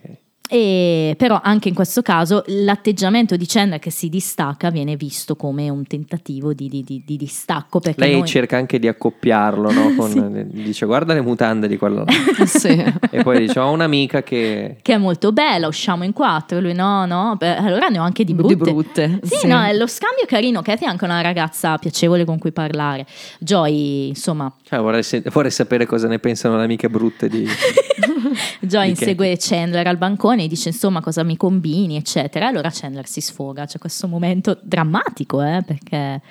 E 0.50 1.16
però 1.18 1.39
anche 1.41 1.70
in 1.70 1.74
questo 1.74 2.02
caso 2.02 2.44
l'atteggiamento 2.48 3.38
di 3.38 3.46
Chandler 3.48 3.80
che 3.80 3.89
si 3.89 4.10
distacca 4.10 4.70
viene 4.72 4.98
visto 4.98 5.38
come 5.38 5.70
un 5.70 5.88
tentativo 5.88 6.54
di, 6.54 6.68
di- 6.68 6.84
di- 6.84 7.02
di 7.06 7.16
distacco 7.16 7.80
perché 7.80 8.02
Lei 8.02 8.18
noi- 8.20 8.28
cerca 8.28 8.58
anche 8.58 8.78
di 8.78 8.88
accoppiarlo, 8.89 9.72
no? 9.72 9.96
Con- 9.98 10.12
Sì. 10.12 10.62
Dice 10.64 10.86
guarda 10.86 11.14
le 11.14 11.22
mutande 11.22 11.68
di 11.70 11.78
quello. 11.78 12.04
Sì. 12.46 12.68
e 13.10 13.24
poi 13.24 13.39
dice 13.39 13.58
ho 13.60 13.72
un'amica 13.72 14.22
che... 14.22 14.78
che 14.82 14.94
è 14.94 14.98
molto 14.98 15.32
bella, 15.32 15.68
usciamo 15.68 16.04
in 16.04 16.12
quattro, 16.12 16.60
lui 16.60 16.74
no, 16.74 17.06
no, 17.06 17.36
beh, 17.38 17.56
allora 17.56 17.88
ne 17.88 18.00
ho 18.00 18.04
anche 18.04 18.24
di 18.26 18.34
brutte. 18.34 18.56
Di 18.56 18.62
brutte, 18.62 19.20
Sì, 19.24 19.36
sì. 19.38 19.48
no, 19.48 19.72
lo 19.72 19.88
scambio 19.88 20.24
è 20.24 20.28
carino, 20.28 20.62
Kathy 20.62 20.84
è 20.84 20.88
anche 20.89 21.06
una 21.06 21.22
ragazza 21.22 21.78
piacevole 21.78 22.26
con 22.26 22.38
cui 22.38 22.52
parlare. 22.52 23.06
Joy, 23.39 24.10
insomma, 24.10 24.54
Cioè, 24.64 24.80
vorrei, 24.80 25.04
se- 25.04 25.24
vorrei 25.32 25.52
sapere 25.52 25.86
cosa 25.86 26.08
ne 26.08 26.20
pensano 26.20 26.58
le 26.58 26.64
amiche 26.66 26.89
brutte 26.89 27.30
di... 27.30 27.48
Joy 28.61 28.89
insegue 28.89 29.38
Chandler 29.39 29.88
al 29.88 29.97
bancone 29.97 30.43
e 30.43 30.47
dice 30.47 30.69
insomma 30.69 31.01
cosa 31.01 31.24
mi 31.24 31.38
combini, 31.38 31.95
eccetera. 31.95 32.47
Allora 32.47 32.69
Chandler 32.71 33.07
si 33.07 33.21
sfoga, 33.21 33.65
c'è 33.65 33.80
questo 33.80 34.07
momento 34.07 34.57
drammatico, 34.61 35.41
eh, 35.41 35.63
perché 35.66 36.21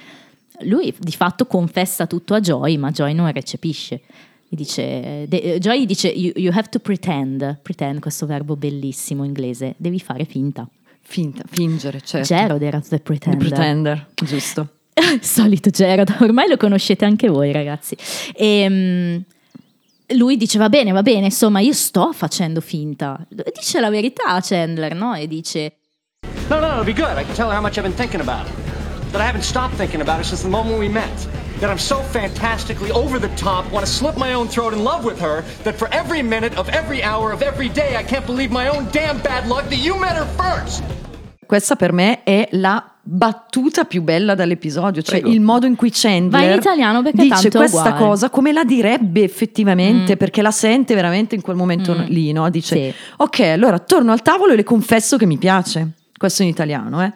lui 0.60 0.94
di 0.98 1.12
fatto 1.12 1.47
confessa 1.47 2.06
tutto 2.06 2.35
a 2.35 2.40
Joy, 2.40 2.77
ma 2.77 2.90
Joy 2.90 3.12
non 3.14 3.31
recepisce. 3.32 4.01
Gli 4.48 4.56
dice, 4.56 5.27
de- 5.28 5.59
Joy 5.59 5.86
dice 5.86 6.09
you, 6.09 6.32
you 6.36 6.52
have 6.52 6.69
to 6.69 6.78
pretend, 6.78 7.59
pretend, 7.62 8.01
questo 8.01 8.27
verbo 8.27 8.55
bellissimo 8.55 9.24
inglese, 9.24 9.74
devi 9.78 9.98
fare 9.98 10.24
finta. 10.24 10.69
Finta, 11.01 11.43
fingere, 11.48 12.01
certo. 12.02 12.27
Gerald 12.27 12.62
era 12.62 12.81
the 12.81 12.89
The 12.89 13.01
pretender. 13.01 13.48
pretender, 13.48 14.06
giusto. 14.23 14.69
Solito 15.20 15.70
Gerard, 15.70 16.16
ormai 16.20 16.48
lo 16.48 16.56
conoscete 16.56 17.05
anche 17.05 17.28
voi 17.28 17.51
ragazzi. 17.51 17.97
E, 18.35 19.24
lui 20.09 20.37
dice 20.37 20.59
va 20.59 20.69
bene, 20.69 20.93
va 20.93 21.03
bene, 21.03 21.27
insomma 21.27 21.61
io 21.61 21.73
sto 21.73 22.12
facendo 22.12 22.61
finta. 22.61 23.24
Dice 23.29 23.81
la 23.81 23.91
verità 23.91 24.27
a 24.27 24.41
Chandler, 24.41 24.95
no? 24.95 25.15
E 25.15 25.27
dice 25.27 25.77
No, 26.49 26.61
no, 26.61 26.70
it'll 26.73 26.85
be 26.85 26.93
good. 26.93 27.16
I 27.16 27.24
can 27.24 27.35
tell 27.35 27.49
her 27.49 27.55
how 27.55 27.62
much 27.62 27.79
I've 27.79 27.85
been 27.85 27.97
thinking 27.97 28.20
about 28.20 28.47
it. 28.47 28.53
That 29.12 29.20
I 29.20 29.24
haven't 29.24 29.45
stopped 29.45 29.77
thinking 29.77 30.01
about 30.01 30.19
her 30.19 30.24
since 30.24 30.43
the 30.43 30.49
moment 30.51 30.79
we 30.79 30.89
met. 30.89 31.29
That 31.61 31.70
I'm 31.70 31.79
so 31.79 32.03
fantastically 32.03 32.91
over 32.91 33.19
the 33.19 33.29
top, 33.37 33.70
want 33.70 33.87
to 33.87 33.91
slit 33.91 34.16
my 34.16 34.35
own 34.35 34.49
throat 34.49 34.73
in 34.73 34.83
love 34.83 35.05
with 35.05 35.20
her, 35.20 35.45
that 35.65 35.77
for 35.77 35.89
every 35.93 36.23
minute 36.23 36.57
of 36.59 36.69
every 36.70 37.03
hour 37.03 37.33
of 37.33 37.41
every 37.41 37.69
day, 37.69 37.97
I 37.97 38.03
can't 38.03 38.27
believe 38.27 38.51
my 38.51 38.69
own 38.69 38.89
damn 38.91 39.19
bad 39.20 39.49
luck 39.49 39.69
that 39.70 39.77
you 39.77 39.99
met 39.99 40.16
her 40.16 40.27
first. 40.37 40.83
Questa 41.53 41.77
per 41.77 41.93
me 41.93 42.23
è 42.23 42.49
la 42.53 42.83
battuta 43.03 43.85
più 43.85 44.01
bella 44.01 44.35
dell'episodio, 44.35 45.03
cioè 45.03 45.20
Prego. 45.20 45.35
il 45.35 45.43
modo 45.43 45.66
in 45.66 45.77
cui 45.77 45.91
Chandler 45.93 46.31
Vai 46.31 46.51
in 46.51 46.57
italiano 46.59 47.03
perché 47.03 47.24
dice 47.24 47.51
questa 47.51 47.81
uguale. 47.91 47.99
cosa 48.07 48.31
come 48.31 48.53
la 48.53 48.65
direbbe 48.65 49.23
effettivamente, 49.23 50.15
Mm. 50.15 50.16
perché 50.16 50.41
la 50.41 50.51
sente 50.51 50.95
veramente 50.95 51.35
in 51.35 51.43
quel 51.43 51.57
momento 51.57 51.93
Mm. 51.95 52.05
lì, 52.07 52.33
no? 52.33 52.49
Dice 52.49 52.74
Sì. 52.74 52.95
ok, 53.19 53.41
allora 53.41 53.79
torno 53.81 54.12
al 54.12 54.23
tavolo 54.23 54.55
e 54.55 54.57
le 54.57 54.65
confesso 54.65 55.19
che 55.19 55.27
mi 55.27 55.37
piace, 55.37 55.89
questo 56.16 56.41
in 56.43 56.49
italiano, 56.49 57.05
eh? 57.05 57.12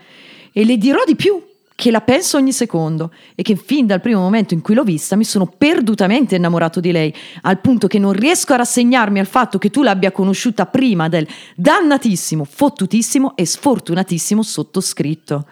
e 0.53 0.67
le 0.67 0.77
dirò 0.77 1.03
di 1.07 1.17
più, 1.17 1.43
che 1.77 1.91
la 1.91 2.01
penso 2.01 2.39
ogni 2.39 2.53
secondo 2.53 3.13
e 3.35 3.43
che 3.43 3.55
fin 3.55 3.87
dal 3.87 4.01
primo 4.01 4.21
momento 4.21 4.55
in 4.55 4.63
cui 4.63 4.75
l'ho 4.75 4.83
vista 4.83 5.15
mi 5.15 5.25
sono 5.25 5.47
perdutamente 5.47 6.35
innamorato 6.35 6.81
di 6.81 6.91
lei, 6.91 7.15
al 7.43 7.61
punto 7.61 7.87
che 7.87 7.99
non 7.99 8.15
riesco 8.15 8.55
a 8.55 8.57
rassegnarmi 8.57 9.21
al 9.21 9.27
fatto 9.27 9.59
che 9.59 9.71
tu 9.71 9.83
l'abbia 9.83 10.11
conosciuta 10.11 10.65
prima 10.67 11.09
del 11.09 11.29
dannatissimo, 11.55 12.45
fottutissimo 12.45 13.37
e 13.37 13.45
sfortunatissimo 13.45 14.43
sottoscritto. 14.43 15.47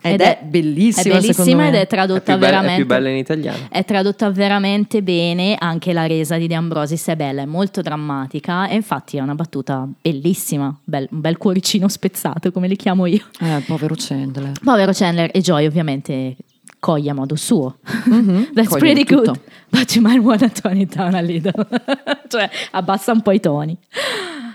Ed, 0.00 0.20
è, 0.20 0.38
bellissima, 0.44 1.16
è 1.16 1.18
bellissima 1.18 1.32
secondo 1.32 1.56
me. 1.56 1.68
ed 1.68 1.74
è 1.74 1.80
È 1.80 1.86
tradotta 1.88 2.36
bella, 2.36 2.46
è 2.46 2.50
veramente 2.50 2.76
più 2.76 2.86
bella 2.86 3.08
in 3.08 3.16
italiano. 3.16 3.58
È 3.68 3.84
tradotta 3.84 4.30
veramente 4.30 5.02
bene, 5.02 5.56
anche 5.58 5.92
la 5.92 6.06
resa 6.06 6.36
di 6.36 6.46
De 6.46 6.54
Ambrosis 6.54 7.06
è 7.08 7.16
bella, 7.16 7.42
è 7.42 7.46
molto 7.46 7.80
drammatica 7.82 8.68
e 8.68 8.76
infatti 8.76 9.16
è 9.16 9.20
una 9.20 9.34
battuta 9.34 9.88
bellissima, 10.00 10.74
bel- 10.84 11.08
un 11.10 11.20
bel 11.20 11.36
cuoricino 11.36 11.88
spezzato 11.88 12.52
come 12.52 12.68
li 12.68 12.76
chiamo 12.76 13.06
io. 13.06 13.24
Eh, 13.40 13.62
povero 13.66 13.94
Chandler. 13.98 14.52
Povero 14.62 14.92
Chandler 14.92 15.30
e 15.32 15.40
Joy 15.40 15.66
ovviamente 15.66 16.36
coglie 16.78 17.10
a 17.10 17.14
modo 17.14 17.34
suo. 17.34 17.78
Mhm, 18.04 18.50
That's 18.54 18.68
coglie 18.68 18.80
pretty 18.80 19.04
tutto. 19.04 19.32
good, 19.32 19.40
but 19.70 19.94
you 19.96 20.06
might 20.06 20.22
wanna 20.22 20.48
tone 20.48 20.80
it 20.80 20.94
down 20.94 21.14
a 21.14 21.20
little. 21.20 21.66
cioè 22.28 22.48
abbassa 22.70 23.10
un 23.10 23.20
po' 23.22 23.32
i 23.32 23.40
toni. 23.40 23.76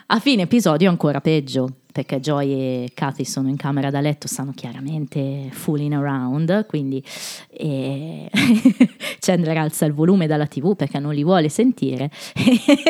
A 0.08 0.20
fine 0.20 0.44
episodio 0.44 0.90
ancora 0.90 1.20
peggio, 1.20 1.68
perché 1.94 2.20
Joy 2.20 2.52
e 2.52 2.92
Kathy 2.94 3.24
sono 3.24 3.50
in 3.50 3.56
camera 3.56 3.92
da 3.92 4.02
letto, 4.02 4.28
stanno 4.28 4.52
chiaramente 4.56 5.50
fooling 5.52 5.94
around, 5.94 6.66
quindi 6.66 7.02
eh, 7.52 8.30
Chandler 9.22 9.58
alza 9.58 9.86
il 9.86 9.94
volume 9.94 10.26
dalla 10.26 10.48
tv 10.48 10.76
perché 10.76 10.98
non 10.98 11.14
li 11.14 11.24
vuole 11.24 11.50
sentire. 11.50 12.10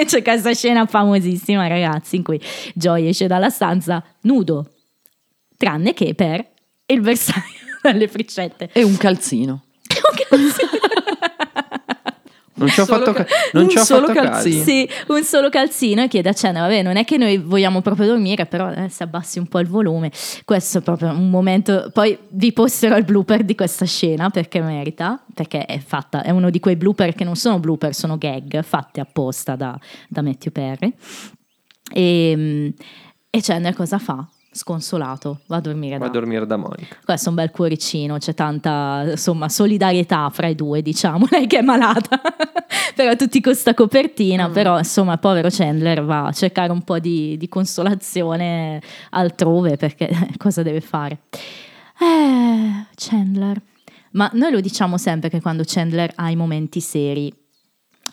C'è 0.06 0.22
questa 0.24 0.54
scena 0.54 0.86
famosissima, 0.86 1.68
ragazzi, 1.68 2.16
in 2.16 2.24
cui 2.24 2.40
Joy 2.74 3.10
esce 3.10 3.28
dalla 3.28 3.50
stanza 3.50 4.02
nudo, 4.22 4.72
tranne 5.58 5.94
che 5.94 6.16
per 6.16 6.44
il 6.86 7.02
bersaglio 7.02 7.78
dalle 7.84 8.08
freccette. 8.08 8.70
E 8.72 8.84
un 8.84 8.96
calzino. 8.96 9.66
Non 12.56 12.68
ci 12.70 12.82
ho 12.82 12.86
Solo 12.86 13.06
fatto, 13.06 13.14
ca- 13.14 13.26
non 13.54 13.64
un 13.64 13.70
ci 13.70 13.78
ho 13.80 13.84
solo 13.84 14.08
fatto 14.08 14.20
calzino. 14.20 14.56
caso. 14.58 14.70
Sì, 14.70 14.90
un 15.08 15.24
solo 15.24 15.50
calzino 15.50 16.04
e 16.04 16.08
chiede 16.08 16.30
a 16.30 16.34
Chandler, 16.34 16.62
vabbè, 16.64 16.82
non 16.84 16.98
è 16.98 17.04
che 17.04 17.18
noi 17.18 17.38
vogliamo 17.38 17.82
proprio 17.82 18.06
dormire, 18.08 18.46
però 18.46 18.72
eh, 18.72 18.90
se 18.90 19.04
abbassi 19.04 19.40
un 19.40 19.48
po' 19.48 19.60
il 19.60 19.68
volume, 19.68 20.12
questo 20.46 20.78
è 20.78 20.82
proprio 20.82 21.10
un 21.10 21.30
momento, 21.32 21.90
poi 21.92 22.16
vi 22.30 22.54
posterò 22.54 22.96
il 22.98 23.06
blooper 23.06 23.44
di 23.44 23.56
questa 23.56 23.86
scena 23.86 24.30
perché 24.30 24.62
merita, 24.62 25.24
perché 25.34 25.66
è 25.66 25.80
fatta, 25.80 26.22
è 26.22 26.30
uno 26.30 26.50
di 26.52 26.60
quei 26.60 26.76
blooper 26.76 27.16
che 27.16 27.24
non 27.24 27.36
sono 27.36 27.60
blooper, 27.60 27.94
sono 27.96 28.18
gag 28.20 28.62
fatte 28.64 29.00
apposta 29.02 29.56
da, 29.56 29.78
da 30.08 30.22
Matthew 30.22 30.52
Perry. 30.52 30.94
E, 31.92 32.74
e 33.30 33.42
Chandler 33.42 33.74
cosa 33.74 33.98
fa? 33.98 34.28
Sconsolato, 34.56 35.40
va 35.48 35.58
a 35.58 35.62
dormire 35.62 35.98
Va 35.98 36.06
a 36.06 36.08
da 36.08 36.14
dormire 36.14 36.46
da 36.46 36.58
Monica. 36.58 36.98
questo 37.04 37.26
è 37.26 37.30
un 37.30 37.36
bel 37.36 37.50
cuoricino, 37.50 38.18
c'è 38.20 38.36
tanta 38.36 39.04
insomma 39.10 39.50
solidarietà 39.50 40.30
fra 40.30 40.48
i 40.48 40.56
due, 40.56 40.82
diciamo, 40.82 41.26
lei 41.32 41.48
che 41.48 41.58
è 41.58 41.62
malata, 41.62 42.22
però 42.96 43.16
tutti 43.16 43.42
con 43.42 43.56
sta 43.56 43.74
copertina, 43.74 44.50
però 44.50 44.78
insomma 44.78 45.18
povero 45.18 45.50
Chandler 45.50 46.04
va 46.04 46.28
a 46.28 46.32
cercare 46.32 46.72
un 46.72 46.84
po' 46.84 47.00
di, 47.00 47.36
di 47.38 47.50
consolazione 47.50 48.80
altrove 49.10 49.76
perché 49.76 50.10
cosa 50.38 50.62
deve 50.62 50.82
fare? 50.82 51.22
Eh, 52.00 52.86
Chandler, 52.96 53.60
ma 54.12 54.30
noi 54.34 54.52
lo 54.52 54.62
diciamo 54.62 54.98
sempre 54.98 55.30
che 55.30 55.42
quando 55.42 55.64
Chandler 55.66 56.12
ha 56.16 56.30
i 56.30 56.36
momenti 56.36 56.80
seri, 56.80 57.34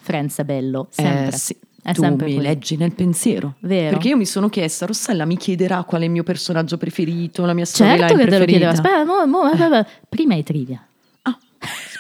Friends 0.00 0.38
è 0.38 0.44
bello, 0.44 0.86
sempre. 0.90 1.28
Eh, 1.28 1.38
sì. 1.38 1.56
È 1.82 1.92
tu 1.92 2.04
mi 2.04 2.16
così. 2.16 2.40
leggi 2.40 2.76
nel 2.76 2.92
pensiero. 2.92 3.54
Vero. 3.60 3.90
Perché 3.90 4.08
io 4.08 4.16
mi 4.16 4.26
sono 4.26 4.48
chiesta, 4.48 4.86
Rossella 4.86 5.24
mi 5.24 5.36
chiederà 5.36 5.82
qual 5.84 6.02
è 6.02 6.04
il 6.04 6.10
mio 6.10 6.22
personaggio 6.22 6.76
preferito, 6.76 7.44
la 7.46 7.54
mia 7.54 7.64
storyline 7.64 8.00
Certo 8.08 8.14
che 8.16 8.24
te 8.24 8.38
lo 8.38 8.44
preferita. 8.44 8.72
chiedevo, 8.72 8.88
aspetta, 8.88 9.26
mo- 9.26 9.26
mo- 9.26 9.48
aspetta, 9.50 9.86
prima 10.08 10.34
i 10.34 10.42
trivia. 10.42 10.84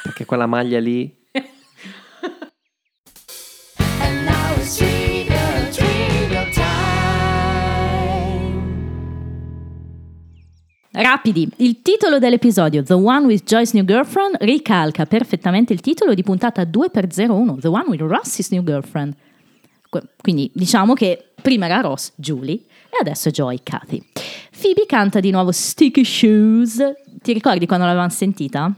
Perché 0.02 0.24
quella 0.24 0.46
maglia 0.46 0.80
lì. 0.80 1.14
Rapidi, 10.92 11.48
il 11.58 11.82
titolo 11.82 12.18
dell'episodio 12.18 12.82
The 12.82 12.94
One 12.94 13.26
with 13.26 13.44
Joy's 13.44 13.72
New 13.74 13.84
Girlfriend 13.84 14.36
ricalca 14.40 15.06
perfettamente 15.06 15.72
il 15.72 15.80
titolo 15.80 16.14
di 16.14 16.22
puntata 16.24 16.62
2x01 16.62 17.60
The 17.60 17.68
One 17.68 17.84
with 17.86 18.00
Ross's 18.00 18.50
New 18.50 18.64
Girlfriend. 18.64 19.14
Quindi 20.20 20.50
diciamo 20.54 20.94
che 20.94 21.32
prima 21.42 21.66
era 21.66 21.80
Ross, 21.80 22.12
Julie 22.14 22.54
e 22.54 22.98
adesso 23.00 23.28
è 23.28 23.32
Joy, 23.32 23.60
Kathy. 23.62 24.02
Phoebe 24.60 24.86
canta 24.86 25.20
di 25.20 25.30
nuovo 25.30 25.52
Sticky 25.52 26.04
Shoes. 26.04 26.78
Ti 27.22 27.32
ricordi 27.32 27.66
quando 27.66 27.86
l'avevamo 27.86 28.10
sentita? 28.10 28.72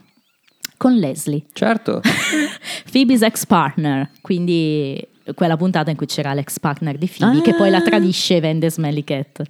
Con 0.76 0.94
Leslie. 0.94 1.44
Certo. 1.52 2.00
Phoebe's 2.90 3.22
ex 3.22 3.46
partner, 3.46 4.10
quindi 4.20 5.06
quella 5.34 5.56
puntata 5.56 5.90
in 5.90 5.96
cui 5.96 6.06
c'era 6.06 6.34
l'ex 6.34 6.58
partner 6.58 6.98
di 6.98 7.08
Phoebe 7.08 7.42
che 7.42 7.54
poi 7.54 7.70
la 7.70 7.80
tradisce 7.80 8.36
e 8.36 8.40
vende 8.40 8.70
Smelly 8.70 9.04
Cat. 9.04 9.42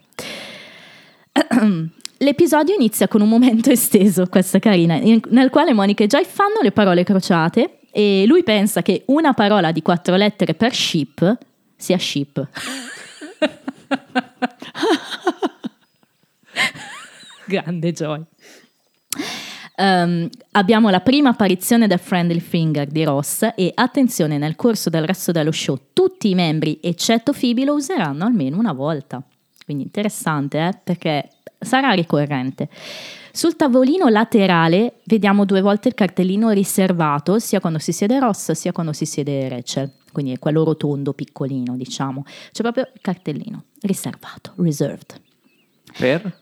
L'episodio 2.19 2.75
inizia 2.75 3.09
con 3.09 3.21
un 3.21 3.29
momento 3.29 3.71
esteso, 3.71 4.27
questa 4.27 4.59
carina, 4.59 4.95
in- 4.95 5.21
nel 5.31 5.51
quale 5.51 5.73
Monica 5.73 6.05
e 6.05 6.07
Joy 6.07 6.25
fanno 6.25 6.61
le 6.63 6.71
parole 6.71 7.03
crociate 7.05 7.79
e 7.91 8.25
lui 8.27 8.43
pensa 8.43 8.81
che 8.81 9.03
una 9.07 9.35
parola 9.35 9.73
di 9.73 9.83
quattro 9.83 10.15
lettere 10.15 10.55
per 10.55 10.73
ship 10.73 11.39
sia 11.83 11.99
ship. 11.99 12.49
Grande 17.45 17.93
Joy. 17.93 18.23
Ehm, 19.75 20.29
abbiamo 20.53 20.91
la 20.91 21.01
prima 21.01 21.31
apparizione 21.31 21.89
del 21.89 21.99
Friendly 21.99 22.39
Finger 22.39 22.87
di 22.87 23.03
Ross 23.03 23.53
e 23.57 23.73
attenzione 23.75 24.39
nel 24.39 24.55
corso 24.55 24.91
del 24.91 25.07
resto 25.07 25.33
dello 25.33 25.51
show 25.51 25.79
tutti 25.93 26.31
i 26.31 26.35
membri 26.35 26.79
eccetto 26.83 27.33
Phoebe 27.33 27.65
lo 27.65 27.75
useranno 27.75 28.25
almeno 28.25 28.59
una 28.59 28.75
volta 28.75 29.23
quindi 29.65 29.85
interessante 29.85 30.59
eh, 30.59 30.79
perché 30.85 31.31
sarà 31.59 31.93
ricorrente 31.93 32.69
sul 33.33 33.57
tavolino 33.57 34.09
laterale 34.09 35.01
vediamo 35.05 35.47
due 35.47 35.63
volte 35.63 35.89
il 35.89 35.95
cartellino 35.95 36.51
riservato 36.51 37.39
sia 37.39 37.59
quando 37.59 37.79
si 37.79 37.93
siede 37.93 38.19
Ross 38.19 38.53
sia 38.53 38.73
quando 38.73 38.93
si 38.93 39.07
siede 39.07 39.49
Rachel 39.49 39.91
quindi 40.13 40.33
è 40.33 40.39
quello 40.39 40.65
rotondo 40.65 41.13
piccolino 41.13 41.77
diciamo 41.77 42.25
c'è 42.53 42.63
proprio 42.63 42.89
il 42.93 43.01
cartellino 43.01 43.65
riservato 43.81 44.53
reserved 44.57 45.21
Per? 45.99 46.41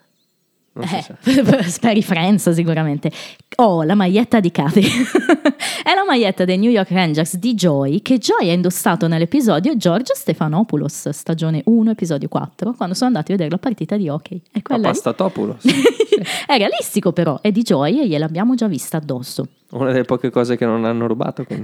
Eh, 0.73 1.69
speri 1.69 2.01
Friends 2.03 2.49
sicuramente. 2.51 3.11
Oh, 3.57 3.83
la 3.83 3.95
maglietta 3.95 4.39
di 4.41 4.51
Kathy. 4.51 4.83
è 5.83 5.95
la 5.95 6.05
maglietta 6.07 6.45
dei 6.45 6.59
New 6.59 6.71
York 6.71 6.91
Rangers 6.91 7.37
di 7.37 7.55
Joy 7.55 8.01
che 8.03 8.19
Joy 8.19 8.49
ha 8.49 8.53
indossato 8.53 9.09
nell'episodio 9.09 9.77
George 9.77 10.15
Stephanopoulos, 10.15 11.09
stagione 11.11 11.63
1, 11.65 11.91
episodio 11.91 12.29
4, 12.29 12.73
quando 12.75 12.95
sono 12.95 13.09
andati 13.09 13.33
a 13.33 13.35
vedere 13.35 13.51
la 13.51 13.59
partita 13.59 13.97
di 13.97 14.09
hockey. 14.09 14.41
E 14.53 14.63
quella 14.63 14.83
Papastatopoulos. 14.83 15.65
è 16.47 16.57
realistico 16.57 17.13
però, 17.13 17.41
è 17.41 17.51
di 17.51 17.63
Joy 17.63 18.01
e 18.01 18.07
gliel'abbiamo 18.07 18.55
già 18.55 18.69
vista 18.69 18.99
addosso. 18.99 19.47
Una 19.71 19.93
delle 19.93 20.05
poche 20.05 20.31
cose 20.31 20.57
che 20.57 20.65
non 20.65 20.85
hanno 20.85 21.07
rubato. 21.07 21.47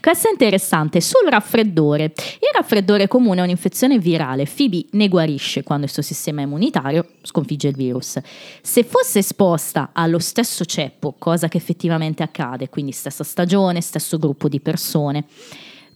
Questo 0.00 0.28
è 0.28 0.30
interessante. 0.30 1.00
Sul 1.00 1.26
raffreddore. 1.28 2.04
Il 2.04 2.50
raffreddore 2.52 3.08
comune 3.08 3.40
è 3.40 3.44
un'infezione 3.44 3.98
virale. 3.98 4.46
Phoebe 4.46 4.84
ne 4.90 5.08
guarisce 5.08 5.62
quando 5.62 5.86
il 5.86 5.92
suo 5.92 6.02
sistema 6.02 6.42
immunitario 6.42 7.06
sconfigge 7.22 7.68
il 7.68 7.76
virus. 7.76 8.18
Se 8.60 8.84
fosse 8.84 9.20
esposta 9.20 9.90
allo 9.94 10.18
stesso 10.18 10.66
ceppo, 10.66 11.14
cosa 11.18 11.48
che 11.48 11.56
effettivamente 11.56 12.22
accade, 12.22 12.68
quindi 12.68 12.92
stessa 12.92 13.24
stagione, 13.24 13.80
stesso 13.80 14.18
gruppo 14.18 14.48
di 14.48 14.60
persone, 14.60 15.24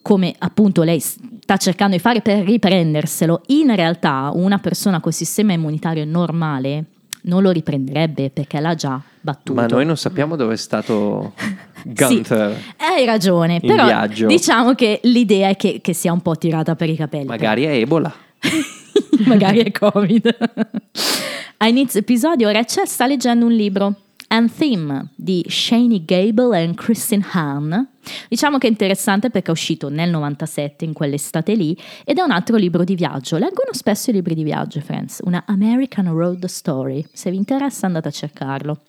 come 0.00 0.34
appunto 0.38 0.82
lei 0.82 1.00
sta 1.00 1.56
cercando 1.58 1.96
di 1.96 2.00
fare 2.00 2.22
per 2.22 2.44
riprenderselo, 2.44 3.42
in 3.48 3.74
realtà 3.74 4.30
una 4.32 4.58
persona 4.58 5.00
col 5.00 5.12
sistema 5.12 5.52
immunitario 5.52 6.04
normale 6.06 6.84
non 7.26 7.42
lo 7.42 7.50
riprenderebbe 7.50 8.30
perché 8.30 8.60
l'ha 8.60 8.74
già 8.74 9.00
battuto. 9.20 9.54
Ma 9.54 9.66
noi 9.66 9.84
non 9.84 9.96
sappiamo 9.96 10.36
dove 10.36 10.54
è 10.54 10.56
stato 10.56 11.32
Gunther. 11.84 12.56
Sì, 12.56 12.84
hai 12.84 13.04
ragione, 13.04 13.60
però 13.60 13.84
viaggio. 13.84 14.26
diciamo 14.26 14.74
che 14.74 15.00
l'idea 15.04 15.48
è 15.48 15.56
che, 15.56 15.80
che 15.80 15.92
sia 15.92 16.12
un 16.12 16.20
po' 16.20 16.36
tirata 16.36 16.74
per 16.74 16.88
i 16.88 16.96
capelli. 16.96 17.26
Magari 17.26 17.64
è 17.64 17.72
Ebola. 17.72 18.12
Magari 19.26 19.62
è 19.62 19.70
Covid. 19.70 20.36
A 21.58 21.68
inizio 21.68 22.00
episodio 22.00 22.50
Rachel 22.50 22.86
sta 22.86 23.06
leggendo 23.06 23.46
un 23.46 23.52
libro, 23.52 23.94
Anthem, 24.28 25.10
di 25.14 25.44
Shani 25.48 26.04
Gable 26.04 26.62
e 26.62 26.74
Kristen 26.74 27.24
Hahn. 27.32 27.88
Diciamo 28.28 28.58
che 28.58 28.66
è 28.66 28.70
interessante 28.70 29.30
perché 29.30 29.48
è 29.48 29.52
uscito 29.52 29.88
nel 29.88 30.10
97, 30.10 30.84
in 30.84 30.92
quell'estate 30.92 31.54
lì, 31.54 31.76
ed 32.04 32.18
è 32.18 32.22
un 32.22 32.30
altro 32.30 32.56
libro 32.56 32.84
di 32.84 32.94
viaggio. 32.94 33.36
Leggono 33.36 33.72
spesso 33.72 34.10
i 34.10 34.12
libri 34.12 34.34
di 34.34 34.44
viaggio, 34.44 34.80
friends. 34.80 35.20
Una 35.24 35.44
American 35.46 36.12
Road 36.12 36.44
Story. 36.46 37.06
Se 37.12 37.30
vi 37.30 37.36
interessa 37.36 37.86
andate 37.86 38.08
a 38.08 38.12
cercarlo. 38.12 38.82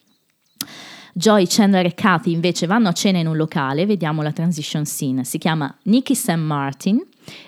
Joy, 1.13 1.45
Chandler 1.47 1.87
e 1.87 1.93
Kathy 1.95 2.31
invece 2.31 2.67
vanno 2.67 2.89
a 2.89 2.93
cena 2.93 3.17
in 3.17 3.25
un 3.25 3.35
locale, 3.35 3.87
vediamo 3.87 4.21
la 4.21 4.31
transition 4.31 4.85
scene, 4.85 5.23
si 5.23 5.39
chiama 5.39 5.75
Nicky 5.85 6.13
Sam 6.13 6.41
Martin 6.41 7.01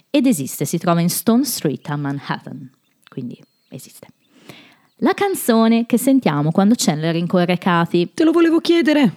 ed 0.09 0.25
esiste, 0.25 0.65
si 0.65 0.79
trova 0.79 1.01
in 1.01 1.09
Stone 1.09 1.43
Street 1.43 1.87
a 1.89 1.95
Manhattan, 1.95 2.67
quindi 3.07 3.39
esiste. 3.69 4.07
La 5.01 5.13
canzone 5.13 5.85
che 5.85 5.97
sentiamo 5.97 6.51
quando 6.51 6.73
Chandler 6.77 7.13
rincorre 7.13 7.57
Kathy. 7.57 8.11
Te 8.13 8.25
lo 8.25 8.31
volevo 8.31 8.59
chiedere. 8.59 9.13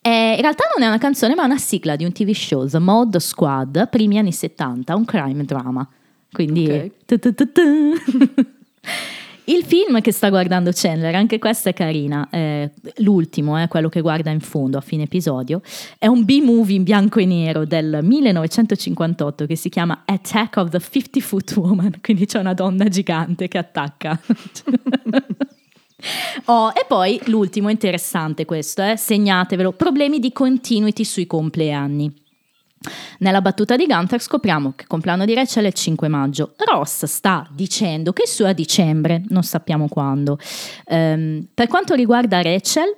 Eh, 0.00 0.34
in 0.34 0.40
realtà 0.40 0.64
non 0.74 0.82
è 0.84 0.88
una 0.88 0.98
canzone, 0.98 1.34
ma 1.34 1.42
è 1.42 1.46
una 1.46 1.58
sigla 1.58 1.94
di 1.96 2.04
un 2.04 2.12
TV 2.12 2.32
show, 2.32 2.66
The 2.66 2.78
Mod 2.78 3.16
Squad, 3.18 3.88
primi 3.90 4.18
anni 4.18 4.32
70, 4.32 4.94
un 4.94 5.04
crime 5.04 5.44
drama. 5.44 5.86
Quindi. 6.32 6.70
Ok. 6.70 6.90
Il 9.48 9.64
film 9.64 10.00
che 10.00 10.10
sta 10.10 10.28
guardando 10.28 10.70
Chandler, 10.72 11.14
anche 11.14 11.38
questa 11.38 11.70
è 11.70 11.72
carina, 11.72 12.28
eh, 12.30 12.70
l'ultimo, 12.96 13.60
eh, 13.60 13.68
quello 13.68 13.88
che 13.88 14.00
guarda 14.00 14.30
in 14.30 14.40
fondo 14.40 14.76
a 14.76 14.80
fine 14.80 15.04
episodio, 15.04 15.60
è 15.98 16.08
un 16.08 16.24
B-movie 16.24 16.74
in 16.74 16.82
bianco 16.82 17.20
e 17.20 17.26
nero 17.26 17.64
del 17.64 18.00
1958 18.02 19.46
che 19.46 19.54
si 19.54 19.68
chiama 19.68 20.02
Attack 20.04 20.56
of 20.56 20.70
the 20.70 20.80
50 20.80 21.20
Foot 21.20 21.56
Woman, 21.56 21.92
quindi 22.02 22.26
c'è 22.26 22.40
una 22.40 22.54
donna 22.54 22.88
gigante 22.88 23.48
che 23.48 23.58
attacca. 23.58 24.20
Oh, 26.44 26.70
e 26.70 26.84
poi 26.86 27.18
l'ultimo 27.24 27.70
interessante 27.70 28.44
questo, 28.44 28.82
eh, 28.82 28.98
segnatevelo, 28.98 29.72
problemi 29.72 30.20
di 30.20 30.30
continuity 30.30 31.04
sui 31.04 31.26
compleanni. 31.26 32.12
Nella 33.18 33.40
battuta 33.40 33.76
di 33.76 33.86
Gunther 33.86 34.20
scopriamo 34.20 34.72
che 34.76 34.82
il 34.82 34.88
compleanno 34.88 35.24
di 35.24 35.34
Rachel 35.34 35.64
è 35.64 35.68
il 35.68 35.72
5 35.72 36.08
maggio. 36.08 36.54
Ross 36.56 37.04
sta 37.06 37.48
dicendo 37.50 38.12
che 38.12 38.22
il 38.22 38.28
suo 38.28 38.46
è 38.46 38.50
a 38.50 38.52
dicembre, 38.52 39.22
non 39.28 39.42
sappiamo 39.42 39.88
quando. 39.88 40.38
Ehm, 40.86 41.46
per 41.52 41.68
quanto 41.68 41.94
riguarda 41.94 42.42
Rachel, 42.42 42.96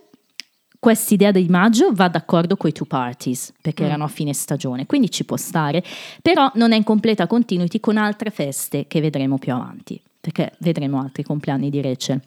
quest'idea 0.78 1.30
di 1.30 1.46
maggio 1.48 1.92
va 1.92 2.09
d'accordo 2.09 2.56
con 2.56 2.70
i 2.70 2.72
two 2.72 2.86
parties, 2.86 3.52
perché 3.60 3.84
erano 3.84 4.05
a 4.05 4.09
fine 4.09 4.32
stagione, 4.32 4.86
quindi 4.86 5.10
ci 5.10 5.24
può 5.24 5.36
stare, 5.36 5.82
però 6.22 6.50
non 6.55 6.72
è 6.72 6.76
in 6.76 6.84
completa 6.84 7.26
continuity 7.26 7.80
con 7.80 7.96
altre 7.96 8.30
feste 8.30 8.86
che 8.86 9.00
vedremo 9.00 9.38
più 9.38 9.52
avanti, 9.52 10.00
perché 10.20 10.52
vedremo 10.59 11.00
altri 11.00 11.22
compleanni 11.22 11.70
di 11.70 11.80
Rachel. 11.80 12.20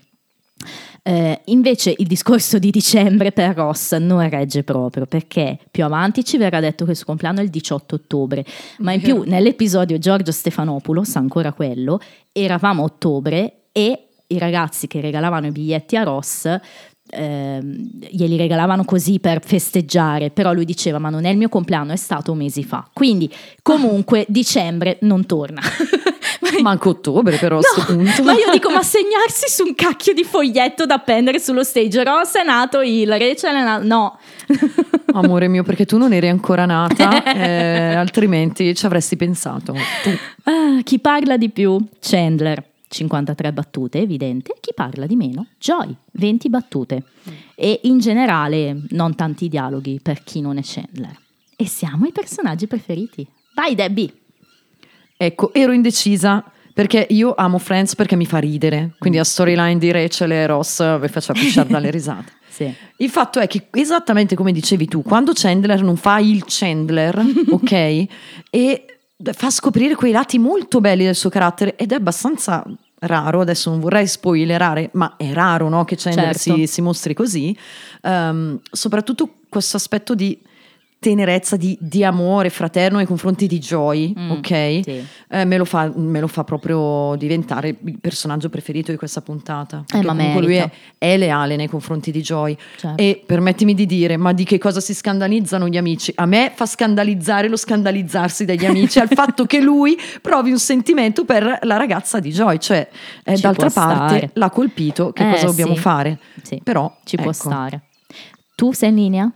Eh, 1.04 1.42
invece 1.46 1.96
il 1.98 2.08
discorso 2.08 2.60
di 2.60 2.70
dicembre 2.70 3.32
per 3.32 3.56
Ross 3.56 3.96
non 3.96 4.28
regge 4.30 4.64
proprio 4.64 5.08
perché 5.08 5.58
più 5.72 5.84
avanti 5.84 6.24
ci 6.24 6.38
verrà 6.38 6.60
detto 6.60 6.86
che 6.86 6.92
il 6.92 6.98
suo 6.98 7.08
compleanno 7.08 7.40
è 7.40 7.44
il 7.44 7.50
18 7.50 7.96
ottobre, 7.96 8.46
ma 8.80 8.94
in 8.94 9.02
più 9.02 9.24
nell'episodio 9.28 9.98
Giorgio 9.98 10.32
Stefanopoulos, 10.32 11.16
ancora 11.16 11.54
quello, 11.54 12.00
eravamo 12.32 12.84
a 12.84 12.86
ottobre 12.86 13.54
e 13.72 14.08
i 14.28 14.38
ragazzi 14.38 14.88
che 14.88 15.02
regalavano 15.02 15.48
i 15.48 15.52
biglietti 15.52 15.98
a 15.98 16.04
Ross 16.04 16.60
ehm, 17.12 17.90
glieli 18.10 18.38
regalavano 18.38 18.84
così 18.86 19.20
per 19.20 19.44
festeggiare, 19.44 20.32
però 20.32 20.54
lui 20.54 20.66
diceva 20.66 21.00
ma 21.00 21.10
non 21.10 21.26
è 21.26 21.30
il 21.30 21.38
mio 21.38 21.50
compleanno, 21.50 21.92
è 21.92 21.98
stato 21.98 22.34
mesi 22.34 22.64
fa. 22.64 22.88
Quindi 22.94 23.32
comunque 23.62 24.26
dicembre 24.30 24.98
non 25.02 25.26
torna. 25.26 25.62
Manco 26.62 26.90
ottobre 26.90 27.38
però 27.38 27.60
a 27.60 27.62
sto 27.62 27.94
punto. 27.94 28.24
ma 28.24 28.34
io 28.34 28.52
dico, 28.52 28.72
ma 28.72 28.82
segnarsi 28.82 29.48
su 29.48 29.64
un 29.64 29.76
cacchio 29.76 30.14
di 30.14 30.24
foglietto 30.24 30.86
da 30.86 30.96
appendere 30.96 31.40
sullo 31.40 31.64
stage, 31.64 32.04
Ross 32.04 32.38
è 32.38 32.44
nato 32.44 32.82
il, 32.82 33.08
Rachel 33.08 33.56
è 33.56 33.64
nato, 33.64 33.86
no. 33.86 34.20
Amore 35.14 35.48
mio, 35.48 35.64
perché 35.64 35.86
tu 35.86 35.98
non 35.98 36.14
eri 36.14 36.30
ancora 36.30 36.66
nata, 36.66 37.24
eh, 37.34 37.94
altrimenti 37.94 38.74
ci 38.76 38.86
avresti 38.86 39.16
pensato. 39.16 39.76
Ah, 40.44 40.82
chi 40.84 41.00
parla 41.00 41.38
di 41.38 41.50
più? 41.50 41.78
Chandler, 42.00 42.64
53 42.88 43.54
battute, 43.54 44.00
evidente. 44.00 44.56
Chi 44.60 44.72
parla 44.74 45.06
di 45.06 45.16
meno? 45.16 45.48
Joy, 45.60 45.96
20 46.14 46.50
battute. 46.50 47.04
E 47.56 47.82
in 47.84 48.00
generale 48.00 48.84
non 48.90 49.16
tanti 49.16 49.48
dialoghi 49.48 50.00
per 50.02 50.24
chi 50.24 50.42
non 50.42 50.58
è 50.58 50.62
Chandler. 50.64 51.18
E 51.56 51.68
siamo 51.68 52.06
i 52.06 52.12
personaggi 52.12 52.68
preferiti. 52.68 53.28
Vai 53.54 53.76
Debbie! 53.76 54.21
Ecco, 55.24 55.54
ero 55.54 55.72
indecisa 55.72 56.44
perché 56.74 57.06
io 57.12 57.36
amo 57.36 57.60
Friends 57.60 57.94
perché 57.94 58.16
mi 58.16 58.26
fa 58.26 58.40
ridere. 58.40 58.96
Quindi 58.98 59.20
la 59.20 59.24
storyline 59.24 59.78
di 59.78 59.92
Rachel 59.92 60.32
e 60.32 60.48
Ross 60.48 60.80
mi 61.00 61.08
faceva 61.10 61.40
pisciare 61.40 61.70
dalle 61.70 61.92
risate. 61.92 62.32
Sì. 62.50 62.74
Il 62.98 63.10
fatto 63.12 63.40
è 63.40 63.46
che, 63.46 63.68
esattamente 63.72 64.36
come 64.36 64.52
dicevi 64.52 64.88
tu, 64.88 65.04
quando 65.04 65.34
Chandler 65.36 65.84
non 65.84 65.96
fa 65.96 66.18
il 66.18 66.44
Chandler, 66.48 67.24
ok? 67.52 68.06
E 68.50 68.86
fa 69.32 69.52
scoprire 69.52 69.94
quei 69.94 70.12
lati 70.12 70.40
molto 70.40 70.82
belli 70.82 71.04
del 71.06 71.16
suo 71.16 71.30
carattere 71.30 71.76
ed 71.76 71.92
è 71.92 71.96
abbastanza 71.96 72.66
raro, 73.02 73.42
adesso 73.42 73.70
non 73.70 73.80
vorrei 73.80 74.08
spoilerare, 74.08 74.90
ma 74.94 75.18
è 75.18 75.32
raro 75.34 75.70
no, 75.70 75.86
che 75.86 75.98
Chandler 75.98 76.36
Certo. 76.36 76.60
si, 76.60 76.66
si 76.66 76.82
mostri 76.82 77.14
così. 77.14 77.56
Ehm, 78.02 78.60
soprattutto 78.72 79.36
questo 79.50 79.78
aspetto 79.78 80.16
di 80.16 80.50
tenerezza, 81.02 81.58
di, 81.58 81.76
di 81.82 82.04
amore 82.04 82.52
fraterno 82.52 82.98
nei 82.98 83.08
confronti 83.08 83.48
di 83.48 83.58
Joy, 83.58 84.14
Mm, 84.16 84.30
ok? 84.30 84.48
sì. 84.84 85.04
Eh, 85.30 85.46
me, 85.46 85.58
lo 85.58 85.66
fa, 85.66 85.92
me 85.96 86.20
lo 86.20 86.28
fa 86.28 86.44
proprio 86.44 87.16
diventare 87.18 87.70
il 87.84 87.98
personaggio 88.00 88.50
preferito 88.50 88.92
di 88.92 88.98
questa 88.98 89.22
puntata. 89.22 89.84
Eh, 89.92 90.04
ma 90.04 90.14
comunque 90.16 90.42
lui 90.44 90.56
è, 90.58 90.70
è 91.00 91.18
leale 91.18 91.56
nei 91.56 91.68
confronti 91.68 92.12
di 92.12 92.22
Joy. 92.22 92.56
Certo. 92.78 93.02
E 93.02 93.24
permettimi 93.26 93.74
di 93.74 93.88
dire, 93.88 94.16
ma 94.16 94.32
di 94.32 94.44
che 94.44 94.60
cosa 94.60 94.80
si 94.80 94.94
scandalizzano 94.94 95.68
gli 95.68 95.78
amici? 95.78 96.12
A 96.18 96.28
me 96.28 96.52
fa 96.54 96.68
scandalizzare 96.68 97.48
lo 97.48 97.58
scandalizzarsi 97.58 98.46
degli 98.46 98.66
amici 98.66 99.00
al 99.00 99.10
fatto 99.10 99.46
che 99.48 99.60
lui 99.60 99.98
provi 100.22 100.52
un 100.52 100.60
sentimento 100.60 101.26
per 101.26 101.58
la 101.64 101.78
ragazza 101.78 102.20
di 102.20 102.30
Joy, 102.30 102.60
cioè 102.60 102.88
eh, 103.24 103.38
d'altra 103.40 103.70
può 103.72 103.82
parte 103.84 104.18
stare. 104.18 104.30
l'ha 104.36 104.50
colpito, 104.52 105.12
che 105.14 105.28
Eh, 105.28 105.32
cosa 105.32 105.48
dobbiamo 105.48 105.74
sì. 105.74 105.82
fare? 105.82 106.20
Sì, 106.44 106.62
Però 106.64 106.96
ci 107.06 107.16
può 107.16 107.32
ecco. 107.32 107.34
stare. 107.34 107.82
Tu 108.56 108.72
sei 108.72 108.90
in 108.90 108.96
linea? 108.96 109.32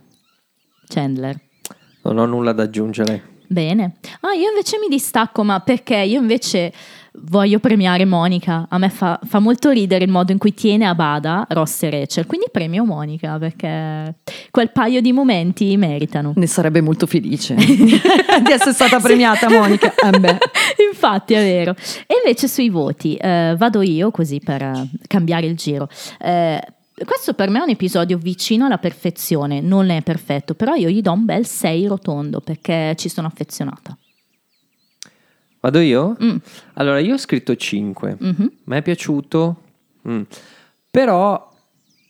Chandler. 0.86 1.40
Non 2.06 2.18
ho 2.18 2.26
nulla 2.26 2.52
da 2.52 2.62
aggiungere. 2.62 3.34
Bene. 3.48 3.96
Ah, 4.20 4.32
io 4.32 4.48
invece 4.48 4.78
mi 4.78 4.88
distacco, 4.88 5.42
ma 5.42 5.60
perché 5.60 5.96
io 5.96 6.20
invece 6.20 6.72
voglio 7.22 7.58
premiare 7.58 8.04
Monica. 8.04 8.66
A 8.68 8.78
me 8.78 8.90
fa, 8.90 9.18
fa 9.24 9.38
molto 9.38 9.70
ridere 9.70 10.04
il 10.04 10.10
modo 10.10 10.32
in 10.32 10.38
cui 10.38 10.54
tiene 10.54 10.86
a 10.86 10.94
bada 10.94 11.46
Ross 11.48 11.82
e 11.82 11.90
Rachel. 11.90 12.26
Quindi 12.26 12.46
premio 12.50 12.84
Monica 12.84 13.38
perché 13.38 14.16
quel 14.50 14.70
paio 14.70 15.00
di 15.00 15.12
momenti 15.12 15.76
meritano. 15.76 16.32
Ne 16.36 16.46
sarebbe 16.46 16.80
molto 16.80 17.06
felice 17.06 17.54
di 17.58 18.00
essere 18.50 18.72
stata 18.72 19.00
premiata, 19.00 19.48
Monica. 19.48 19.92
Eh. 19.94 20.38
Infatti 20.88 21.34
è 21.34 21.42
vero. 21.42 21.74
E 22.06 22.14
invece 22.22 22.48
sui 22.48 22.68
voti, 22.68 23.16
eh, 23.16 23.54
vado 23.56 23.82
io 23.82 24.10
così 24.10 24.40
per 24.40 24.62
eh, 24.62 24.88
cambiare 25.06 25.46
il 25.46 25.56
giro. 25.56 25.88
Eh, 26.20 26.60
questo 27.04 27.34
per 27.34 27.50
me 27.50 27.58
è 27.58 27.62
un 27.62 27.68
episodio 27.70 28.16
vicino 28.16 28.64
alla 28.66 28.78
perfezione, 28.78 29.60
non 29.60 29.90
è 29.90 30.02
perfetto, 30.02 30.54
però 30.54 30.74
io 30.74 30.88
gli 30.88 31.02
do 31.02 31.12
un 31.12 31.24
bel 31.24 31.46
6 31.46 31.86
rotondo 31.86 32.40
perché 32.40 32.94
ci 32.96 33.08
sono 33.08 33.26
affezionata. 33.26 33.96
Vado 35.60 35.78
io? 35.80 36.16
Mm. 36.22 36.36
Allora, 36.74 36.98
io 37.00 37.14
ho 37.14 37.18
scritto 37.18 37.54
5. 37.56 38.16
Mhm. 38.18 38.52
Mi 38.64 38.76
è 38.76 38.82
piaciuto, 38.82 39.62
Mm. 40.08 40.22
però 40.90 41.52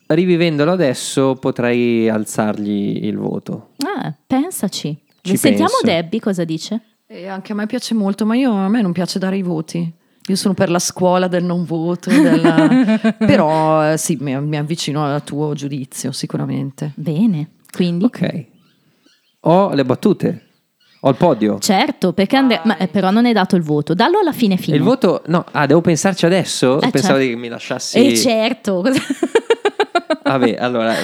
rivivendolo 0.08 0.70
adesso 0.72 1.34
potrei 1.34 2.08
alzargli 2.08 3.04
il 3.06 3.16
voto. 3.16 3.70
Ah, 3.78 4.14
pensaci. 4.26 4.96
Ci 5.22 5.36
Sentiamo 5.36 5.70
penso. 5.80 5.86
Debbie 6.02 6.20
cosa 6.20 6.44
dice. 6.44 6.80
E 7.06 7.26
anche 7.26 7.52
a 7.52 7.54
me 7.54 7.66
piace 7.66 7.94
molto, 7.94 8.26
ma 8.26 8.36
io, 8.36 8.52
a 8.52 8.68
me 8.68 8.82
non 8.82 8.92
piace 8.92 9.18
dare 9.18 9.36
i 9.38 9.42
voti. 9.42 9.90
Io 10.28 10.34
sono 10.36 10.54
per 10.54 10.70
la 10.70 10.78
scuola 10.80 11.28
del 11.28 11.44
non 11.44 11.64
voto, 11.64 12.10
della- 12.10 12.98
però 13.18 13.92
eh, 13.92 13.96
sì, 13.96 14.16
mi, 14.20 14.38
mi 14.40 14.56
avvicino 14.56 15.04
al 15.04 15.22
tuo 15.22 15.54
giudizio 15.54 16.10
sicuramente. 16.12 16.92
Bene, 16.96 17.50
quindi... 17.70 18.04
Ok. 18.04 18.44
Ho 19.40 19.72
le 19.72 19.84
battute. 19.84 20.42
Ho 21.00 21.10
il 21.10 21.14
podio. 21.16 21.58
Certo, 21.60 22.12
perché 22.12 22.36
Andrea... 22.36 22.62
Ma, 22.64 22.76
eh, 22.78 22.88
però 22.88 23.12
non 23.12 23.24
hai 23.26 23.32
dato 23.32 23.54
il 23.54 23.62
voto. 23.62 23.94
Dallo 23.94 24.18
alla 24.18 24.32
fine 24.32 24.56
fine. 24.56 24.76
Il 24.76 24.82
voto, 24.82 25.22
no, 25.26 25.44
ah, 25.52 25.66
devo 25.66 25.80
pensarci 25.80 26.26
adesso? 26.26 26.80
Eh, 26.80 26.90
Pensavo 26.90 27.18
certo. 27.18 27.30
che 27.32 27.36
mi 27.36 27.48
lasciassi. 27.48 27.98
Eh 28.04 28.16
certo. 28.16 28.82
Vabbè, 30.24 30.56
allora 30.58 30.94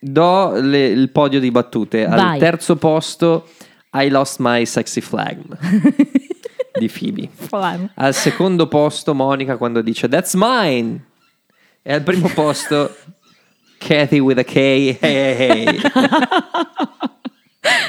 do 0.00 0.52
le- 0.60 0.86
il 0.86 1.10
podio 1.10 1.40
di 1.40 1.50
battute. 1.50 2.06
Al 2.06 2.16
Vai. 2.18 2.38
terzo 2.38 2.76
posto, 2.76 3.46
I 3.92 4.08
lost 4.08 4.36
my 4.40 4.64
sexy 4.64 5.00
flag 5.02 5.36
di 6.78 6.88
Phoebe. 6.88 7.28
Al 7.94 8.14
secondo 8.14 8.66
posto, 8.68 9.14
Monica 9.14 9.56
quando 9.56 9.82
dice 9.82 10.08
That's 10.08 10.34
mine. 10.34 11.04
E 11.82 11.92
al 11.92 12.02
primo 12.02 12.28
posto, 12.28 12.94
Kathy 13.78 14.18
with 14.18 14.38
a 14.38 14.44
K. 14.44 14.54
Hey, 14.54 14.98
hey, 15.00 15.66
hey. 15.66 15.80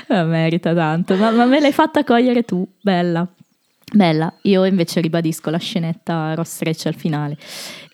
Merita 0.25 0.73
tanto, 0.73 1.15
ma, 1.15 1.31
ma 1.31 1.45
me 1.45 1.59
l'hai 1.59 1.71
fatta 1.71 2.03
cogliere 2.03 2.43
tu, 2.43 2.67
bella. 2.81 3.27
Bella, 3.91 4.31
io 4.43 4.65
invece 4.65 5.01
ribadisco 5.01 5.49
la 5.49 5.57
scenetta 5.57 6.33
Ross 6.35 6.61
Rachel 6.61 6.93
al 6.93 6.99
finale 6.99 7.37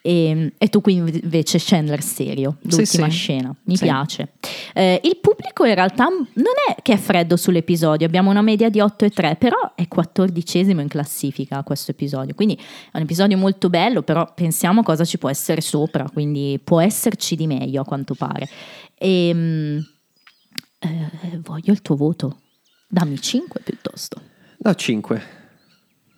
e, 0.02 0.54
e 0.58 0.68
tu 0.68 0.82
qui 0.82 0.94
invece 0.96 1.58
Chandler 1.60 2.04
serio, 2.04 2.58
l'ultima 2.64 3.10
sì. 3.10 3.16
scena, 3.16 3.56
mi 3.64 3.78
Sì. 3.78 3.86
piace. 3.86 4.34
Eh, 4.74 5.00
il 5.04 5.18
pubblico 5.22 5.64
in 5.66 5.74
realtà 5.74 6.06
non 6.10 6.54
è 6.70 6.82
che 6.82 6.94
è 6.94 6.98
freddo 6.98 7.38
sull'episodio, 7.38 8.06
abbiamo 8.06 8.30
una 8.30 8.42
media 8.42 8.70
di 8.70 8.80
8,3, 8.80 9.38
però 9.38 9.74
è 9.74 9.88
quattordicesimo 9.88 10.82
in 10.82 10.90
classifica 10.90 11.64
questo 11.64 11.92
episodio, 11.92 12.36
quindi 12.36 12.56
è 12.56 12.98
un 12.98 13.04
episodio 13.04 13.38
molto 13.38 13.70
bello, 13.70 14.04
però 14.04 14.32
pensiamo 14.34 14.82
a 14.82 14.84
cosa 14.84 15.06
ci 15.06 15.18
può 15.18 15.30
essere 15.30 15.62
sopra, 15.62 16.10
quindi 16.12 16.60
può 16.64 16.82
esserci 16.82 17.36
di 17.36 17.48
meglio 17.48 17.82
a 17.82 17.86
quanto 17.86 18.16
pare. 18.16 18.48
E, 18.98 19.32
mm, 19.34 19.78
eh, 20.80 21.40
voglio 21.42 21.72
il 21.72 21.82
tuo 21.82 21.96
voto, 21.96 22.42
dammi 22.88 23.20
5 23.20 23.62
piuttosto. 23.64 24.22
Do 24.58 24.76
5. 24.76 25.44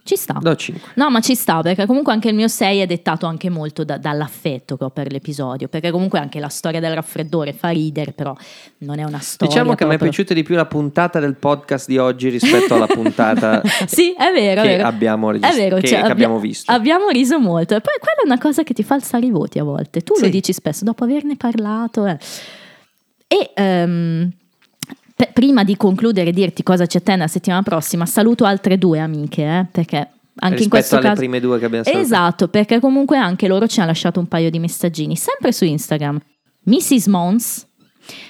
Ci 0.07 0.15
sta. 0.15 0.37
Do 0.39 0.55
5. 0.55 0.91
No, 0.95 1.09
ma 1.09 1.19
ci 1.19 1.35
sta 1.35 1.61
perché 1.61 1.85
comunque 1.85 2.13
anche 2.13 2.29
il 2.29 2.33
mio 2.35 2.47
6 2.47 2.79
è 2.79 2.85
dettato 2.85 3.25
anche 3.25 3.49
molto 3.49 3.83
da- 3.83 3.97
dall'affetto 3.97 4.77
che 4.77 4.85
ho 4.85 4.89
per 4.89 5.11
l'episodio. 5.11 5.67
Perché 5.67 5.91
comunque 5.91 6.17
anche 6.17 6.39
la 6.39 6.47
storia 6.47 6.79
del 6.79 6.95
raffreddore 6.95 7.51
fa 7.51 7.69
ridere, 7.69 8.13
però 8.13 8.33
non 8.79 8.99
è 8.99 9.03
una 9.03 9.19
storia. 9.19 9.53
Diciamo 9.53 9.75
che 9.75 9.83
mi 9.83 9.95
è 9.95 9.97
proprio- 9.97 10.09
piaciuta 10.09 10.33
di 10.33 10.43
più 10.43 10.55
la 10.55 10.65
puntata 10.65 11.19
del 11.19 11.35
podcast 11.35 11.87
di 11.87 11.97
oggi 11.97 12.29
rispetto 12.29 12.75
alla 12.75 12.87
puntata 12.87 13.61
Sì, 13.85 14.13
è 14.17 14.31
vero. 14.31 14.61
che 14.61 14.73
è 14.73 14.75
vero. 14.77 14.87
abbiamo 14.87 15.29
È 15.29 15.33
regist- 15.33 15.55
vero, 15.57 15.75
che- 15.75 15.87
cioè, 15.87 15.89
che 15.97 16.01
abbia- 16.03 16.13
abbiamo 16.13 16.39
visto. 16.39 16.71
Abbiamo 16.71 17.09
riso 17.09 17.37
molto. 17.39 17.75
E 17.75 17.81
poi 17.81 17.93
quella 17.99 18.21
è 18.21 18.25
una 18.25 18.37
cosa 18.39 18.63
che 18.63 18.73
ti 18.73 18.83
fa 18.83 18.93
alzare 18.95 19.25
i 19.25 19.31
voti 19.31 19.59
a 19.59 19.63
volte. 19.63 20.01
Tu 20.03 20.13
lo 20.17 20.23
Sì. 20.25 20.29
dici 20.29 20.53
spesso 20.53 20.85
dopo 20.85 21.03
averne 21.03 21.35
parlato. 21.35 22.05
eh. 22.05 22.17
E 23.27 23.51
ehm, 23.55 24.31
pe- 25.17 25.31
prima 25.33 25.63
di 25.63 25.75
concludere 25.75 26.29
e 26.29 26.33
dirti 26.33 26.61
cosa 26.63 26.85
c'è 26.85 27.01
te 27.01 27.15
la 27.15 27.27
settimana 27.27 27.63
prossima, 27.63 28.05
saluto 28.05 28.45
altre 28.45 28.77
due 28.77 28.99
amiche, 28.99 29.41
eh, 29.43 29.65
perché 29.69 29.97
anche 29.97 30.09
in 30.39 30.51
rispetto 30.51 30.69
questo 30.69 30.95
alle 30.97 31.03
caso... 31.05 31.15
prime 31.17 31.39
due 31.39 31.57
che 31.57 31.65
abbiamo 31.65 31.83
salutato. 31.83 32.05
Esatto, 32.05 32.47
perché 32.49 32.79
comunque 32.79 33.17
anche 33.17 33.47
loro 33.47 33.65
ci 33.67 33.79
hanno 33.79 33.89
lasciato 33.89 34.19
un 34.19 34.27
paio 34.27 34.51
di 34.51 34.59
messaggini, 34.59 35.15
sempre 35.15 35.51
su 35.51 35.65
Instagram. 35.65 36.19
Mrs. 36.65 37.07
Mons 37.07 37.65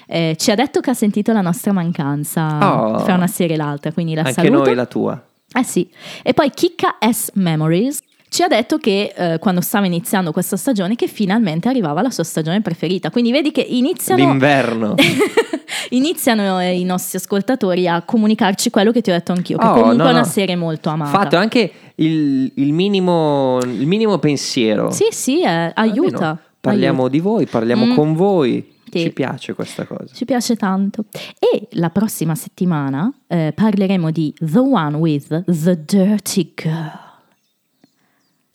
eh, 0.08 0.36
ci 0.40 0.50
ha 0.52 0.56
detto 0.56 0.80
che 0.80 0.90
ha 0.92 0.94
sentito 0.94 1.34
la 1.34 1.42
nostra 1.42 1.74
mancanza 1.74 2.58
Oh. 2.96 3.00
fra 3.00 3.16
una 3.16 3.28
serie 3.28 3.56
e 3.56 3.58
l'altra, 3.58 3.92
quindi 3.92 4.14
la 4.14 4.22
Anche 4.22 4.34
saluto. 4.34 4.64
noi 4.64 4.76
la 4.76 4.86
tua. 4.86 5.22
Eh 5.54 5.64
sì. 5.64 5.90
E 6.24 6.34
poi 6.34 6.50
Kika 6.52 6.98
S. 7.12 7.32
Memories 7.34 8.00
ci 8.30 8.44
ha 8.44 8.48
detto 8.48 8.78
che 8.78 9.14
eh, 9.16 9.40
quando 9.40 9.62
stava 9.62 9.86
iniziando 9.86 10.32
questa 10.32 10.58
stagione 10.58 10.96
che 10.96 11.08
finalmente 11.08 11.70
arrivava 11.70 12.02
la 12.02 12.10
sua 12.12 12.24
stagione 12.24 12.62
preferita. 12.62 13.10
Quindi 13.10 13.32
vedi 13.32 13.52
che 13.52 13.62
iniziano, 13.62 14.22
L'inverno. 14.26 14.96
iniziano 15.92 16.60
eh, 16.62 16.78
i 16.78 16.84
nostri 16.84 17.18
ascoltatori 17.18 17.88
a 17.88 18.02
comunicarci 18.02 18.70
quello 18.70 18.92
che 18.92 19.02
ti 19.02 19.10
ho 19.10 19.14
detto 19.14 19.32
anch'io, 19.32 19.58
che 19.58 19.66
Oh, 19.66 19.72
comunque 19.74 19.96
no, 19.98 20.08
è 20.08 20.12
una 20.12 20.20
no. 20.20 20.26
serie 20.26 20.56
molto 20.56 20.90
amata. 20.90 21.18
Fatto 21.18 21.38
anche 21.38 21.72
il, 21.96 22.52
il 22.56 22.74
minimo, 22.74 23.60
il 23.64 23.88
minimo 23.88 24.18
pensiero. 24.18 24.92
Sì, 24.92 25.06
sì, 25.12 25.42
eh, 25.44 25.72
aiuta. 25.74 26.18
Almeno 26.18 26.40
Parliamo 26.60 27.02
aiuta. 27.04 27.10
di 27.16 27.20
voi, 27.22 27.46
parliamo 27.46 27.86
Mm. 27.86 27.96
con 27.96 28.14
voi. 28.14 28.76
Sì. 28.90 29.02
Ci 29.04 29.12
piace 29.12 29.54
questa 29.54 29.86
cosa. 29.86 30.14
Ci 30.14 30.26
piace 30.26 30.56
tanto. 30.56 31.06
E 31.40 31.68
la 31.72 31.90
prossima 31.90 32.36
settimana 32.36 33.12
eh, 33.28 33.52
parleremo 33.54 34.12
di 34.12 34.34
The 34.40 34.60
One 34.60 34.96
with 34.98 35.44
the 35.46 35.84
Dirty 35.86 36.54
Girl. 36.56 37.06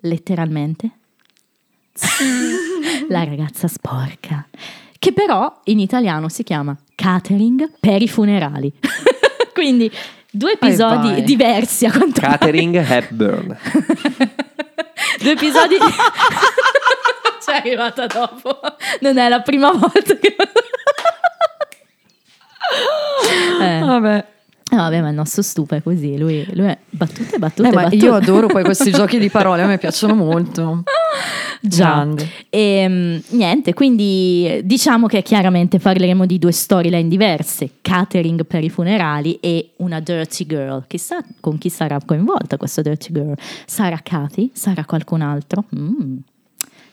Letteralmente. 0.03 0.91
la 3.09 3.25
ragazza 3.25 3.69
sporca. 3.69 4.47
Che 4.99 5.13
però 5.13 5.61
in 5.65 5.81
italiano 5.81 6.29
si 6.29 6.43
chiama 6.43 6.77
Catering 6.95 7.73
per 7.81 8.03
i 8.03 8.09
funerali. 8.09 8.73
Quindi 9.53 9.91
due 10.31 10.53
episodi 10.53 11.09
vai. 11.09 11.23
diversi 11.23 11.87
a 11.87 11.91
quanto 11.93 12.21
pare. 12.21 12.39
Catering 12.39 12.77
Hepburn. 12.77 13.59
Due 15.21 15.33
episodi. 15.33 15.77
C'è 17.45 17.57
arrivata 17.57 18.07
dopo. 18.07 18.61
Non 19.01 19.19
è 19.19 19.29
la 19.29 19.41
prima 19.41 19.71
volta 19.73 20.17
che. 20.17 20.37
eh. 23.61 23.79
Vabbè. 23.81 24.27
Eh, 24.73 24.77
vabbè, 24.77 25.03
ma 25.03 25.11
il 25.11 25.15
nostro 25.15 25.43
stupa 25.43 25.77
è 25.77 25.83
così. 25.83 26.17
Lui, 26.17 26.47
lui 26.55 26.65
è 26.65 26.79
battute, 26.89 27.37
battute, 27.39 27.69
Eh, 27.69 27.73
battute. 27.73 27.97
io 27.97 28.15
adoro 28.15 28.47
poi 28.47 28.65
questi 28.65 28.91
giochi 28.91 29.19
di 29.19 29.29
parole, 29.29 29.61
a 29.61 29.67
me 29.67 29.77
piacciono 29.77 30.15
molto. 30.15 30.83
Già. 31.61 32.09
E, 32.49 32.87
mm, 32.89 33.17
niente, 33.33 33.75
quindi 33.75 34.63
diciamo 34.65 35.09
che 35.09 35.21
chiaramente 35.21 35.79
parleremo 35.79 36.25
di 36.25 36.39
due 36.39 36.53
storyline 36.53 37.07
diverse: 37.07 37.69
catering 37.83 38.47
per 38.47 38.65
i 38.65 38.71
funerali 38.71 39.39
e 39.41 39.73
una 39.77 40.01
dirty 40.01 40.47
girl. 40.47 40.85
Chissà 40.87 41.23
con 41.41 41.59
chi 41.59 41.69
sarà 41.69 41.99
coinvolta 42.03 42.57
questa 42.57 42.81
dirty 42.81 43.13
girl. 43.13 43.35
Sarà 43.67 44.01
Kathy? 44.03 44.51
Sarà 44.55 44.87
qualcun 44.87 45.21
altro? 45.21 45.65
Mm, 45.77 46.17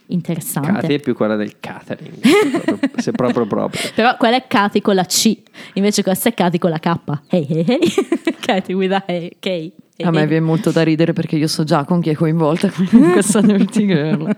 interessante. 0.09 0.71
Cathy 0.71 0.95
è 0.95 0.99
più 0.99 1.15
quella 1.15 1.35
del 1.35 1.55
catering. 1.59 2.19
se 2.21 2.59
proprio- 2.61 2.89
se 3.01 3.11
proprio 3.11 3.45
proprio. 3.45 3.91
Però 3.95 4.15
quella 4.17 4.35
è 4.37 4.45
Kathy 4.47 4.81
con 4.81 4.95
la 4.95 5.05
C, 5.05 5.37
invece 5.73 6.03
questa 6.03 6.29
è 6.29 6.33
Kathy 6.33 6.57
con 6.57 6.69
la 6.69 6.79
K. 6.79 6.95
Hey, 7.27 7.47
hey, 7.49 7.65
hey. 7.67 7.79
Kathy 8.39 8.73
with 8.73 8.91
a 8.91 9.03
hey, 9.05 9.31
K. 9.39 9.47
Hey, 9.47 9.73
A 10.03 10.11
me 10.11 10.21
hey. 10.21 10.27
viene 10.27 10.45
molto 10.45 10.71
da 10.71 10.81
ridere 10.81 11.11
perché 11.11 11.35
io 11.35 11.47
so 11.47 11.65
già 11.65 11.83
con 11.83 11.99
chi 11.99 12.09
è 12.09 12.15
coinvolta 12.15 12.71
in 12.91 13.11
questa 13.11 13.41
Dirty 13.41 13.85
Girl. 13.85 14.33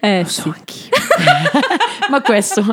Eh, 0.00 0.24
sì. 0.26 0.52
Ma 2.10 2.22
questo 2.22 2.64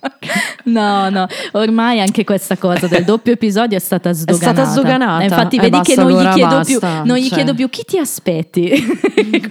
No, 0.64 1.08
no, 1.08 1.26
ormai 1.52 2.00
anche 2.00 2.24
questa 2.24 2.56
cosa 2.58 2.86
del 2.88 3.04
doppio 3.04 3.32
episodio 3.32 3.76
è 3.76 3.80
stata 3.80 4.12
sdoganata. 4.12 4.52
stata 4.52 4.70
sdoganata. 4.70 5.20
Eh, 5.22 5.24
Infatti, 5.24 5.56
Eh, 5.56 5.60
vedi 5.60 5.70
basta, 5.70 5.94
che 5.94 6.00
non 6.00 6.10
gli 6.10 6.32
chiedo 6.34 6.60
più, 6.64 6.78
basta, 6.80 7.02
non 7.04 7.16
gli 7.16 7.26
cioè. 7.26 7.34
chiedo 7.34 7.54
più 7.54 7.68
chi 7.70 7.82
ti 7.84 7.98
aspetti 7.98 8.70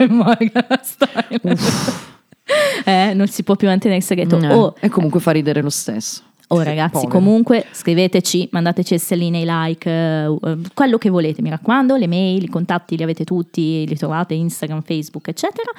la 0.53 0.79
storia. 0.83 1.39
Eh, 2.85 3.13
non 3.13 3.27
si 3.27 3.43
può 3.43 3.55
più 3.55 3.67
mantenere 3.67 3.99
il 3.99 4.05
segreto. 4.05 4.37
Eh, 4.39 4.53
Oh, 4.53 4.75
e 4.79 4.89
comunque 4.89 5.19
fa 5.19 5.31
ridere 5.31 5.61
lo 5.61 5.69
stesso. 5.69 6.21
Oh 6.49 6.61
ragazzi, 6.61 6.91
povero. 6.93 7.11
comunque 7.11 7.65
scriveteci, 7.71 8.47
mandateci 8.53 8.93
le 8.93 8.99
stelline, 8.99 9.39
i 9.41 9.45
like, 9.45 9.89
eh, 9.89 10.23
eh, 10.27 10.57
quello 10.73 10.97
che 10.97 11.09
volete, 11.09 11.41
mi 11.41 11.49
raccomando, 11.49 11.97
le 11.97 12.07
mail, 12.07 12.41
i 12.41 12.47
contatti 12.47 12.95
li 12.95 13.03
avete 13.03 13.25
tutti, 13.25 13.85
li 13.85 13.97
trovate 13.97 14.33
Instagram, 14.33 14.81
Facebook, 14.81 15.27
eccetera. 15.27 15.69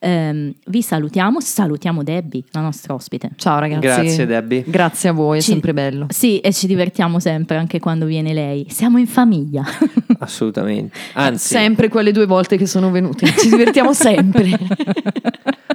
Ehm, 0.00 0.52
vi 0.66 0.80
salutiamo, 0.80 1.40
salutiamo 1.40 2.04
Debbie, 2.04 2.44
la 2.52 2.60
nostra 2.60 2.94
ospite. 2.94 3.30
Ciao 3.36 3.58
ragazzi. 3.58 3.80
Grazie, 3.80 4.26
Debbie. 4.26 4.64
Grazie 4.66 5.08
a 5.08 5.12
voi, 5.12 5.38
è 5.38 5.40
Ci- 5.40 5.50
sempre 5.52 5.72
bello. 5.74 6.06
Sì, 6.10 6.38
e 6.38 6.52
ci 6.52 6.66
divertiamo 6.68 7.18
sempre 7.18 7.56
anche 7.56 7.80
quando 7.80 8.06
viene 8.06 8.32
lei. 8.32 8.66
Siamo 8.70 8.98
in 8.98 9.06
famiglia. 9.08 9.64
Assolutamente. 10.20 10.96
Anzi, 11.14 11.48
Sempre 11.48 11.88
quelle 11.88 12.12
due 12.12 12.26
volte 12.26 12.56
che 12.56 12.66
sono 12.66 12.90
venuti. 12.90 13.26
Ci 13.26 13.48
divertiamo 13.48 13.92
sempre. 13.94 14.56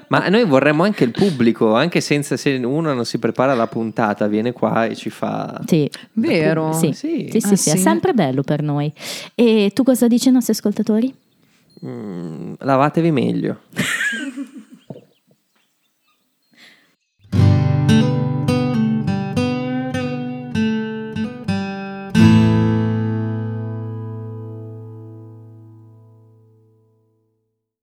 ma 0.07 0.27
noi 0.29 0.45
vorremmo 0.45 0.83
anche 0.83 1.03
il 1.03 1.11
pubblico, 1.11 1.75
anche 1.75 1.99
senza 1.99 2.37
se 2.37 2.51
uno 2.63 2.93
non 2.93 3.03
si 3.05 3.17
prepara 3.19 3.53
la 3.55 3.67
puntata, 3.67 4.27
viene 4.27 4.53
qua 4.53 4.85
e 4.85 4.95
ci 4.95 5.09
fa. 5.09 5.59
sì. 5.65 5.89
Vero? 6.13 6.71
Sì, 6.71 6.93
Sì. 6.93 7.27
sì, 7.29 7.39
sì, 7.41 7.53
Ah, 7.53 7.55
sì, 7.57 7.69
è 7.71 7.75
sempre 7.75 8.13
bello 8.13 8.41
per 8.41 8.61
noi. 8.61 8.91
E 9.35 9.71
tu 9.73 9.83
cosa 9.83 10.07
dici 10.07 10.27
ai 10.29 10.33
nostri 10.33 10.53
ascoltatori? 10.53 11.13
Mm, 11.83 12.53
lavatevi 12.59 13.11
meglio. 13.11 13.59